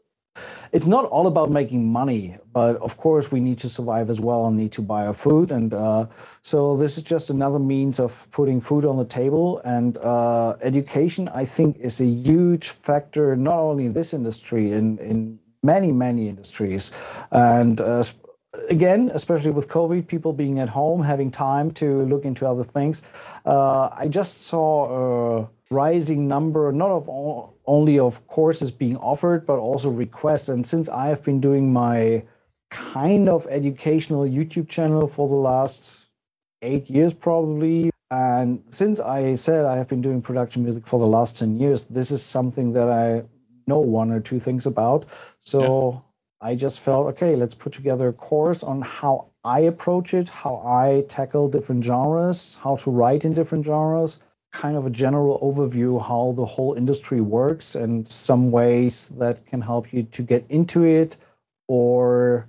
it's 0.74 0.88
not 0.88 1.06
all 1.06 1.28
about 1.28 1.52
making 1.52 1.88
money, 1.88 2.36
but 2.52 2.78
of 2.78 2.98
course 2.98 3.32
we 3.32 3.40
need 3.40 3.60
to 3.60 3.70
survive 3.70 4.10
as 4.10 4.20
well 4.20 4.48
and 4.48 4.58
need 4.58 4.72
to 4.72 4.82
buy 4.82 5.06
our 5.06 5.14
food. 5.14 5.52
And 5.52 5.72
uh, 5.72 6.08
so 6.42 6.76
this 6.76 6.98
is 6.98 7.04
just 7.04 7.30
another 7.30 7.60
means 7.60 8.00
of 8.00 8.28
putting 8.32 8.60
food 8.60 8.84
on 8.84 8.98
the 8.98 9.06
table. 9.06 9.62
And 9.64 9.98
uh, 10.00 10.56
education, 10.62 11.30
I 11.30 11.46
think, 11.46 11.78
is 11.78 12.02
a 12.02 12.06
huge 12.06 12.70
factor 12.70 13.36
not 13.36 13.60
only 13.60 13.86
in 13.86 13.94
this 13.94 14.14
industry, 14.14 14.72
in 14.72 14.98
in 14.98 15.40
many 15.64 15.92
many 15.92 16.28
industries, 16.30 16.92
and. 17.32 17.80
Uh, 17.82 18.04
again, 18.70 19.10
especially 19.14 19.52
with 19.52 19.68
COVID, 19.68 20.08
people 20.08 20.34
being 20.34 20.60
at 20.60 20.70
home, 20.70 21.02
having 21.02 21.32
time 21.32 21.72
to 21.72 22.04
look 22.04 22.24
into 22.24 22.48
other 22.48 22.64
things. 22.64 23.02
Uh, 23.46 23.90
I 23.92 24.08
just 24.08 24.46
saw 24.46 25.42
a 25.42 25.50
rising 25.70 26.28
number, 26.28 26.72
not 26.72 26.92
of 26.92 27.10
all, 27.10 27.58
only 27.66 28.00
of 28.00 28.26
courses 28.28 28.72
being 28.72 28.98
offered, 28.98 29.46
but 29.46 29.58
also 29.58 29.90
requests. 29.90 30.50
And 30.50 30.66
since 30.66 30.90
I 30.90 31.08
have 31.08 31.24
been 31.24 31.42
doing 31.42 31.72
my 31.74 32.24
kind 32.70 33.30
of 33.30 33.48
educational 33.50 34.26
YouTube 34.26 34.68
channel 34.68 35.08
for 35.08 35.28
the 35.28 35.36
last 35.36 36.08
eight 36.62 36.90
years, 36.90 37.14
probably, 37.14 37.92
and 38.12 38.64
since 38.70 39.00
I 39.00 39.36
said 39.36 39.66
I 39.66 39.78
have 39.78 39.88
been 39.88 40.02
doing 40.02 40.22
production 40.22 40.64
music 40.64 40.86
for 40.86 41.00
the 41.00 41.08
last 41.08 41.38
10 41.38 41.60
years, 41.60 41.86
this 41.86 42.12
is 42.12 42.22
something 42.22 42.74
that 42.74 42.90
I 42.90 43.24
know 43.68 43.80
one 43.80 44.12
or 44.12 44.20
two 44.20 44.40
things 44.40 44.66
about. 44.66 45.06
So 45.42 46.04
yeah. 46.42 46.50
I 46.50 46.56
just 46.56 46.80
felt, 46.80 47.08
okay, 47.08 47.36
let's 47.36 47.56
put 47.56 47.74
together 47.74 48.10
a 48.10 48.14
course 48.14 48.64
on 48.64 48.82
how 48.82 49.28
I 49.44 49.62
approach 49.62 50.14
it, 50.14 50.30
how 50.30 50.62
I 50.66 51.06
tackle 51.08 51.50
different 51.50 51.84
genres, 51.84 52.58
how 52.62 52.78
to 52.78 52.92
write 52.92 53.26
in 53.26 53.34
different 53.34 53.66
genres, 53.66 54.20
kind 54.54 54.78
of 54.78 54.86
a 54.86 54.90
general 54.90 55.40
overview 55.40 56.00
how 56.06 56.34
the 56.38 56.46
whole 56.46 56.76
industry 56.76 57.20
works 57.22 57.76
and 57.76 58.08
some 58.10 58.52
ways 58.52 59.10
that 59.18 59.46
can 59.46 59.62
help 59.62 59.92
you 59.92 60.04
to 60.04 60.22
get 60.22 60.46
into 60.48 60.84
it 60.84 61.18
or 61.68 62.48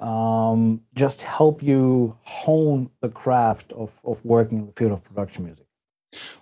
um, 0.00 0.80
just 0.94 1.22
help 1.22 1.62
you 1.62 2.16
hone 2.22 2.90
the 3.00 3.08
craft 3.08 3.72
of, 3.72 3.92
of 4.04 4.22
working 4.24 4.58
in 4.58 4.66
the 4.66 4.72
field 4.72 4.92
of 4.92 5.04
production 5.04 5.44
music. 5.44 5.66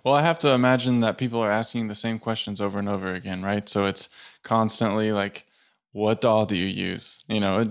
Well, 0.03 0.13
I 0.13 0.21
have 0.21 0.39
to 0.39 0.49
imagine 0.49 0.99
that 0.99 1.17
people 1.17 1.39
are 1.39 1.51
asking 1.51 1.87
the 1.87 1.95
same 1.95 2.19
questions 2.19 2.59
over 2.59 2.77
and 2.77 2.89
over 2.89 3.13
again, 3.13 3.41
right? 3.41 3.67
So 3.69 3.85
it's 3.85 4.09
constantly 4.43 5.11
like, 5.11 5.45
what 5.93 6.21
DAW 6.21 6.45
do 6.45 6.57
you 6.57 6.65
use? 6.65 7.19
You 7.27 7.39
know, 7.39 7.63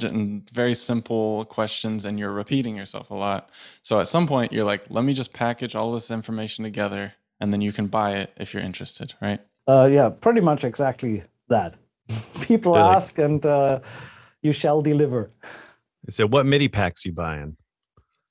very 0.53 0.75
simple 0.75 1.45
questions, 1.47 2.05
and 2.05 2.19
you're 2.19 2.33
repeating 2.33 2.77
yourself 2.77 3.11
a 3.11 3.15
lot. 3.15 3.51
So 3.83 3.99
at 3.99 4.09
some 4.09 4.27
point, 4.29 4.53
you're 4.53 4.65
like, 4.65 4.85
let 4.89 5.05
me 5.05 5.13
just 5.13 5.33
package 5.33 5.75
all 5.75 5.93
this 5.93 6.11
information 6.11 6.65
together 6.65 7.15
and 7.43 7.53
then 7.53 7.61
you 7.61 7.73
can 7.73 7.89
buy 7.89 8.13
it 8.13 8.33
if 8.37 8.55
you're 8.55 8.63
interested, 8.63 9.15
right? 9.21 9.41
Uh, 9.67 9.89
yeah, 9.91 10.09
pretty 10.09 10.41
much 10.41 10.63
exactly 10.63 11.25
that. 11.49 11.75
People 12.41 12.75
really? 12.75 12.89
ask, 12.89 13.19
and 13.19 13.45
uh, 13.45 13.81
you 14.43 14.53
shall 14.53 14.81
deliver. 14.81 15.31
So, 16.09 16.27
what 16.27 16.47
MIDI 16.47 16.69
packs 16.69 17.05
you 17.05 17.13
buying? 17.13 17.57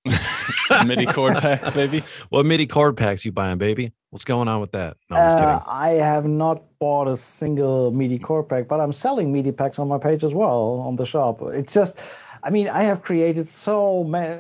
MIDI 0.86 1.06
chord 1.06 1.38
packs, 1.38 1.74
baby. 1.74 2.04
What 2.30 2.46
MIDI 2.46 2.66
chord 2.66 2.98
packs 2.98 3.24
you 3.24 3.32
buying, 3.32 3.58
baby? 3.58 3.92
What's 4.10 4.26
going 4.26 4.48
on 4.48 4.62
with 4.62 4.72
that? 4.72 4.98
No, 5.10 5.18
I'm 5.18 5.26
just 5.26 5.38
kidding. 5.38 5.50
Uh, 5.50 5.64
I 5.68 5.90
have 5.92 6.26
not 6.26 6.64
bought 6.80 7.08
a 7.08 7.16
single 7.16 7.92
MIDI 7.92 8.20
chord 8.20 8.50
pack, 8.50 8.68
but 8.68 8.80
I'm 8.80 8.94
selling 8.94 9.32
MIDI 9.32 9.52
packs 9.52 9.80
on 9.80 9.88
my 9.88 9.98
page 9.98 10.24
as 10.24 10.34
well 10.34 10.84
on 10.86 10.96
the 10.96 11.06
shop. 11.06 11.42
It's 11.42 11.74
just, 11.74 12.00
I 12.44 12.50
mean, 12.50 12.68
I 12.68 12.84
have 12.84 13.02
created 13.04 13.50
so 13.50 14.04
many 14.04 14.40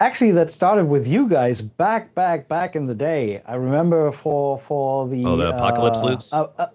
actually 0.00 0.32
that 0.32 0.50
started 0.50 0.86
with 0.86 1.06
you 1.06 1.28
guys 1.28 1.60
back 1.60 2.12
back 2.14 2.48
back 2.48 2.74
in 2.74 2.86
the 2.86 2.94
day 2.94 3.40
i 3.46 3.54
remember 3.54 4.10
for 4.10 4.58
for 4.58 5.06
the 5.06 5.24
oh 5.24 5.36
the 5.36 5.54
apocalypse 5.54 6.02
uh, 6.02 6.06
loops 6.06 6.32
uh, 6.32 6.66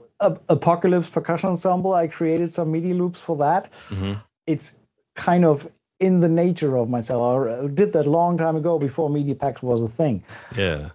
apocalypse 0.47 1.09
percussion 1.09 1.49
ensemble 1.49 1.93
i 1.93 2.07
created 2.07 2.49
some 2.49 2.71
midi 2.71 2.93
loops 2.93 3.19
for 3.19 3.35
that 3.35 3.69
mm-hmm. 3.89 4.13
it's 4.45 4.79
kind 5.15 5.43
of 5.43 5.69
in 5.99 6.19
the 6.19 6.27
nature 6.29 6.77
of 6.77 6.89
myself. 6.89 7.47
I 7.47 7.67
did 7.67 7.93
that 7.93 8.05
long 8.05 8.37
time 8.37 8.55
ago 8.55 8.77
before 8.77 9.09
MIDI 9.09 9.33
packs 9.33 9.61
was 9.63 9.81
a 9.81 9.87
thing. 9.87 10.23
Yeah. 10.55 10.89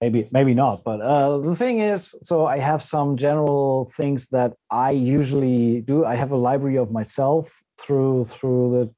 Maybe 0.00 0.28
maybe 0.32 0.52
not 0.52 0.84
but 0.84 1.00
uh, 1.00 1.38
the 1.38 1.56
thing 1.56 1.80
is 1.80 2.14
so 2.20 2.44
i 2.44 2.58
have 2.58 2.82
some 2.82 3.16
general 3.16 3.90
things 3.96 4.26
that 4.26 4.52
i 4.70 4.90
usually 4.90 5.80
do. 5.80 6.04
I 6.04 6.14
have 6.16 6.30
a 6.30 6.36
library 6.36 6.76
of 6.76 6.90
myself 6.90 7.62
through 7.78 8.24
through 8.24 8.64
the 8.74 8.94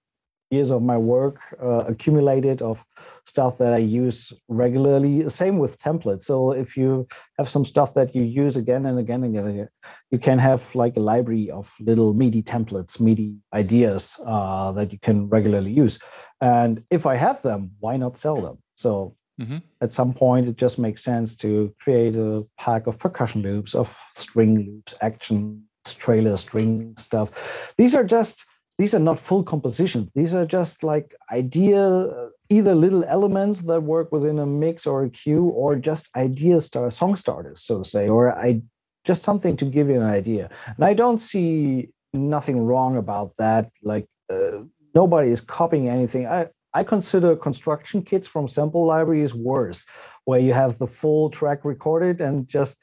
years 0.51 0.71
of 0.71 0.83
my 0.83 0.97
work 0.97 1.41
uh, 1.61 1.85
accumulated 1.89 2.63
of 2.63 2.85
stuff 3.25 3.59
that 3.59 3.73
I 3.73 3.79
use 3.79 4.33
regularly. 4.49 5.29
Same 5.29 5.59
with 5.59 5.79
templates. 5.79 6.23
So 6.23 6.53
if 6.53 6.77
you 6.77 7.07
have 7.39 7.49
some 7.49 7.65
stuff 7.65 7.95
that 7.95 8.15
you 8.15 8.23
use 8.23 8.57
again 8.57 8.87
and 8.87 8.99
again 8.99 9.25
and 9.25 9.37
again, 9.37 9.69
you 10.11 10.19
can 10.19 10.39
have 10.39 10.75
like 10.75 10.97
a 10.97 11.01
library 11.01 11.51
of 11.51 11.75
little 11.81 12.15
MIDI 12.15 12.43
templates, 12.43 13.01
MIDI 13.01 13.37
ideas 13.53 14.19
uh, 14.25 14.73
that 14.73 14.93
you 14.93 14.99
can 14.99 15.29
regularly 15.29 15.73
use. 15.73 15.99
And 16.41 16.83
if 16.91 17.07
I 17.07 17.17
have 17.17 17.43
them, 17.43 17.73
why 17.81 17.97
not 17.97 18.19
sell 18.19 18.41
them? 18.41 18.59
So 18.77 19.17
mm-hmm. 19.41 19.59
at 19.81 19.93
some 19.93 20.13
point, 20.13 20.47
it 20.47 20.57
just 20.57 20.79
makes 20.79 21.03
sense 21.03 21.35
to 21.37 21.75
create 21.81 22.15
a 22.17 22.47
pack 22.59 22.87
of 22.87 22.99
percussion 22.99 23.43
loops, 23.43 23.75
of 23.75 23.99
string 24.15 24.59
loops, 24.65 24.95
action, 25.01 25.65
trailer 25.85 26.37
string 26.37 26.95
stuff. 26.97 27.75
These 27.79 27.95
are 27.95 28.05
just 28.05 28.45
these 28.79 28.95
are 28.95 29.01
not 29.01 29.19
full 29.19 29.43
compositions. 29.43 30.11
These 30.15 30.35
are 30.35 30.45
just 30.45 30.85
like 30.85 31.15
idea, 31.33 32.29
either 32.51 32.75
little 32.75 33.05
elements 33.05 33.63
that 33.63 33.83
work 33.83 34.13
within 34.13 34.39
a 34.39 34.47
mix 34.47 34.87
or 34.87 35.05
a 35.05 35.11
cue, 35.11 35.45
or 35.45 35.77
just 35.77 36.15
idea 36.15 36.61
star 36.61 36.91
song 36.91 37.17
starters, 37.17 37.63
so 37.63 37.79
to 37.79 37.89
say, 37.89 38.09
or 38.09 38.37
I 38.37 38.63
just 39.05 39.23
something 39.23 39.57
to 39.57 39.65
give 39.65 39.89
you 39.89 40.01
an 40.01 40.07
idea. 40.07 40.51
And 40.77 40.85
I 40.85 40.93
don't 40.93 41.19
see 41.19 41.91
nothing 42.13 42.59
wrong 42.59 42.97
about 42.97 43.33
that. 43.39 43.71
Like 43.83 44.07
uh, 44.31 44.65
nobody 44.95 45.31
is 45.31 45.41
copying 45.41 45.89
anything. 45.89 46.27
I 46.27 46.49
I 46.75 46.85
consider 46.85 47.35
construction 47.37 48.03
kits 48.03 48.29
from 48.29 48.49
sample 48.49 48.85
libraries 48.85 49.33
worse, 49.33 49.87
where 50.27 50.41
you 50.41 50.53
have 50.53 50.77
the 50.77 50.87
full 50.87 51.31
track 51.31 51.65
recorded 51.65 52.21
and 52.21 52.47
just 52.47 52.77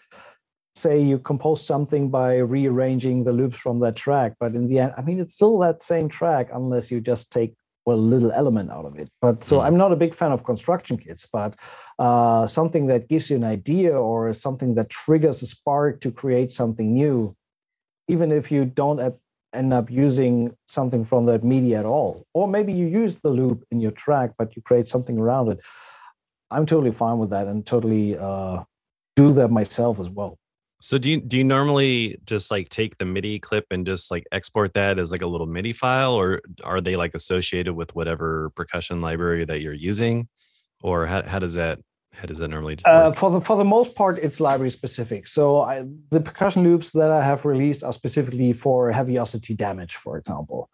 say 0.76 1.02
you 1.02 1.20
compose 1.20 1.66
something 1.66 2.10
by 2.10 2.38
rearranging 2.38 3.24
the 3.24 3.32
loops 3.32 3.58
from 3.58 3.80
that 3.80 3.96
track 3.96 4.34
but 4.40 4.56
in 4.56 4.68
the 4.68 4.80
end 4.80 4.94
i 4.98 5.02
mean 5.02 5.20
it's 5.20 5.34
still 5.34 5.58
that 5.60 5.84
same 5.84 6.10
track 6.10 6.50
unless 6.54 6.92
you 6.92 7.00
just 7.00 7.32
take 7.32 7.54
well, 7.86 7.98
a 7.98 8.00
little 8.00 8.32
element 8.32 8.72
out 8.72 8.86
of 8.86 8.98
it. 8.98 9.10
But 9.22 9.44
so 9.44 9.60
mm. 9.60 9.66
i'm 9.66 9.78
not 9.78 9.92
a 9.92 9.96
big 9.96 10.16
fan 10.16 10.32
of 10.32 10.44
construction 10.44 10.98
kits 10.98 11.28
but 11.32 11.56
uh, 12.00 12.48
something 12.48 12.88
that 12.88 13.08
gives 13.08 13.30
you 13.30 13.36
an 13.36 13.44
idea 13.44 13.92
or 13.92 14.34
something 14.34 14.76
that 14.76 14.90
triggers 14.90 15.42
a 15.42 15.46
spark 15.46 16.02
to 16.02 16.12
create 16.12 16.50
something 16.50 16.94
new 16.94 17.36
even 18.08 18.32
if 18.32 18.52
you 18.52 18.66
don't 18.66 19.00
end 19.54 19.74
up 19.74 19.92
using 19.92 20.56
something 20.66 21.06
from 21.06 21.28
that 21.28 21.44
media 21.44 21.80
at 21.80 21.86
all. 21.86 22.26
Or 22.34 22.48
maybe 22.48 22.74
you 22.74 22.88
use 22.88 23.18
the 23.18 23.30
loop 23.30 23.64
in 23.72 23.80
your 23.80 23.92
track 23.92 24.32
but 24.38 24.56
you 24.56 24.62
create 24.62 24.88
something 24.88 25.18
around 25.20 25.50
it. 25.50 25.60
I'm 26.50 26.66
totally 26.66 26.92
fine 26.92 27.20
with 27.20 27.30
that 27.30 27.48
and 27.48 27.66
totally 27.66 28.18
uh, 28.18 28.64
do 29.16 29.32
that 29.34 29.50
myself 29.50 30.00
as 30.00 30.10
well 30.10 30.40
So 30.86 30.98
do 30.98 31.12
you 31.12 31.22
do 31.22 31.38
you 31.38 31.46
normally 31.46 32.18
just 32.26 32.52
like 32.52 32.68
take 32.68 32.98
the 32.98 33.06
MIDI 33.06 33.40
clip 33.40 33.68
and 33.72 33.86
just 33.86 34.12
like 34.12 34.26
export 34.34 34.74
that 34.74 35.00
as 35.00 35.14
like 35.14 35.22
a 35.22 35.26
little 35.26 35.48
MIDI 35.48 35.72
file, 35.72 36.14
or 36.14 36.42
are 36.66 36.82
they 36.82 36.98
like 36.98 37.16
associated 37.16 37.74
with 37.74 37.96
whatever 37.96 38.50
percussion 38.50 39.00
library 39.00 39.46
that 39.46 39.62
you're 39.62 39.72
using, 39.72 40.28
or 40.82 41.06
how 41.06 41.24
how 41.24 41.40
does 41.40 41.54
that 41.54 41.80
how 42.16 42.26
does 42.28 42.38
that 42.38 42.48
normally 42.48 42.78
uh, 42.86 43.12
for 43.12 43.32
the 43.32 43.42
for 43.42 43.56
the 43.58 43.66
most 43.66 43.96
part 43.96 44.20
it's 44.20 44.40
library 44.40 44.70
specific. 44.70 45.28
So 45.28 45.62
I, 45.62 45.84
the 46.12 46.22
percussion 46.22 46.64
loops 46.64 46.92
that 46.92 47.12
i 47.12 47.24
have 47.24 47.44
released 47.46 47.84
are 47.84 47.94
specifically 47.94 48.54
for 48.54 48.92
Heavyocity 48.92 49.56
damage 49.56 49.96
for 49.96 50.18
example. 50.18 50.70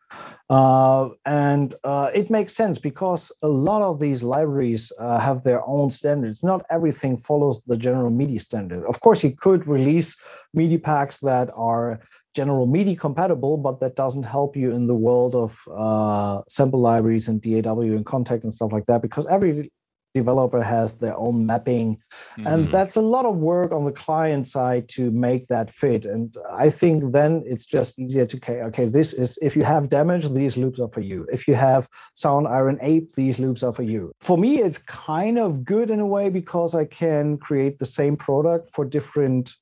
Uh, 0.49 1.09
and 1.25 1.75
uh, 1.83 2.09
it 2.13 2.29
makes 2.29 2.53
sense 2.53 2.77
because 2.79 3.31
a 3.41 3.47
lot 3.47 3.81
of 3.81 3.99
these 3.99 4.21
libraries 4.23 4.91
uh, 4.99 5.19
have 5.19 5.43
their 5.43 5.61
own 5.67 5.89
standards. 5.89 6.43
Not 6.43 6.65
everything 6.69 7.15
follows 7.17 7.61
the 7.67 7.77
general 7.77 8.09
midi 8.09 8.39
standard. 8.39 8.83
Of 8.85 8.99
course 8.99 9.23
you 9.23 9.31
could 9.35 9.67
release 9.67 10.17
midi 10.53 10.77
packs 10.77 11.17
that 11.19 11.49
are 11.55 11.99
general 12.35 12.67
MIDI 12.67 12.95
compatible, 12.95 13.57
but 13.57 13.79
that 13.79 13.95
doesn't 13.95 14.23
help 14.23 14.55
you 14.55 14.71
in 14.71 14.87
the 14.87 14.93
world 14.93 15.35
of 15.35 15.59
uh, 15.75 16.41
sample 16.47 16.79
libraries 16.79 17.27
and 17.27 17.41
DAW 17.41 17.81
and 17.81 18.05
Kontakt 18.05 18.43
and 18.43 18.53
stuff 18.53 18.71
like 18.71 18.85
that 18.85 19.01
because 19.01 19.25
every 19.27 19.71
developer 20.15 20.61
has 20.61 20.93
their 20.93 21.15
own 21.15 21.45
mapping 21.45 21.95
mm-hmm. 21.95 22.47
and 22.47 22.71
that's 22.71 22.95
a 22.95 23.01
lot 23.01 23.25
of 23.25 23.37
work 23.37 23.71
on 23.71 23.83
the 23.83 23.91
client 23.91 24.47
side 24.47 24.89
to 24.89 25.11
make 25.11 25.47
that 25.47 25.69
fit 25.69 26.05
and 26.05 26.35
i 26.51 26.69
think 26.69 27.11
then 27.11 27.43
it's 27.45 27.65
just 27.65 27.99
easier 27.99 28.25
to 28.25 28.37
okay 28.37 28.61
okay 28.61 28.85
this 28.85 29.13
is 29.13 29.37
if 29.41 29.55
you 29.55 29.63
have 29.63 29.89
damage 29.89 30.29
these 30.29 30.57
loops 30.57 30.79
are 30.79 30.89
for 30.89 31.01
you. 31.01 31.27
If 31.31 31.47
you 31.47 31.55
have 31.55 31.87
Soundiron 32.15 32.77
ape 32.81 33.13
these 33.13 33.39
loops 33.39 33.63
are 33.63 33.73
for 33.73 33.83
you. 33.83 34.11
For 34.19 34.37
me 34.37 34.59
it's 34.59 34.77
kind 34.77 35.37
of 35.39 35.63
good 35.63 35.89
in 35.89 35.99
a 35.99 36.07
way 36.07 36.29
because 36.29 36.75
i 36.75 36.85
can 36.85 37.37
create 37.37 37.79
the 37.79 37.85
same 37.85 38.15
product 38.17 38.71
for 38.73 38.85
different 38.85 39.55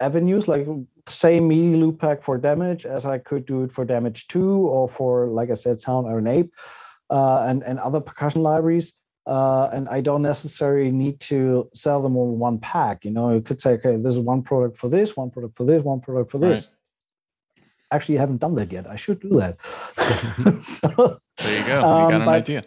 avenues 0.00 0.48
like 0.48 0.66
same 1.08 1.48
MIDI 1.48 1.76
loop 1.76 2.00
pack 2.00 2.22
for 2.22 2.38
damage 2.38 2.86
as 2.86 3.06
i 3.06 3.18
could 3.18 3.44
do 3.46 3.62
it 3.64 3.72
for 3.72 3.84
damage 3.84 4.28
2 4.28 4.66
or 4.74 4.88
for 4.88 5.28
like 5.28 5.50
i 5.50 5.54
said 5.54 5.76
Soundiron 5.78 6.28
ape 6.28 6.52
uh, 7.10 7.40
and, 7.48 7.62
and 7.62 7.78
other 7.78 8.00
percussion 8.00 8.42
libraries 8.42 8.94
uh, 9.26 9.68
and 9.72 9.88
I 9.88 10.00
don't 10.00 10.22
necessarily 10.22 10.90
need 10.90 11.20
to 11.20 11.68
sell 11.74 12.02
them 12.02 12.16
all 12.16 12.32
in 12.32 12.38
one 12.38 12.58
pack. 12.58 13.04
You 13.04 13.12
know, 13.12 13.32
you 13.32 13.40
could 13.40 13.60
say, 13.60 13.72
okay, 13.72 13.96
there's 13.96 14.18
one 14.18 14.42
product 14.42 14.76
for 14.76 14.88
this, 14.88 15.16
one 15.16 15.30
product 15.30 15.56
for 15.56 15.64
this, 15.64 15.82
one 15.82 16.00
product 16.00 16.30
for 16.30 16.38
this. 16.38 16.66
Right. 16.66 17.64
Actually, 17.92 18.18
I 18.18 18.20
haven't 18.20 18.40
done 18.40 18.54
that 18.54 18.72
yet. 18.72 18.88
I 18.88 18.96
should 18.96 19.20
do 19.20 19.28
that. 19.40 19.60
so, 20.64 21.18
there 21.38 21.58
you 21.58 21.66
go. 21.66 21.76
You 21.76 21.82
got 21.82 22.14
um, 22.14 22.20
an 22.22 22.24
but, 22.26 22.34
idea. 22.34 22.64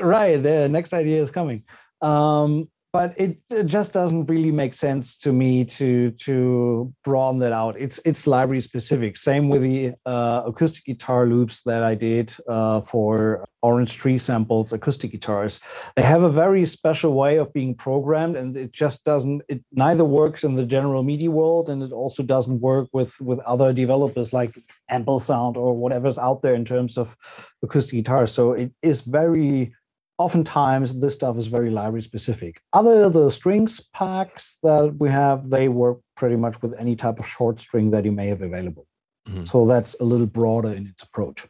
Right. 0.00 0.42
The 0.42 0.68
next 0.68 0.92
idea 0.92 1.22
is 1.22 1.30
coming. 1.30 1.62
Um, 2.02 2.68
but 2.96 3.20
it, 3.20 3.38
it, 3.50 3.66
just 3.66 3.92
doesn't 3.92 4.24
really 4.24 4.50
make 4.50 4.72
sense 4.72 5.18
to 5.18 5.30
me 5.30 5.64
to 5.64 6.10
to 6.12 6.92
broaden 7.04 7.38
that 7.40 7.52
out. 7.52 7.74
It's 7.78 7.98
it's 8.06 8.26
library 8.26 8.62
specific. 8.62 9.18
Same 9.18 9.50
with 9.50 9.62
the 9.62 9.92
uh, 10.06 10.42
acoustic 10.46 10.84
guitar 10.84 11.26
loops 11.26 11.62
that 11.64 11.82
I 11.82 11.94
did 11.94 12.34
uh, 12.48 12.80
for 12.80 13.44
Orange 13.62 13.94
Tree 13.96 14.16
samples, 14.16 14.72
acoustic 14.72 15.10
guitars. 15.10 15.60
They 15.96 16.02
have 16.02 16.22
a 16.22 16.30
very 16.30 16.64
special 16.64 17.12
way 17.12 17.36
of 17.36 17.52
being 17.52 17.74
programmed, 17.74 18.36
and 18.36 18.56
it 18.56 18.72
just 18.72 19.04
doesn't. 19.04 19.42
It 19.48 19.60
neither 19.72 20.04
works 20.04 20.42
in 20.42 20.54
the 20.54 20.64
general 20.64 21.02
MIDI 21.02 21.28
world, 21.28 21.68
and 21.68 21.82
it 21.82 21.92
also 21.92 22.22
doesn't 22.22 22.60
work 22.60 22.88
with 22.94 23.20
with 23.20 23.40
other 23.40 23.74
developers 23.74 24.32
like 24.32 24.58
Ample-Sound 24.88 25.56
or 25.58 25.76
whatever's 25.76 26.18
out 26.18 26.40
there 26.40 26.54
in 26.54 26.64
terms 26.64 26.96
of 26.96 27.14
acoustic 27.62 27.96
guitars. 27.98 28.32
So 28.32 28.52
it 28.52 28.72
is 28.80 29.02
very 29.02 29.74
oftentimes 30.18 30.98
this 30.98 31.14
stuff 31.14 31.36
is 31.36 31.46
very 31.46 31.70
library 31.70 32.02
specific. 32.02 32.60
Other 32.72 33.10
the 33.10 33.30
strings 33.30 33.80
packs 33.92 34.58
that 34.62 34.96
we 34.98 35.10
have, 35.10 35.50
they 35.50 35.68
work 35.68 35.98
pretty 36.16 36.36
much 36.36 36.60
with 36.62 36.74
any 36.78 36.96
type 36.96 37.18
of 37.18 37.26
short 37.26 37.60
string 37.60 37.90
that 37.90 38.04
you 38.04 38.12
may 38.12 38.28
have 38.28 38.42
available. 38.42 38.86
Mm-hmm. 39.28 39.44
So 39.44 39.66
that's 39.66 39.96
a 40.00 40.04
little 40.04 40.26
broader 40.26 40.72
in 40.72 40.86
its 40.86 41.02
approach. 41.02 41.46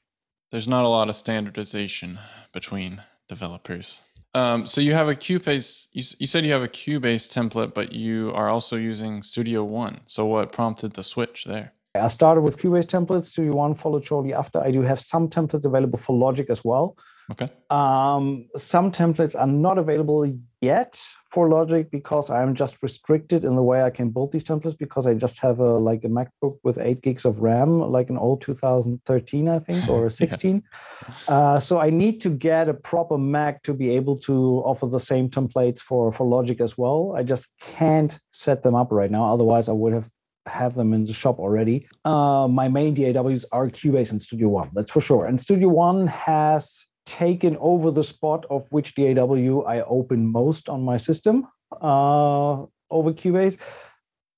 There's 0.50 0.68
not 0.68 0.84
a 0.84 0.88
lot 0.88 1.08
of 1.08 1.16
standardization 1.16 2.18
between 2.52 3.02
developers. 3.28 4.02
Um, 4.34 4.66
so 4.66 4.80
you 4.80 4.92
have 4.92 5.08
a 5.08 5.14
Cubase. 5.14 5.88
You, 5.92 6.02
you 6.18 6.26
said 6.26 6.44
you 6.44 6.52
have 6.52 6.62
a 6.62 6.68
Cubase 6.68 7.26
template, 7.32 7.74
but 7.74 7.92
you 7.92 8.32
are 8.34 8.48
also 8.48 8.76
using 8.76 9.22
Studio 9.22 9.64
One. 9.64 10.00
So 10.06 10.26
what 10.26 10.52
prompted 10.52 10.92
the 10.92 11.02
switch 11.02 11.44
there? 11.44 11.72
I 11.94 12.08
started 12.08 12.42
with 12.42 12.58
Cubase 12.58 12.84
templates. 12.84 13.26
Studio 13.26 13.54
One 13.54 13.74
followed 13.74 14.04
shortly 14.04 14.34
after. 14.34 14.60
I 14.62 14.70
do 14.70 14.82
have 14.82 15.00
some 15.00 15.28
templates 15.28 15.64
available 15.64 15.98
for 15.98 16.16
Logic 16.16 16.50
as 16.50 16.64
well. 16.64 16.96
Okay. 17.30 17.48
Um, 17.70 18.46
some 18.56 18.92
templates 18.92 19.38
are 19.38 19.48
not 19.48 19.78
available 19.78 20.32
yet 20.60 21.02
for 21.30 21.48
Logic 21.48 21.90
because 21.90 22.30
I'm 22.30 22.54
just 22.54 22.82
restricted 22.82 23.44
in 23.44 23.56
the 23.56 23.62
way 23.62 23.82
I 23.82 23.90
can 23.90 24.10
build 24.10 24.30
these 24.32 24.44
templates 24.44 24.78
because 24.78 25.06
I 25.06 25.14
just 25.14 25.40
have 25.40 25.58
a 25.58 25.72
like 25.76 26.04
a 26.04 26.08
MacBook 26.08 26.58
with 26.62 26.78
eight 26.78 27.02
gigs 27.02 27.24
of 27.24 27.40
RAM, 27.40 27.68
like 27.68 28.10
an 28.10 28.16
old 28.16 28.42
2013, 28.42 29.48
I 29.48 29.58
think, 29.58 29.88
or 29.88 30.08
16. 30.22 30.62
yeah. 31.08 31.34
uh, 31.34 31.60
so 31.60 31.80
I 31.80 31.90
need 31.90 32.20
to 32.20 32.30
get 32.30 32.68
a 32.68 32.74
proper 32.74 33.18
Mac 33.18 33.62
to 33.64 33.74
be 33.74 33.90
able 33.90 34.16
to 34.20 34.62
offer 34.64 34.86
the 34.86 35.00
same 35.00 35.28
templates 35.28 35.80
for 35.80 36.12
for 36.12 36.26
Logic 36.26 36.60
as 36.60 36.78
well. 36.78 37.14
I 37.16 37.22
just 37.22 37.48
can't 37.60 38.18
set 38.30 38.62
them 38.62 38.74
up 38.74 38.92
right 38.92 39.10
now. 39.10 39.32
Otherwise, 39.34 39.68
I 39.68 39.72
would 39.72 39.92
have 39.92 40.08
have 40.46 40.74
them 40.74 40.92
in 40.92 41.04
the 41.04 41.12
shop 41.12 41.38
already. 41.40 41.88
Uh, 42.04 42.46
my 42.48 42.68
main 42.68 42.94
DAWs 42.94 43.44
are 43.50 43.68
Cubase 43.68 44.12
and 44.12 44.22
Studio 44.22 44.48
One, 44.48 44.70
that's 44.74 44.92
for 44.92 45.00
sure. 45.00 45.26
And 45.26 45.40
Studio 45.40 45.68
One 45.68 46.06
has 46.06 46.86
taken 47.06 47.56
over 47.60 47.90
the 47.90 48.04
spot 48.04 48.44
of 48.50 48.66
which 48.70 48.94
DAW 48.94 49.62
I 49.62 49.80
open 49.82 50.26
most 50.26 50.68
on 50.68 50.82
my 50.84 50.96
system 50.96 51.46
uh, 51.80 52.64
over 52.90 53.12
Cubase 53.12 53.56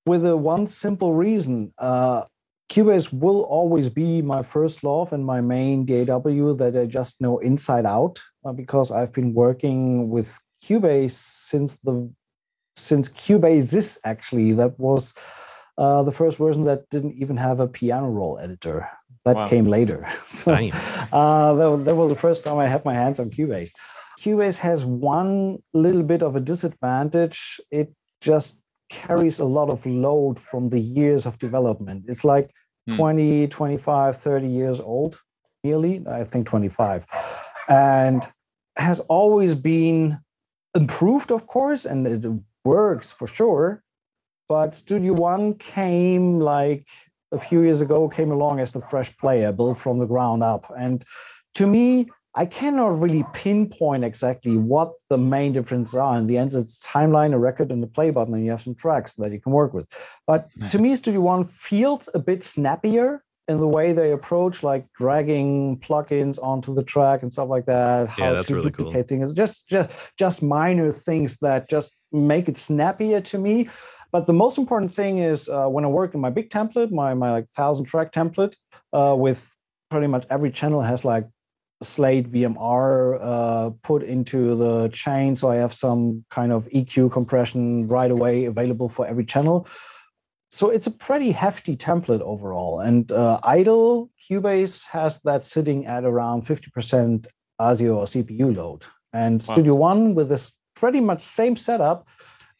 with 0.06 0.24
a 0.24 0.36
one 0.36 0.66
simple 0.66 1.14
reason. 1.14 1.72
Uh, 1.78 2.24
Cubase 2.70 3.12
will 3.12 3.42
always 3.42 3.88
be 3.88 4.20
my 4.20 4.42
first 4.42 4.84
love 4.84 5.12
and 5.12 5.24
my 5.24 5.40
main 5.40 5.86
DAW 5.86 6.52
that 6.54 6.76
I 6.76 6.84
just 6.84 7.20
know 7.20 7.38
inside 7.38 7.86
out 7.86 8.20
uh, 8.44 8.52
because 8.52 8.90
I've 8.90 9.12
been 9.12 9.32
working 9.32 10.10
with 10.10 10.38
Cubase 10.62 11.12
since 11.12 11.78
the 11.78 12.10
since 12.76 13.08
Cubasis 13.08 13.98
actually 14.04 14.52
that 14.52 14.78
was 14.78 15.14
uh, 15.78 16.02
the 16.02 16.12
first 16.12 16.38
version 16.38 16.62
that 16.64 16.88
didn't 16.90 17.14
even 17.14 17.36
have 17.36 17.58
a 17.58 17.66
piano 17.66 18.08
roll 18.08 18.38
editor 18.38 18.88
that 19.24 19.36
wow. 19.36 19.48
came 19.48 19.66
later. 19.66 20.08
so 20.26 20.52
uh, 20.52 21.54
that, 21.54 21.84
that 21.84 21.94
was 21.94 22.10
the 22.10 22.16
first 22.18 22.44
time 22.44 22.58
I 22.58 22.68
had 22.68 22.84
my 22.84 22.94
hands 22.94 23.18
on 23.20 23.30
Cubase. 23.30 23.72
Cubase 24.20 24.58
has 24.58 24.84
one 24.84 25.58
little 25.72 26.02
bit 26.02 26.22
of 26.22 26.36
a 26.36 26.40
disadvantage. 26.40 27.60
It 27.70 27.92
just 28.20 28.58
carries 28.90 29.38
a 29.38 29.44
lot 29.44 29.68
of 29.70 29.84
load 29.86 30.38
from 30.38 30.68
the 30.68 30.80
years 30.80 31.26
of 31.26 31.38
development. 31.38 32.04
It's 32.08 32.24
like 32.24 32.50
hmm. 32.88 32.96
20, 32.96 33.48
25, 33.48 34.16
30 34.16 34.48
years 34.48 34.80
old, 34.80 35.20
nearly, 35.62 36.02
I 36.08 36.24
think 36.24 36.46
25. 36.46 37.06
And 37.68 38.22
has 38.76 39.00
always 39.00 39.54
been 39.54 40.18
improved, 40.74 41.30
of 41.30 41.46
course, 41.46 41.84
and 41.84 42.06
it 42.06 42.24
works 42.64 43.12
for 43.12 43.26
sure. 43.26 43.82
But 44.48 44.74
Studio 44.74 45.12
One 45.12 45.54
came 45.54 46.40
like 46.40 46.86
a 47.32 47.38
few 47.38 47.62
years 47.62 47.80
ago 47.80 48.08
came 48.08 48.30
along 48.30 48.60
as 48.60 48.72
the 48.72 48.80
fresh 48.80 49.16
player 49.16 49.52
built 49.52 49.78
from 49.78 49.98
the 49.98 50.06
ground 50.06 50.42
up. 50.42 50.72
And 50.78 51.04
to 51.54 51.66
me, 51.66 52.08
I 52.34 52.46
cannot 52.46 53.00
really 53.00 53.24
pinpoint 53.34 54.04
exactly 54.04 54.56
what 54.56 54.92
the 55.08 55.18
main 55.18 55.52
differences 55.52 55.94
are. 55.94 56.16
In 56.16 56.26
the 56.26 56.38
end, 56.38 56.54
it's 56.54 56.78
timeline, 56.80 57.32
a 57.32 57.38
record, 57.38 57.72
and 57.72 57.82
the 57.82 57.86
play 57.86 58.10
button, 58.10 58.34
and 58.34 58.44
you 58.44 58.50
have 58.50 58.60
some 58.60 58.74
tracks 58.74 59.14
that 59.14 59.32
you 59.32 59.40
can 59.40 59.52
work 59.52 59.72
with. 59.72 59.88
But 60.26 60.48
to 60.70 60.78
me, 60.78 60.94
Studio 60.94 61.20
One 61.20 61.44
feels 61.44 62.08
a 62.14 62.18
bit 62.18 62.44
snappier 62.44 63.24
in 63.48 63.56
the 63.56 63.66
way 63.66 63.92
they 63.92 64.12
approach 64.12 64.62
like 64.62 64.86
dragging 64.92 65.78
plugins 65.80 66.38
onto 66.40 66.74
the 66.74 66.82
track 66.82 67.22
and 67.22 67.32
stuff 67.32 67.48
like 67.48 67.64
that 67.64 68.06
how 68.06 68.26
yeah, 68.26 68.32
that's 68.34 68.48
to 68.48 68.56
really 68.56 68.70
duplicate 68.70 68.92
cool. 68.92 69.02
things 69.04 69.32
just 69.32 69.66
just 69.66 69.90
just 70.18 70.42
minor 70.42 70.92
things 70.92 71.38
that 71.38 71.68
just 71.68 71.96
make 72.12 72.48
it 72.48 72.58
snappier 72.58 73.22
to 73.22 73.38
me 73.38 73.68
but 74.10 74.26
the 74.26 74.32
most 74.32 74.58
important 74.58 74.92
thing 74.92 75.18
is 75.18 75.48
uh, 75.48 75.66
when 75.66 75.84
I 75.84 75.88
work 75.88 76.14
in 76.14 76.20
my 76.20 76.30
big 76.30 76.50
template, 76.50 76.90
my 76.90 77.14
my 77.14 77.32
like 77.32 77.50
thousand 77.50 77.86
track 77.86 78.12
template, 78.12 78.54
uh, 78.92 79.14
with 79.16 79.50
pretty 79.90 80.06
much 80.06 80.26
every 80.30 80.50
channel 80.50 80.82
has 80.82 81.04
like 81.04 81.26
Slate 81.82 82.30
VMR 82.32 83.18
uh, 83.20 83.70
put 83.82 84.02
into 84.02 84.56
the 84.56 84.88
chain, 84.88 85.36
so 85.36 85.50
I 85.50 85.56
have 85.56 85.72
some 85.72 86.24
kind 86.30 86.52
of 86.52 86.68
EQ 86.70 87.12
compression 87.12 87.86
right 87.86 88.10
away 88.10 88.46
available 88.46 88.88
for 88.88 89.06
every 89.06 89.24
channel. 89.24 89.66
So 90.50 90.70
it's 90.70 90.86
a 90.86 90.90
pretty 90.90 91.30
hefty 91.30 91.76
template 91.76 92.22
overall. 92.22 92.80
And 92.80 93.12
uh, 93.12 93.38
idle 93.42 94.10
Cubase 94.18 94.86
has 94.86 95.20
that 95.24 95.44
sitting 95.44 95.86
at 95.86 96.04
around 96.04 96.46
50% 96.46 97.26
ASIO 97.60 97.96
or 97.96 98.04
CPU 98.04 98.56
load. 98.56 98.84
And 99.12 99.42
wow. 99.42 99.54
Studio 99.54 99.74
One 99.74 100.14
with 100.14 100.28
this 100.30 100.52
pretty 100.74 101.00
much 101.00 101.20
same 101.20 101.54
setup 101.54 102.08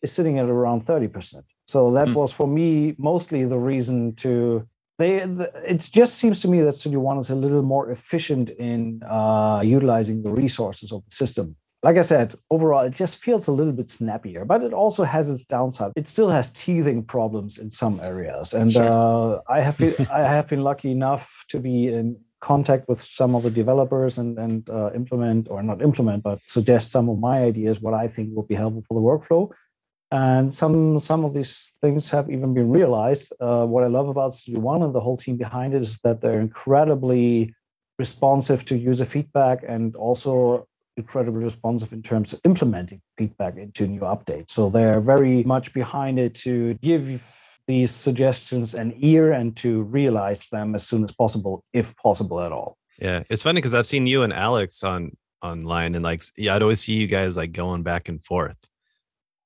is 0.02 0.12
sitting 0.12 0.38
at 0.38 0.48
around 0.48 0.82
30%. 0.82 1.42
So 1.66 1.92
that 1.92 2.08
mm. 2.08 2.14
was 2.14 2.32
for 2.32 2.46
me 2.46 2.94
mostly 2.98 3.44
the 3.44 3.58
reason 3.58 4.14
to 4.16 4.66
they 4.98 5.18
it 5.18 5.88
just 5.92 6.16
seems 6.16 6.40
to 6.40 6.48
me 6.48 6.60
that 6.62 6.74
Studio 6.74 6.98
One 6.98 7.18
is 7.18 7.30
a 7.30 7.36
little 7.36 7.62
more 7.62 7.88
efficient 7.90 8.50
in 8.50 9.00
uh, 9.08 9.62
utilizing 9.64 10.22
the 10.22 10.30
resources 10.30 10.92
of 10.92 11.04
the 11.04 11.14
system. 11.14 11.56
like 11.84 11.96
I 11.96 12.02
said, 12.02 12.34
overall, 12.50 12.84
it 12.84 12.94
just 12.94 13.18
feels 13.18 13.46
a 13.46 13.52
little 13.52 13.72
bit 13.72 13.88
snappier, 13.88 14.44
but 14.44 14.64
it 14.64 14.72
also 14.72 15.04
has 15.04 15.30
its 15.30 15.44
downside. 15.44 15.92
It 15.94 16.08
still 16.08 16.28
has 16.28 16.50
teething 16.50 17.04
problems 17.04 17.58
in 17.58 17.70
some 17.70 18.00
areas, 18.02 18.52
and 18.52 18.72
sure. 18.72 18.82
uh, 18.82 19.38
I 19.48 19.60
have 19.60 19.78
been 19.78 19.94
I 20.12 20.22
have 20.22 20.48
been 20.48 20.64
lucky 20.64 20.90
enough 20.90 21.44
to 21.50 21.60
be 21.60 21.86
in 21.86 22.16
contact 22.40 22.88
with 22.88 23.00
some 23.02 23.36
of 23.36 23.44
the 23.44 23.50
developers 23.50 24.18
and 24.18 24.36
and 24.38 24.68
uh, 24.70 24.90
implement 24.92 25.46
or 25.48 25.62
not 25.62 25.80
implement, 25.80 26.24
but 26.24 26.40
suggest 26.46 26.90
some 26.90 27.08
of 27.08 27.20
my 27.20 27.44
ideas 27.44 27.80
what 27.80 27.94
I 27.94 28.08
think 28.08 28.34
will 28.34 28.48
be 28.54 28.56
helpful 28.56 28.84
for 28.88 28.94
the 28.94 29.06
workflow. 29.10 29.52
And 30.10 30.52
some 30.52 30.98
some 30.98 31.24
of 31.24 31.34
these 31.34 31.72
things 31.80 32.10
have 32.10 32.30
even 32.30 32.54
been 32.54 32.70
realized. 32.70 33.32
Uh, 33.40 33.66
what 33.66 33.84
I 33.84 33.88
love 33.88 34.08
about 34.08 34.34
Studio 34.34 34.60
One 34.60 34.82
and 34.82 34.94
the 34.94 35.00
whole 35.00 35.18
team 35.18 35.36
behind 35.36 35.74
it 35.74 35.82
is 35.82 35.98
that 35.98 36.20
they're 36.20 36.40
incredibly 36.40 37.54
responsive 37.98 38.64
to 38.66 38.78
user 38.78 39.04
feedback 39.04 39.64
and 39.66 39.94
also 39.96 40.66
incredibly 40.96 41.44
responsive 41.44 41.92
in 41.92 42.02
terms 42.02 42.32
of 42.32 42.40
implementing 42.44 43.00
feedback 43.18 43.56
into 43.56 43.86
new 43.86 44.00
updates. 44.00 44.50
So 44.50 44.70
they're 44.70 45.00
very 45.00 45.44
much 45.44 45.72
behind 45.72 46.18
it 46.18 46.34
to 46.36 46.74
give 46.74 47.22
these 47.66 47.90
suggestions 47.90 48.74
an 48.74 48.94
ear 48.96 49.32
and 49.32 49.56
to 49.58 49.82
realize 49.82 50.46
them 50.50 50.74
as 50.74 50.86
soon 50.86 51.04
as 51.04 51.12
possible, 51.12 51.62
if 51.72 51.94
possible 51.96 52.40
at 52.40 52.50
all. 52.50 52.78
Yeah, 52.98 53.22
it's 53.28 53.42
funny 53.42 53.58
because 53.58 53.74
I've 53.74 53.86
seen 53.86 54.06
you 54.06 54.22
and 54.22 54.32
Alex 54.32 54.82
on 54.82 55.16
online, 55.42 55.94
and 55.94 56.02
like, 56.04 56.24
yeah, 56.36 56.56
I'd 56.56 56.62
always 56.62 56.80
see 56.80 56.94
you 56.94 57.06
guys 57.06 57.36
like 57.36 57.52
going 57.52 57.82
back 57.82 58.08
and 58.08 58.24
forth. 58.24 58.56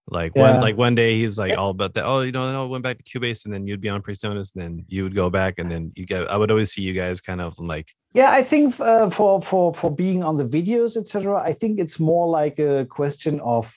Like 0.08 0.32
yeah. 0.34 0.52
one 0.52 0.60
like 0.60 0.76
one 0.76 0.94
day 0.94 1.16
he's 1.18 1.38
like 1.38 1.56
all 1.56 1.70
about 1.70 1.94
that. 1.94 2.04
Oh, 2.04 2.20
you 2.20 2.32
know, 2.32 2.64
I 2.64 2.66
went 2.66 2.82
back 2.82 2.98
to 2.98 3.04
Cubase, 3.04 3.44
and 3.44 3.54
then 3.54 3.66
you'd 3.66 3.80
be 3.80 3.88
on 3.88 4.02
Presonus, 4.02 4.54
and 4.54 4.62
then 4.62 4.84
you 4.88 5.04
would 5.04 5.14
go 5.14 5.30
back, 5.30 5.54
and 5.58 5.70
then 5.70 5.92
you 5.94 6.04
get. 6.04 6.28
I 6.28 6.36
would 6.36 6.50
always 6.50 6.72
see 6.72 6.82
you 6.82 6.92
guys 6.92 7.20
kind 7.20 7.40
of 7.40 7.58
like. 7.58 7.88
Yeah, 8.12 8.30
I 8.30 8.42
think 8.42 8.78
uh, 8.80 9.10
for 9.10 9.40
for 9.40 9.72
for 9.72 9.90
being 9.90 10.24
on 10.24 10.36
the 10.36 10.44
videos, 10.44 10.96
etc. 10.96 11.40
I 11.40 11.52
think 11.52 11.78
it's 11.78 12.00
more 12.00 12.28
like 12.28 12.58
a 12.58 12.84
question 12.86 13.40
of 13.40 13.72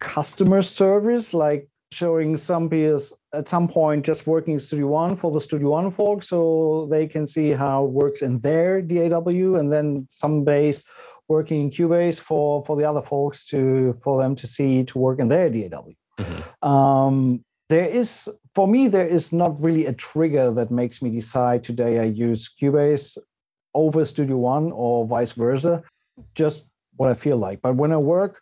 customer 0.00 0.62
service, 0.62 1.34
like 1.34 1.68
showing 1.92 2.36
some 2.36 2.68
peers 2.68 3.12
at 3.34 3.48
some 3.48 3.68
point 3.68 4.04
just 4.04 4.26
working 4.26 4.58
Studio 4.58 4.86
One 4.86 5.16
for 5.16 5.30
the 5.30 5.40
Studio 5.40 5.70
One 5.70 5.90
folks, 5.90 6.28
so 6.28 6.88
they 6.90 7.06
can 7.06 7.26
see 7.26 7.50
how 7.50 7.84
it 7.84 7.90
works 7.90 8.22
in 8.22 8.40
their 8.40 8.80
DAW, 8.80 9.56
and 9.56 9.72
then 9.72 10.06
some 10.08 10.44
base 10.44 10.84
working 11.28 11.60
in 11.60 11.70
Cubase 11.70 12.20
for 12.20 12.64
for 12.64 12.76
the 12.76 12.84
other 12.84 13.02
folks 13.02 13.44
to 13.46 13.98
for 14.02 14.20
them 14.20 14.34
to 14.36 14.46
see 14.46 14.84
to 14.84 14.98
work 14.98 15.18
in 15.18 15.28
their 15.28 15.50
DAW. 15.50 15.92
Mm-hmm. 16.18 16.68
Um, 16.68 17.44
there 17.68 17.86
is 17.86 18.28
for 18.54 18.66
me 18.66 18.88
there 18.88 19.06
is 19.06 19.32
not 19.32 19.62
really 19.62 19.86
a 19.86 19.92
trigger 19.92 20.50
that 20.52 20.70
makes 20.70 21.02
me 21.02 21.10
decide 21.10 21.62
today 21.62 22.00
I 22.00 22.04
use 22.04 22.48
Cubase 22.48 23.18
over 23.74 24.04
Studio 24.04 24.36
One 24.38 24.72
or 24.72 25.06
vice 25.06 25.32
versa. 25.32 25.82
Just 26.34 26.64
what 26.96 27.10
I 27.10 27.14
feel 27.14 27.36
like. 27.36 27.60
But 27.62 27.76
when 27.76 27.92
I 27.92 27.96
work 27.96 28.40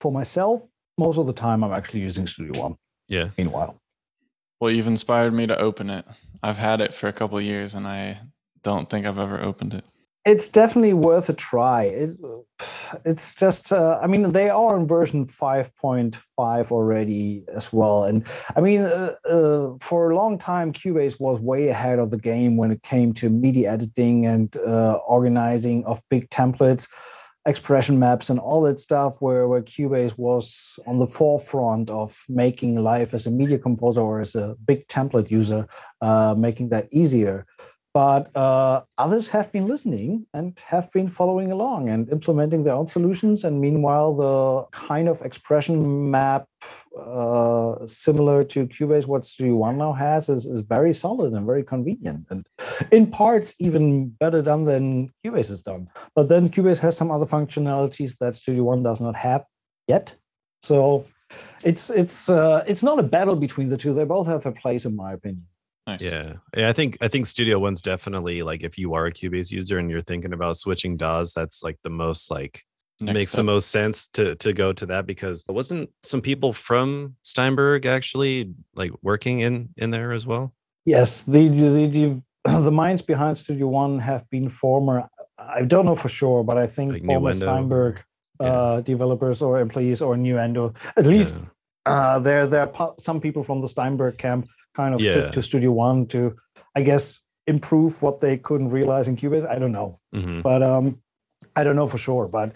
for 0.00 0.12
myself, 0.12 0.62
most 0.96 1.18
of 1.18 1.26
the 1.26 1.32
time 1.32 1.64
I'm 1.64 1.72
actually 1.72 2.00
using 2.00 2.26
Studio 2.26 2.60
One. 2.60 2.76
Yeah. 3.08 3.30
Meanwhile. 3.36 3.80
Well, 4.60 4.70
you've 4.70 4.86
inspired 4.86 5.32
me 5.32 5.46
to 5.46 5.58
open 5.58 5.88
it. 5.88 6.04
I've 6.42 6.58
had 6.58 6.82
it 6.82 6.92
for 6.92 7.08
a 7.08 7.12
couple 7.12 7.40
years 7.40 7.74
and 7.74 7.88
I 7.88 8.18
don't 8.62 8.88
think 8.88 9.06
I've 9.06 9.18
ever 9.18 9.40
opened 9.40 9.72
it 9.72 9.84
it's 10.24 10.48
definitely 10.48 10.92
worth 10.92 11.28
a 11.28 11.32
try. 11.32 11.84
It, 11.84 12.16
it's 13.04 13.34
just, 13.34 13.72
uh, 13.72 13.98
I 14.02 14.06
mean, 14.06 14.32
they 14.32 14.50
are 14.50 14.76
in 14.76 14.86
version 14.86 15.26
5.5 15.26 16.70
already 16.70 17.44
as 17.54 17.72
well. 17.72 18.04
And 18.04 18.26
I 18.54 18.60
mean, 18.60 18.82
uh, 18.82 19.14
uh, 19.24 19.74
for 19.80 20.10
a 20.10 20.16
long 20.16 20.36
time, 20.36 20.72
Cubase 20.72 21.18
was 21.18 21.40
way 21.40 21.68
ahead 21.68 21.98
of 21.98 22.10
the 22.10 22.18
game 22.18 22.56
when 22.56 22.70
it 22.70 22.82
came 22.82 23.14
to 23.14 23.30
MIDI 23.30 23.66
editing 23.66 24.26
and 24.26 24.54
uh, 24.58 24.94
organizing 25.06 25.84
of 25.86 26.02
big 26.10 26.28
templates, 26.28 26.86
expression 27.46 27.98
maps, 27.98 28.28
and 28.28 28.38
all 28.38 28.60
that 28.62 28.80
stuff, 28.80 29.22
where, 29.22 29.48
where 29.48 29.62
Cubase 29.62 30.18
was 30.18 30.78
on 30.86 30.98
the 30.98 31.06
forefront 31.06 31.88
of 31.88 32.22
making 32.28 32.74
life 32.76 33.14
as 33.14 33.26
a 33.26 33.30
media 33.30 33.58
composer 33.58 34.02
or 34.02 34.20
as 34.20 34.34
a 34.34 34.54
big 34.66 34.86
template 34.88 35.30
user, 35.30 35.66
uh, 36.02 36.34
making 36.36 36.68
that 36.68 36.88
easier 36.90 37.46
but 37.92 38.34
uh, 38.36 38.82
others 38.98 39.28
have 39.28 39.50
been 39.50 39.66
listening 39.66 40.26
and 40.32 40.58
have 40.66 40.90
been 40.92 41.08
following 41.08 41.50
along 41.50 41.88
and 41.88 42.08
implementing 42.10 42.62
their 42.62 42.74
own 42.74 42.86
solutions. 42.86 43.44
And 43.44 43.60
meanwhile, 43.60 44.14
the 44.14 44.64
kind 44.70 45.08
of 45.08 45.20
expression 45.22 46.10
map 46.10 46.46
uh, 46.98 47.86
similar 47.86 48.44
to 48.44 48.66
Cubase, 48.66 49.06
what 49.06 49.24
Studio 49.24 49.56
One 49.56 49.78
now 49.78 49.92
has, 49.92 50.28
is, 50.28 50.46
is 50.46 50.60
very 50.60 50.94
solid 50.94 51.32
and 51.32 51.46
very 51.46 51.64
convenient, 51.64 52.26
and 52.30 52.46
in 52.90 53.10
parts 53.10 53.54
even 53.58 54.08
better 54.08 54.42
done 54.42 54.64
than 54.64 55.12
Cubase 55.24 55.48
has 55.48 55.62
done. 55.62 55.88
But 56.14 56.28
then 56.28 56.48
Cubase 56.48 56.80
has 56.80 56.96
some 56.96 57.10
other 57.10 57.26
functionalities 57.26 58.18
that 58.18 58.36
Studio 58.36 58.64
One 58.64 58.82
does 58.82 59.00
not 59.00 59.16
have 59.16 59.44
yet. 59.88 60.14
So 60.62 61.06
it's 61.64 61.90
it's 61.90 62.28
uh, 62.28 62.64
it's 62.66 62.82
not 62.82 62.98
a 62.98 63.04
battle 63.04 63.36
between 63.36 63.68
the 63.68 63.76
two. 63.76 63.94
They 63.94 64.04
both 64.04 64.26
have 64.26 64.46
a 64.46 64.52
place, 64.52 64.84
in 64.84 64.96
my 64.96 65.12
opinion. 65.12 65.46
Nice. 65.86 66.02
Yeah. 66.02 66.34
yeah. 66.56 66.68
I 66.68 66.72
think 66.72 66.98
I 67.00 67.08
think 67.08 67.26
Studio 67.26 67.58
One's 67.58 67.82
definitely 67.82 68.42
like 68.42 68.62
if 68.62 68.78
you 68.78 68.94
are 68.94 69.06
a 69.06 69.12
Cubase 69.12 69.50
user 69.50 69.78
and 69.78 69.90
you're 69.90 70.00
thinking 70.00 70.32
about 70.32 70.56
switching 70.56 70.96
DAWs, 70.96 71.32
that's 71.32 71.62
like 71.62 71.78
the 71.82 71.90
most 71.90 72.30
like 72.30 72.62
Next 73.00 73.14
makes 73.14 73.32
the 73.32 73.44
most 73.44 73.70
sense 73.70 74.08
to 74.08 74.34
to 74.36 74.52
go 74.52 74.72
to 74.72 74.86
that 74.86 75.06
because 75.06 75.44
wasn't 75.48 75.90
some 76.02 76.20
people 76.20 76.52
from 76.52 77.16
Steinberg 77.22 77.86
actually 77.86 78.52
like 78.74 78.92
working 79.02 79.40
in 79.40 79.70
in 79.76 79.90
there 79.90 80.12
as 80.12 80.26
well? 80.26 80.52
Yes, 80.84 81.22
the 81.22 81.48
the 81.48 81.86
the, 81.86 82.22
the 82.60 82.70
minds 82.70 83.00
behind 83.00 83.38
Studio 83.38 83.68
One 83.68 83.98
have 83.98 84.28
been 84.30 84.50
former. 84.50 85.08
I 85.38 85.62
don't 85.62 85.86
know 85.86 85.94
for 85.94 86.10
sure, 86.10 86.44
but 86.44 86.58
I 86.58 86.66
think 86.66 86.92
like 86.92 87.04
former 87.06 87.32
Steinberg 87.32 88.02
yeah. 88.38 88.46
uh, 88.46 88.80
developers 88.82 89.40
or 89.40 89.60
employees 89.60 90.02
or 90.02 90.14
Nuendo. 90.16 90.76
At 90.96 91.06
least 91.06 91.38
yeah. 91.38 91.92
uh, 91.92 92.18
there 92.18 92.46
there 92.46 92.68
are 92.68 92.94
some 92.98 93.20
people 93.20 93.42
from 93.42 93.62
the 93.62 93.68
Steinberg 93.68 94.18
camp 94.18 94.46
kind 94.74 94.94
of 94.94 95.00
yeah. 95.00 95.12
took 95.12 95.32
to 95.32 95.42
Studio 95.42 95.72
One 95.72 96.06
to, 96.08 96.36
I 96.74 96.82
guess, 96.82 97.20
improve 97.46 98.02
what 98.02 98.20
they 98.20 98.36
couldn't 98.36 98.70
realize 98.70 99.08
in 99.08 99.16
Cubase. 99.16 99.48
I 99.48 99.58
don't 99.58 99.72
know, 99.72 100.00
mm-hmm. 100.14 100.42
but 100.42 100.62
um, 100.62 101.00
I 101.56 101.64
don't 101.64 101.76
know 101.76 101.86
for 101.86 101.98
sure. 101.98 102.28
But 102.28 102.54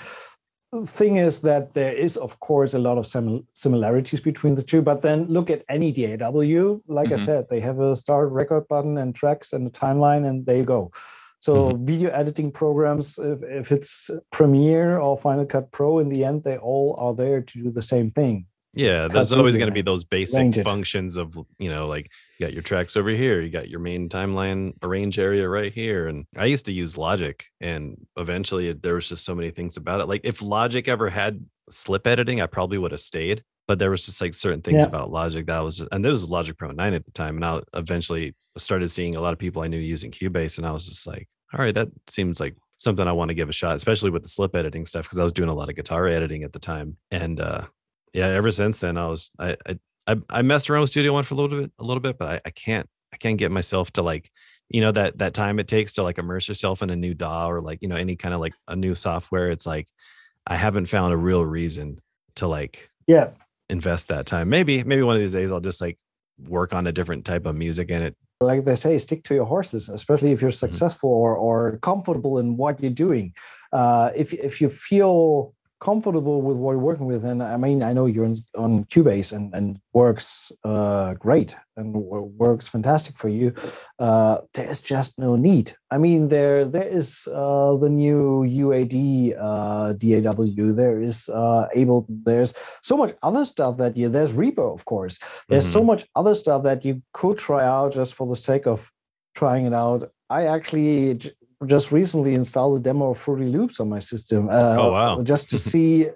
the 0.73 0.87
thing 0.87 1.17
is 1.17 1.41
that 1.41 1.75
there 1.75 1.93
is, 1.93 2.17
of 2.17 2.41
course, 2.41 2.75
a 2.75 2.79
lot 2.79 2.99
of 2.99 3.07
sim- 3.07 3.47
similarities 3.55 4.21
between 4.21 4.55
the 4.55 4.63
two. 4.63 4.83
But 4.83 5.03
then 5.03 5.27
look 5.27 5.51
at 5.51 5.65
any 5.69 5.93
DAW. 5.93 6.81
Like 6.87 7.09
mm-hmm. 7.09 7.13
I 7.13 7.17
said, 7.17 7.47
they 7.49 7.61
have 7.61 7.81
a 7.81 7.97
start 7.97 8.31
record 8.31 8.67
button 8.69 8.99
and 8.99 9.15
tracks 9.15 9.53
and 9.53 9.67
a 9.67 9.71
timeline, 9.71 10.27
and 10.27 10.45
there 10.47 10.57
you 10.57 10.65
go. 10.65 10.93
So 11.41 11.73
mm-hmm. 11.73 11.85
video 11.85 12.11
editing 12.11 12.51
programs, 12.51 13.19
if, 13.19 13.43
if 13.43 13.71
it's 13.71 14.11
Premiere 14.33 14.99
or 14.99 15.19
Final 15.19 15.45
Cut 15.45 15.71
Pro, 15.73 15.99
in 15.99 16.09
the 16.09 16.25
end, 16.25 16.43
they 16.43 16.57
all 16.57 16.97
are 16.99 17.15
there 17.15 17.43
to 17.43 17.63
do 17.63 17.71
the 17.71 17.83
same 17.83 18.09
thing. 18.11 18.47
Yeah, 18.77 19.09
there's 19.09 19.33
always 19.33 19.57
going 19.57 19.69
to 19.69 19.75
be 19.75 19.83
those 19.83 20.05
basic 20.05 20.55
functions 20.65 21.17
of, 21.17 21.37
you 21.59 21.71
know, 21.71 21.87
like 21.87 22.11
you 22.39 22.47
got 22.47 22.53
your 22.53 22.63
tracks 22.63 22.97
over 22.97 23.11
here, 23.11 23.41
you 23.41 23.51
got 23.51 23.69
your 23.69 23.81
main 23.81 24.09
timeline 24.09 24.75
arrange 24.83 25.19
area 25.19 25.49
right 25.49 25.73
here. 25.73 26.09
And 26.09 26.27
I 26.37 26.47
used 26.47 26.67
to 26.67 26.73
use 26.73 26.97
Logic, 26.97 27.45
and 27.61 28.07
eventually 28.17 28.73
there 28.73 28.95
was 28.95 29.09
just 29.09 29.25
so 29.25 29.35
many 29.35 29.51
things 29.51 29.77
about 29.77 30.01
it. 30.01 30.09
Like 30.09 30.23
if 30.25 30.43
Logic 30.43 30.87
ever 30.89 31.09
had 31.09 31.45
slip 31.71 32.07
editing, 32.07 32.41
I 32.41 32.47
probably 32.47 32.79
would 32.79 32.93
have 32.93 33.01
stayed. 33.01 33.43
But 33.67 33.79
there 33.79 33.91
was 33.91 34.05
just 34.05 34.21
like 34.21 34.35
certain 34.35 34.61
things 34.61 34.83
yeah. 34.83 34.89
about 34.89 35.11
Logic 35.11 35.47
that 35.47 35.59
was, 35.61 35.79
just, 35.79 35.89
and 35.91 36.05
there 36.05 36.13
was 36.13 36.29
Logic 36.29 36.57
Pro 36.57 36.71
9 36.71 36.93
at 36.93 37.07
the 37.07 37.13
time. 37.13 37.37
And 37.37 37.45
I 37.47 37.61
eventually 37.73 38.35
started 38.59 38.89
seeing 38.89 39.17
a 39.17 39.21
lot 39.21 39.33
of 39.33 39.39
people 39.39 39.63
I 39.63 39.69
knew 39.69 39.79
using 39.79 40.11
Cubase, 40.11 40.59
and 40.59 40.67
I 40.67 40.71
was 40.71 40.87
just 40.87 41.07
like, 41.07 41.29
all 41.53 41.65
right, 41.65 41.75
that 41.75 41.89
seems 42.09 42.41
like 42.41 42.57
something 42.79 43.07
I 43.07 43.13
want 43.13 43.31
to 43.31 43.35
give 43.35 43.49
a 43.49 43.53
shot, 43.53 43.77
especially 43.77 44.11
with 44.11 44.23
the 44.23 44.29
slip 44.29 44.55
editing 44.55 44.85
stuff, 44.85 45.05
because 45.05 45.19
I 45.19 45.25
was 45.25 45.33
doing 45.33 45.49
a 45.49 45.55
lot 45.55 45.69
of 45.69 45.77
guitar 45.77 46.07
editing 46.09 46.43
at 46.43 46.53
the 46.53 46.59
time. 46.59 46.97
And 47.11 47.41
uh, 47.41 47.67
yeah, 48.15 48.29
ever 48.29 48.51
since 48.51 48.81
then, 48.81 48.97
I 48.97 49.09
was 49.09 49.31
I 49.39 49.57
I 50.07 50.17
I 50.31 50.43
messed 50.43 50.71
around 50.71 50.83
with 50.83 50.91
Studio 50.91 51.13
One 51.13 51.25
for 51.25 51.35
a 51.35 51.37
little 51.37 51.61
bit, 51.61 51.73
a 51.79 51.85
little 51.85 52.01
bit, 52.01 52.17
but 52.17 52.29
I, 52.29 52.41
I 52.47 52.51
can't 52.51 52.89
I 53.13 53.17
can't 53.17 53.39
get 53.39 53.51
myself 53.51 53.91
to 53.93 54.03
like 54.03 54.31
you 54.71 54.81
know 54.81 54.93
that 54.93 55.19
that 55.19 55.35
time 55.35 55.59
it 55.59 55.69
takes 55.69 55.93
to 55.95 56.03
like 56.03 56.19
immerse 56.19 56.49
yourself 56.49 56.81
in 56.81 56.91
a 56.91 56.97
new 56.97 57.13
DAW 57.13 57.51
or 57.51 57.61
like 57.61 57.81
you 57.83 57.89
know 57.89 57.97
any 57.97 58.17
kind 58.17 58.33
of 58.33 58.41
like 58.41 58.55
a 58.69 58.77
new 58.77 58.95
software. 58.95 59.51
It's 59.51 59.67
like 59.67 59.89
I 60.47 60.57
haven't 60.57 60.87
found 60.87 61.13
a 61.13 61.17
real 61.17 61.45
reason 61.45 62.01
to 62.37 62.47
like 62.47 62.89
yeah 63.07 63.31
invest 63.69 64.09
that 64.09 64.27
time. 64.27 64.49
Maybe 64.49 64.85
maybe 64.85 65.03
one 65.03 65.17
of 65.17 65.21
these 65.21 65.33
days 65.33 65.51
I'll 65.51 65.61
just 65.61 65.81
like 65.81 65.99
work 66.39 66.73
on 66.73 66.87
a 66.87 66.93
different 66.93 67.25
type 67.25 67.47
of 67.47 67.57
music 67.57 67.91
and 67.91 68.05
it 68.05 68.17
like 68.41 68.65
they 68.65 68.75
say 68.75 68.99
stick 68.99 69.23
to 69.23 69.35
your 69.35 69.45
horses 69.45 69.89
especially 69.89 70.33
if 70.33 70.43
you're 70.43 70.51
mm-hmm. 70.51 70.67
successful 70.67 71.11
mm-hmm. 71.11 71.17
or, 71.17 71.37
or 71.37 71.79
comfortable 71.79 72.39
in 72.39 72.57
what 72.57 72.81
you're 72.83 72.91
doing 72.91 73.33
uh, 73.73 74.11
if, 74.17 74.33
if 74.33 74.61
you 74.61 74.69
feel 74.69 75.55
comfortable 75.85 76.41
with 76.41 76.57
what 76.57 76.73
you're 76.73 76.81
working 76.81 77.07
with. 77.07 77.25
And 77.25 77.43
I 77.43 77.59
mean, 77.59 77.83
I 77.83 77.93
know 77.93 78.07
you're 78.07 78.25
on, 78.25 78.37
on 78.57 78.85
Cubase 78.85 79.33
and, 79.33 79.55
and 79.55 79.79
works 79.93 80.51
uh, 80.65 81.13
great 81.15 81.55
and 81.77 81.93
works 81.93 82.67
fantastic 82.67 83.19
for 83.19 83.29
you. 83.29 83.53
Uh, 83.99 84.39
there's 84.55 84.81
just 84.81 85.19
no 85.19 85.37
need. 85.37 85.77
I 85.91 85.99
mean, 85.99 86.29
there 86.29 86.65
there 86.65 86.89
is 87.01 87.29
uh, 87.31 87.77
the 87.77 87.91
new 87.91 88.47
UAD 88.65 89.37
uh, 89.39 89.93
DAW. 89.93 90.73
There 90.73 91.03
is 91.03 91.29
uh, 91.29 91.69
able. 91.75 92.07
There's 92.09 92.55
so 92.83 92.97
much 92.97 93.13
other 93.23 93.45
stuff 93.45 93.77
that 93.77 93.97
you. 93.97 94.09
There's 94.09 94.33
Reaper, 94.33 94.67
of 94.67 94.85
course. 94.87 95.19
There's 95.49 95.65
mm-hmm. 95.65 95.79
so 95.79 95.85
much 95.85 96.07
other 96.17 96.35
stuff 96.35 96.63
that 96.63 96.85
you 96.85 97.03
could 97.13 97.37
try 97.39 97.63
out 97.65 97.93
just 97.93 98.15
for 98.15 98.27
the 98.27 98.37
sake 98.37 98.67
of 98.67 98.91
trying 99.35 99.67
it 99.67 99.75
out. 99.75 100.11
I 100.31 100.47
actually 100.47 101.21
just 101.67 101.93
recently 101.93 102.35
installed 102.35 102.81
a 102.81 102.83
demo 102.83 103.11
of 103.11 103.19
Fruity 103.19 103.47
Loops 103.47 103.81
on 103.81 103.89
my 103.89 103.99
system. 103.99 104.49
Uh, 104.49 104.77
oh 104.79 104.93
wow! 104.93 105.23
Just 105.33 105.51
to 105.51 105.59
see 105.71 106.09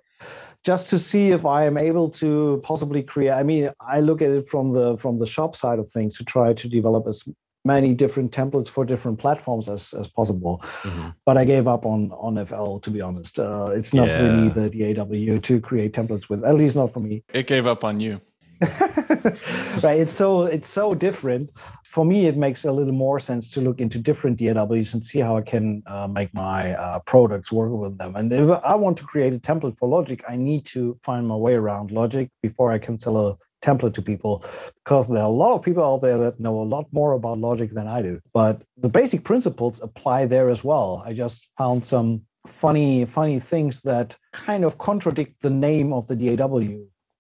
just 0.64 0.91
to 0.91 0.99
see 0.99 1.30
if 1.30 1.47
I 1.47 1.64
am 1.64 1.78
able 1.78 2.09
to 2.22 2.61
possibly 2.64 3.03
create. 3.03 3.30
I 3.30 3.43
mean, 3.43 3.70
I 3.80 4.01
look 4.01 4.20
at 4.20 4.30
it 4.30 4.49
from 4.49 4.72
the 4.72 4.97
from 4.97 5.18
the 5.18 5.26
shop 5.26 5.57
side 5.57 5.78
of 5.78 5.89
things 5.89 6.18
to 6.18 6.24
try 6.24 6.53
to 6.53 6.68
develop 6.68 7.07
as 7.07 7.22
many 7.64 7.95
different 7.95 8.32
templates 8.32 8.68
for 8.68 8.84
different 8.84 9.18
platforms 9.18 9.68
as, 9.68 9.93
as 9.95 10.09
possible. 10.09 10.59
Mm-hmm. 10.82 11.09
But 11.24 11.36
I 11.36 11.45
gave 11.45 11.66
up 11.66 11.86
on 11.86 12.12
on 12.12 12.45
FL 12.45 12.78
to 12.78 12.91
be 12.91 13.01
honest. 13.01 13.39
Uh, 13.39 13.70
it's 13.72 13.95
not 13.95 14.09
yeah. 14.09 14.22
really 14.22 14.49
the 14.49 14.95
DAW 14.95 15.39
to 15.41 15.61
create 15.61 15.93
templates 15.93 16.28
with, 16.28 16.45
at 16.45 16.55
least 16.55 16.76
not 16.76 16.93
for 16.93 17.01
me. 17.01 17.22
It 17.32 17.47
gave 17.47 17.66
up 17.66 17.84
on 17.84 18.01
you. 18.01 18.20
right 19.83 20.01
it's 20.01 20.15
so 20.15 20.45
it's 20.45 20.69
so 20.69 20.95
different. 20.95 21.51
For 21.85 22.05
me 22.05 22.27
it 22.27 22.37
makes 22.37 22.65
a 22.65 22.73
little 22.73 22.93
more 22.93 23.21
sense 23.21 23.49
to 23.51 23.61
look 23.61 23.81
into 23.81 23.99
different 23.99 24.39
daws 24.39 24.95
and 24.95 25.03
see 25.03 25.21
how 25.21 25.37
i 25.37 25.43
can 25.43 25.83
uh, 25.87 26.09
make 26.09 26.35
my 26.35 26.75
uh, 26.75 26.99
products 27.01 27.53
work 27.53 27.71
with 27.73 27.99
them. 27.99 28.17
And 28.17 28.33
if 28.33 28.51
i 28.65 28.75
want 28.75 28.97
to 28.99 29.05
create 29.05 29.33
a 29.33 29.39
template 29.39 29.77
for 29.77 29.89
logic 29.89 30.25
i 30.29 30.37
need 30.37 30.65
to 30.67 30.99
find 31.03 31.27
my 31.27 31.37
way 31.37 31.55
around 31.55 31.93
logic 31.93 32.31
before 32.43 32.73
i 32.73 32.79
can 32.79 32.99
sell 32.99 33.17
a 33.29 33.37
template 33.63 33.95
to 33.95 34.03
people 34.03 34.45
because 34.85 35.09
there 35.09 35.23
are 35.23 35.29
a 35.29 35.41
lot 35.45 35.55
of 35.55 35.63
people 35.63 35.85
out 35.85 36.03
there 36.03 36.19
that 36.19 36.39
know 36.39 36.61
a 36.61 36.69
lot 36.75 36.87
more 36.93 37.13
about 37.13 37.39
logic 37.39 37.71
than 37.71 37.87
i 37.87 38.03
do. 38.03 38.21
But 38.33 38.63
the 38.77 38.89
basic 38.89 39.23
principles 39.25 39.81
apply 39.81 40.27
there 40.27 40.51
as 40.51 40.65
well. 40.65 41.03
I 41.07 41.13
just 41.13 41.49
found 41.57 41.85
some 41.85 42.23
funny 42.47 43.05
funny 43.05 43.39
things 43.39 43.83
that 43.83 44.17
kind 44.33 44.65
of 44.65 44.79
contradict 44.79 45.43
the 45.43 45.51
name 45.51 45.93
of 45.93 46.09
the 46.09 46.37
daw 46.37 46.61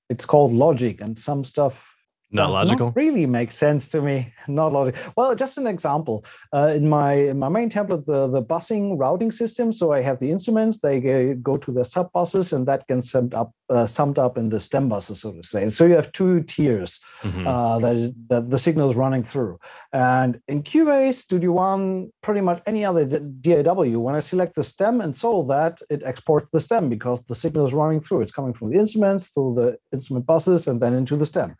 it's 0.08 0.24
called 0.26 0.52
logic 0.52 1.00
and 1.00 1.18
some 1.18 1.44
stuff 1.44 1.97
not 2.30 2.50
logical 2.50 2.86
not 2.86 2.96
really 2.96 3.26
makes 3.26 3.56
sense 3.56 3.90
to 3.90 4.02
me. 4.02 4.32
Not 4.48 4.72
logical 4.72 5.12
well 5.16 5.34
just 5.34 5.56
an 5.58 5.66
example. 5.66 6.24
Uh, 6.52 6.72
in 6.74 6.88
my 6.88 7.12
in 7.12 7.38
my 7.38 7.48
main 7.48 7.70
template 7.70 8.04
the 8.04 8.26
the 8.28 8.42
busing 8.42 8.98
routing 8.98 9.30
system 9.30 9.72
so 9.72 9.92
i 9.92 10.00
have 10.00 10.18
the 10.20 10.30
instruments 10.30 10.78
they 10.78 11.34
go 11.34 11.56
to 11.56 11.72
the 11.72 11.84
sub 11.84 12.12
buses 12.12 12.52
and 12.52 12.66
that 12.66 12.86
gets 12.86 13.10
summed 13.10 13.34
up 13.34 13.52
uh, 13.70 13.86
summed 13.86 14.18
up 14.18 14.38
in 14.38 14.48
the 14.48 14.60
stem 14.60 14.88
buses 14.88 15.20
so 15.20 15.32
to 15.32 15.42
say. 15.42 15.68
So 15.68 15.86
you 15.86 15.94
have 15.94 16.12
two 16.12 16.42
tiers 16.42 17.00
mm-hmm. 17.22 17.46
uh, 17.46 17.78
that, 17.80 17.96
is, 17.96 18.12
that 18.28 18.50
the 18.50 18.58
signal 18.58 18.88
is 18.88 18.96
running 18.96 19.22
through. 19.22 19.58
And 19.92 20.40
in 20.48 20.62
cubase 20.62 21.14
studio 21.14 21.52
one 21.52 22.10
pretty 22.22 22.40
much 22.40 22.62
any 22.66 22.84
other 22.84 23.04
daw 23.04 23.74
when 23.74 24.14
i 24.14 24.20
select 24.20 24.54
the 24.54 24.64
stem 24.64 25.00
and 25.00 25.14
solve 25.14 25.48
that 25.48 25.80
it 25.90 26.02
exports 26.04 26.50
the 26.50 26.60
stem 26.60 26.88
because 26.88 27.22
the 27.24 27.34
signal 27.34 27.66
is 27.66 27.74
running 27.74 28.00
through. 28.00 28.22
It's 28.22 28.32
coming 28.32 28.54
from 28.54 28.70
the 28.70 28.78
instruments 28.78 29.28
through 29.32 29.54
the 29.54 29.78
instrument 29.92 30.26
buses 30.26 30.66
and 30.66 30.80
then 30.80 30.94
into 30.94 31.16
the 31.16 31.26
stem 31.26 31.56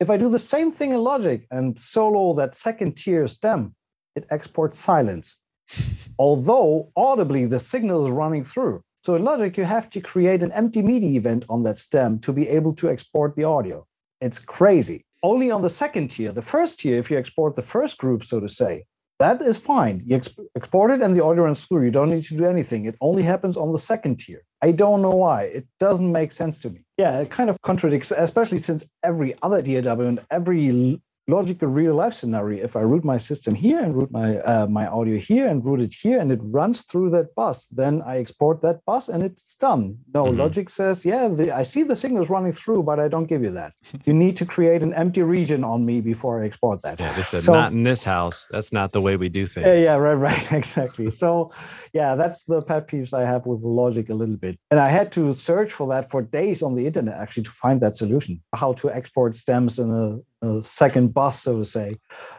if 0.00 0.10
I 0.10 0.16
do 0.16 0.28
the 0.30 0.38
same 0.38 0.70
thing 0.70 0.92
in 0.92 1.00
Logic 1.00 1.46
and 1.50 1.78
solo 1.78 2.34
that 2.34 2.54
second 2.54 2.96
tier 2.96 3.26
stem, 3.26 3.74
it 4.14 4.26
exports 4.30 4.78
silence. 4.78 5.36
Although 6.18 6.90
audibly 6.96 7.46
the 7.46 7.58
signal 7.58 8.06
is 8.06 8.12
running 8.12 8.44
through. 8.44 8.82
So 9.02 9.14
in 9.14 9.24
Logic, 9.24 9.56
you 9.56 9.64
have 9.64 9.90
to 9.90 10.00
create 10.00 10.42
an 10.42 10.52
empty 10.52 10.82
MIDI 10.82 11.16
event 11.16 11.44
on 11.48 11.62
that 11.64 11.78
stem 11.78 12.18
to 12.20 12.32
be 12.32 12.48
able 12.48 12.74
to 12.74 12.88
export 12.88 13.34
the 13.34 13.44
audio. 13.44 13.86
It's 14.20 14.38
crazy. 14.38 15.04
Only 15.22 15.50
on 15.50 15.62
the 15.62 15.70
second 15.70 16.08
tier, 16.08 16.32
the 16.32 16.42
first 16.42 16.80
tier, 16.80 16.98
if 16.98 17.10
you 17.10 17.18
export 17.18 17.56
the 17.56 17.62
first 17.62 17.98
group, 17.98 18.24
so 18.24 18.38
to 18.40 18.48
say, 18.48 18.84
that 19.18 19.42
is 19.42 19.56
fine. 19.58 20.02
You 20.04 20.16
exp- 20.16 20.46
export 20.54 20.92
it 20.92 21.02
and 21.02 21.16
the 21.16 21.24
audio 21.24 21.44
runs 21.44 21.64
through. 21.64 21.84
You 21.84 21.90
don't 21.90 22.10
need 22.10 22.22
to 22.24 22.36
do 22.36 22.46
anything. 22.46 22.84
It 22.84 22.94
only 23.00 23.24
happens 23.24 23.56
on 23.56 23.72
the 23.72 23.78
second 23.78 24.20
tier. 24.20 24.44
I 24.62 24.70
don't 24.72 25.02
know 25.02 25.16
why. 25.16 25.44
It 25.44 25.66
doesn't 25.80 26.12
make 26.12 26.30
sense 26.30 26.58
to 26.60 26.70
me. 26.70 26.84
Yeah, 26.98 27.20
it 27.20 27.30
kind 27.30 27.48
of 27.48 27.62
contradicts, 27.62 28.10
especially 28.10 28.58
since 28.58 28.84
every 29.04 29.34
other 29.40 29.62
DAW 29.62 30.00
and 30.00 30.20
every 30.32 31.00
logical 31.28 31.68
real 31.68 31.94
life 31.94 32.14
scenario. 32.14 32.64
If 32.64 32.74
i 32.74 32.80
route 32.80 33.04
my 33.04 33.18
system 33.18 33.54
here 33.54 33.80
and 33.80 33.94
route 33.94 34.10
my 34.10 34.38
uh, 34.38 34.66
my 34.66 34.86
audio 34.86 35.18
here 35.18 35.46
and 35.46 35.64
route 35.64 35.82
it 35.82 35.94
here 35.94 36.18
and 36.18 36.32
it 36.32 36.40
runs 36.42 36.82
through 36.82 37.10
that 37.10 37.34
bus 37.34 37.66
then 37.66 38.02
i 38.02 38.16
export 38.16 38.60
that 38.62 38.84
bus 38.84 39.08
and 39.08 39.22
it's 39.22 39.54
done. 39.54 39.98
No 40.14 40.24
mm-hmm. 40.24 40.40
logic 40.40 40.70
says 40.70 41.04
yeah 41.04 41.28
the, 41.28 41.54
i 41.54 41.62
see 41.62 41.82
the 41.82 41.96
signals 41.96 42.30
running 42.30 42.52
through 42.52 42.82
but 42.82 42.98
i 42.98 43.08
don't 43.08 43.26
give 43.26 43.42
you 43.42 43.50
that. 43.50 43.72
You 44.04 44.14
need 44.14 44.36
to 44.38 44.46
create 44.46 44.82
an 44.82 44.94
empty 44.94 45.22
region 45.22 45.62
on 45.64 45.84
me 45.84 46.00
before 46.00 46.42
i 46.42 46.46
export 46.46 46.82
that. 46.82 46.98
Yeah 46.98 47.14
so, 47.22 47.52
not 47.52 47.72
in 47.72 47.82
this 47.82 48.02
house. 48.02 48.48
That's 48.50 48.72
not 48.72 48.92
the 48.92 49.00
way 49.00 49.16
we 49.16 49.28
do 49.28 49.46
things. 49.46 49.66
Yeah, 49.66 49.74
yeah 49.74 49.96
right 49.96 50.14
right 50.14 50.52
exactly. 50.60 51.10
So 51.10 51.52
yeah 51.92 52.14
that's 52.14 52.44
the 52.44 52.62
pet 52.62 52.88
peeves 52.88 53.12
i 53.12 53.24
have 53.24 53.46
with 53.46 53.60
logic 53.62 54.08
a 54.08 54.14
little 54.14 54.36
bit. 54.36 54.58
And 54.70 54.80
i 54.80 54.88
had 54.88 55.12
to 55.12 55.34
search 55.34 55.72
for 55.72 55.86
that 55.92 56.10
for 56.10 56.22
days 56.22 56.62
on 56.62 56.74
the 56.74 56.86
internet 56.86 57.16
actually 57.22 57.44
to 57.44 57.50
find 57.50 57.80
that 57.82 57.96
solution. 57.96 58.40
How 58.54 58.72
to 58.80 58.90
export 58.90 59.36
stems 59.36 59.78
in 59.78 59.90
a 59.90 60.18
a 60.42 60.62
second 60.62 61.14
bus, 61.14 61.42
so 61.42 61.58
to 61.58 61.64
say, 61.64 61.96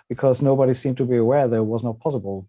because 0.08 0.42
nobody 0.42 0.74
seemed 0.74 0.98
to 0.98 1.06
be 1.06 1.18
aware 1.18 1.48
that 1.48 1.58
it 1.58 1.66
was 1.66 1.84
not 1.84 2.00
possible. 2.00 2.48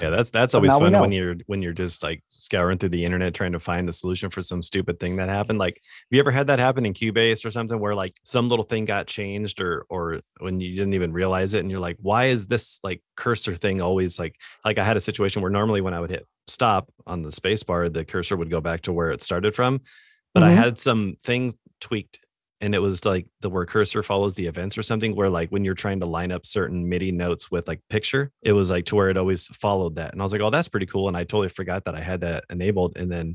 Yeah, 0.00 0.10
that's 0.10 0.30
that's 0.30 0.54
always 0.54 0.70
fun 0.72 0.92
when 0.92 1.10
you're 1.10 1.34
when 1.46 1.60
you're 1.60 1.72
just 1.72 2.04
like 2.04 2.22
scouring 2.28 2.78
through 2.78 2.90
the 2.90 3.04
internet 3.04 3.34
trying 3.34 3.50
to 3.52 3.58
find 3.58 3.88
a 3.88 3.92
solution 3.92 4.30
for 4.30 4.40
some 4.40 4.62
stupid 4.62 5.00
thing 5.00 5.16
that 5.16 5.28
happened. 5.28 5.58
Like, 5.58 5.74
have 5.74 6.08
you 6.12 6.20
ever 6.20 6.30
had 6.30 6.46
that 6.46 6.60
happen 6.60 6.86
in 6.86 6.94
Cubase 6.94 7.44
or 7.44 7.50
something 7.50 7.80
where 7.80 7.94
like 7.94 8.14
some 8.22 8.48
little 8.48 8.64
thing 8.64 8.84
got 8.84 9.08
changed 9.08 9.60
or 9.60 9.84
or 9.88 10.20
when 10.38 10.60
you 10.60 10.70
didn't 10.70 10.94
even 10.94 11.12
realize 11.12 11.52
it 11.52 11.60
and 11.60 11.70
you're 11.70 11.80
like, 11.80 11.96
why 12.00 12.26
is 12.26 12.46
this 12.46 12.78
like 12.84 13.02
cursor 13.16 13.56
thing 13.56 13.80
always 13.80 14.20
like 14.20 14.36
like 14.64 14.78
I 14.78 14.84
had 14.84 14.96
a 14.96 15.00
situation 15.00 15.42
where 15.42 15.50
normally 15.50 15.80
when 15.80 15.94
I 15.94 16.00
would 16.00 16.10
hit 16.10 16.26
stop 16.46 16.88
on 17.04 17.22
the 17.22 17.32
space 17.32 17.64
bar, 17.64 17.88
the 17.88 18.04
cursor 18.04 18.36
would 18.36 18.50
go 18.50 18.60
back 18.60 18.82
to 18.82 18.92
where 18.92 19.10
it 19.10 19.20
started 19.20 19.56
from. 19.56 19.80
But 20.32 20.44
mm-hmm. 20.44 20.58
I 20.58 20.62
had 20.62 20.78
some 20.78 21.16
things 21.24 21.56
tweaked 21.80 22.20
and 22.62 22.76
it 22.76 22.78
was 22.78 23.04
like 23.04 23.26
the 23.40 23.50
where 23.50 23.66
cursor 23.66 24.04
follows 24.04 24.34
the 24.34 24.46
events 24.46 24.78
or 24.78 24.84
something 24.84 25.16
where 25.16 25.28
like 25.28 25.50
when 25.50 25.64
you're 25.64 25.74
trying 25.74 25.98
to 25.98 26.06
line 26.06 26.30
up 26.30 26.46
certain 26.46 26.88
MIDI 26.88 27.10
notes 27.10 27.50
with 27.50 27.66
like 27.66 27.80
picture, 27.90 28.30
it 28.40 28.52
was 28.52 28.70
like 28.70 28.86
to 28.86 28.94
where 28.94 29.10
it 29.10 29.16
always 29.16 29.48
followed 29.48 29.96
that. 29.96 30.12
And 30.12 30.22
I 30.22 30.24
was 30.24 30.32
like, 30.32 30.40
oh, 30.40 30.48
that's 30.48 30.68
pretty 30.68 30.86
cool. 30.86 31.08
And 31.08 31.16
I 31.16 31.24
totally 31.24 31.48
forgot 31.48 31.84
that 31.84 31.96
I 31.96 32.00
had 32.00 32.20
that 32.20 32.44
enabled. 32.50 32.96
And 32.96 33.10
then 33.10 33.34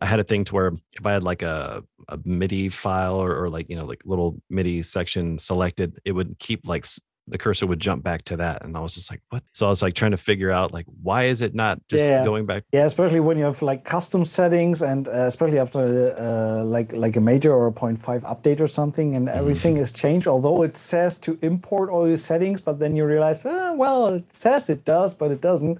I 0.00 0.06
had 0.06 0.20
a 0.20 0.24
thing 0.24 0.44
to 0.44 0.54
where 0.54 0.72
if 0.92 1.04
I 1.04 1.12
had 1.12 1.24
like 1.24 1.42
a, 1.42 1.82
a 2.08 2.18
MIDI 2.24 2.68
file 2.68 3.16
or, 3.16 3.36
or 3.42 3.50
like, 3.50 3.68
you 3.68 3.74
know, 3.74 3.84
like 3.84 4.02
little 4.04 4.40
MIDI 4.48 4.84
section 4.84 5.36
selected, 5.36 5.98
it 6.04 6.12
would 6.12 6.38
keep 6.38 6.68
like 6.68 6.86
the 7.28 7.38
cursor 7.38 7.66
would 7.66 7.80
jump 7.80 8.02
back 8.02 8.22
to 8.22 8.36
that 8.36 8.64
and 8.64 8.76
i 8.76 8.80
was 8.80 8.94
just 8.94 9.10
like 9.10 9.20
what? 9.30 9.42
So 9.52 9.66
i 9.66 9.68
was 9.68 9.82
like 9.82 9.94
trying 9.94 10.10
to 10.10 10.16
figure 10.16 10.50
out 10.50 10.72
like 10.72 10.86
why 11.02 11.24
is 11.24 11.40
it 11.42 11.54
not 11.54 11.80
just 11.88 12.08
yeah. 12.08 12.24
going 12.24 12.46
back? 12.46 12.64
Yeah 12.72 12.86
especially 12.86 13.20
when 13.20 13.38
you 13.38 13.44
have 13.44 13.62
like 13.62 13.84
custom 13.84 14.24
settings 14.24 14.82
and 14.82 15.08
uh, 15.08 15.26
especially 15.26 15.58
after 15.58 16.14
uh, 16.18 16.64
like 16.64 16.92
like 16.92 17.16
a 17.16 17.20
major 17.20 17.52
or 17.52 17.68
a 17.68 17.72
0.5 17.72 18.22
update 18.22 18.60
or 18.60 18.66
something 18.66 19.14
and 19.14 19.28
everything 19.28 19.76
mm. 19.76 19.80
is 19.80 19.92
changed 19.92 20.26
although 20.26 20.62
it 20.62 20.76
says 20.76 21.18
to 21.18 21.38
import 21.42 21.90
all 21.90 22.04
these 22.04 22.24
settings 22.24 22.60
but 22.60 22.78
then 22.78 22.96
you 22.96 23.04
realize 23.04 23.44
oh, 23.46 23.74
well 23.74 24.08
it 24.08 24.34
says 24.34 24.68
it 24.68 24.84
does 24.84 25.14
but 25.14 25.30
it 25.30 25.40
doesn't. 25.40 25.78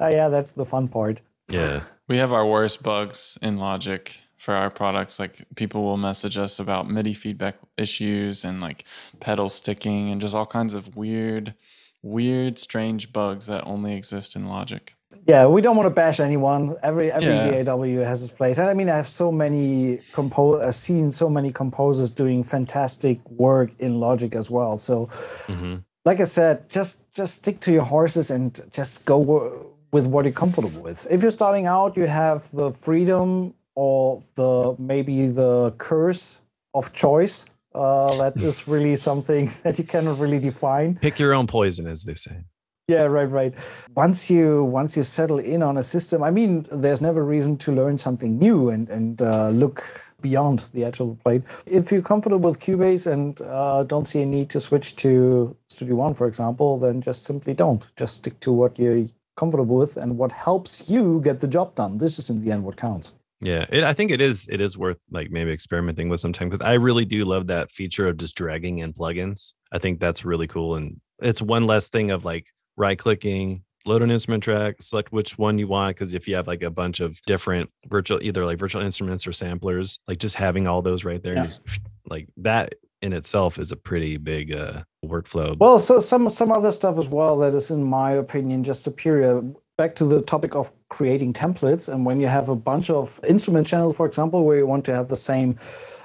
Uh, 0.00 0.08
yeah 0.08 0.28
that's 0.28 0.52
the 0.52 0.64
fun 0.64 0.88
part. 0.88 1.20
Yeah. 1.48 1.82
We 2.08 2.18
have 2.18 2.32
our 2.32 2.46
worst 2.46 2.82
bugs 2.82 3.38
in 3.40 3.58
logic 3.58 4.20
for 4.44 4.54
our 4.54 4.68
products. 4.70 5.18
Like 5.18 5.46
people 5.56 5.82
will 5.82 5.96
message 5.96 6.36
us 6.36 6.58
about 6.58 6.88
MIDI 6.88 7.14
feedback 7.14 7.56
issues 7.78 8.44
and 8.44 8.60
like 8.60 8.84
pedal 9.18 9.48
sticking 9.48 10.10
and 10.10 10.20
just 10.20 10.34
all 10.34 10.46
kinds 10.46 10.74
of 10.74 10.94
weird, 10.94 11.54
weird, 12.02 12.58
strange 12.58 13.12
bugs 13.12 13.46
that 13.46 13.64
only 13.64 13.94
exist 13.94 14.36
in 14.36 14.46
Logic. 14.46 14.94
Yeah, 15.26 15.46
we 15.46 15.62
don't 15.62 15.76
want 15.76 15.86
to 15.86 15.94
bash 15.94 16.20
anyone. 16.20 16.76
Every 16.82 17.10
every 17.10 17.28
yeah. 17.28 17.62
DAW 17.62 18.04
has 18.04 18.22
its 18.22 18.32
place, 18.32 18.58
and 18.58 18.68
I 18.68 18.74
mean, 18.74 18.90
I 18.90 18.96
have 18.96 19.08
so 19.08 19.32
many 19.32 20.00
compose. 20.12 20.62
I've 20.62 20.74
seen 20.74 21.10
so 21.12 21.30
many 21.30 21.50
composers 21.50 22.10
doing 22.10 22.44
fantastic 22.44 23.18
work 23.30 23.70
in 23.78 24.00
Logic 24.00 24.34
as 24.34 24.50
well. 24.50 24.76
So, 24.76 25.06
mm-hmm. 25.46 25.76
like 26.04 26.20
I 26.20 26.24
said, 26.24 26.68
just 26.68 27.10
just 27.14 27.36
stick 27.36 27.60
to 27.60 27.72
your 27.72 27.84
horses 27.84 28.30
and 28.30 28.60
just 28.70 29.06
go 29.06 29.70
with 29.92 30.04
what 30.04 30.26
you're 30.26 30.32
comfortable 30.32 30.82
with. 30.82 31.06
If 31.08 31.22
you're 31.22 31.30
starting 31.30 31.66
out, 31.66 31.96
you 31.96 32.06
have 32.06 32.50
the 32.52 32.72
freedom 32.72 33.54
or 33.74 34.22
the 34.34 34.74
maybe 34.78 35.26
the 35.26 35.72
curse 35.78 36.40
of 36.74 36.92
choice. 36.92 37.46
Uh, 37.74 38.16
that 38.18 38.36
is 38.40 38.68
really 38.68 38.96
something 39.08 39.50
that 39.62 39.78
you 39.78 39.84
cannot 39.84 40.18
really 40.18 40.38
define. 40.38 40.96
Pick 40.96 41.18
your 41.18 41.34
own 41.34 41.46
poison, 41.46 41.86
as 41.86 42.04
they 42.04 42.14
say. 42.14 42.44
Yeah, 42.86 43.04
right, 43.04 43.30
right. 43.30 43.54
Once 43.96 44.30
you 44.30 44.64
once 44.64 44.94
you 44.96 45.02
settle 45.02 45.38
in 45.38 45.62
on 45.62 45.78
a 45.78 45.82
system, 45.82 46.22
I 46.22 46.30
mean, 46.30 46.66
there's 46.70 47.00
never 47.00 47.24
reason 47.24 47.56
to 47.58 47.72
learn 47.72 47.96
something 47.96 48.38
new 48.38 48.68
and 48.68 48.88
and 48.90 49.22
uh, 49.22 49.48
look 49.48 49.82
beyond 50.20 50.68
the 50.72 50.84
edge 50.84 51.00
of 51.00 51.08
the 51.08 51.14
plate. 51.14 51.42
If 51.66 51.90
you're 51.90 52.02
comfortable 52.02 52.50
with 52.50 52.60
Cubase 52.60 53.06
and 53.10 53.40
uh, 53.42 53.84
don't 53.84 54.06
see 54.06 54.22
a 54.22 54.26
need 54.26 54.48
to 54.50 54.60
switch 54.60 54.96
to 54.96 55.54
Studio 55.68 55.96
One, 55.96 56.14
for 56.14 56.26
example, 56.26 56.78
then 56.78 57.00
just 57.02 57.24
simply 57.24 57.54
don't. 57.54 57.86
Just 57.96 58.16
stick 58.16 58.38
to 58.40 58.52
what 58.52 58.78
you're 58.78 59.06
comfortable 59.36 59.76
with 59.76 59.96
and 59.96 60.16
what 60.16 60.32
helps 60.32 60.88
you 60.88 61.20
get 61.24 61.40
the 61.40 61.48
job 61.48 61.74
done. 61.74 61.98
This 61.98 62.18
is 62.18 62.30
in 62.30 62.42
the 62.42 62.52
end 62.52 62.64
what 62.64 62.76
counts. 62.76 63.12
Yeah, 63.44 63.66
it, 63.68 63.84
I 63.84 63.92
think 63.92 64.10
it 64.10 64.22
is. 64.22 64.48
It 64.50 64.62
is 64.62 64.78
worth 64.78 64.96
like 65.10 65.30
maybe 65.30 65.52
experimenting 65.52 66.08
with 66.08 66.20
sometime 66.20 66.48
because 66.48 66.64
I 66.64 66.72
really 66.74 67.04
do 67.04 67.26
love 67.26 67.48
that 67.48 67.70
feature 67.70 68.08
of 68.08 68.16
just 68.16 68.36
dragging 68.36 68.78
in 68.78 68.94
plugins. 68.94 69.52
I 69.70 69.78
think 69.78 70.00
that's 70.00 70.24
really 70.24 70.46
cool, 70.46 70.76
and 70.76 70.98
it's 71.20 71.42
one 71.42 71.66
less 71.66 71.90
thing 71.90 72.10
of 72.10 72.24
like 72.24 72.46
right 72.78 72.98
clicking, 72.98 73.62
load 73.84 74.00
an 74.00 74.10
instrument 74.10 74.42
track, 74.42 74.76
select 74.80 75.12
which 75.12 75.36
one 75.36 75.58
you 75.58 75.68
want. 75.68 75.94
Because 75.94 76.14
if 76.14 76.26
you 76.26 76.36
have 76.36 76.46
like 76.46 76.62
a 76.62 76.70
bunch 76.70 77.00
of 77.00 77.20
different 77.26 77.68
virtual, 77.86 78.18
either 78.22 78.46
like 78.46 78.58
virtual 78.58 78.80
instruments 78.80 79.26
or 79.26 79.32
samplers, 79.32 80.00
like 80.08 80.18
just 80.18 80.36
having 80.36 80.66
all 80.66 80.80
those 80.80 81.04
right 81.04 81.22
there, 81.22 81.34
yeah. 81.34 81.44
just, 81.44 81.60
like 82.06 82.26
that 82.38 82.74
in 83.02 83.12
itself 83.12 83.58
is 83.58 83.72
a 83.72 83.76
pretty 83.76 84.16
big 84.16 84.54
uh, 84.54 84.82
workflow. 85.04 85.54
Well, 85.58 85.78
so 85.78 86.00
some 86.00 86.30
some 86.30 86.50
other 86.50 86.72
stuff 86.72 86.96
as 86.96 87.08
well 87.08 87.36
that 87.40 87.54
is, 87.54 87.70
in 87.70 87.84
my 87.84 88.12
opinion, 88.12 88.64
just 88.64 88.84
superior. 88.84 89.42
back 89.76 89.94
to 89.96 90.04
the 90.04 90.22
topic 90.22 90.54
of 90.54 90.72
creating 90.94 91.32
templates 91.32 91.92
and 91.92 92.06
when 92.06 92.20
you 92.20 92.28
have 92.28 92.48
a 92.48 92.54
bunch 92.54 92.88
of 92.88 93.18
instrument 93.26 93.66
channels 93.66 93.96
for 93.96 94.06
example 94.06 94.44
where 94.44 94.58
you 94.58 94.66
want 94.74 94.84
to 94.84 94.94
have 94.94 95.08
the 95.08 95.16
same 95.16 95.58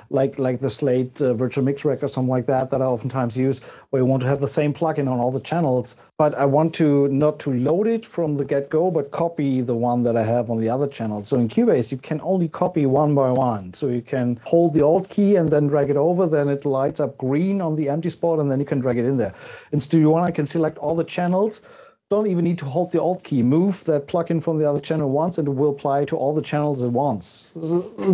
like 0.09 0.39
like 0.39 0.59
the 0.59 0.69
slate 0.69 1.21
uh, 1.21 1.33
virtual 1.33 1.63
mix 1.63 1.85
rack 1.85 2.01
or 2.01 2.07
something 2.07 2.29
like 2.29 2.47
that 2.47 2.71
that 2.71 2.81
i 2.81 2.85
oftentimes 2.85 3.37
use 3.37 3.59
where 3.89 4.01
you 4.01 4.05
want 4.05 4.21
to 4.21 4.27
have 4.27 4.39
the 4.39 4.47
same 4.47 4.73
plugin 4.73 5.07
on 5.07 5.19
all 5.19 5.31
the 5.31 5.39
channels 5.51 5.95
but 6.17 6.33
i 6.35 6.45
want 6.45 6.73
to 6.73 7.07
not 7.09 7.37
to 7.39 7.53
load 7.53 7.85
it 7.87 8.03
from 8.03 8.35
the 8.35 8.43
get-go 8.43 8.89
but 8.89 9.11
copy 9.11 9.61
the 9.61 9.75
one 9.75 10.01
that 10.01 10.17
i 10.17 10.23
have 10.23 10.49
on 10.49 10.59
the 10.59 10.69
other 10.69 10.87
channel. 10.87 11.23
So 11.23 11.37
in 11.37 11.47
cubase 11.47 11.91
you 11.91 11.97
can 11.97 12.19
only 12.21 12.47
copy 12.47 12.85
one 12.85 13.13
by 13.13 13.31
one. 13.31 13.73
So 13.73 13.87
you 13.87 14.01
can 14.01 14.39
hold 14.43 14.73
the 14.73 14.81
alt 14.81 15.09
key 15.09 15.35
and 15.35 15.49
then 15.49 15.67
drag 15.67 15.89
it 15.89 15.97
over 15.97 16.25
then 16.25 16.49
it 16.49 16.65
lights 16.65 16.99
up 16.99 17.17
green 17.17 17.61
on 17.61 17.75
the 17.75 17.89
empty 17.89 18.09
spot 18.09 18.39
and 18.39 18.49
then 18.49 18.59
you 18.59 18.65
can 18.65 18.79
drag 18.79 18.97
it 18.97 19.05
in 19.05 19.17
there. 19.17 19.35
In 19.71 19.79
studio 19.79 20.09
one 20.09 20.23
i 20.23 20.31
can 20.31 20.47
select 20.47 20.77
all 20.79 20.95
the 20.95 21.03
channels 21.03 21.61
don't 22.09 22.25
even 22.27 22.43
need 22.43 22.57
to 22.57 22.65
hold 22.65 22.91
the 22.91 23.01
Alt 23.01 23.23
key. 23.23 23.43
Move 23.43 23.83
that 23.85 24.07
plugin 24.07 24.41
from 24.41 24.57
the 24.57 24.67
other 24.67 24.79
channel 24.79 25.09
once, 25.09 25.37
and 25.37 25.47
it 25.47 25.51
will 25.51 25.69
apply 25.69 26.05
to 26.05 26.17
all 26.17 26.33
the 26.33 26.41
channels 26.41 26.83
at 26.83 26.91
once. 26.91 27.53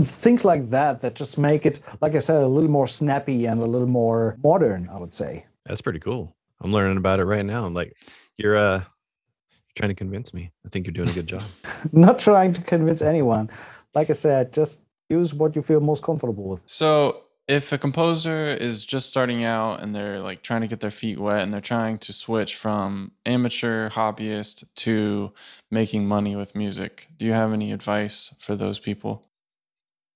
Things 0.03 0.43
like 0.43 0.69
that 0.69 1.01
that 1.01 1.15
just 1.15 1.37
make 1.37 1.65
it, 1.65 1.79
like 2.01 2.13
I 2.15 2.19
said, 2.19 2.43
a 2.43 2.47
little 2.47 2.69
more 2.69 2.87
snappy 2.87 3.45
and 3.45 3.61
a 3.61 3.65
little 3.65 3.87
more 3.87 4.37
modern. 4.43 4.89
I 4.89 4.97
would 4.97 5.13
say. 5.13 5.45
That's 5.65 5.81
pretty 5.81 5.99
cool. 5.99 6.35
I'm 6.61 6.73
learning 6.73 6.97
about 6.97 7.19
it 7.19 7.25
right 7.25 7.45
now. 7.45 7.65
I'm 7.65 7.73
like, 7.73 7.95
you're 8.37 8.57
uh, 8.57 8.79
you're 8.79 9.75
trying 9.75 9.89
to 9.89 9.95
convince 9.95 10.33
me. 10.33 10.51
I 10.65 10.69
think 10.69 10.85
you're 10.85 10.93
doing 10.93 11.09
a 11.09 11.13
good 11.13 11.27
job. 11.27 11.43
Not 11.91 12.19
trying 12.19 12.53
to 12.53 12.61
convince 12.61 13.01
anyone. 13.01 13.49
Like 13.93 14.09
I 14.09 14.13
said, 14.13 14.51
just 14.51 14.81
use 15.09 15.33
what 15.33 15.55
you 15.55 15.61
feel 15.61 15.79
most 15.79 16.03
comfortable 16.03 16.49
with. 16.49 16.61
So 16.65 17.24
if 17.47 17.71
a 17.71 17.77
composer 17.77 18.45
is 18.47 18.85
just 18.85 19.09
starting 19.09 19.43
out 19.43 19.81
and 19.81 19.95
they're 19.95 20.19
like 20.19 20.41
trying 20.41 20.61
to 20.61 20.67
get 20.67 20.79
their 20.79 20.91
feet 20.91 21.19
wet 21.19 21.41
and 21.41 21.53
they're 21.53 21.61
trying 21.61 21.97
to 21.99 22.11
switch 22.11 22.55
from 22.55 23.11
amateur 23.25 23.89
hobbyist 23.89 24.63
to 24.75 25.31
making 25.69 26.07
money 26.07 26.35
with 26.35 26.55
music, 26.55 27.07
do 27.17 27.25
you 27.25 27.33
have 27.33 27.53
any 27.53 27.71
advice 27.71 28.33
for 28.39 28.55
those 28.55 28.79
people? 28.79 29.23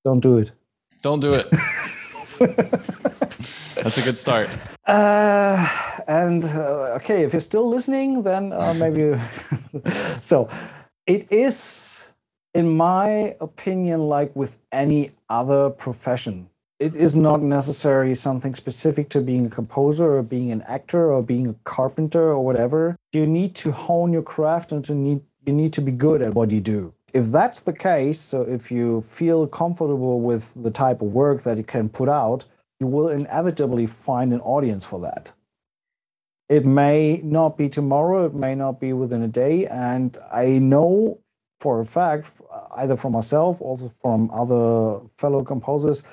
Don't 0.03 0.21
do 0.21 0.37
it. 0.39 0.51
Don't 1.01 1.19
do 1.19 1.33
it. 1.33 1.47
That's 3.75 3.97
a 3.97 4.01
good 4.01 4.17
start. 4.17 4.49
Uh, 4.87 5.67
and 6.07 6.43
uh, 6.43 6.95
okay, 6.95 7.23
if 7.23 7.33
you're 7.33 7.39
still 7.39 7.69
listening, 7.69 8.23
then 8.23 8.53
uh, 8.53 8.73
maybe. 8.73 9.19
so 10.21 10.49
it 11.05 11.31
is, 11.31 12.07
in 12.53 12.75
my 12.75 13.35
opinion, 13.39 14.07
like 14.07 14.35
with 14.35 14.57
any 14.71 15.11
other 15.29 15.69
profession 15.69 16.49
it 16.79 16.95
is 16.95 17.15
not 17.15 17.41
necessarily 17.41 18.15
something 18.15 18.55
specific 18.55 19.09
to 19.09 19.19
being 19.19 19.45
a 19.45 19.49
composer 19.49 20.15
or 20.17 20.23
being 20.23 20.51
an 20.51 20.61
actor 20.61 21.11
or 21.11 21.21
being 21.21 21.47
a 21.47 21.55
carpenter 21.65 22.23
or 22.29 22.43
whatever. 22.43 22.95
You 23.11 23.27
need 23.27 23.53
to 23.55 23.71
hone 23.71 24.13
your 24.13 24.21
craft 24.21 24.71
and 24.71 24.83
to 24.85 24.95
need 24.95 25.21
you 25.45 25.53
need 25.53 25.73
to 25.73 25.81
be 25.81 25.91
good 25.91 26.21
at 26.21 26.33
what 26.33 26.51
you 26.51 26.61
do. 26.61 26.93
If 27.13 27.31
that's 27.31 27.61
the 27.61 27.73
case, 27.73 28.19
so 28.19 28.41
if 28.43 28.69
you 28.71 29.01
feel 29.01 29.47
comfortable 29.47 30.21
with 30.21 30.51
the 30.55 30.69
type 30.69 31.01
of 31.01 31.07
work 31.07 31.43
that 31.43 31.57
you 31.57 31.63
can 31.63 31.89
put 31.89 32.07
out, 32.07 32.45
you 32.79 32.87
will 32.87 33.09
inevitably 33.09 33.85
find 33.85 34.31
an 34.31 34.41
audience 34.41 34.85
for 34.85 34.99
that. 35.01 35.31
It 36.49 36.65
may 36.65 37.21
not 37.23 37.57
be 37.57 37.67
tomorrow, 37.67 38.25
it 38.25 38.35
may 38.35 38.53
not 38.53 38.79
be 38.79 38.93
within 38.93 39.23
a 39.23 39.27
day. 39.27 39.65
And 39.67 40.17
I 40.31 40.59
know 40.59 41.19
for 41.59 41.79
a 41.79 41.85
fact, 41.85 42.31
either 42.75 42.95
from 42.95 43.13
myself, 43.13 43.59
also 43.61 43.91
from 44.01 44.29
other 44.31 44.99
fellow 45.17 45.43
composers, 45.43 46.03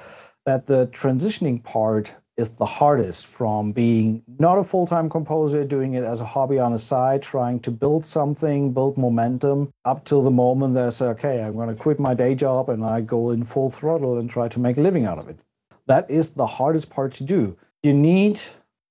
that 0.46 0.66
the 0.66 0.86
transitioning 0.88 1.62
part 1.62 2.14
is 2.36 2.50
the 2.50 2.66
hardest 2.66 3.26
from 3.26 3.72
being 3.72 4.22
not 4.38 4.58
a 4.58 4.64
full-time 4.64 5.08
composer 5.08 5.64
doing 5.64 5.94
it 5.94 6.04
as 6.04 6.20
a 6.20 6.24
hobby 6.24 6.58
on 6.58 6.72
the 6.72 6.78
side 6.78 7.22
trying 7.22 7.58
to 7.58 7.70
build 7.70 8.04
something 8.04 8.72
build 8.72 8.98
momentum 8.98 9.70
up 9.84 10.04
till 10.04 10.22
the 10.22 10.30
moment 10.30 10.74
they 10.74 10.90
say 10.90 11.06
okay 11.06 11.42
i'm 11.42 11.54
going 11.54 11.68
to 11.68 11.74
quit 11.74 11.98
my 11.98 12.12
day 12.12 12.34
job 12.34 12.68
and 12.68 12.84
i 12.84 13.00
go 13.00 13.30
in 13.30 13.42
full 13.42 13.70
throttle 13.70 14.18
and 14.18 14.28
try 14.28 14.48
to 14.48 14.60
make 14.60 14.76
a 14.76 14.80
living 14.80 15.06
out 15.06 15.18
of 15.18 15.28
it. 15.28 15.38
That 15.86 16.10
is 16.10 16.30
the 16.30 16.46
hardest 16.46 16.90
part 16.90 17.12
to 17.14 17.24
do. 17.24 17.56
You 17.82 17.92
need 17.92 18.40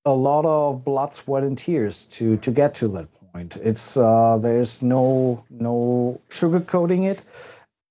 a 0.06 0.12
lot 0.12 0.45
of 0.45 0.86
blood 0.86 1.14
sweat 1.14 1.43
and 1.43 1.58
tears 1.58 2.06
to 2.06 2.38
to 2.38 2.51
get 2.51 2.74
to 2.76 2.88
that 2.89 3.08
point. 3.34 3.58
It's 3.58 3.97
uh, 3.97 4.38
there's 4.41 4.82
no 4.82 5.43
no 5.49 6.20
sugarcoating 6.30 7.03
it. 7.06 7.24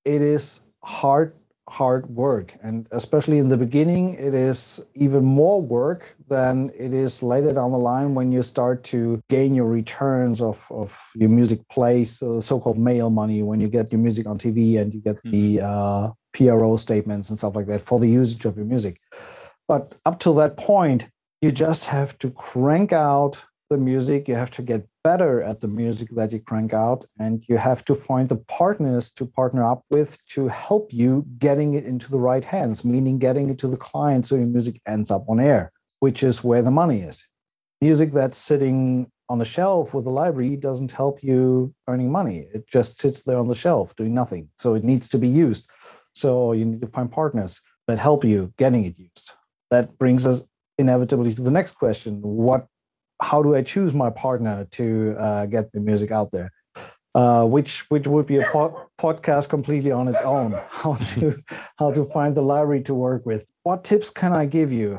It 0.05 0.23
is 0.23 0.61
hard 0.83 1.35
hard 1.69 2.09
work. 2.11 2.55
And 2.63 2.87
especially 2.91 3.39
in 3.39 3.49
the 3.49 3.57
beginning, 3.57 4.15
it 4.15 4.35
is 4.35 4.85
even 4.95 5.25
more 5.25 5.61
work 5.61 6.15
than 6.29 6.71
it 6.77 6.93
is 6.93 7.23
later 7.23 7.53
down 7.53 7.73
the 7.73 7.79
line 7.79 8.15
when 8.15 8.31
you 8.33 8.43
start 8.43 8.85
to 8.85 9.21
gain 9.29 9.55
your 9.55 9.67
returns 9.67 10.41
of, 10.41 10.67
of 10.71 11.01
your 11.15 11.31
music 11.31 11.67
plays, 11.69 12.23
uh, 12.23 12.41
so 12.41 12.61
called 12.61 12.79
mail 12.79 13.11
money, 13.11 13.43
when 13.43 13.61
you 13.61 13.69
get 13.69 13.91
your 13.93 14.01
music 14.01 14.27
on 14.27 14.39
TV 14.39 14.79
and 14.79 14.93
you 14.93 15.01
get 15.01 15.23
the 15.23 15.57
mm-hmm. 15.57 15.67
uh, 15.67 16.11
PRO 16.33 16.77
statements 16.77 17.31
and 17.31 17.39
stuff 17.39 17.57
like 17.57 17.67
that 17.67 17.81
for 17.81 17.99
the 17.99 18.09
usage 18.09 18.45
of 18.45 18.57
your 18.57 18.67
music. 18.67 19.01
But 19.67 19.95
up 20.05 20.19
to 20.21 20.35
that 20.35 20.57
point, 20.57 21.09
you 21.41 21.51
just 21.51 21.87
have 21.87 22.19
to 22.19 22.31
crank 22.31 22.93
out 22.93 23.43
the 23.71 23.79
music, 23.79 24.29
you 24.29 24.35
have 24.35 24.51
to 24.53 24.63
get 24.63 24.87
better 25.05 25.43
at 25.43 25.61
the 25.61 25.69
music 25.69 26.09
that 26.13 26.33
you 26.33 26.41
crank 26.41 26.73
out, 26.73 27.07
and 27.19 27.45
you 27.47 27.59
have 27.59 27.85
to 27.85 27.95
find 27.95 28.29
the 28.29 28.37
partners 28.37 29.11
to 29.13 29.27
partner 29.27 29.63
up 29.65 29.85
with 29.91 30.19
to 30.27 30.49
help 30.49 30.93
you 30.93 31.25
getting 31.39 31.75
it 31.75 31.85
into 31.85 32.11
the 32.11 32.19
right 32.19 32.45
hands, 32.45 32.85
meaning 32.85 33.19
getting 33.19 33.51
it 33.51 33.59
to 33.59 33.69
the 33.69 33.77
client 33.77 34.27
so 34.27 34.35
your 34.35 34.47
music 34.47 34.81
ends 34.87 35.11
up 35.11 35.25
on 35.29 35.39
air, 35.39 35.71
which 36.01 36.23
is 36.23 36.43
where 36.43 36.63
the 36.63 36.71
money 36.71 37.03
is. 37.03 37.27
Music 37.83 38.13
that's 38.13 38.39
sitting 38.39 39.07
on 39.29 39.39
the 39.39 39.45
shelf 39.45 39.95
with 39.95 40.05
the 40.05 40.11
library 40.11 40.57
doesn't 40.57 40.91
help 40.91 41.23
you 41.23 41.75
earning 41.87 42.11
money. 42.11 42.49
It 42.55 42.67
just 42.67 43.01
sits 43.01 43.23
there 43.23 43.39
on 43.39 43.49
the 43.49 43.55
shelf 43.55 43.95
doing 43.97 44.15
nothing. 44.15 44.49
So 44.57 44.75
it 44.75 44.85
needs 44.85 45.09
to 45.11 45.19
be 45.19 45.29
used. 45.29 45.71
So 46.15 46.53
you 46.53 46.65
need 46.65 46.81
to 46.81 46.87
find 46.87 47.11
partners 47.11 47.61
that 47.87 47.99
help 47.99 48.25
you 48.25 48.53
getting 48.57 48.85
it 48.85 48.99
used. 48.99 49.33
That 49.71 49.99
brings 49.99 50.27
us 50.27 50.43
inevitably 50.79 51.35
to 51.35 51.43
the 51.43 51.51
next 51.51 51.73
question 51.73 52.21
what 52.23 52.67
how 53.25 53.43
do 53.43 53.55
I 53.55 53.63
choose 53.63 53.95
my 53.95 54.11
partner 54.11 54.67
to 54.73 55.17
uh, 55.19 55.47
get 55.47 55.73
the 55.73 55.81
music 55.81 56.11
out 56.11 56.31
there? 56.31 56.53
Uh, 57.15 57.45
which 57.45 57.89
which 57.91 58.07
would 58.07 58.27
be 58.27 58.39
a 58.39 58.47
po- 58.51 58.91
podcast 59.01 59.49
completely 59.49 59.93
on 59.93 60.09
its 60.09 60.23
own. 60.23 60.51
How 60.71 60.95
to 61.13 61.23
how 61.79 61.93
to 61.93 62.05
find 62.17 62.35
the 62.35 62.43
library 62.43 62.83
to 62.83 62.95
work 62.95 63.25
with. 63.25 63.47
What 63.63 63.85
tips 63.85 64.11
can 64.11 64.33
I 64.33 64.47
give 64.47 64.73
you? 64.73 64.91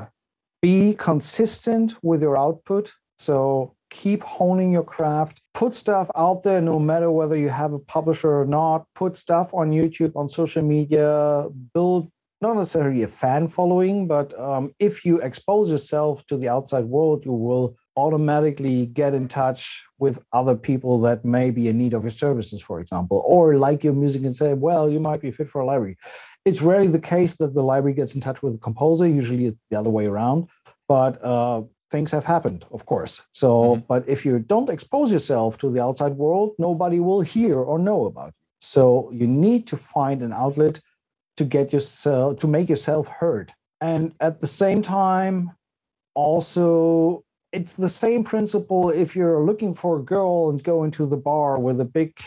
Be 0.61 0.95
consistent 0.95 1.97
with 2.01 2.21
your 2.21 2.37
output. 2.37 2.93
So 3.19 3.75
keep 3.89 4.23
honing 4.23 4.71
your 4.71 4.87
craft. 4.95 5.41
Put 5.53 5.75
stuff 5.75 6.09
out 6.15 6.43
there, 6.43 6.61
no 6.61 6.79
matter 6.79 7.11
whether 7.11 7.37
you 7.37 7.49
have 7.49 7.73
a 7.73 7.79
publisher 7.79 8.31
or 8.41 8.45
not. 8.45 8.85
Put 8.95 9.17
stuff 9.17 9.53
on 9.53 9.71
YouTube, 9.71 10.13
on 10.15 10.29
social 10.29 10.63
media. 10.63 11.47
Build 11.73 12.09
not 12.41 12.55
necessarily 12.55 13.03
a 13.03 13.07
fan 13.07 13.47
following, 13.47 14.07
but 14.07 14.27
um, 14.39 14.73
if 14.79 15.05
you 15.05 15.19
expose 15.21 15.69
yourself 15.69 16.25
to 16.27 16.37
the 16.37 16.49
outside 16.49 16.85
world, 16.85 17.25
you 17.25 17.33
will 17.33 17.75
automatically 17.95 18.87
get 18.87 19.13
in 19.13 19.27
touch 19.27 19.83
with 19.99 20.19
other 20.33 20.55
people 20.55 20.99
that 21.01 21.23
may 21.23 21.51
be 21.51 21.67
in 21.67 21.77
need 21.77 21.93
of 21.93 22.03
your 22.03 22.09
services, 22.09 22.61
for 22.61 22.79
example, 22.79 23.23
or 23.25 23.57
like 23.57 23.83
your 23.83 23.93
music 23.93 24.23
and 24.23 24.35
say, 24.35 24.53
well, 24.53 24.89
you 24.89 24.99
might 24.99 25.21
be 25.21 25.31
fit 25.31 25.47
for 25.47 25.61
a 25.61 25.65
library. 25.65 25.97
It's 26.45 26.61
rarely 26.61 26.87
the 26.87 26.99
case 26.99 27.35
that 27.37 27.53
the 27.53 27.63
library 27.63 27.95
gets 27.95 28.15
in 28.15 28.21
touch 28.21 28.43
with 28.43 28.53
the 28.53 28.59
composer. 28.59 29.07
Usually 29.07 29.45
it's 29.45 29.57
the 29.69 29.79
other 29.79 29.89
way 29.89 30.05
around. 30.05 30.49
But 30.87 31.23
uh, 31.23 31.63
things 31.89 32.11
have 32.11 32.25
happened, 32.25 32.65
of 32.71 32.85
course. 32.85 33.21
So, 33.31 33.49
mm-hmm. 33.49 33.81
but 33.87 34.07
if 34.07 34.25
you 34.25 34.39
don't 34.39 34.69
expose 34.69 35.11
yourself 35.11 35.57
to 35.59 35.71
the 35.71 35.81
outside 35.81 36.13
world, 36.13 36.53
nobody 36.59 36.99
will 36.99 37.21
hear 37.21 37.57
or 37.59 37.79
know 37.79 38.05
about 38.05 38.27
you. 38.27 38.45
So 38.59 39.09
you 39.11 39.27
need 39.27 39.67
to 39.67 39.77
find 39.77 40.21
an 40.21 40.33
outlet 40.33 40.79
to 41.37 41.43
get 41.43 41.73
yourself 41.73 42.39
to 42.39 42.47
make 42.47 42.69
yourself 42.69 43.07
heard. 43.07 43.51
And 43.81 44.13
at 44.19 44.39
the 44.39 44.47
same 44.47 44.81
time, 44.81 45.51
also 46.13 47.24
it's 47.55 47.73
the 47.73 47.89
same 47.89 48.23
principle 48.23 48.89
if 48.89 49.15
you're 49.15 49.41
looking 49.41 49.73
for 49.73 49.99
a 49.99 50.03
girl 50.03 50.49
and 50.49 50.61
go 50.61 50.83
into 50.83 51.05
the 51.05 51.17
bar 51.17 51.57
with 51.57 51.79
a 51.79 51.85
big 51.85 52.19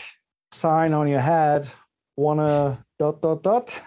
sign 0.51 0.91
on 0.91 1.07
your 1.07 1.19
head, 1.19 1.69
wanna 2.17 2.83
dot 2.97 3.21
dot 3.21 3.43
dot, 3.43 3.81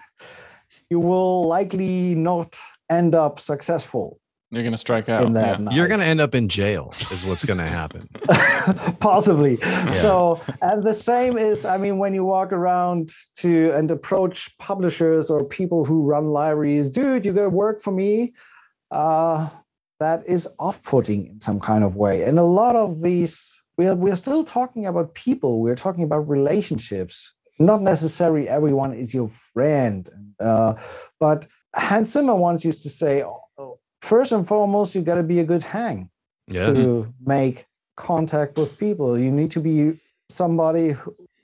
you 0.89 0.99
will 0.99 1.45
likely 1.45 2.15
not 2.15 2.57
end 2.89 3.13
up 3.13 3.41
successful. 3.41 4.19
You're 4.51 4.63
gonna 4.63 4.77
strike 4.77 5.09
out. 5.09 5.33
Yeah. 5.33 5.57
You're 5.71 5.87
gonna 5.87 6.05
end 6.05 6.21
up 6.21 6.33
in 6.33 6.47
jail, 6.47 6.93
is 7.11 7.25
what's 7.25 7.43
gonna 7.43 7.67
happen. 7.67 8.07
Possibly. 8.99 9.57
Yeah. 9.59 9.91
So, 9.91 10.41
and 10.61 10.83
the 10.83 10.93
same 10.93 11.37
is, 11.37 11.65
I 11.65 11.77
mean, 11.77 11.97
when 11.97 12.13
you 12.13 12.23
walk 12.23 12.53
around 12.53 13.11
to 13.37 13.71
and 13.71 13.89
approach 13.91 14.55
publishers 14.59 15.29
or 15.29 15.43
people 15.43 15.83
who 15.83 16.03
run 16.03 16.27
libraries, 16.27 16.89
dude, 16.89 17.25
you 17.25 17.33
gotta 17.33 17.49
work 17.49 17.81
for 17.81 17.91
me. 17.91 18.33
Uh, 18.91 19.49
that 20.03 20.19
is 20.35 20.47
off-putting 20.59 21.21
in 21.31 21.39
some 21.47 21.59
kind 21.69 21.83
of 21.87 21.95
way. 21.95 22.15
And 22.27 22.37
a 22.37 22.49
lot 22.61 22.75
of 22.75 23.01
these, 23.01 23.33
we 23.77 23.87
are, 23.87 23.95
we're 23.95 24.21
still 24.25 24.43
talking 24.43 24.85
about 24.85 25.15
people. 25.27 25.51
We're 25.65 25.81
talking 25.85 26.03
about 26.03 26.27
relationships. 26.37 27.15
Not 27.59 27.81
necessarily 27.81 28.49
everyone 28.57 28.91
is 29.03 29.13
your 29.13 29.29
friend, 29.29 30.09
uh, 30.39 30.73
but 31.19 31.39
Hans 31.75 32.11
Zimmer 32.11 32.35
once 32.35 32.65
used 32.65 32.83
to 32.83 32.89
say, 32.89 33.23
first 34.01 34.31
and 34.31 34.45
foremost, 34.47 34.95
you 34.95 35.01
got 35.01 35.19
to 35.23 35.23
be 35.23 35.39
a 35.39 35.47
good 35.53 35.63
hang 35.63 36.09
yeah. 36.47 36.65
to 36.67 37.13
make 37.25 37.65
contact 37.95 38.57
with 38.57 38.77
people. 38.77 39.17
You 39.17 39.31
need 39.31 39.51
to 39.51 39.61
be 39.69 39.99
somebody 40.29 40.95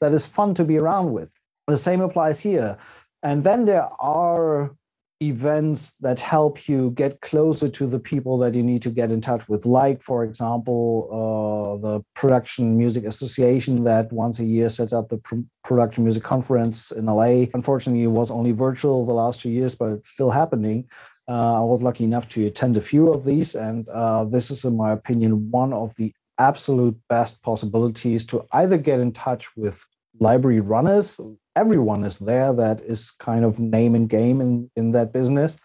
that 0.01 0.13
is 0.13 0.25
fun 0.25 0.53
to 0.55 0.63
be 0.63 0.77
around 0.77 1.13
with. 1.13 1.31
The 1.67 1.77
same 1.77 2.01
applies 2.01 2.39
here. 2.39 2.77
And 3.21 3.43
then 3.43 3.65
there 3.65 3.89
are 3.99 4.75
events 5.21 5.95
that 5.99 6.19
help 6.19 6.69
you 6.69 6.91
get 6.91 7.19
closer 7.19 7.67
to 7.67 7.85
the 7.85 7.99
people 7.99 8.37
that 8.37 8.53
you 8.55 8.63
need 8.63 8.81
to 8.81 8.89
get 8.89 9.11
in 9.11 9.19
touch 9.19 9.49
with 9.49 9.65
like 9.65 10.01
for 10.01 10.23
example 10.23 11.09
uh, 11.11 11.77
the 11.81 12.01
production 12.15 12.77
music 12.77 13.03
association 13.03 13.83
that 13.83 14.11
once 14.13 14.39
a 14.39 14.45
year 14.45 14.69
sets 14.69 14.93
up 14.93 15.09
the 15.09 15.17
Pr- 15.17 15.39
production 15.63 16.05
music 16.05 16.23
conference 16.23 16.91
in 16.91 17.05
la 17.05 17.45
unfortunately 17.53 18.03
it 18.03 18.07
was 18.07 18.31
only 18.31 18.53
virtual 18.53 19.05
the 19.05 19.13
last 19.13 19.41
two 19.41 19.49
years 19.49 19.75
but 19.75 19.89
it's 19.91 20.09
still 20.09 20.31
happening. 20.31 20.87
Uh, 21.27 21.61
i 21.61 21.63
was 21.63 21.81
lucky 21.83 22.05
enough 22.05 22.27
to 22.29 22.47
attend 22.47 22.77
a 22.77 22.81
few 22.81 23.11
of 23.11 23.25
these 23.25 23.55
and 23.55 23.89
uh, 23.89 24.23
this 24.23 24.49
is 24.49 24.63
in 24.63 24.75
my 24.77 24.91
opinion 24.91 25.51
one 25.51 25.73
of 25.73 25.93
the 25.95 26.13
absolute 26.39 26.97
best 27.09 27.43
possibilities 27.43 28.23
to 28.23 28.45
either 28.53 28.77
get 28.77 29.01
in 29.01 29.11
touch 29.11 29.55
with 29.57 29.85
library 30.19 30.61
runners 30.61 31.19
everyone 31.59 32.03
is 32.03 32.17
there 32.19 32.51
that 32.53 32.81
is 32.81 33.11
kind 33.11 33.43
of 33.43 33.59
name 33.59 33.93
and 33.95 34.07
game 34.09 34.41
in, 34.41 34.51
in 34.75 34.91
that 34.91 35.11
business. 35.11 35.57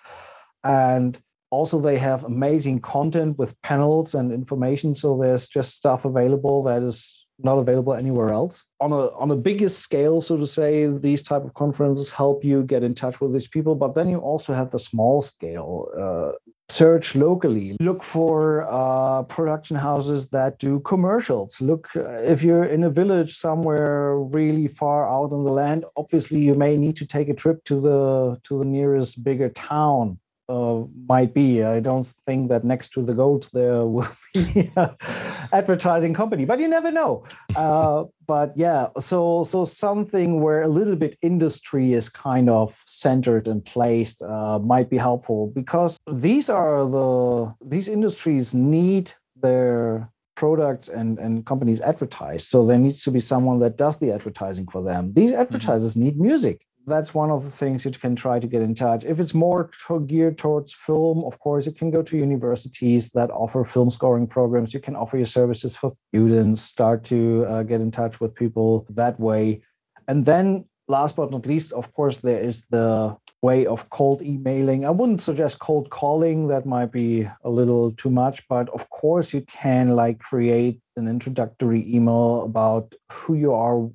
And 0.65 1.19
also 1.51 1.81
they 1.81 1.99
have 1.99 2.25
amazing 2.25 2.81
content 2.81 3.39
with 3.39 3.61
panels 3.63 4.15
and 4.15 4.33
information. 4.33 4.95
So 4.95 5.17
there's 5.17 5.47
just 5.47 5.77
stuff 5.77 6.05
available 6.05 6.65
that 6.65 6.83
is 6.83 7.25
not 7.39 7.59
available 7.59 7.95
anywhere 7.95 8.31
else. 8.31 8.65
On 8.81 8.93
a 8.93 9.05
on 9.23 9.31
a 9.31 9.37
biggest 9.37 9.79
scale, 9.81 10.21
so 10.21 10.37
to 10.37 10.47
say, 10.47 10.87
these 10.87 11.23
type 11.23 11.45
of 11.45 11.55
conferences 11.55 12.11
help 12.13 12.45
you 12.45 12.63
get 12.63 12.83
in 12.85 12.95
touch 12.95 13.21
with 13.21 13.33
these 13.33 13.49
people. 13.49 13.75
But 13.75 13.95
then 13.95 14.09
you 14.09 14.19
also 14.19 14.55
have 14.55 14.71
the 14.71 14.79
small 14.79 15.21
scale 15.21 15.89
uh, 16.05 16.33
search 16.75 17.15
locally. 17.15 17.77
Look 17.81 18.03
for 18.03 18.67
uh, 18.69 19.23
production 19.25 19.77
houses 19.77 20.29
that 20.29 20.59
do 20.59 20.81
commercials. 20.81 21.61
Look 21.61 21.95
uh, 21.97 22.09
if 22.33 22.43
you're 22.43 22.65
in 22.65 22.83
a 22.85 22.91
village 22.91 23.33
somewhere 23.37 24.19
really 24.19 24.67
far 24.67 25.09
out 25.09 25.33
on 25.33 25.45
the 25.45 25.53
land 25.53 25.85
obviously 25.97 26.41
you 26.41 26.55
may 26.55 26.77
need 26.77 26.97
to 26.97 27.07
take 27.07 27.29
a 27.29 27.35
trip 27.35 27.65
to 27.65 27.81
the 27.81 28.39
to 28.45 28.59
the 28.59 28.65
nearest 28.65 29.23
bigger 29.23 29.49
town 29.51 30.19
uh, 30.49 30.83
might 31.09 31.35
be. 31.35 31.63
I 31.63 31.81
don't 31.81 32.07
think 32.27 32.49
that 32.51 32.65
next 32.65 32.91
to 32.95 33.03
the 33.03 33.15
goat 33.15 33.49
there 33.53 33.85
will 33.95 34.09
be 34.33 34.71
advertising 35.53 36.15
company, 36.15 36.45
but 36.45 36.59
you 36.61 36.69
never 36.69 36.91
know. 36.91 37.25
Uh, 37.57 38.05
but 38.27 38.53
yeah, 38.57 38.89
so 38.99 39.45
so 39.45 39.65
something 39.65 40.41
where 40.41 40.63
a 40.63 40.69
little 40.69 40.97
bit 40.97 41.17
industry 41.23 41.93
is 41.93 42.09
kind 42.09 42.51
of 42.51 42.83
centered 42.85 43.47
and 43.47 43.65
placed 43.65 44.23
uh, 44.23 44.59
might 44.59 44.91
be 44.91 44.99
helpful 44.99 45.53
because 45.55 45.97
these 46.11 46.51
are 46.51 46.85
the 46.85 47.55
these 47.65 47.89
industries 47.89 48.53
need 48.53 49.13
their 49.41 50.11
products 50.35 50.89
and, 50.89 51.19
and 51.19 51.47
companies 51.47 51.81
advertised. 51.81 52.49
So 52.49 52.65
there 52.65 52.79
needs 52.79 53.03
to 53.05 53.11
be 53.11 53.21
someone 53.21 53.61
that 53.61 53.77
does 53.77 53.99
the 53.99 54.11
advertising 54.13 54.67
for 54.67 54.83
them. 54.83 55.13
These 55.15 55.33
mm-hmm. 55.33 55.43
advertisers 55.43 55.93
mm-hmm. 55.93 56.05
need 56.05 56.21
music 56.21 56.67
that's 56.87 57.15
one 57.15 57.31
of 57.31 57.45
the 57.45 57.51
things 57.51 57.85
you 57.85 57.91
can 57.91 58.15
try 58.15 58.39
to 58.39 58.47
get 58.47 58.63
in 58.63 58.75
touch. 58.75 59.05
If 59.05 59.21
it's 59.21 59.35
more 59.35 59.71
geared 60.07 60.39
towards 60.39 60.73
film, 60.73 61.25
of 61.25 61.39
course, 61.39 61.67
you 61.67 61.73
can 61.73 61.91
go 61.91 62.03
to 62.03 62.17
universities 62.17 63.11
that 63.11 63.31
offer 63.31 63.65
film 63.65 63.91
scoring 63.91 64.27
programs. 64.27 64.75
You 64.75 64.81
can 64.81 64.97
offer 64.97 65.17
your 65.17 65.27
services 65.27 65.77
for 65.77 65.91
students, 66.09 66.63
start 66.63 67.05
to 67.05 67.45
uh, 67.47 67.63
get 67.63 67.81
in 67.81 67.91
touch 67.91 68.21
with 68.21 68.35
people 68.35 68.87
that 68.91 69.19
way. 69.19 69.63
And 70.09 70.27
then, 70.27 70.67
last 70.87 71.17
but 71.17 71.31
not 71.31 71.47
least, 71.47 71.73
of 71.73 71.93
course, 71.95 72.19
there 72.19 72.41
is 72.41 72.65
the 72.71 73.17
way 73.41 73.67
of 73.67 73.89
cold 73.91 74.21
emailing. 74.23 74.85
I 74.85 74.91
wouldn't 74.91 75.23
suggest 75.23 75.59
cold 75.59 75.91
calling, 75.91 76.49
that 76.49 76.67
might 76.67 76.93
be 76.93 77.29
a 77.43 77.51
little 77.51 77.93
too 77.93 78.11
much, 78.11 78.47
but 78.49 78.69
of 78.71 78.91
course, 78.91 79.33
you 79.33 79.43
can 79.43 79.91
like 79.91 80.19
create 80.19 80.81
an 80.97 81.09
introductory 81.09 81.83
email 81.95 82.43
about 82.43 82.95
who 83.11 83.35
you 83.35 83.53
are, 83.55 83.89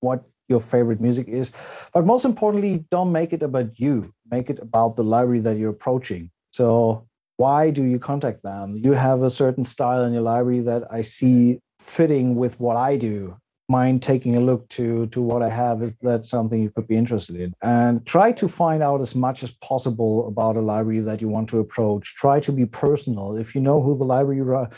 what 0.00 0.24
your 0.48 0.60
favorite 0.60 1.00
music 1.00 1.28
is. 1.28 1.52
But 1.92 2.06
most 2.06 2.24
importantly, 2.24 2.84
don't 2.90 3.12
make 3.12 3.32
it 3.32 3.42
about 3.42 3.78
you. 3.78 4.12
Make 4.30 4.50
it 4.50 4.58
about 4.58 4.96
the 4.96 5.04
library 5.04 5.40
that 5.40 5.56
you're 5.56 5.70
approaching. 5.70 6.30
So 6.52 7.06
why 7.36 7.70
do 7.70 7.82
you 7.82 7.98
contact 7.98 8.42
them? 8.42 8.76
You 8.76 8.92
have 8.92 9.22
a 9.22 9.30
certain 9.30 9.64
style 9.64 10.04
in 10.04 10.12
your 10.12 10.22
library 10.22 10.60
that 10.60 10.84
I 10.92 11.02
see 11.02 11.60
fitting 11.80 12.36
with 12.36 12.60
what 12.60 12.76
I 12.76 12.96
do. 12.96 13.36
Mind 13.68 14.02
taking 14.02 14.36
a 14.36 14.40
look 14.40 14.68
to 14.68 15.06
to 15.06 15.22
what 15.22 15.42
I 15.42 15.48
have 15.48 15.82
is 15.82 15.94
that 16.02 16.26
something 16.26 16.62
you 16.62 16.68
could 16.68 16.86
be 16.86 16.96
interested 16.96 17.36
in, 17.36 17.54
and 17.62 18.04
try 18.04 18.30
to 18.32 18.46
find 18.46 18.82
out 18.82 19.00
as 19.00 19.14
much 19.14 19.42
as 19.42 19.52
possible 19.52 20.28
about 20.28 20.56
a 20.56 20.60
library 20.60 21.00
that 21.00 21.22
you 21.22 21.30
want 21.30 21.48
to 21.48 21.60
approach. 21.60 22.14
Try 22.14 22.40
to 22.40 22.52
be 22.52 22.66
personal. 22.66 23.36
If 23.38 23.54
you 23.54 23.62
know 23.62 23.80
who 23.80 23.96
the 23.96 24.04
library, 24.04 24.68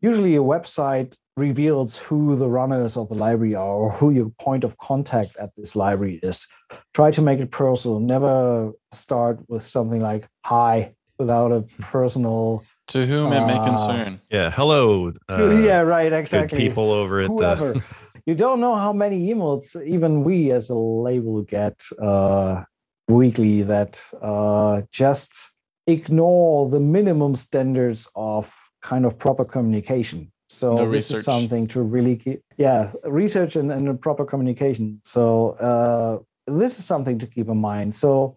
usually 0.00 0.36
a 0.36 0.40
website 0.40 1.14
reveals 1.36 1.98
who 1.98 2.34
the 2.34 2.48
runners 2.48 2.96
of 2.96 3.08
the 3.08 3.14
library 3.14 3.54
are 3.54 3.74
or 3.74 3.92
who 3.92 4.10
your 4.10 4.30
point 4.40 4.64
of 4.64 4.78
contact 4.78 5.36
at 5.36 5.50
this 5.56 5.76
library 5.76 6.18
is. 6.22 6.48
Try 6.94 7.10
to 7.10 7.22
make 7.22 7.40
it 7.40 7.50
personal. 7.50 8.00
Never 8.00 8.72
start 8.92 9.40
with 9.48 9.62
something 9.62 10.00
like 10.00 10.26
hi 10.44 10.94
without 11.18 11.52
a 11.52 11.62
personal. 11.80 12.64
To 12.88 13.04
whom 13.04 13.32
it 13.32 13.40
uh, 13.40 13.46
may 13.46 13.64
concern. 13.64 14.20
Yeah. 14.30 14.50
Hello. 14.50 15.12
Uh, 15.28 15.50
yeah. 15.50 15.80
Right. 15.80 16.12
Exactly. 16.12 16.58
people 16.58 16.90
over 16.90 17.20
at 17.20 17.28
Whoever. 17.28 17.74
the. 17.74 17.82
you 18.26 18.34
don't 18.34 18.60
know 18.60 18.76
how 18.76 18.92
many 18.92 19.32
emails 19.32 19.80
even 19.84 20.22
we 20.22 20.52
as 20.52 20.70
a 20.70 20.74
label 20.74 21.42
get 21.42 21.82
uh, 22.00 22.62
weekly 23.08 23.62
that 23.62 24.00
uh, 24.22 24.82
just 24.90 25.50
ignore 25.86 26.68
the 26.70 26.80
minimum 26.80 27.34
standards 27.34 28.08
of 28.14 28.54
kind 28.82 29.04
of 29.04 29.18
proper 29.18 29.44
communication 29.44 30.32
so 30.48 30.74
no 30.74 30.90
this 30.90 31.10
research. 31.10 31.18
is 31.18 31.24
something 31.24 31.66
to 31.68 31.82
really 31.82 32.16
keep, 32.16 32.42
yeah, 32.56 32.92
research 33.04 33.56
and, 33.56 33.72
and 33.72 34.00
proper 34.00 34.24
communication. 34.24 35.00
So 35.04 35.50
uh, 35.52 36.18
this 36.46 36.78
is 36.78 36.84
something 36.84 37.18
to 37.18 37.26
keep 37.26 37.48
in 37.48 37.56
mind. 37.56 37.94
So 37.94 38.36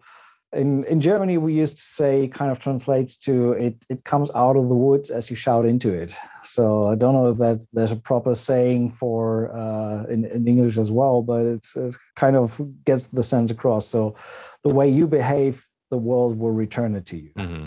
in, 0.52 0.84
in 0.84 1.00
Germany, 1.00 1.38
we 1.38 1.54
used 1.54 1.76
to 1.76 1.82
say 1.82 2.26
kind 2.26 2.50
of 2.50 2.58
translates 2.58 3.16
to 3.18 3.52
it, 3.52 3.84
it 3.88 4.04
comes 4.04 4.30
out 4.34 4.56
of 4.56 4.68
the 4.68 4.74
woods 4.74 5.10
as 5.10 5.30
you 5.30 5.36
shout 5.36 5.64
into 5.64 5.92
it. 5.92 6.14
So 6.42 6.88
I 6.88 6.96
don't 6.96 7.14
know 7.14 7.28
if 7.28 7.38
that 7.38 7.64
there's 7.72 7.92
a 7.92 7.96
proper 7.96 8.34
saying 8.34 8.90
for 8.90 9.54
uh, 9.56 10.04
in, 10.06 10.24
in 10.24 10.48
English 10.48 10.76
as 10.78 10.90
well, 10.90 11.22
but 11.22 11.46
it's, 11.46 11.76
it's 11.76 11.96
kind 12.16 12.34
of 12.34 12.60
gets 12.84 13.06
the 13.06 13.22
sense 13.22 13.52
across. 13.52 13.86
So 13.86 14.16
the 14.64 14.70
way 14.70 14.88
you 14.88 15.06
behave, 15.06 15.64
the 15.92 15.98
world 15.98 16.36
will 16.36 16.52
return 16.52 16.96
it 16.96 17.06
to 17.06 17.16
you. 17.16 17.30
Mm-hmm. 17.38 17.66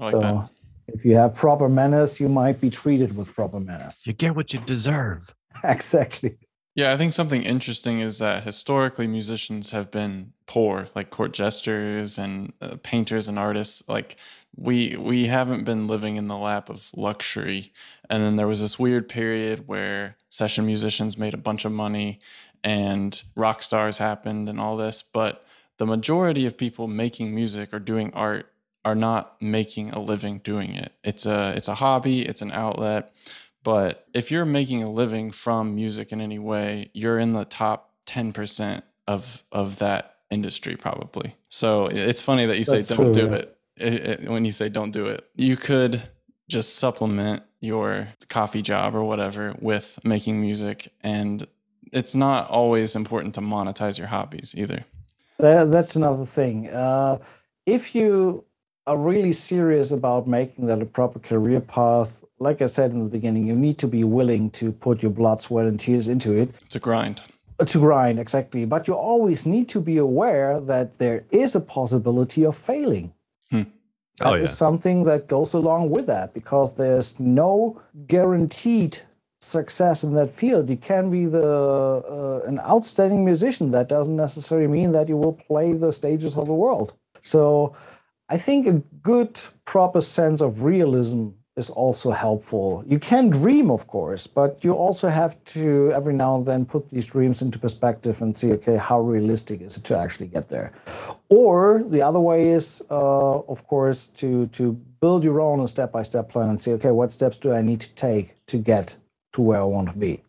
I 0.00 0.04
like 0.04 0.12
so, 0.12 0.20
that 0.20 0.50
if 0.88 1.04
you 1.04 1.14
have 1.14 1.34
proper 1.34 1.68
manners, 1.68 2.18
you 2.18 2.28
might 2.28 2.60
be 2.60 2.70
treated 2.70 3.16
with 3.16 3.34
proper 3.34 3.60
manners. 3.60 4.02
You 4.04 4.12
get 4.12 4.34
what 4.34 4.52
you 4.52 4.60
deserve. 4.60 5.34
exactly. 5.64 6.36
Yeah, 6.74 6.92
I 6.92 6.96
think 6.96 7.12
something 7.12 7.42
interesting 7.42 8.00
is 8.00 8.20
that 8.20 8.44
historically 8.44 9.08
musicians 9.08 9.72
have 9.72 9.90
been 9.90 10.32
poor, 10.46 10.88
like 10.94 11.10
court 11.10 11.32
jesters 11.32 12.18
and 12.18 12.52
uh, 12.60 12.76
painters 12.82 13.26
and 13.26 13.36
artists. 13.36 13.82
Like 13.88 14.16
we 14.56 14.96
we 14.96 15.26
haven't 15.26 15.64
been 15.64 15.88
living 15.88 16.16
in 16.16 16.28
the 16.28 16.36
lap 16.36 16.70
of 16.70 16.90
luxury. 16.96 17.72
And 18.08 18.22
then 18.22 18.36
there 18.36 18.46
was 18.46 18.60
this 18.60 18.78
weird 18.78 19.08
period 19.08 19.66
where 19.66 20.16
session 20.28 20.66
musicians 20.66 21.18
made 21.18 21.34
a 21.34 21.38
bunch 21.38 21.64
of 21.64 21.72
money 21.72 22.20
and 22.62 23.22
rock 23.34 23.62
stars 23.62 23.98
happened 23.98 24.48
and 24.48 24.60
all 24.60 24.76
this, 24.76 25.02
but 25.02 25.44
the 25.78 25.86
majority 25.86 26.46
of 26.46 26.56
people 26.56 26.86
making 26.86 27.34
music 27.34 27.72
or 27.72 27.78
doing 27.78 28.12
art 28.14 28.52
are 28.88 28.94
not 28.94 29.36
making 29.42 29.90
a 29.90 30.00
living 30.00 30.38
doing 30.38 30.74
it. 30.74 30.92
It's 31.04 31.26
a 31.26 31.52
it's 31.54 31.68
a 31.68 31.74
hobby, 31.74 32.22
it's 32.22 32.40
an 32.40 32.50
outlet. 32.52 33.12
But 33.62 34.06
if 34.14 34.30
you're 34.30 34.46
making 34.46 34.82
a 34.82 34.90
living 34.90 35.30
from 35.30 35.74
music 35.74 36.10
in 36.10 36.22
any 36.22 36.38
way, 36.38 36.90
you're 36.94 37.18
in 37.18 37.34
the 37.34 37.44
top 37.44 37.92
10% 38.06 38.80
of 39.06 39.44
of 39.52 39.78
that 39.80 40.16
industry 40.30 40.74
probably. 40.76 41.36
So 41.50 41.88
it's 41.92 42.22
funny 42.22 42.46
that 42.46 42.56
you 42.56 42.64
say 42.64 42.76
That's 42.76 42.88
don't 42.88 43.12
true, 43.12 43.12
do 43.12 43.26
yeah. 43.26 43.34
it. 43.34 43.58
It, 43.76 43.94
it. 44.22 44.28
When 44.30 44.46
you 44.46 44.52
say 44.52 44.70
don't 44.70 44.90
do 44.90 45.04
it, 45.04 45.20
you 45.36 45.58
could 45.58 46.00
just 46.48 46.76
supplement 46.76 47.42
your 47.60 48.08
coffee 48.30 48.62
job 48.62 48.94
or 48.94 49.04
whatever 49.04 49.54
with 49.60 49.98
making 50.02 50.40
music 50.40 50.90
and 51.02 51.46
it's 51.92 52.14
not 52.14 52.48
always 52.48 52.96
important 52.96 53.34
to 53.34 53.42
monetize 53.42 53.98
your 53.98 54.08
hobbies 54.08 54.54
either. 54.56 54.84
that's 55.38 55.94
another 55.94 56.24
thing. 56.24 56.68
Uh, 56.68 57.18
if 57.66 57.94
you 57.94 58.44
are 58.88 58.96
really 58.96 59.32
serious 59.32 59.90
about 59.90 60.26
making 60.26 60.66
that 60.66 60.80
a 60.80 60.86
proper 60.86 61.18
career 61.18 61.60
path, 61.60 62.24
like 62.38 62.62
I 62.62 62.66
said 62.66 62.92
in 62.92 63.00
the 63.04 63.10
beginning, 63.10 63.46
you 63.46 63.54
need 63.54 63.78
to 63.78 63.86
be 63.86 64.02
willing 64.02 64.50
to 64.52 64.72
put 64.72 65.02
your 65.02 65.10
blood, 65.10 65.42
sweat, 65.42 65.66
and 65.66 65.78
tears 65.78 66.08
into 66.08 66.32
it. 66.32 66.48
It's 66.64 66.76
a 66.76 66.80
grind. 66.80 67.20
To 67.64 67.78
grind, 67.78 68.18
exactly. 68.18 68.64
But 68.64 68.88
you 68.88 68.94
always 68.94 69.44
need 69.44 69.68
to 69.70 69.80
be 69.80 69.98
aware 69.98 70.58
that 70.60 70.98
there 70.98 71.24
is 71.30 71.54
a 71.54 71.60
possibility 71.60 72.44
of 72.46 72.56
failing. 72.56 73.12
Hmm. 73.50 73.64
That 74.18 74.26
oh, 74.26 74.34
yeah. 74.34 74.44
is 74.44 74.56
something 74.56 75.04
that 75.04 75.28
goes 75.28 75.52
along 75.54 75.90
with 75.90 76.06
that 76.06 76.32
because 76.32 76.74
there's 76.74 77.20
no 77.20 77.80
guaranteed 78.06 78.98
success 79.40 80.02
in 80.02 80.14
that 80.14 80.30
field. 80.30 80.70
You 80.70 80.76
can 80.76 81.10
be 81.10 81.26
the 81.26 81.48
uh, 81.48 82.48
an 82.48 82.58
outstanding 82.60 83.24
musician. 83.24 83.70
That 83.70 83.88
doesn't 83.88 84.16
necessarily 84.16 84.66
mean 84.66 84.92
that 84.92 85.08
you 85.08 85.16
will 85.16 85.34
play 85.34 85.72
the 85.74 85.92
stages 85.92 86.36
of 86.36 86.46
the 86.46 86.54
world. 86.54 86.94
So 87.22 87.74
I 88.30 88.36
think 88.36 88.66
a 88.66 88.82
good, 89.02 89.40
proper 89.64 90.00
sense 90.00 90.42
of 90.42 90.62
realism 90.62 91.28
is 91.56 91.70
also 91.70 92.10
helpful. 92.10 92.84
You 92.86 92.98
can 92.98 93.30
dream, 93.30 93.70
of 93.70 93.86
course, 93.86 94.26
but 94.26 94.62
you 94.62 94.72
also 94.74 95.08
have 95.08 95.42
to 95.44 95.90
every 95.92 96.14
now 96.14 96.36
and 96.36 96.46
then 96.46 96.64
put 96.64 96.88
these 96.88 97.06
dreams 97.06 97.42
into 97.42 97.58
perspective 97.58 98.22
and 98.22 98.36
see, 98.38 98.52
okay, 98.52 98.76
how 98.76 99.00
realistic 99.00 99.62
is 99.62 99.76
it 99.78 99.84
to 99.84 99.98
actually 99.98 100.28
get 100.28 100.48
there? 100.48 100.72
Or 101.30 101.82
the 101.88 102.02
other 102.02 102.20
way 102.20 102.50
is, 102.50 102.82
uh, 102.90 103.38
of 103.40 103.66
course, 103.66 104.06
to 104.18 104.46
to 104.48 104.72
build 105.00 105.24
your 105.24 105.40
own 105.40 105.66
step 105.66 105.90
by 105.90 106.02
step 106.02 106.28
plan 106.28 106.48
and 106.50 106.60
see, 106.60 106.72
okay, 106.72 106.90
what 106.90 107.10
steps 107.12 107.38
do 107.38 107.52
I 107.52 107.62
need 107.62 107.80
to 107.80 107.92
take 107.94 108.36
to 108.46 108.58
get 108.58 108.96
to 109.32 109.42
where 109.42 109.60
I 109.60 109.64
want 109.64 109.88
to 109.88 109.98
be? 109.98 110.22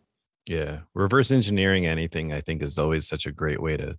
Yeah, 0.46 0.80
reverse 0.94 1.30
engineering 1.30 1.86
anything, 1.86 2.32
I 2.32 2.40
think, 2.40 2.62
is 2.62 2.78
always 2.78 3.06
such 3.06 3.26
a 3.26 3.32
great 3.32 3.62
way 3.62 3.76
to 3.76 3.96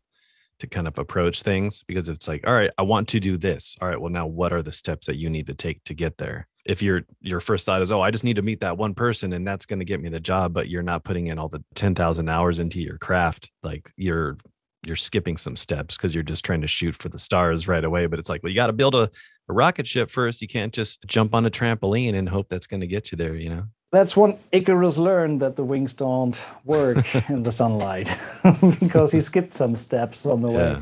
to 0.62 0.68
kind 0.68 0.88
of 0.88 0.97
approach 0.97 1.43
things 1.43 1.84
because 1.84 2.09
it's 2.09 2.28
like, 2.28 2.45
all 2.47 2.53
right, 2.53 2.72
I 2.78 2.84
want 2.84 3.07
to 3.09 3.20
do 3.20 3.38
this. 3.38 3.78
All 3.82 3.88
right, 3.88 3.99
well, 3.99 4.12
now 4.12 4.26
what 4.26 4.53
are 4.53 4.62
the 4.62 4.72
steps 4.72 5.07
that 5.07 5.18
you 5.18 5.30
need 5.30 5.47
to 5.47 5.53
take 5.53 5.84
to 5.86 5.93
get 5.93 6.18
there? 6.18 6.47
If 6.64 6.82
your 6.82 7.01
your 7.20 7.39
first 7.39 7.66
thought 7.66 7.82
is, 7.82 7.91
oh, 7.91 8.01
I 8.01 8.12
just 8.12 8.24
need 8.24 8.36
to 8.36 8.41
meet 8.43 8.62
that 8.62 8.78
one 8.78 8.93
person 8.93 9.34
and 9.34 9.47
that's 9.47 9.66
going 9.66 9.80
to 9.80 9.86
get 9.86 9.99
me 9.99 10.09
the 10.09 10.20
job, 10.20 10.53
but 10.53 10.70
you're 10.70 10.84
not 10.84 11.03
putting 11.03 11.28
in 11.28 11.39
all 11.39 11.49
the 11.49 11.64
ten 11.74 11.95
thousand 11.95 12.30
hours 12.30 12.59
into 12.59 12.80
your 12.80 12.97
craft, 12.99 13.51
like 13.64 13.89
you're 13.97 14.38
you're 14.86 14.95
skipping 14.95 15.38
some 15.38 15.55
steps 15.55 15.95
because 15.95 16.14
you're 16.14 16.24
just 16.24 16.45
trying 16.45 16.62
to 16.62 16.68
shoot 16.68 16.95
for 16.95 17.09
the 17.09 17.20
stars 17.20 17.68
right 17.68 17.84
away. 17.84 18.07
But 18.07 18.20
it's 18.20 18.30
like, 18.30 18.41
well, 18.43 18.49
you 18.49 18.55
got 18.55 18.68
to 18.68 18.74
build 18.74 18.95
a, 18.95 19.09
a 19.49 19.53
rocket 19.53 19.86
ship 19.86 20.09
first. 20.09 20.41
You 20.41 20.47
can't 20.47 20.74
just 20.74 21.05
jump 21.05 21.36
on 21.36 21.45
a 21.45 21.51
trampoline 21.51 22.16
and 22.16 22.28
hope 22.28 22.49
that's 22.49 22.68
going 22.68 22.82
to 22.82 22.88
get 22.88 23.12
you 23.12 23.16
there, 23.16 23.36
you 23.36 23.49
know? 23.49 23.66
That's 23.92 24.16
when 24.16 24.38
Icarus 24.52 24.98
learned 24.98 25.42
that 25.42 25.56
the 25.56 25.64
wings 25.64 25.94
don't 25.94 26.39
work 26.64 27.14
in 27.30 27.44
the 27.44 27.52
sunlight 27.52 28.18
because 28.80 29.12
he 29.12 29.22
skipped 29.22 29.54
some 29.54 29.76
steps 29.76 30.26
on 30.26 30.42
the 30.42 30.52
yeah. 30.52 30.80
way. 30.80 30.82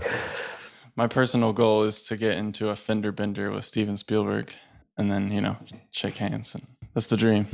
My 0.95 1.07
personal 1.07 1.53
goal 1.53 1.83
is 1.83 2.03
to 2.05 2.17
get 2.17 2.35
into 2.35 2.69
a 2.69 2.75
fender 2.75 3.11
bender 3.11 3.51
with 3.51 3.65
Steven 3.65 3.97
Spielberg 3.97 4.53
and 4.97 5.11
then, 5.11 5.31
you 5.31 5.41
know, 5.41 5.57
shake 5.91 6.17
hands 6.17 6.55
and 6.55 6.65
that's 6.93 7.07
the 7.07 7.17
dream. 7.17 7.45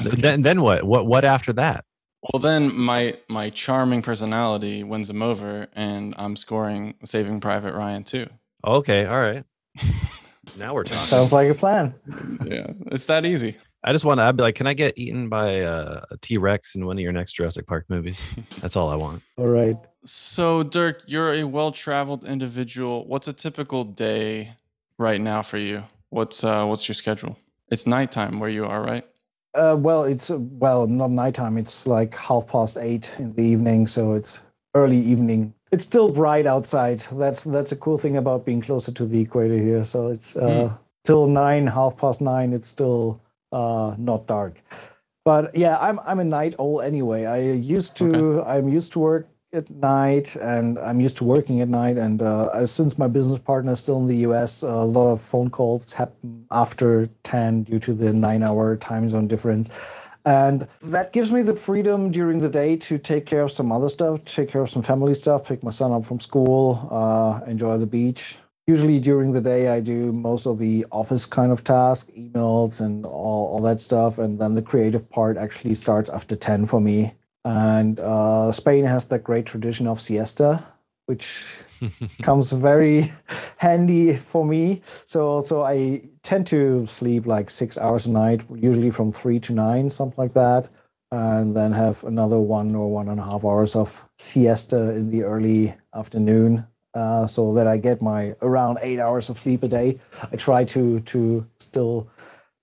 then 0.18 0.42
then 0.42 0.62
what? 0.62 0.84
What 0.84 1.06
what 1.06 1.24
after 1.24 1.52
that? 1.54 1.84
Well, 2.22 2.40
then 2.40 2.76
my 2.76 3.14
my 3.28 3.50
charming 3.50 4.02
personality 4.02 4.84
wins 4.84 5.08
him 5.08 5.22
over 5.22 5.68
and 5.72 6.14
I'm 6.18 6.36
scoring 6.36 6.94
Saving 7.04 7.40
Private 7.40 7.74
Ryan 7.74 8.04
too. 8.04 8.26
Okay, 8.66 9.06
all 9.06 9.20
right. 9.20 9.44
now 10.58 10.74
we're 10.74 10.84
talking. 10.84 11.06
Sounds 11.06 11.32
like 11.32 11.48
a 11.48 11.54
plan. 11.54 11.94
yeah, 12.44 12.72
it's 12.86 13.06
that 13.06 13.24
easy. 13.24 13.56
I 13.88 13.92
just 13.92 14.04
want 14.04 14.18
to. 14.18 14.24
I'd 14.24 14.36
be 14.36 14.42
like, 14.42 14.54
can 14.54 14.66
I 14.66 14.74
get 14.74 14.98
eaten 14.98 15.30
by 15.30 15.62
uh, 15.62 16.04
a 16.10 16.18
T 16.18 16.36
Rex 16.36 16.74
in 16.74 16.84
one 16.84 16.98
of 16.98 17.02
your 17.02 17.10
next 17.10 17.32
Jurassic 17.32 17.66
Park 17.66 17.86
movies? 17.88 18.36
That's 18.60 18.76
all 18.76 18.90
I 18.90 18.96
want. 18.96 19.22
All 19.38 19.46
right. 19.46 19.78
So, 20.04 20.62
Dirk, 20.62 21.04
you're 21.06 21.32
a 21.32 21.44
well-traveled 21.44 22.24
individual. 22.24 23.06
What's 23.06 23.28
a 23.28 23.32
typical 23.32 23.84
day 23.84 24.52
right 24.98 25.18
now 25.18 25.40
for 25.40 25.56
you? 25.56 25.84
What's 26.10 26.44
uh, 26.44 26.66
what's 26.66 26.86
your 26.86 26.94
schedule? 26.96 27.38
It's 27.70 27.86
nighttime 27.86 28.40
where 28.40 28.50
you 28.50 28.66
are, 28.66 28.82
right? 28.82 29.06
Uh, 29.54 29.74
well, 29.78 30.04
it's 30.04 30.30
uh, 30.30 30.36
well, 30.38 30.86
not 30.86 31.10
nighttime. 31.10 31.56
It's 31.56 31.86
like 31.86 32.14
half 32.14 32.46
past 32.46 32.76
eight 32.76 33.14
in 33.18 33.32
the 33.32 33.42
evening, 33.42 33.86
so 33.86 34.12
it's 34.12 34.40
early 34.74 34.98
evening. 34.98 35.54
It's 35.72 35.84
still 35.84 36.10
bright 36.10 36.44
outside. 36.44 36.98
That's 37.12 37.42
that's 37.44 37.72
a 37.72 37.76
cool 37.76 37.96
thing 37.96 38.18
about 38.18 38.44
being 38.44 38.60
closer 38.60 38.92
to 38.92 39.06
the 39.06 39.22
equator 39.22 39.56
here. 39.56 39.86
So 39.86 40.08
it's 40.08 40.36
uh, 40.36 40.40
mm. 40.42 40.78
till 41.04 41.26
nine, 41.26 41.66
half 41.66 41.96
past 41.96 42.20
nine. 42.20 42.52
It's 42.52 42.68
still 42.68 43.22
uh, 43.52 43.94
not 43.98 44.26
dark. 44.26 44.62
But 45.24 45.54
yeah, 45.54 45.76
I'm 45.78 46.00
I'm 46.00 46.20
a 46.20 46.24
night 46.24 46.54
owl 46.58 46.80
anyway. 46.80 47.26
I 47.26 47.38
used 47.38 47.96
to 47.98 48.06
okay. 48.06 48.50
I'm 48.50 48.68
used 48.68 48.92
to 48.92 48.98
work 48.98 49.28
at 49.52 49.70
night 49.70 50.36
and 50.36 50.78
I'm 50.78 51.00
used 51.00 51.16
to 51.18 51.24
working 51.24 51.60
at 51.60 51.68
night. 51.68 51.96
And 51.96 52.20
uh, 52.20 52.66
since 52.66 52.98
my 52.98 53.08
business 53.08 53.38
partner 53.38 53.72
is 53.72 53.78
still 53.78 53.98
in 53.98 54.06
the 54.06 54.16
US, 54.28 54.62
a 54.62 54.68
lot 54.68 55.12
of 55.12 55.20
phone 55.20 55.50
calls 55.50 55.92
happen 55.92 56.46
after 56.50 57.08
10 57.22 57.64
due 57.64 57.78
to 57.80 57.94
the 57.94 58.12
nine 58.12 58.42
hour 58.42 58.76
time 58.76 59.08
zone 59.08 59.26
difference. 59.28 59.70
And 60.24 60.68
that 60.82 61.12
gives 61.12 61.32
me 61.32 61.40
the 61.42 61.54
freedom 61.54 62.10
during 62.10 62.38
the 62.38 62.50
day 62.50 62.76
to 62.76 62.98
take 62.98 63.24
care 63.24 63.42
of 63.42 63.50
some 63.50 63.72
other 63.72 63.88
stuff, 63.88 64.24
take 64.26 64.50
care 64.50 64.60
of 64.60 64.68
some 64.68 64.82
family 64.82 65.14
stuff, 65.14 65.46
pick 65.46 65.62
my 65.62 65.70
son 65.70 65.92
up 65.92 66.04
from 66.04 66.20
school, 66.20 66.86
uh, 66.90 67.40
enjoy 67.46 67.78
the 67.78 67.86
beach, 67.86 68.36
usually 68.68 69.00
during 69.00 69.32
the 69.32 69.40
day 69.40 69.68
i 69.68 69.80
do 69.80 70.12
most 70.12 70.46
of 70.46 70.58
the 70.58 70.84
office 70.92 71.24
kind 71.24 71.50
of 71.50 71.64
tasks 71.64 72.12
emails 72.16 72.80
and 72.80 73.06
all, 73.06 73.48
all 73.52 73.60
that 73.62 73.80
stuff. 73.80 74.18
And 74.18 74.38
then 74.38 74.54
the 74.54 74.62
creative 74.62 75.08
part 75.10 75.36
actually 75.36 75.74
starts 75.74 76.10
after 76.10 76.36
10 76.36 76.66
for 76.66 76.80
me. 76.80 77.14
And 77.44 77.98
uh, 77.98 78.52
spain 78.52 78.84
has 78.84 79.06
that 79.06 79.24
great 79.24 79.46
tradition 79.46 79.86
of 79.86 80.00
siesta 80.00 80.62
which 81.06 81.56
comes 82.22 82.50
very 82.52 83.10
handy 83.56 84.14
for 84.14 84.44
me. 84.44 84.82
So 85.06 85.40
so 85.40 85.62
i 85.62 86.02
tend 86.22 86.46
to 86.48 86.86
sleep 86.86 87.26
like 87.26 87.48
six 87.48 87.78
hours 87.78 88.06
a 88.06 88.10
night 88.10 88.44
usually 88.54 88.90
from 88.90 89.10
three 89.10 89.40
to 89.40 89.52
nine 89.54 89.88
something 89.88 90.22
like 90.22 90.34
that. 90.34 90.68
And 91.10 91.56
then 91.56 91.72
have 91.72 92.04
another 92.04 92.38
one 92.38 92.74
or 92.74 92.90
one 92.90 93.08
and 93.08 93.18
a 93.18 93.24
half 93.24 93.42
hours 93.42 93.74
of 93.74 94.04
siesta 94.18 94.90
in 94.90 95.08
the 95.08 95.22
early 95.22 95.74
afternoon 95.94 96.66
uh, 96.98 97.26
so 97.26 97.52
that 97.54 97.66
I 97.66 97.76
get 97.76 98.02
my 98.02 98.34
around 98.42 98.78
eight 98.82 98.98
hours 98.98 99.30
of 99.30 99.38
sleep 99.38 99.62
a 99.62 99.68
day. 99.68 99.98
I 100.32 100.36
try 100.36 100.64
to 100.74 101.00
to 101.12 101.46
still 101.58 102.08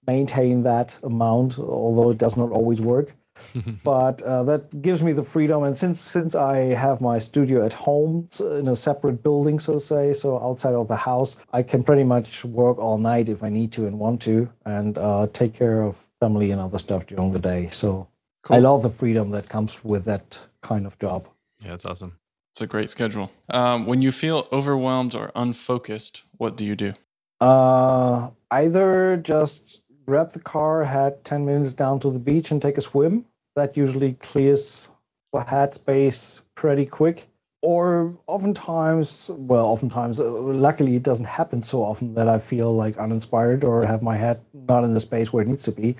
maintain 0.07 0.63
that 0.63 0.97
amount, 1.03 1.57
although 1.57 2.09
it 2.11 2.17
does 2.17 2.35
not 2.35 2.51
always 2.51 2.81
work. 2.81 3.07
but 3.83 4.21
uh, 4.21 4.43
that 4.43 4.81
gives 4.81 5.01
me 5.03 5.11
the 5.11 5.23
freedom, 5.23 5.63
and 5.63 5.77
since 5.77 5.99
since 5.99 6.35
I 6.35 6.57
have 6.85 7.01
my 7.01 7.19
studio 7.19 7.65
at 7.65 7.73
home 7.73 8.29
in 8.39 8.67
a 8.67 8.75
separate 8.75 9.21
building, 9.23 9.59
so 9.59 9.73
to 9.73 9.79
say, 9.79 10.13
so 10.13 10.39
outside 10.47 10.73
of 10.73 10.87
the 10.87 10.95
house, 10.95 11.35
I 11.51 11.61
can 11.63 11.83
pretty 11.83 12.05
much 12.05 12.45
work 12.45 12.77
all 12.77 12.97
night 12.97 13.27
if 13.29 13.43
I 13.43 13.49
need 13.49 13.71
to 13.73 13.87
and 13.87 13.99
want 13.99 14.21
to, 14.21 14.49
and 14.65 14.97
uh, 14.97 15.27
take 15.33 15.53
care 15.53 15.81
of 15.81 15.95
family 16.21 16.51
and 16.51 16.61
other 16.61 16.79
stuff 16.79 17.05
during 17.07 17.33
the 17.33 17.39
day. 17.39 17.67
So 17.69 18.07
cool. 18.43 18.55
I 18.55 18.59
love 18.59 18.83
the 18.83 18.89
freedom 19.01 19.31
that 19.31 19.49
comes 19.49 19.83
with 19.83 20.05
that 20.05 20.39
kind 20.61 20.85
of 20.85 20.97
job. 20.99 21.27
Yeah, 21.61 21.73
it's 21.73 21.85
awesome. 21.85 22.13
It's 22.55 22.61
a 22.61 22.67
great 22.67 22.89
schedule. 22.89 23.33
Um, 23.49 23.85
when 23.85 23.99
you 23.99 24.13
feel 24.13 24.47
overwhelmed 24.49 25.13
or 25.13 25.29
unfocused, 25.35 26.23
what 26.37 26.55
do 26.55 26.63
you 26.63 26.77
do? 26.77 26.93
Uh, 27.41 28.29
either 28.49 29.17
just 29.17 29.81
grab 30.05 30.31
the 30.31 30.39
car, 30.39 30.85
head 30.85 31.25
10 31.25 31.45
minutes 31.45 31.73
down 31.73 31.99
to 31.99 32.09
the 32.09 32.17
beach 32.17 32.51
and 32.51 32.61
take 32.61 32.77
a 32.77 32.81
swim. 32.81 33.25
That 33.57 33.75
usually 33.75 34.13
clears 34.13 34.87
the 35.33 35.41
head 35.41 35.73
space 35.73 36.43
pretty 36.55 36.85
quick. 36.85 37.27
Or 37.61 38.15
oftentimes, 38.25 39.31
well, 39.33 39.65
oftentimes, 39.65 40.21
uh, 40.21 40.31
luckily 40.31 40.95
it 40.95 41.03
doesn't 41.03 41.25
happen 41.25 41.61
so 41.61 41.83
often 41.83 42.13
that 42.13 42.29
I 42.29 42.39
feel 42.39 42.73
like 42.73 42.95
uninspired 42.97 43.65
or 43.65 43.85
have 43.85 44.01
my 44.01 44.15
head 44.15 44.39
not 44.53 44.85
in 44.85 44.93
the 44.93 45.01
space 45.01 45.33
where 45.33 45.43
it 45.43 45.49
needs 45.49 45.65
to 45.65 45.73
be. 45.73 45.97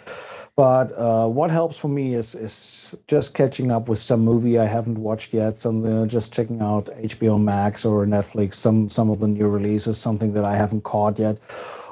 But 0.55 0.97
uh, 0.97 1.27
what 1.27 1.51
helps 1.51 1.77
for 1.77 1.89
me 1.89 2.13
is 2.13 2.33
is 2.33 2.95
just 3.07 3.33
catching 3.33 3.71
up 3.71 3.89
with 3.89 3.99
some 3.99 4.21
movie 4.21 4.57
I 4.57 4.65
haven't 4.65 4.97
watched 4.97 5.33
yet. 5.33 5.57
Something 5.57 6.07
just 6.07 6.31
checking 6.33 6.61
out 6.61 6.85
HBO 6.85 7.41
Max 7.41 7.83
or 7.83 8.05
Netflix. 8.05 8.53
Some 8.53 8.89
some 8.89 9.09
of 9.09 9.19
the 9.19 9.27
new 9.27 9.49
releases, 9.49 9.97
something 9.97 10.33
that 10.33 10.45
I 10.45 10.55
haven't 10.55 10.83
caught 10.83 11.19
yet. 11.19 11.39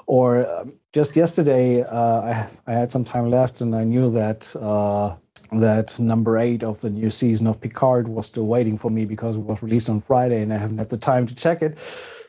Or 0.05 0.49
um, 0.49 0.73
just 0.93 1.15
yesterday, 1.15 1.83
uh, 1.83 2.21
I 2.21 2.47
I 2.65 2.71
had 2.73 2.89
some 2.89 3.03
time 3.03 3.29
left, 3.29 3.61
and 3.61 3.75
I 3.75 3.83
knew 3.83 4.11
that. 4.11 4.55
Uh, 4.55 5.15
that 5.51 5.99
number 5.99 6.39
eight 6.39 6.63
of 6.63 6.81
the 6.81 6.89
new 6.89 7.11
season 7.11 7.45
of 7.45 7.61
Picard 7.61 8.07
was 8.07 8.25
still 8.25 8.47
waiting 8.47 8.75
for 8.75 8.89
me 8.89 9.05
because 9.05 9.35
it 9.35 9.39
was 9.39 9.61
released 9.61 9.87
on 9.87 9.99
Friday, 9.99 10.41
and 10.41 10.51
I 10.51 10.57
haven't 10.57 10.79
had 10.79 10.89
the 10.89 10.97
time 10.97 11.27
to 11.27 11.35
check 11.35 11.61
it. 11.61 11.77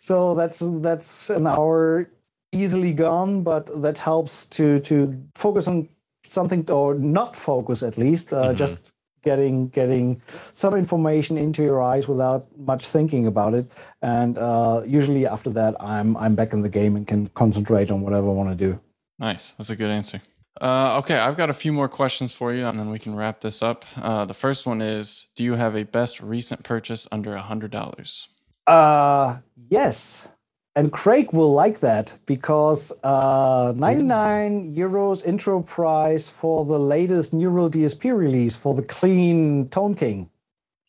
So 0.00 0.34
that's 0.34 0.62
that's 0.82 1.30
an 1.30 1.46
hour 1.46 2.10
easily 2.52 2.92
gone, 2.92 3.42
but 3.42 3.70
that 3.82 3.98
helps 3.98 4.46
to 4.46 4.80
to 4.80 5.22
focus 5.34 5.68
on 5.68 5.88
something 6.26 6.68
or 6.70 6.94
not 6.94 7.36
focus 7.36 7.82
at 7.82 7.98
least 7.98 8.32
uh, 8.32 8.44
mm-hmm. 8.44 8.56
just 8.56 8.92
getting 9.24 9.68
getting 9.68 10.20
some 10.52 10.74
information 10.74 11.36
into 11.36 11.62
your 11.62 11.82
eyes 11.82 12.06
without 12.06 12.46
much 12.58 12.86
thinking 12.86 13.26
about 13.26 13.54
it. 13.54 13.66
And 14.02 14.38
uh, 14.38 14.82
usually 14.86 15.26
after 15.26 15.50
that 15.50 15.74
i'm 15.80 16.16
i'm 16.16 16.34
back 16.34 16.52
in 16.52 16.62
the 16.62 16.68
game 16.68 16.94
and 16.94 17.06
can 17.06 17.28
concentrate 17.28 17.90
on 17.90 18.02
whatever 18.02 18.28
i 18.28 18.32
want 18.32 18.50
to 18.50 18.54
do. 18.54 18.78
Nice. 19.18 19.52
That's 19.52 19.70
a 19.70 19.76
good 19.76 19.90
answer. 19.90 20.20
Uh, 20.60 20.98
okay 20.98 21.18
i've 21.18 21.36
got 21.36 21.50
a 21.50 21.54
few 21.54 21.72
more 21.72 21.88
questions 21.88 22.36
for 22.36 22.54
you 22.54 22.64
and 22.64 22.78
then 22.78 22.90
we 22.90 22.98
can 22.98 23.16
wrap 23.16 23.40
this 23.40 23.62
up. 23.62 23.84
Uh, 24.00 24.24
the 24.24 24.34
first 24.34 24.66
one 24.66 24.80
is 24.80 25.28
do 25.34 25.42
you 25.42 25.54
have 25.54 25.74
a 25.74 25.84
best 25.84 26.20
recent 26.20 26.62
purchase 26.62 27.08
under 27.10 27.34
a 27.34 27.42
hundred 27.42 27.70
dollars? 27.70 28.28
Uh 28.66 29.38
yes 29.68 30.28
and 30.76 30.92
Craig 30.92 31.32
will 31.32 31.52
like 31.52 31.80
that 31.80 32.14
because 32.26 32.92
uh, 33.04 33.72
99 33.76 34.74
euros 34.74 35.24
intro 35.24 35.62
price 35.62 36.28
for 36.28 36.64
the 36.64 36.78
latest 36.78 37.32
Neural 37.32 37.70
DSP 37.70 38.16
release 38.16 38.56
for 38.56 38.74
the 38.74 38.82
clean 38.82 39.68
Tone 39.68 39.94
King. 39.94 40.28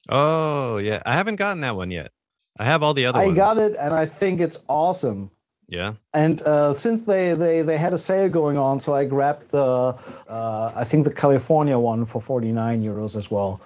Oh, 0.09 0.77
yeah. 0.77 1.03
I 1.05 1.13
haven't 1.13 1.35
gotten 1.35 1.61
that 1.61 1.75
one 1.75 1.91
yet. 1.91 2.11
I 2.57 2.65
have 2.65 2.81
all 2.81 2.93
the 2.93 3.05
other 3.05 3.19
ones. 3.19 3.37
I 3.37 3.43
ones. 3.43 3.57
got 3.57 3.63
it 3.63 3.75
and 3.79 3.93
I 3.93 4.05
think 4.05 4.39
it's 4.39 4.59
awesome. 4.67 5.29
Yeah. 5.67 5.93
And 6.13 6.41
uh, 6.43 6.73
since 6.73 7.01
they, 7.01 7.33
they 7.33 7.61
they 7.63 7.77
had 7.77 7.93
a 7.93 7.97
sale 7.97 8.29
going 8.29 8.55
on, 8.57 8.79
so 8.79 8.93
I 8.93 9.05
grabbed 9.05 9.49
the 9.49 9.95
uh, 10.29 10.71
I 10.75 10.83
think 10.83 11.05
the 11.05 11.13
California 11.13 11.77
one 11.77 12.05
for 12.05 12.21
49 12.21 12.83
euros 12.83 13.15
as 13.15 13.31
well. 13.31 13.61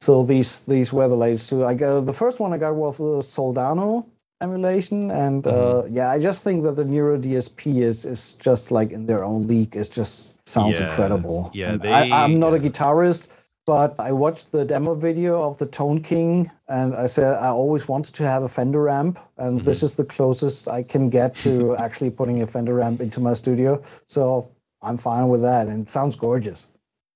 So 0.00 0.24
these 0.24 0.60
these 0.60 0.92
were 0.92 1.08
the 1.08 1.16
latest 1.16 1.48
two. 1.48 1.64
I 1.64 1.74
got 1.74 2.00
the 2.00 2.12
first 2.12 2.40
one 2.40 2.52
I 2.52 2.58
got 2.58 2.74
was 2.74 2.98
the 2.98 3.22
Soldano 3.22 4.06
emulation 4.42 5.10
and 5.10 5.44
mm-hmm. 5.44 5.78
uh, 5.78 5.90
yeah 5.90 6.10
i 6.10 6.18
just 6.18 6.44
think 6.44 6.62
that 6.62 6.76
the 6.76 6.84
Neural 6.84 7.18
DSP 7.18 7.82
is 7.82 8.04
is 8.04 8.34
just 8.34 8.70
like 8.70 8.90
in 8.90 9.06
their 9.06 9.24
own 9.24 9.46
league 9.46 9.74
it 9.74 9.90
just 9.90 10.46
sounds 10.46 10.78
yeah. 10.78 10.90
incredible 10.90 11.50
yeah 11.54 11.76
they, 11.76 11.90
I, 11.90 12.24
am 12.24 12.38
not 12.38 12.52
yeah. 12.52 12.58
a 12.58 12.60
guitarist 12.60 13.28
but 13.64 13.98
i 13.98 14.12
watched 14.12 14.52
the 14.52 14.64
demo 14.64 14.94
video 14.94 15.42
of 15.42 15.56
the 15.56 15.64
tone 15.64 16.02
king 16.02 16.50
and 16.68 16.94
i 16.94 17.06
said 17.06 17.34
i 17.38 17.48
always 17.48 17.88
wanted 17.88 18.14
to 18.14 18.24
have 18.24 18.42
a 18.42 18.48
fender 18.48 18.90
amp 18.90 19.18
and 19.38 19.58
mm-hmm. 19.58 19.66
this 19.66 19.82
is 19.82 19.96
the 19.96 20.04
closest 20.04 20.68
i 20.68 20.82
can 20.82 21.08
get 21.08 21.34
to 21.34 21.74
actually 21.78 22.10
putting 22.10 22.42
a 22.42 22.46
fender 22.46 22.82
amp 22.82 23.00
into 23.00 23.20
my 23.20 23.32
studio 23.32 23.82
so 24.04 24.50
i'm 24.82 24.98
fine 24.98 25.28
with 25.28 25.40
that 25.40 25.66
and 25.66 25.86
it 25.86 25.90
sounds 25.90 26.14
gorgeous 26.14 26.68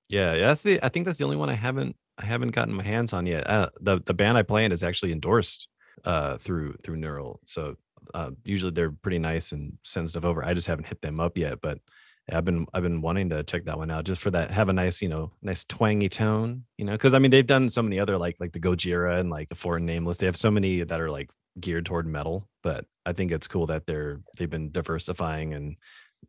yeah 0.08 0.38
that's 0.38 0.62
the 0.62 0.82
i 0.82 0.88
think 0.88 1.04
that's 1.04 1.18
the 1.18 1.24
only 1.24 1.36
one 1.36 1.50
i 1.50 1.54
haven't 1.54 1.94
i 2.16 2.24
haven't 2.24 2.52
gotten 2.52 2.72
my 2.72 2.82
hands 2.82 3.12
on 3.12 3.26
yet 3.26 3.46
uh, 3.46 3.68
the 3.78 4.00
the 4.06 4.14
band 4.14 4.38
i 4.38 4.42
play 4.42 4.64
in 4.64 4.72
is 4.72 4.82
actually 4.82 5.12
endorsed 5.12 5.68
uh, 6.04 6.38
through 6.38 6.74
through 6.82 6.96
Neural. 6.96 7.40
So 7.44 7.76
uh, 8.14 8.30
usually 8.44 8.72
they're 8.72 8.92
pretty 8.92 9.18
nice 9.18 9.52
and 9.52 9.78
send 9.84 10.08
stuff 10.08 10.24
over. 10.24 10.44
I 10.44 10.54
just 10.54 10.66
haven't 10.66 10.86
hit 10.86 11.00
them 11.00 11.20
up 11.20 11.36
yet, 11.36 11.60
but 11.60 11.78
I've 12.32 12.44
been 12.44 12.66
I've 12.72 12.82
been 12.82 13.00
wanting 13.00 13.30
to 13.30 13.42
check 13.42 13.64
that 13.64 13.78
one 13.78 13.90
out 13.90 14.04
just 14.04 14.20
for 14.20 14.30
that 14.30 14.50
have 14.50 14.68
a 14.68 14.72
nice 14.72 15.02
you 15.02 15.08
know 15.08 15.32
nice 15.42 15.64
twangy 15.64 16.08
tone 16.08 16.64
you 16.76 16.84
know 16.84 16.92
because 16.92 17.14
I 17.14 17.18
mean 17.18 17.30
they've 17.30 17.46
done 17.46 17.68
so 17.68 17.82
many 17.82 17.98
other 17.98 18.18
like 18.18 18.36
like 18.38 18.52
the 18.52 18.60
Gojira 18.60 19.20
and 19.20 19.30
like 19.30 19.48
the 19.48 19.54
Fortin 19.54 19.86
Nameless 19.86 20.18
they 20.18 20.26
have 20.26 20.36
so 20.36 20.50
many 20.50 20.82
that 20.82 21.00
are 21.00 21.10
like 21.10 21.30
geared 21.58 21.86
toward 21.86 22.06
metal 22.06 22.48
but 22.62 22.84
I 23.04 23.12
think 23.12 23.32
it's 23.32 23.48
cool 23.48 23.66
that 23.66 23.86
they're 23.86 24.20
they've 24.36 24.50
been 24.50 24.70
diversifying 24.70 25.54
and 25.54 25.76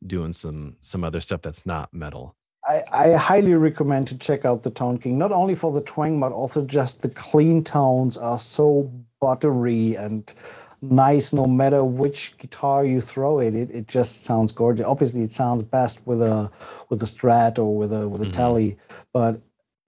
doing 0.05 0.33
some 0.33 0.77
some 0.81 1.03
other 1.03 1.21
stuff 1.21 1.41
that's 1.41 1.65
not 1.65 1.93
metal 1.93 2.35
I, 2.67 2.83
I, 2.91 3.11
highly 3.13 3.55
recommend 3.55 4.07
to 4.09 4.17
check 4.19 4.45
out 4.45 4.61
the 4.61 4.69
Tone 4.69 4.99
King, 4.99 5.17
not 5.17 5.31
only 5.31 5.55
for 5.55 5.71
the 5.71 5.81
twang, 5.81 6.19
but 6.19 6.31
also 6.31 6.63
just 6.63 7.01
the 7.01 7.09
clean 7.09 7.63
tones 7.63 8.17
are 8.17 8.37
so 8.37 8.91
buttery 9.21 9.95
and 9.95 10.33
nice 10.81 11.31
no 11.31 11.45
matter 11.45 11.83
which 11.83 12.35
guitar 12.39 12.83
you 12.83 12.99
throw 12.99 13.39
it 13.39 13.53
it, 13.53 13.69
it 13.69 13.87
just 13.87 14.23
sounds 14.23 14.51
gorgeous 14.51 14.85
obviously 14.85 15.21
it 15.21 15.31
sounds 15.31 15.61
best 15.61 16.05
with 16.07 16.21
a 16.21 16.51
with 16.89 17.01
a 17.03 17.05
strat 17.05 17.59
or 17.59 17.77
with 17.77 17.93
a 17.93 18.09
with 18.09 18.23
a 18.23 18.25
mm-hmm. 18.25 18.79
but 19.13 19.39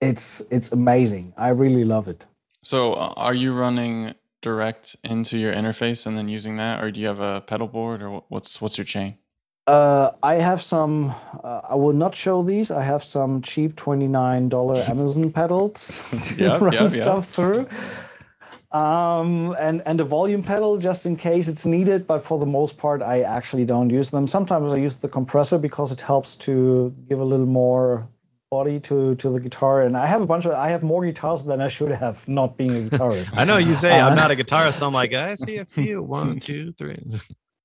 it's 0.02 0.42
it's 0.52 0.72
amazing 0.72 1.34
i 1.36 1.50
really 1.50 1.84
love 1.84 2.08
it 2.08 2.26
so 2.62 2.94
uh, 2.94 3.14
are 3.18 3.34
you 3.34 3.54
running 3.54 4.14
direct 4.42 4.96
into 5.04 5.40
your 5.40 5.52
interface 5.52 6.06
and 6.06 6.16
then 6.16 6.30
using 6.30 6.58
that 6.58 6.84
or 6.84 6.92
do 6.92 7.02
you 7.02 7.08
have 7.08 7.20
a 7.20 7.42
pedal 7.42 7.68
board 7.68 8.04
or 8.04 8.24
what's 8.30 8.62
what's 8.62 8.78
your 8.78 8.86
chain 8.86 9.18
uh, 9.66 10.12
I 10.22 10.36
have 10.36 10.62
some. 10.62 11.16
Uh, 11.42 11.62
I 11.70 11.76
will 11.76 11.94
not 11.94 12.14
show 12.14 12.44
these. 12.44 12.70
I 12.70 12.84
have 12.84 13.02
some 13.02 13.42
cheap 13.42 13.78
twenty 13.78 14.10
nine 14.10 14.50
dollar 14.50 14.76
Amazon 14.76 15.32
pedals 15.32 16.04
to 16.22 16.36
yep, 16.36 16.60
run 16.60 16.74
yep, 16.74 16.92
stuff 16.92 17.26
yep. 17.28 17.34
through 17.34 17.68
um, 18.74 19.56
and 19.60 19.82
and 19.86 20.02
a 20.02 20.04
volume 20.04 20.42
pedal 20.42 20.78
just 20.78 21.06
in 21.06 21.16
case 21.16 21.48
it's 21.48 21.66
needed. 21.66 22.08
But 22.08 22.24
for 22.24 22.40
the 22.40 22.46
most 22.46 22.78
part, 22.78 23.02
I 23.02 23.22
actually 23.22 23.66
don't 23.66 23.90
use 23.90 24.10
them. 24.10 24.28
Sometimes 24.28 24.74
I 24.74 24.78
use 24.78 24.98
the 24.98 25.10
compressor 25.10 25.58
because 25.58 25.92
it 25.92 26.02
helps 26.02 26.36
to 26.38 26.94
give 27.08 27.20
a 27.20 27.24
little 27.24 27.46
more 27.46 28.08
body 28.50 28.80
to 28.80 29.16
to 29.16 29.30
the 29.30 29.40
guitar. 29.40 29.84
And 29.84 29.96
I 29.96 30.08
have 30.08 30.22
a 30.22 30.26
bunch 30.26 30.46
of 30.46 30.54
I 30.54 30.70
have 30.70 30.84
more 30.84 31.06
guitars 31.06 31.44
than 31.44 31.62
I 31.62 31.68
should 31.68 31.92
have, 31.92 32.28
not 32.28 32.58
being 32.58 32.72
a 32.72 32.90
guitarist. 32.90 33.38
I 33.42 33.44
know 33.46 33.58
you 33.58 33.76
say 33.76 34.00
uh, 34.00 34.08
I'm 34.08 34.16
not 34.16 34.32
a 34.32 34.36
guitarist. 34.36 34.80
So 34.80 34.88
I'm 34.88 34.94
like 34.94 35.14
I 35.14 35.36
see 35.36 35.58
a 35.58 35.66
few. 35.66 36.02
One, 36.20 36.40
two, 36.40 36.74
three. 36.80 37.00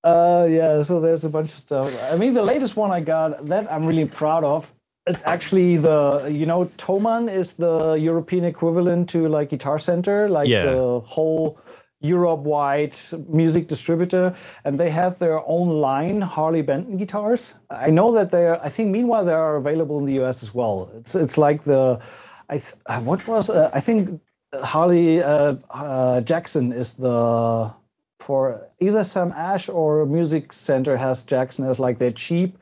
Uh, 0.04 0.46
yeah. 0.48 0.82
So 0.82 1.00
there's 1.00 1.24
a 1.24 1.30
bunch 1.30 1.52
of 1.52 1.58
stuff. 1.58 2.12
I 2.12 2.16
mean, 2.16 2.34
the 2.34 2.42
latest 2.42 2.76
one 2.76 2.90
I 2.90 3.00
got 3.00 3.46
that 3.46 3.70
I'm 3.72 3.86
really 3.86 4.06
proud 4.06 4.44
of 4.44 4.70
it's 5.08 5.24
actually 5.24 5.76
the 5.76 6.28
you 6.30 6.46
know 6.46 6.66
Thomann 6.76 7.32
is 7.32 7.54
the 7.54 7.94
European 7.94 8.44
equivalent 8.44 9.08
to 9.10 9.28
like 9.28 9.48
Guitar 9.50 9.78
Center, 9.78 10.28
like 10.28 10.48
yeah. 10.48 10.66
the 10.66 11.00
whole 11.00 11.58
Europe-wide 12.00 12.96
music 13.28 13.66
distributor, 13.66 14.36
and 14.64 14.78
they 14.78 14.90
have 14.90 15.18
their 15.18 15.40
own 15.46 15.80
line 15.80 16.20
Harley 16.20 16.62
Benton 16.62 16.96
guitars. 16.96 17.54
I 17.70 17.90
know 17.90 18.12
that 18.12 18.30
they're. 18.30 18.64
I 18.64 18.68
think 18.68 18.90
meanwhile 18.90 19.24
they 19.24 19.32
are 19.32 19.56
available 19.56 19.98
in 19.98 20.04
the 20.04 20.22
US 20.22 20.42
as 20.42 20.54
well. 20.54 20.90
It's 20.98 21.14
it's 21.14 21.36
like 21.36 21.62
the, 21.62 22.00
I 22.48 22.58
th- 22.58 22.74
uh, 22.86 23.00
what 23.00 23.26
was 23.26 23.50
uh, 23.50 23.70
I 23.72 23.80
think 23.80 24.20
Harley 24.54 25.22
uh, 25.22 25.56
uh, 25.70 26.20
Jackson 26.20 26.72
is 26.72 26.92
the 26.92 27.70
for 28.20 28.68
either 28.80 29.04
Sam 29.04 29.32
Ash 29.32 29.68
or 29.68 30.06
Music 30.06 30.52
Center 30.52 30.96
has 30.96 31.22
Jackson 31.22 31.64
as 31.64 31.78
like 31.78 31.98
their 31.98 32.12
cheap 32.12 32.58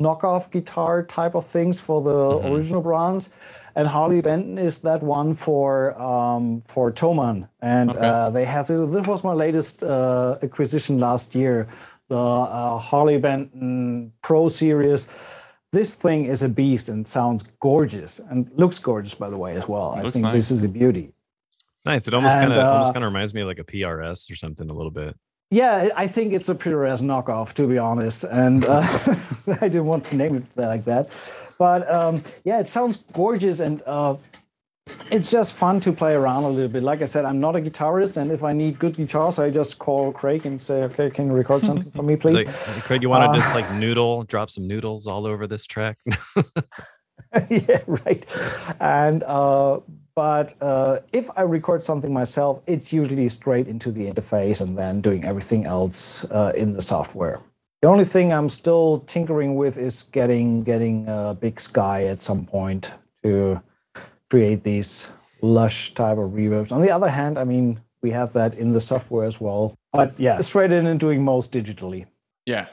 knockoff 0.00 0.50
guitar 0.50 1.02
type 1.02 1.34
of 1.34 1.46
things 1.46 1.80
for 1.80 2.02
the 2.02 2.10
mm-hmm. 2.10 2.48
original 2.48 2.82
brands. 2.82 3.30
And 3.76 3.88
Harley 3.88 4.20
Benton 4.20 4.56
is 4.56 4.78
that 4.80 5.02
one 5.02 5.34
for 5.34 6.00
um, 6.00 6.62
for 6.68 6.92
Thomann, 6.92 7.48
and 7.60 7.90
okay. 7.90 7.98
uh, 8.06 8.30
they 8.30 8.44
have 8.44 8.68
this, 8.68 8.88
this. 8.90 9.06
was 9.06 9.24
my 9.24 9.32
latest 9.32 9.82
uh, 9.82 10.38
acquisition 10.44 11.00
last 11.00 11.34
year, 11.34 11.66
the 12.08 12.16
uh, 12.16 12.78
Harley 12.78 13.18
Benton 13.18 14.12
Pro 14.22 14.48
Series. 14.48 15.08
This 15.72 15.96
thing 15.96 16.26
is 16.26 16.44
a 16.44 16.48
beast 16.48 16.88
and 16.88 17.04
sounds 17.04 17.48
gorgeous 17.58 18.20
and 18.20 18.48
looks 18.54 18.78
gorgeous, 18.78 19.16
by 19.16 19.28
the 19.28 19.36
way, 19.36 19.56
as 19.56 19.66
well. 19.66 19.90
I 19.96 20.02
think 20.02 20.22
nice. 20.22 20.34
this 20.34 20.50
is 20.52 20.62
a 20.62 20.68
beauty. 20.68 21.12
Nice. 21.84 22.06
It 22.06 22.14
almost 22.14 22.36
kind 22.36 22.52
of 22.52 22.58
almost 22.58 22.90
uh, 22.90 22.92
kind 22.92 23.04
of 23.04 23.12
reminds 23.12 23.34
me 23.34 23.40
of 23.40 23.48
like 23.48 23.58
a 23.58 23.64
PRS 23.64 24.30
or 24.30 24.36
something 24.36 24.70
a 24.70 24.72
little 24.72 24.92
bit. 24.92 25.16
Yeah, 25.50 25.90
I 25.94 26.06
think 26.06 26.32
it's 26.32 26.48
a 26.48 26.54
PRS 26.54 27.02
knockoff, 27.02 27.52
to 27.54 27.68
be 27.68 27.78
honest, 27.78 28.24
and 28.24 28.64
uh, 28.64 28.80
I 29.60 29.68
didn't 29.68 29.86
want 29.86 30.04
to 30.06 30.16
name 30.16 30.36
it 30.36 30.44
like 30.56 30.84
that. 30.86 31.10
But 31.58 31.88
um, 31.88 32.22
yeah, 32.44 32.60
it 32.60 32.68
sounds 32.68 33.04
gorgeous, 33.12 33.60
and 33.60 33.82
uh, 33.86 34.16
it's 35.10 35.30
just 35.30 35.54
fun 35.54 35.80
to 35.80 35.92
play 35.92 36.14
around 36.14 36.44
a 36.44 36.48
little 36.48 36.68
bit. 36.68 36.82
Like 36.82 37.02
I 37.02 37.04
said, 37.04 37.24
I'm 37.24 37.40
not 37.40 37.56
a 37.56 37.60
guitarist, 37.60 38.16
and 38.16 38.32
if 38.32 38.42
I 38.42 38.52
need 38.52 38.78
good 38.78 38.96
guitars, 38.96 39.38
I 39.38 39.50
just 39.50 39.78
call 39.78 40.12
Craig 40.12 40.44
and 40.46 40.60
say, 40.60 40.82
"Okay, 40.84 41.10
can 41.10 41.28
you 41.28 41.32
record 41.32 41.64
something 41.64 41.90
for 41.92 42.02
me, 42.02 42.16
please?" 42.24 42.46
Like, 42.46 42.48
Craig, 42.84 43.02
you 43.02 43.08
want 43.08 43.24
to 43.24 43.30
uh, 43.30 43.40
just 43.40 43.54
like 43.54 43.70
noodle, 43.74 44.24
drop 44.24 44.50
some 44.50 44.66
noodles 44.66 45.06
all 45.06 45.26
over 45.26 45.46
this 45.46 45.66
track? 45.66 45.98
yeah, 47.50 47.80
right. 47.86 48.24
And 48.80 49.22
uh, 49.22 49.80
but 50.14 50.54
uh, 50.60 51.00
if 51.12 51.28
I 51.36 51.42
record 51.42 51.82
something 51.82 52.12
myself, 52.12 52.62
it's 52.66 52.92
usually 52.92 53.28
straight 53.28 53.66
into 53.68 53.90
the 53.90 54.10
interface 54.10 54.60
and 54.60 54.78
then 54.78 55.00
doing 55.00 55.24
everything 55.24 55.66
else 55.66 56.24
uh, 56.26 56.52
in 56.56 56.72
the 56.72 56.82
software. 56.82 57.40
The 57.82 57.88
only 57.88 58.04
thing 58.04 58.32
I'm 58.32 58.48
still 58.48 59.00
tinkering 59.06 59.56
with 59.56 59.76
is 59.76 60.04
getting 60.04 60.62
getting 60.62 61.06
a 61.08 61.36
big 61.38 61.60
sky 61.60 62.04
at 62.04 62.20
some 62.20 62.46
point 62.46 62.92
to 63.22 63.60
create 64.30 64.62
these 64.62 65.08
lush 65.42 65.92
type 65.94 66.16
of 66.16 66.30
reverbs. 66.30 66.72
On 66.72 66.80
the 66.80 66.90
other 66.90 67.10
hand, 67.10 67.38
I 67.38 67.44
mean, 67.44 67.80
we 68.00 68.10
have 68.10 68.32
that 68.32 68.54
in 68.54 68.70
the 68.70 68.80
software 68.80 69.26
as 69.26 69.40
well. 69.40 69.74
But 69.92 70.18
yeah, 70.18 70.40
straight 70.40 70.72
in 70.72 70.86
and 70.86 70.98
doing 70.98 71.22
most 71.22 71.52
digitally. 71.52 72.06
Yeah, 72.46 72.66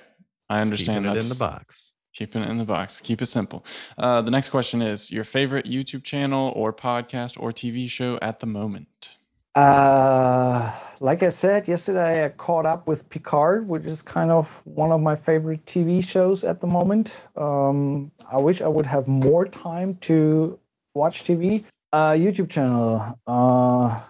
I 0.50 0.62
understand 0.62 1.06
that 1.06 1.18
in 1.18 1.28
the 1.28 1.36
box. 1.38 1.94
Keeping 2.14 2.44
it 2.44 2.50
in 2.50 2.58
the 2.58 2.66
box. 2.66 3.00
Keep 3.00 3.22
it 3.22 3.28
simple. 3.28 3.64
Uh, 3.98 4.22
the 4.22 4.32
next 4.32 4.50
question 4.50 4.82
is 4.82 5.12
your 5.12 5.24
favorite 5.24 5.66
YouTube 5.66 6.04
channel 6.04 6.52
or 6.56 6.74
podcast 6.74 7.42
or 7.42 7.52
TV 7.52 7.90
show 7.90 8.20
at 8.22 8.40
the 8.40 8.48
moment? 8.48 9.18
Uh, 9.56 10.72
like 11.00 11.24
I 11.24 11.30
said 11.30 11.68
yesterday, 11.68 12.26
I 12.26 12.30
caught 12.30 12.66
up 12.66 12.88
with 12.88 13.10
Picard, 13.10 13.68
which 13.68 13.86
is 13.86 14.02
kind 14.02 14.32
of 14.32 14.62
one 14.66 14.92
of 14.92 15.02
my 15.02 15.16
favorite 15.16 15.66
TV 15.66 16.06
shows 16.06 16.44
at 16.44 16.62
the 16.62 16.68
moment. 16.68 17.28
Um, 17.36 18.12
I 18.32 18.38
wish 18.38 18.62
I 18.62 18.68
would 18.68 18.86
have 18.86 19.08
more 19.08 19.46
time 19.46 19.96
to 20.02 20.60
watch 20.94 21.24
TV. 21.24 21.66
Uh, 21.92 22.12
YouTube 22.12 22.50
channel. 22.50 23.20
Uh, 23.28 24.02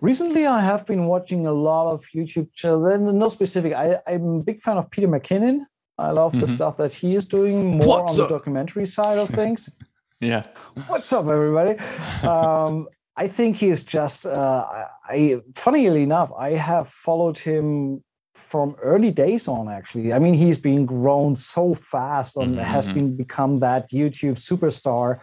recently, 0.00 0.46
I 0.46 0.60
have 0.60 0.84
been 0.86 1.06
watching 1.06 1.46
a 1.46 1.52
lot 1.52 1.90
of 1.90 2.04
YouTube 2.14 2.52
channels. 2.52 3.00
No 3.00 3.28
specific. 3.28 3.72
I, 3.72 4.00
I'm 4.06 4.40
a 4.40 4.42
big 4.42 4.60
fan 4.60 4.76
of 4.76 4.90
Peter 4.90 5.08
McKinnon. 5.08 5.64
I 5.98 6.10
love 6.10 6.32
mm-hmm. 6.32 6.40
the 6.40 6.48
stuff 6.48 6.76
that 6.76 6.92
he 6.92 7.16
is 7.16 7.26
doing 7.26 7.78
more 7.78 7.88
What's 7.88 8.18
on 8.18 8.24
up? 8.24 8.28
the 8.28 8.36
documentary 8.36 8.86
side 8.86 9.18
of 9.18 9.28
things. 9.28 9.68
yeah. 10.20 10.44
What's 10.86 11.12
up, 11.12 11.26
everybody? 11.26 11.78
Um, 12.22 12.88
I 13.16 13.26
think 13.26 13.56
he's 13.56 13.84
just. 13.84 14.26
Uh, 14.26 14.64
I 15.04 15.40
funnily 15.54 16.04
enough, 16.04 16.30
I 16.38 16.50
have 16.50 16.88
followed 16.88 17.38
him 17.38 18.04
from 18.34 18.76
early 18.80 19.10
days 19.10 19.48
on. 19.48 19.68
Actually, 19.68 20.12
I 20.12 20.20
mean, 20.20 20.34
he's 20.34 20.56
been 20.58 20.86
grown 20.86 21.34
so 21.34 21.74
fast 21.74 22.36
and 22.36 22.54
mm-hmm. 22.54 22.64
has 22.64 22.86
been 22.86 23.16
become 23.16 23.58
that 23.60 23.90
YouTube 23.90 24.36
superstar. 24.36 25.18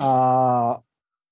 Uh, 0.00 0.78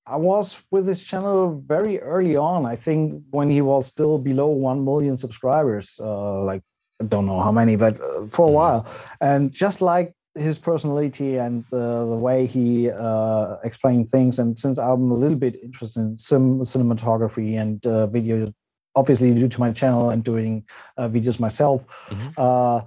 I 0.06 0.16
was 0.16 0.60
with 0.70 0.86
his 0.86 1.02
channel 1.02 1.62
very 1.66 1.98
early 1.98 2.36
on. 2.36 2.66
I 2.66 2.76
think 2.76 3.24
when 3.30 3.50
he 3.50 3.62
was 3.62 3.86
still 3.86 4.18
below 4.18 4.48
one 4.48 4.84
million 4.84 5.16
subscribers, 5.16 5.98
uh, 6.00 6.44
like 6.44 6.62
don't 7.08 7.26
know 7.26 7.40
how 7.40 7.52
many, 7.52 7.76
but 7.76 8.00
uh, 8.00 8.26
for 8.26 8.46
a 8.46 8.48
mm-hmm. 8.48 8.54
while. 8.54 8.86
And 9.20 9.52
just 9.52 9.80
like 9.80 10.12
his 10.34 10.58
personality 10.58 11.36
and 11.36 11.64
the, 11.70 12.06
the 12.06 12.16
way 12.16 12.46
he 12.46 12.90
uh, 12.90 13.56
explained 13.64 14.10
things, 14.10 14.38
and 14.38 14.58
since 14.58 14.78
I'm 14.78 15.10
a 15.10 15.14
little 15.14 15.38
bit 15.38 15.56
interested 15.62 16.00
in 16.00 16.18
sim- 16.18 16.60
cinematography 16.60 17.58
and 17.60 17.84
uh, 17.86 18.06
video, 18.06 18.52
obviously 18.96 19.32
due 19.34 19.48
to 19.48 19.60
my 19.60 19.72
channel 19.72 20.10
and 20.10 20.24
doing 20.24 20.64
uh, 20.96 21.08
videos 21.08 21.38
myself, 21.38 21.86
mm-hmm. 22.08 22.28
Uh, 22.36 22.82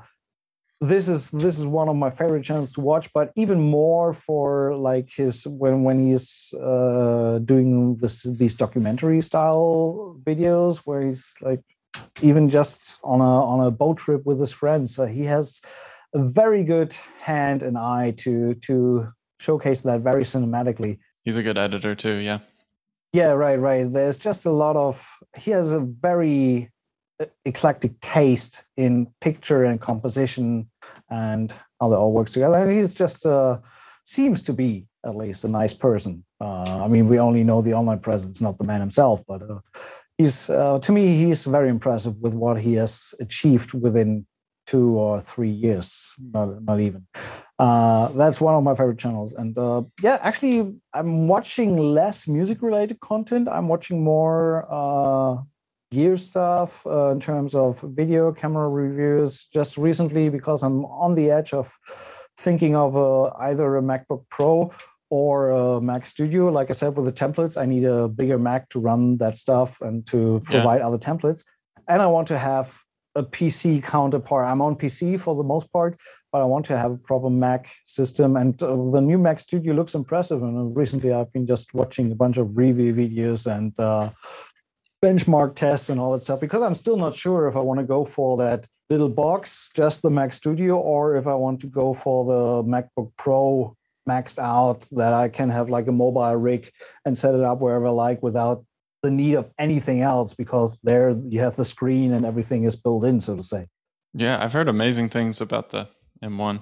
this 0.79 1.09
is 1.09 1.31
this 1.31 1.57
is 1.57 1.65
one 1.65 1.89
of 1.89 1.95
my 1.95 2.11
favorite 2.11 2.43
channels 2.43 2.71
to 2.73 2.81
watch. 2.81 3.11
But 3.11 3.31
even 3.35 3.59
more 3.59 4.13
for 4.13 4.75
like 4.75 5.09
his 5.09 5.45
when 5.47 5.83
when 5.83 6.07
he's 6.07 6.53
uh, 6.53 7.39
doing 7.39 7.95
this 7.97 8.23
these 8.23 8.53
documentary 8.53 9.21
style 9.21 10.15
videos 10.23 10.77
where 10.85 11.01
he's 11.01 11.35
like 11.41 11.63
even 12.23 12.49
just 12.49 12.99
on 13.03 13.21
a 13.21 13.45
on 13.45 13.65
a 13.65 13.71
boat 13.71 13.97
trip 13.97 14.25
with 14.25 14.39
his 14.39 14.51
friends. 14.51 14.99
Uh, 14.99 15.05
he 15.05 15.25
has 15.25 15.61
a 16.13 16.19
very 16.19 16.63
good 16.63 16.95
hand 17.19 17.63
and 17.63 17.77
eye 17.77 18.13
to 18.17 18.53
to 18.55 19.07
showcase 19.39 19.81
that 19.81 20.01
very 20.01 20.23
cinematically. 20.23 20.99
He's 21.23 21.37
a 21.37 21.43
good 21.43 21.57
editor 21.57 21.95
too, 21.95 22.15
yeah. 22.15 22.39
Yeah, 23.13 23.31
right, 23.31 23.59
right. 23.59 23.91
There's 23.91 24.17
just 24.17 24.45
a 24.45 24.51
lot 24.51 24.75
of 24.75 25.05
he 25.37 25.51
has 25.51 25.73
a 25.73 25.79
very 25.79 26.71
uh, 27.19 27.25
eclectic 27.45 27.99
taste 28.01 28.63
in 28.75 29.07
picture 29.21 29.63
and 29.63 29.79
composition 29.79 30.69
and 31.09 31.53
how 31.79 31.89
that 31.89 31.97
all 31.97 32.11
works 32.11 32.31
together. 32.31 32.57
And 32.57 32.71
he's 32.71 32.93
just 32.93 33.25
uh, 33.25 33.59
seems 34.05 34.41
to 34.43 34.53
be 34.53 34.87
at 35.05 35.15
least 35.15 35.43
a 35.43 35.47
nice 35.47 35.73
person. 35.73 36.23
Uh, 36.39 36.83
I 36.83 36.87
mean, 36.87 37.07
we 37.07 37.19
only 37.19 37.43
know 37.43 37.61
the 37.61 37.73
online 37.73 37.99
presence, 37.99 38.41
not 38.41 38.57
the 38.57 38.63
man 38.65 38.81
himself, 38.81 39.23
but 39.27 39.41
uh, 39.41 39.59
he's 40.17 40.49
uh, 40.49 40.79
to 40.79 40.91
me 40.91 41.15
he's 41.15 41.45
very 41.45 41.69
impressive 41.69 42.15
with 42.17 42.33
what 42.33 42.59
he 42.59 42.73
has 42.73 43.13
achieved 43.19 43.73
within 43.73 44.25
two 44.67 44.99
or 44.99 45.21
three 45.21 45.49
years, 45.49 46.13
not 46.19 46.61
not 46.63 46.79
even. 46.79 47.07
Uh, 47.57 48.09
that's 48.09 48.39
one 48.39 48.53
of 48.53 48.63
my 48.63 48.75
favorite 48.75 48.99
channels, 48.99 49.33
and 49.33 49.57
uh, 49.57 49.81
yeah, 50.03 50.19
actually, 50.21 50.75
I'm 50.93 51.27
watching 51.27 51.77
less 51.77 52.27
music 52.27 52.61
related 52.61 52.99
content. 52.99 53.47
I'm 53.49 53.67
watching 53.67 54.03
more 54.03 54.67
uh, 54.69 55.41
gear 55.91 56.17
stuff 56.17 56.85
uh, 56.85 57.09
in 57.09 57.19
terms 57.19 57.55
of 57.55 57.81
video 57.81 58.31
camera 58.31 58.69
reviews. 58.69 59.45
Just 59.51 59.77
recently, 59.77 60.29
because 60.29 60.61
I'm 60.61 60.85
on 60.85 61.15
the 61.15 61.31
edge 61.31 61.53
of 61.53 61.73
thinking 62.37 62.75
of 62.75 62.95
uh, 62.95 63.31
either 63.39 63.77
a 63.77 63.81
MacBook 63.81 64.25
Pro 64.29 64.71
or 65.09 65.49
a 65.49 65.81
Mac 65.81 66.05
Studio. 66.05 66.49
Like 66.49 66.69
I 66.69 66.73
said, 66.73 66.95
with 66.95 67.05
the 67.05 67.11
templates, 67.11 67.59
I 67.59 67.65
need 67.65 67.85
a 67.85 68.07
bigger 68.07 68.37
Mac 68.37 68.69
to 68.69 68.79
run 68.79 69.17
that 69.17 69.37
stuff 69.37 69.81
and 69.81 70.05
to 70.07 70.41
provide 70.45 70.79
yeah. 70.79 70.87
other 70.87 70.97
templates. 70.97 71.43
And 71.87 72.01
I 72.01 72.07
want 72.07 72.27
to 72.29 72.37
have 72.37 72.77
a 73.15 73.23
PC 73.23 73.83
counterpart. 73.83 74.45
I'm 74.45 74.61
on 74.61 74.75
PC 74.75 75.19
for 75.19 75.35
the 75.35 75.43
most 75.43 75.71
part, 75.71 75.99
but 76.31 76.41
I 76.41 76.45
want 76.45 76.65
to 76.65 76.77
have 76.77 76.91
a 76.91 76.97
proper 76.97 77.29
Mac 77.29 77.73
system. 77.85 78.35
And 78.35 78.61
uh, 78.61 78.67
the 78.67 79.01
new 79.01 79.17
Mac 79.17 79.39
Studio 79.39 79.73
looks 79.73 79.95
impressive. 79.95 80.43
And 80.43 80.75
recently, 80.75 81.13
I've 81.13 81.31
been 81.31 81.47
just 81.47 81.73
watching 81.73 82.11
a 82.11 82.15
bunch 82.15 82.37
of 82.37 82.57
review 82.57 82.93
videos 82.93 83.51
and 83.51 83.77
uh, 83.79 84.11
benchmark 85.03 85.55
tests 85.55 85.89
and 85.89 85.99
all 85.99 86.11
that 86.13 86.21
stuff 86.21 86.39
because 86.39 86.61
I'm 86.61 86.75
still 86.75 86.97
not 86.97 87.15
sure 87.15 87.47
if 87.47 87.55
I 87.55 87.59
want 87.59 87.79
to 87.79 87.85
go 87.85 88.03
for 88.03 88.37
that 88.37 88.65
little 88.89 89.09
box, 89.09 89.71
just 89.75 90.01
the 90.01 90.09
Mac 90.09 90.33
Studio, 90.33 90.77
or 90.77 91.15
if 91.15 91.27
I 91.27 91.35
want 91.35 91.59
to 91.61 91.67
go 91.67 91.93
for 91.93 92.25
the 92.25 92.69
MacBook 92.69 93.11
Pro 93.17 93.76
maxed 94.07 94.39
out 94.39 94.87
that 94.91 95.13
I 95.13 95.29
can 95.29 95.49
have 95.49 95.69
like 95.69 95.87
a 95.87 95.91
mobile 95.91 96.35
rig 96.35 96.71
and 97.05 97.17
set 97.17 97.35
it 97.35 97.41
up 97.41 97.59
wherever 97.59 97.87
I 97.87 97.91
like 97.91 98.23
without 98.23 98.65
the 99.03 99.11
need 99.11 99.35
of 99.35 99.49
anything 99.59 100.01
else 100.01 100.33
because 100.33 100.77
there 100.83 101.11
you 101.11 101.39
have 101.39 101.55
the 101.55 101.65
screen 101.65 102.13
and 102.13 102.25
everything 102.25 102.63
is 102.63 102.75
built 102.75 103.03
in, 103.03 103.21
so 103.21 103.35
to 103.35 103.43
say. 103.43 103.67
Yeah, 104.13 104.43
I've 104.43 104.53
heard 104.53 104.67
amazing 104.67 105.09
things 105.09 105.41
about 105.41 105.69
the 105.69 105.87
M1. 106.23 106.61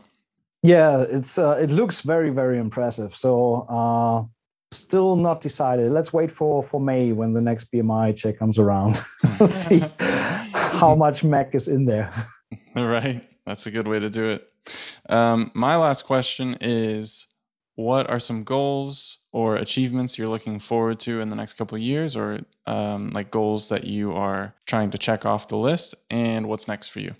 Yeah, 0.61 1.01
it's 1.01 1.37
uh, 1.37 1.57
it 1.61 1.69
looks 1.69 2.01
very 2.01 2.31
very 2.31 2.57
impressive. 2.57 3.15
So 3.15 3.65
uh, 3.69 4.25
still 4.71 5.15
not 5.15 5.41
decided. 5.41 5.91
Let's 5.91 6.11
wait 6.11 6.31
for 6.31 6.63
for 6.63 6.79
May 6.79 7.11
when 7.11 7.33
the 7.33 7.41
next 7.41 7.71
PMI 7.71 8.15
check 8.15 8.37
comes 8.37 8.59
around. 8.59 9.01
Let's 9.39 9.55
see 9.55 9.83
how 9.99 10.95
much 10.95 11.23
Mac 11.23 11.55
is 11.55 11.67
in 11.67 11.85
there. 11.85 12.11
right, 12.75 13.23
that's 13.45 13.67
a 13.67 13.71
good 13.71 13.87
way 13.87 13.99
to 13.99 14.09
do 14.09 14.29
it. 14.29 14.51
Um, 15.07 15.51
my 15.53 15.75
last 15.75 16.03
question 16.03 16.57
is 16.61 17.27
what 17.75 18.09
are 18.09 18.19
some 18.19 18.43
goals 18.43 19.19
or 19.31 19.55
achievements 19.55 20.17
you're 20.17 20.29
looking 20.29 20.59
forward 20.59 20.99
to 20.99 21.19
in 21.19 21.29
the 21.29 21.35
next 21.35 21.53
couple 21.53 21.75
of 21.75 21.81
years 21.81 22.15
or 22.15 22.39
um, 22.65 23.09
like 23.11 23.31
goals 23.31 23.69
that 23.69 23.85
you 23.85 24.13
are 24.13 24.53
trying 24.65 24.89
to 24.89 24.97
check 24.97 25.25
off 25.25 25.47
the 25.47 25.57
list 25.57 25.95
and 26.09 26.47
what's 26.47 26.67
next 26.67 26.87
for 26.87 26.99
you 26.99 27.15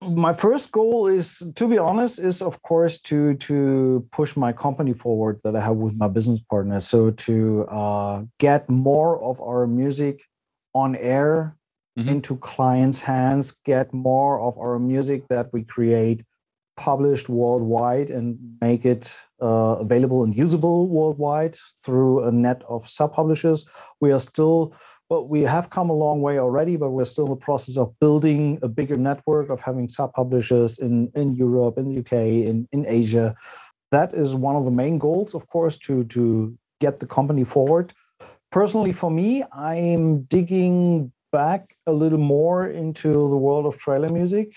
my 0.00 0.32
first 0.32 0.70
goal 0.70 1.08
is 1.08 1.42
to 1.56 1.66
be 1.66 1.76
honest 1.76 2.18
is 2.18 2.40
of 2.40 2.62
course 2.62 2.98
to 2.98 3.34
to 3.34 4.06
push 4.12 4.36
my 4.36 4.52
company 4.52 4.92
forward 4.92 5.40
that 5.42 5.56
i 5.56 5.60
have 5.60 5.76
with 5.76 5.94
my 5.94 6.06
business 6.06 6.40
partner 6.40 6.80
so 6.80 7.10
to 7.10 7.66
uh, 7.66 8.22
get 8.38 8.68
more 8.70 9.20
of 9.22 9.40
our 9.40 9.66
music 9.66 10.22
on 10.74 10.94
air 10.96 11.56
mm-hmm. 11.98 12.08
into 12.08 12.36
clients 12.36 13.00
hands 13.00 13.56
get 13.64 13.92
more 13.92 14.40
of 14.40 14.56
our 14.56 14.78
music 14.78 15.26
that 15.28 15.52
we 15.52 15.64
create 15.64 16.24
published 16.78 17.28
worldwide 17.28 18.08
and 18.08 18.38
make 18.60 18.84
it 18.84 19.16
uh, 19.42 19.76
available 19.84 20.22
and 20.22 20.34
usable 20.34 20.88
worldwide 20.88 21.56
through 21.84 22.22
a 22.22 22.30
net 22.30 22.62
of 22.68 22.88
sub 22.88 23.12
publishers. 23.12 23.66
We 24.00 24.12
are 24.12 24.20
still, 24.20 24.74
well, 25.10 25.26
we 25.26 25.42
have 25.42 25.70
come 25.70 25.90
a 25.90 26.00
long 26.04 26.20
way 26.22 26.38
already, 26.38 26.76
but 26.76 26.90
we're 26.90 27.04
still 27.04 27.24
in 27.24 27.30
the 27.30 27.44
process 27.48 27.76
of 27.76 27.98
building 27.98 28.60
a 28.62 28.68
bigger 28.68 28.96
network 28.96 29.50
of 29.50 29.60
having 29.60 29.88
sub 29.88 30.12
publishers 30.12 30.78
in, 30.78 31.10
in 31.16 31.34
Europe, 31.34 31.78
in 31.78 31.88
the 31.88 31.98
UK, 31.98 32.12
in, 32.50 32.68
in 32.70 32.86
Asia. 32.86 33.34
That 33.90 34.14
is 34.14 34.36
one 34.36 34.54
of 34.54 34.64
the 34.64 34.70
main 34.70 34.98
goals, 34.98 35.34
of 35.34 35.48
course, 35.48 35.76
to, 35.78 36.04
to 36.04 36.56
get 36.80 37.00
the 37.00 37.06
company 37.06 37.42
forward. 37.42 37.92
Personally, 38.52 38.92
for 38.92 39.10
me, 39.10 39.42
I'm 39.52 40.22
digging 40.22 41.12
back 41.32 41.76
a 41.86 41.92
little 41.92 42.24
more 42.36 42.68
into 42.68 43.12
the 43.12 43.36
world 43.36 43.66
of 43.66 43.78
trailer 43.78 44.08
music 44.08 44.54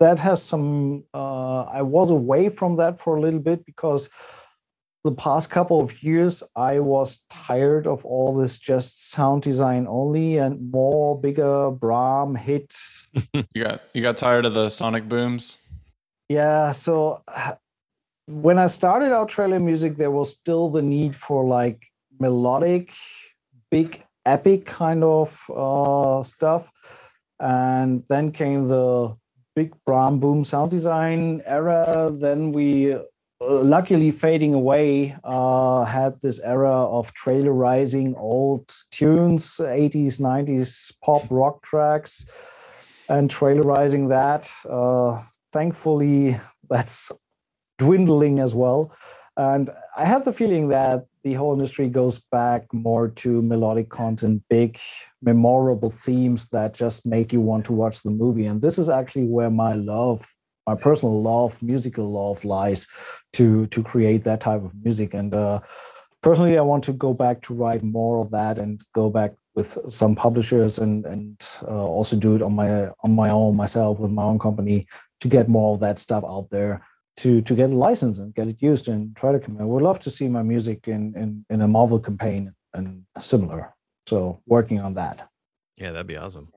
that 0.00 0.18
has 0.18 0.42
some 0.42 1.04
uh, 1.14 1.62
i 1.62 1.82
was 1.82 2.10
away 2.10 2.48
from 2.48 2.76
that 2.76 2.98
for 2.98 3.16
a 3.16 3.20
little 3.20 3.40
bit 3.40 3.64
because 3.64 4.08
the 5.04 5.12
past 5.12 5.50
couple 5.50 5.80
of 5.80 6.02
years 6.02 6.42
i 6.56 6.78
was 6.78 7.24
tired 7.30 7.86
of 7.86 8.04
all 8.04 8.34
this 8.34 8.58
just 8.58 9.10
sound 9.10 9.42
design 9.42 9.86
only 9.88 10.38
and 10.38 10.70
more 10.70 11.18
bigger 11.20 11.70
braam 11.70 12.34
hits. 12.34 13.08
You 13.54 13.64
got 13.64 13.82
you 13.94 14.02
got 14.02 14.16
tired 14.16 14.44
of 14.44 14.54
the 14.54 14.68
sonic 14.68 15.08
booms? 15.08 15.58
Yeah 16.28 16.72
so 16.72 17.22
when 18.26 18.58
i 18.58 18.66
started 18.66 19.10
out 19.12 19.30
trailer 19.30 19.58
music 19.58 19.96
there 19.96 20.10
was 20.10 20.30
still 20.30 20.68
the 20.68 20.82
need 20.82 21.16
for 21.16 21.44
like 21.44 21.86
melodic 22.20 22.92
big 23.70 24.04
epic 24.28 24.66
kind 24.66 25.02
of 25.04 25.42
uh, 25.54 26.22
stuff. 26.22 26.70
And 27.40 28.02
then 28.08 28.32
came 28.32 28.66
the 28.68 29.16
big 29.58 29.74
Braam 29.84 30.20
boom 30.20 30.44
sound 30.44 30.70
design 30.70 31.42
era. 31.44 32.12
Then 32.12 32.52
we, 32.52 32.94
uh, 32.94 33.00
luckily 33.40 34.12
fading 34.12 34.54
away, 34.54 35.16
uh, 35.24 35.84
had 35.84 36.12
this 36.20 36.38
era 36.38 36.76
of 36.98 37.12
trailerizing 37.14 38.14
old 38.16 38.64
tunes, 38.92 39.44
80s, 39.58 40.20
90s 40.20 40.92
pop 41.04 41.24
rock 41.28 41.56
tracks, 41.64 42.24
and 43.08 43.28
trailerizing 43.28 44.04
that. 44.10 44.44
Uh, 44.78 45.24
thankfully, 45.52 46.38
that's 46.70 47.10
dwindling 47.78 48.38
as 48.38 48.54
well. 48.54 48.92
And 49.36 49.70
I 49.96 50.04
have 50.04 50.24
the 50.24 50.32
feeling 50.32 50.68
that 50.68 51.06
the 51.28 51.34
whole 51.34 51.52
industry 51.52 51.88
goes 51.88 52.20
back 52.32 52.72
more 52.72 53.08
to 53.08 53.42
melodic 53.42 53.90
content, 53.90 54.42
big, 54.48 54.78
memorable 55.20 55.90
themes 55.90 56.48
that 56.48 56.72
just 56.72 57.04
make 57.04 57.34
you 57.34 57.40
want 57.42 57.66
to 57.66 57.74
watch 57.74 58.02
the 58.02 58.10
movie. 58.10 58.46
And 58.46 58.62
this 58.62 58.78
is 58.78 58.88
actually 58.88 59.24
where 59.24 59.50
my 59.50 59.74
love, 59.74 60.26
my 60.66 60.74
personal 60.74 61.22
love, 61.22 61.62
musical 61.62 62.10
love 62.10 62.44
lies 62.46 62.86
to 63.34 63.66
to 63.66 63.82
create 63.82 64.24
that 64.24 64.40
type 64.40 64.64
of 64.64 64.72
music. 64.82 65.12
And 65.12 65.34
uh, 65.34 65.60
personally, 66.22 66.56
I 66.56 66.62
want 66.62 66.84
to 66.84 66.94
go 66.94 67.12
back 67.12 67.42
to 67.42 67.54
write 67.54 67.82
more 67.82 68.22
of 68.22 68.30
that 68.30 68.58
and 68.58 68.80
go 68.94 69.10
back 69.10 69.34
with 69.54 69.76
some 69.90 70.14
publishers 70.14 70.78
and 70.78 71.04
and 71.04 71.46
uh, 71.62 71.86
also 71.96 72.16
do 72.16 72.36
it 72.36 72.42
on 72.42 72.54
my 72.54 72.88
on 73.04 73.14
my 73.14 73.28
own 73.28 73.54
myself 73.54 73.98
with 73.98 74.12
my 74.12 74.22
own 74.22 74.38
company 74.38 74.86
to 75.20 75.28
get 75.28 75.48
more 75.48 75.74
of 75.74 75.80
that 75.80 75.98
stuff 75.98 76.24
out 76.24 76.48
there 76.50 76.80
to 77.18 77.42
to 77.42 77.54
get 77.54 77.70
a 77.70 77.74
license 77.74 78.18
and 78.18 78.34
get 78.34 78.48
it 78.48 78.56
used 78.60 78.88
and 78.88 79.14
try 79.16 79.32
to 79.32 79.40
come 79.40 79.56
in. 79.56 79.62
I 79.62 79.64
would 79.64 79.82
love 79.82 79.98
to 80.00 80.10
see 80.10 80.28
my 80.28 80.42
music 80.42 80.88
in 80.88 81.14
in, 81.16 81.44
in 81.50 81.62
a 81.62 81.68
Marvel 81.68 81.98
campaign 81.98 82.52
and 82.74 83.04
similar. 83.18 83.74
So 84.06 84.40
working 84.46 84.80
on 84.80 84.94
that. 84.94 85.28
Yeah, 85.76 85.92
that'd 85.92 86.06
be 86.06 86.16
awesome. 86.16 86.48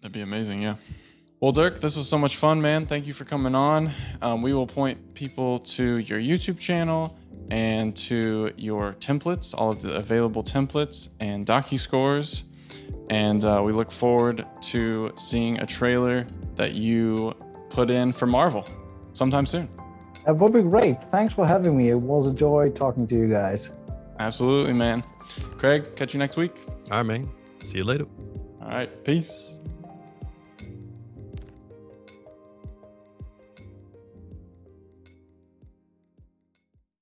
That'd 0.00 0.12
be 0.12 0.22
amazing. 0.22 0.62
Yeah. 0.62 0.76
Well, 1.40 1.52
Dirk, 1.52 1.80
this 1.80 1.96
was 1.96 2.08
so 2.08 2.18
much 2.18 2.36
fun, 2.36 2.60
man. 2.60 2.84
Thank 2.84 3.06
you 3.06 3.14
for 3.14 3.24
coming 3.24 3.54
on. 3.54 3.90
Um, 4.20 4.42
we 4.42 4.52
will 4.52 4.66
point 4.66 5.14
people 5.14 5.58
to 5.60 5.98
your 5.98 6.18
YouTube 6.18 6.58
channel 6.58 7.16
and 7.50 7.96
to 7.96 8.52
your 8.56 8.92
templates, 9.00 9.54
all 9.56 9.70
of 9.70 9.80
the 9.80 9.96
available 9.96 10.42
templates 10.42 11.08
and 11.20 11.46
docu 11.46 11.78
scores. 11.78 12.44
And 13.08 13.44
uh, 13.44 13.62
we 13.64 13.72
look 13.72 13.90
forward 13.90 14.46
to 14.72 15.12
seeing 15.16 15.58
a 15.60 15.66
trailer 15.66 16.26
that 16.56 16.74
you 16.74 17.34
put 17.70 17.90
in 17.90 18.12
for 18.12 18.26
Marvel 18.26 18.66
sometime 19.12 19.46
soon. 19.46 19.68
That 20.30 20.36
would 20.36 20.52
be 20.52 20.62
great. 20.62 21.02
Thanks 21.02 21.34
for 21.34 21.44
having 21.44 21.76
me. 21.76 21.90
It 21.90 21.96
was 21.96 22.28
a 22.28 22.32
joy 22.32 22.70
talking 22.70 23.04
to 23.08 23.16
you 23.16 23.28
guys. 23.28 23.72
Absolutely, 24.20 24.72
man. 24.72 25.02
Craig, 25.58 25.96
catch 25.96 26.14
you 26.14 26.20
next 26.20 26.36
week. 26.36 26.52
All 26.88 26.98
right, 26.98 27.02
man. 27.02 27.28
See 27.64 27.78
you 27.78 27.84
later. 27.84 28.06
All 28.62 28.68
right. 28.68 29.04
Peace. 29.04 29.58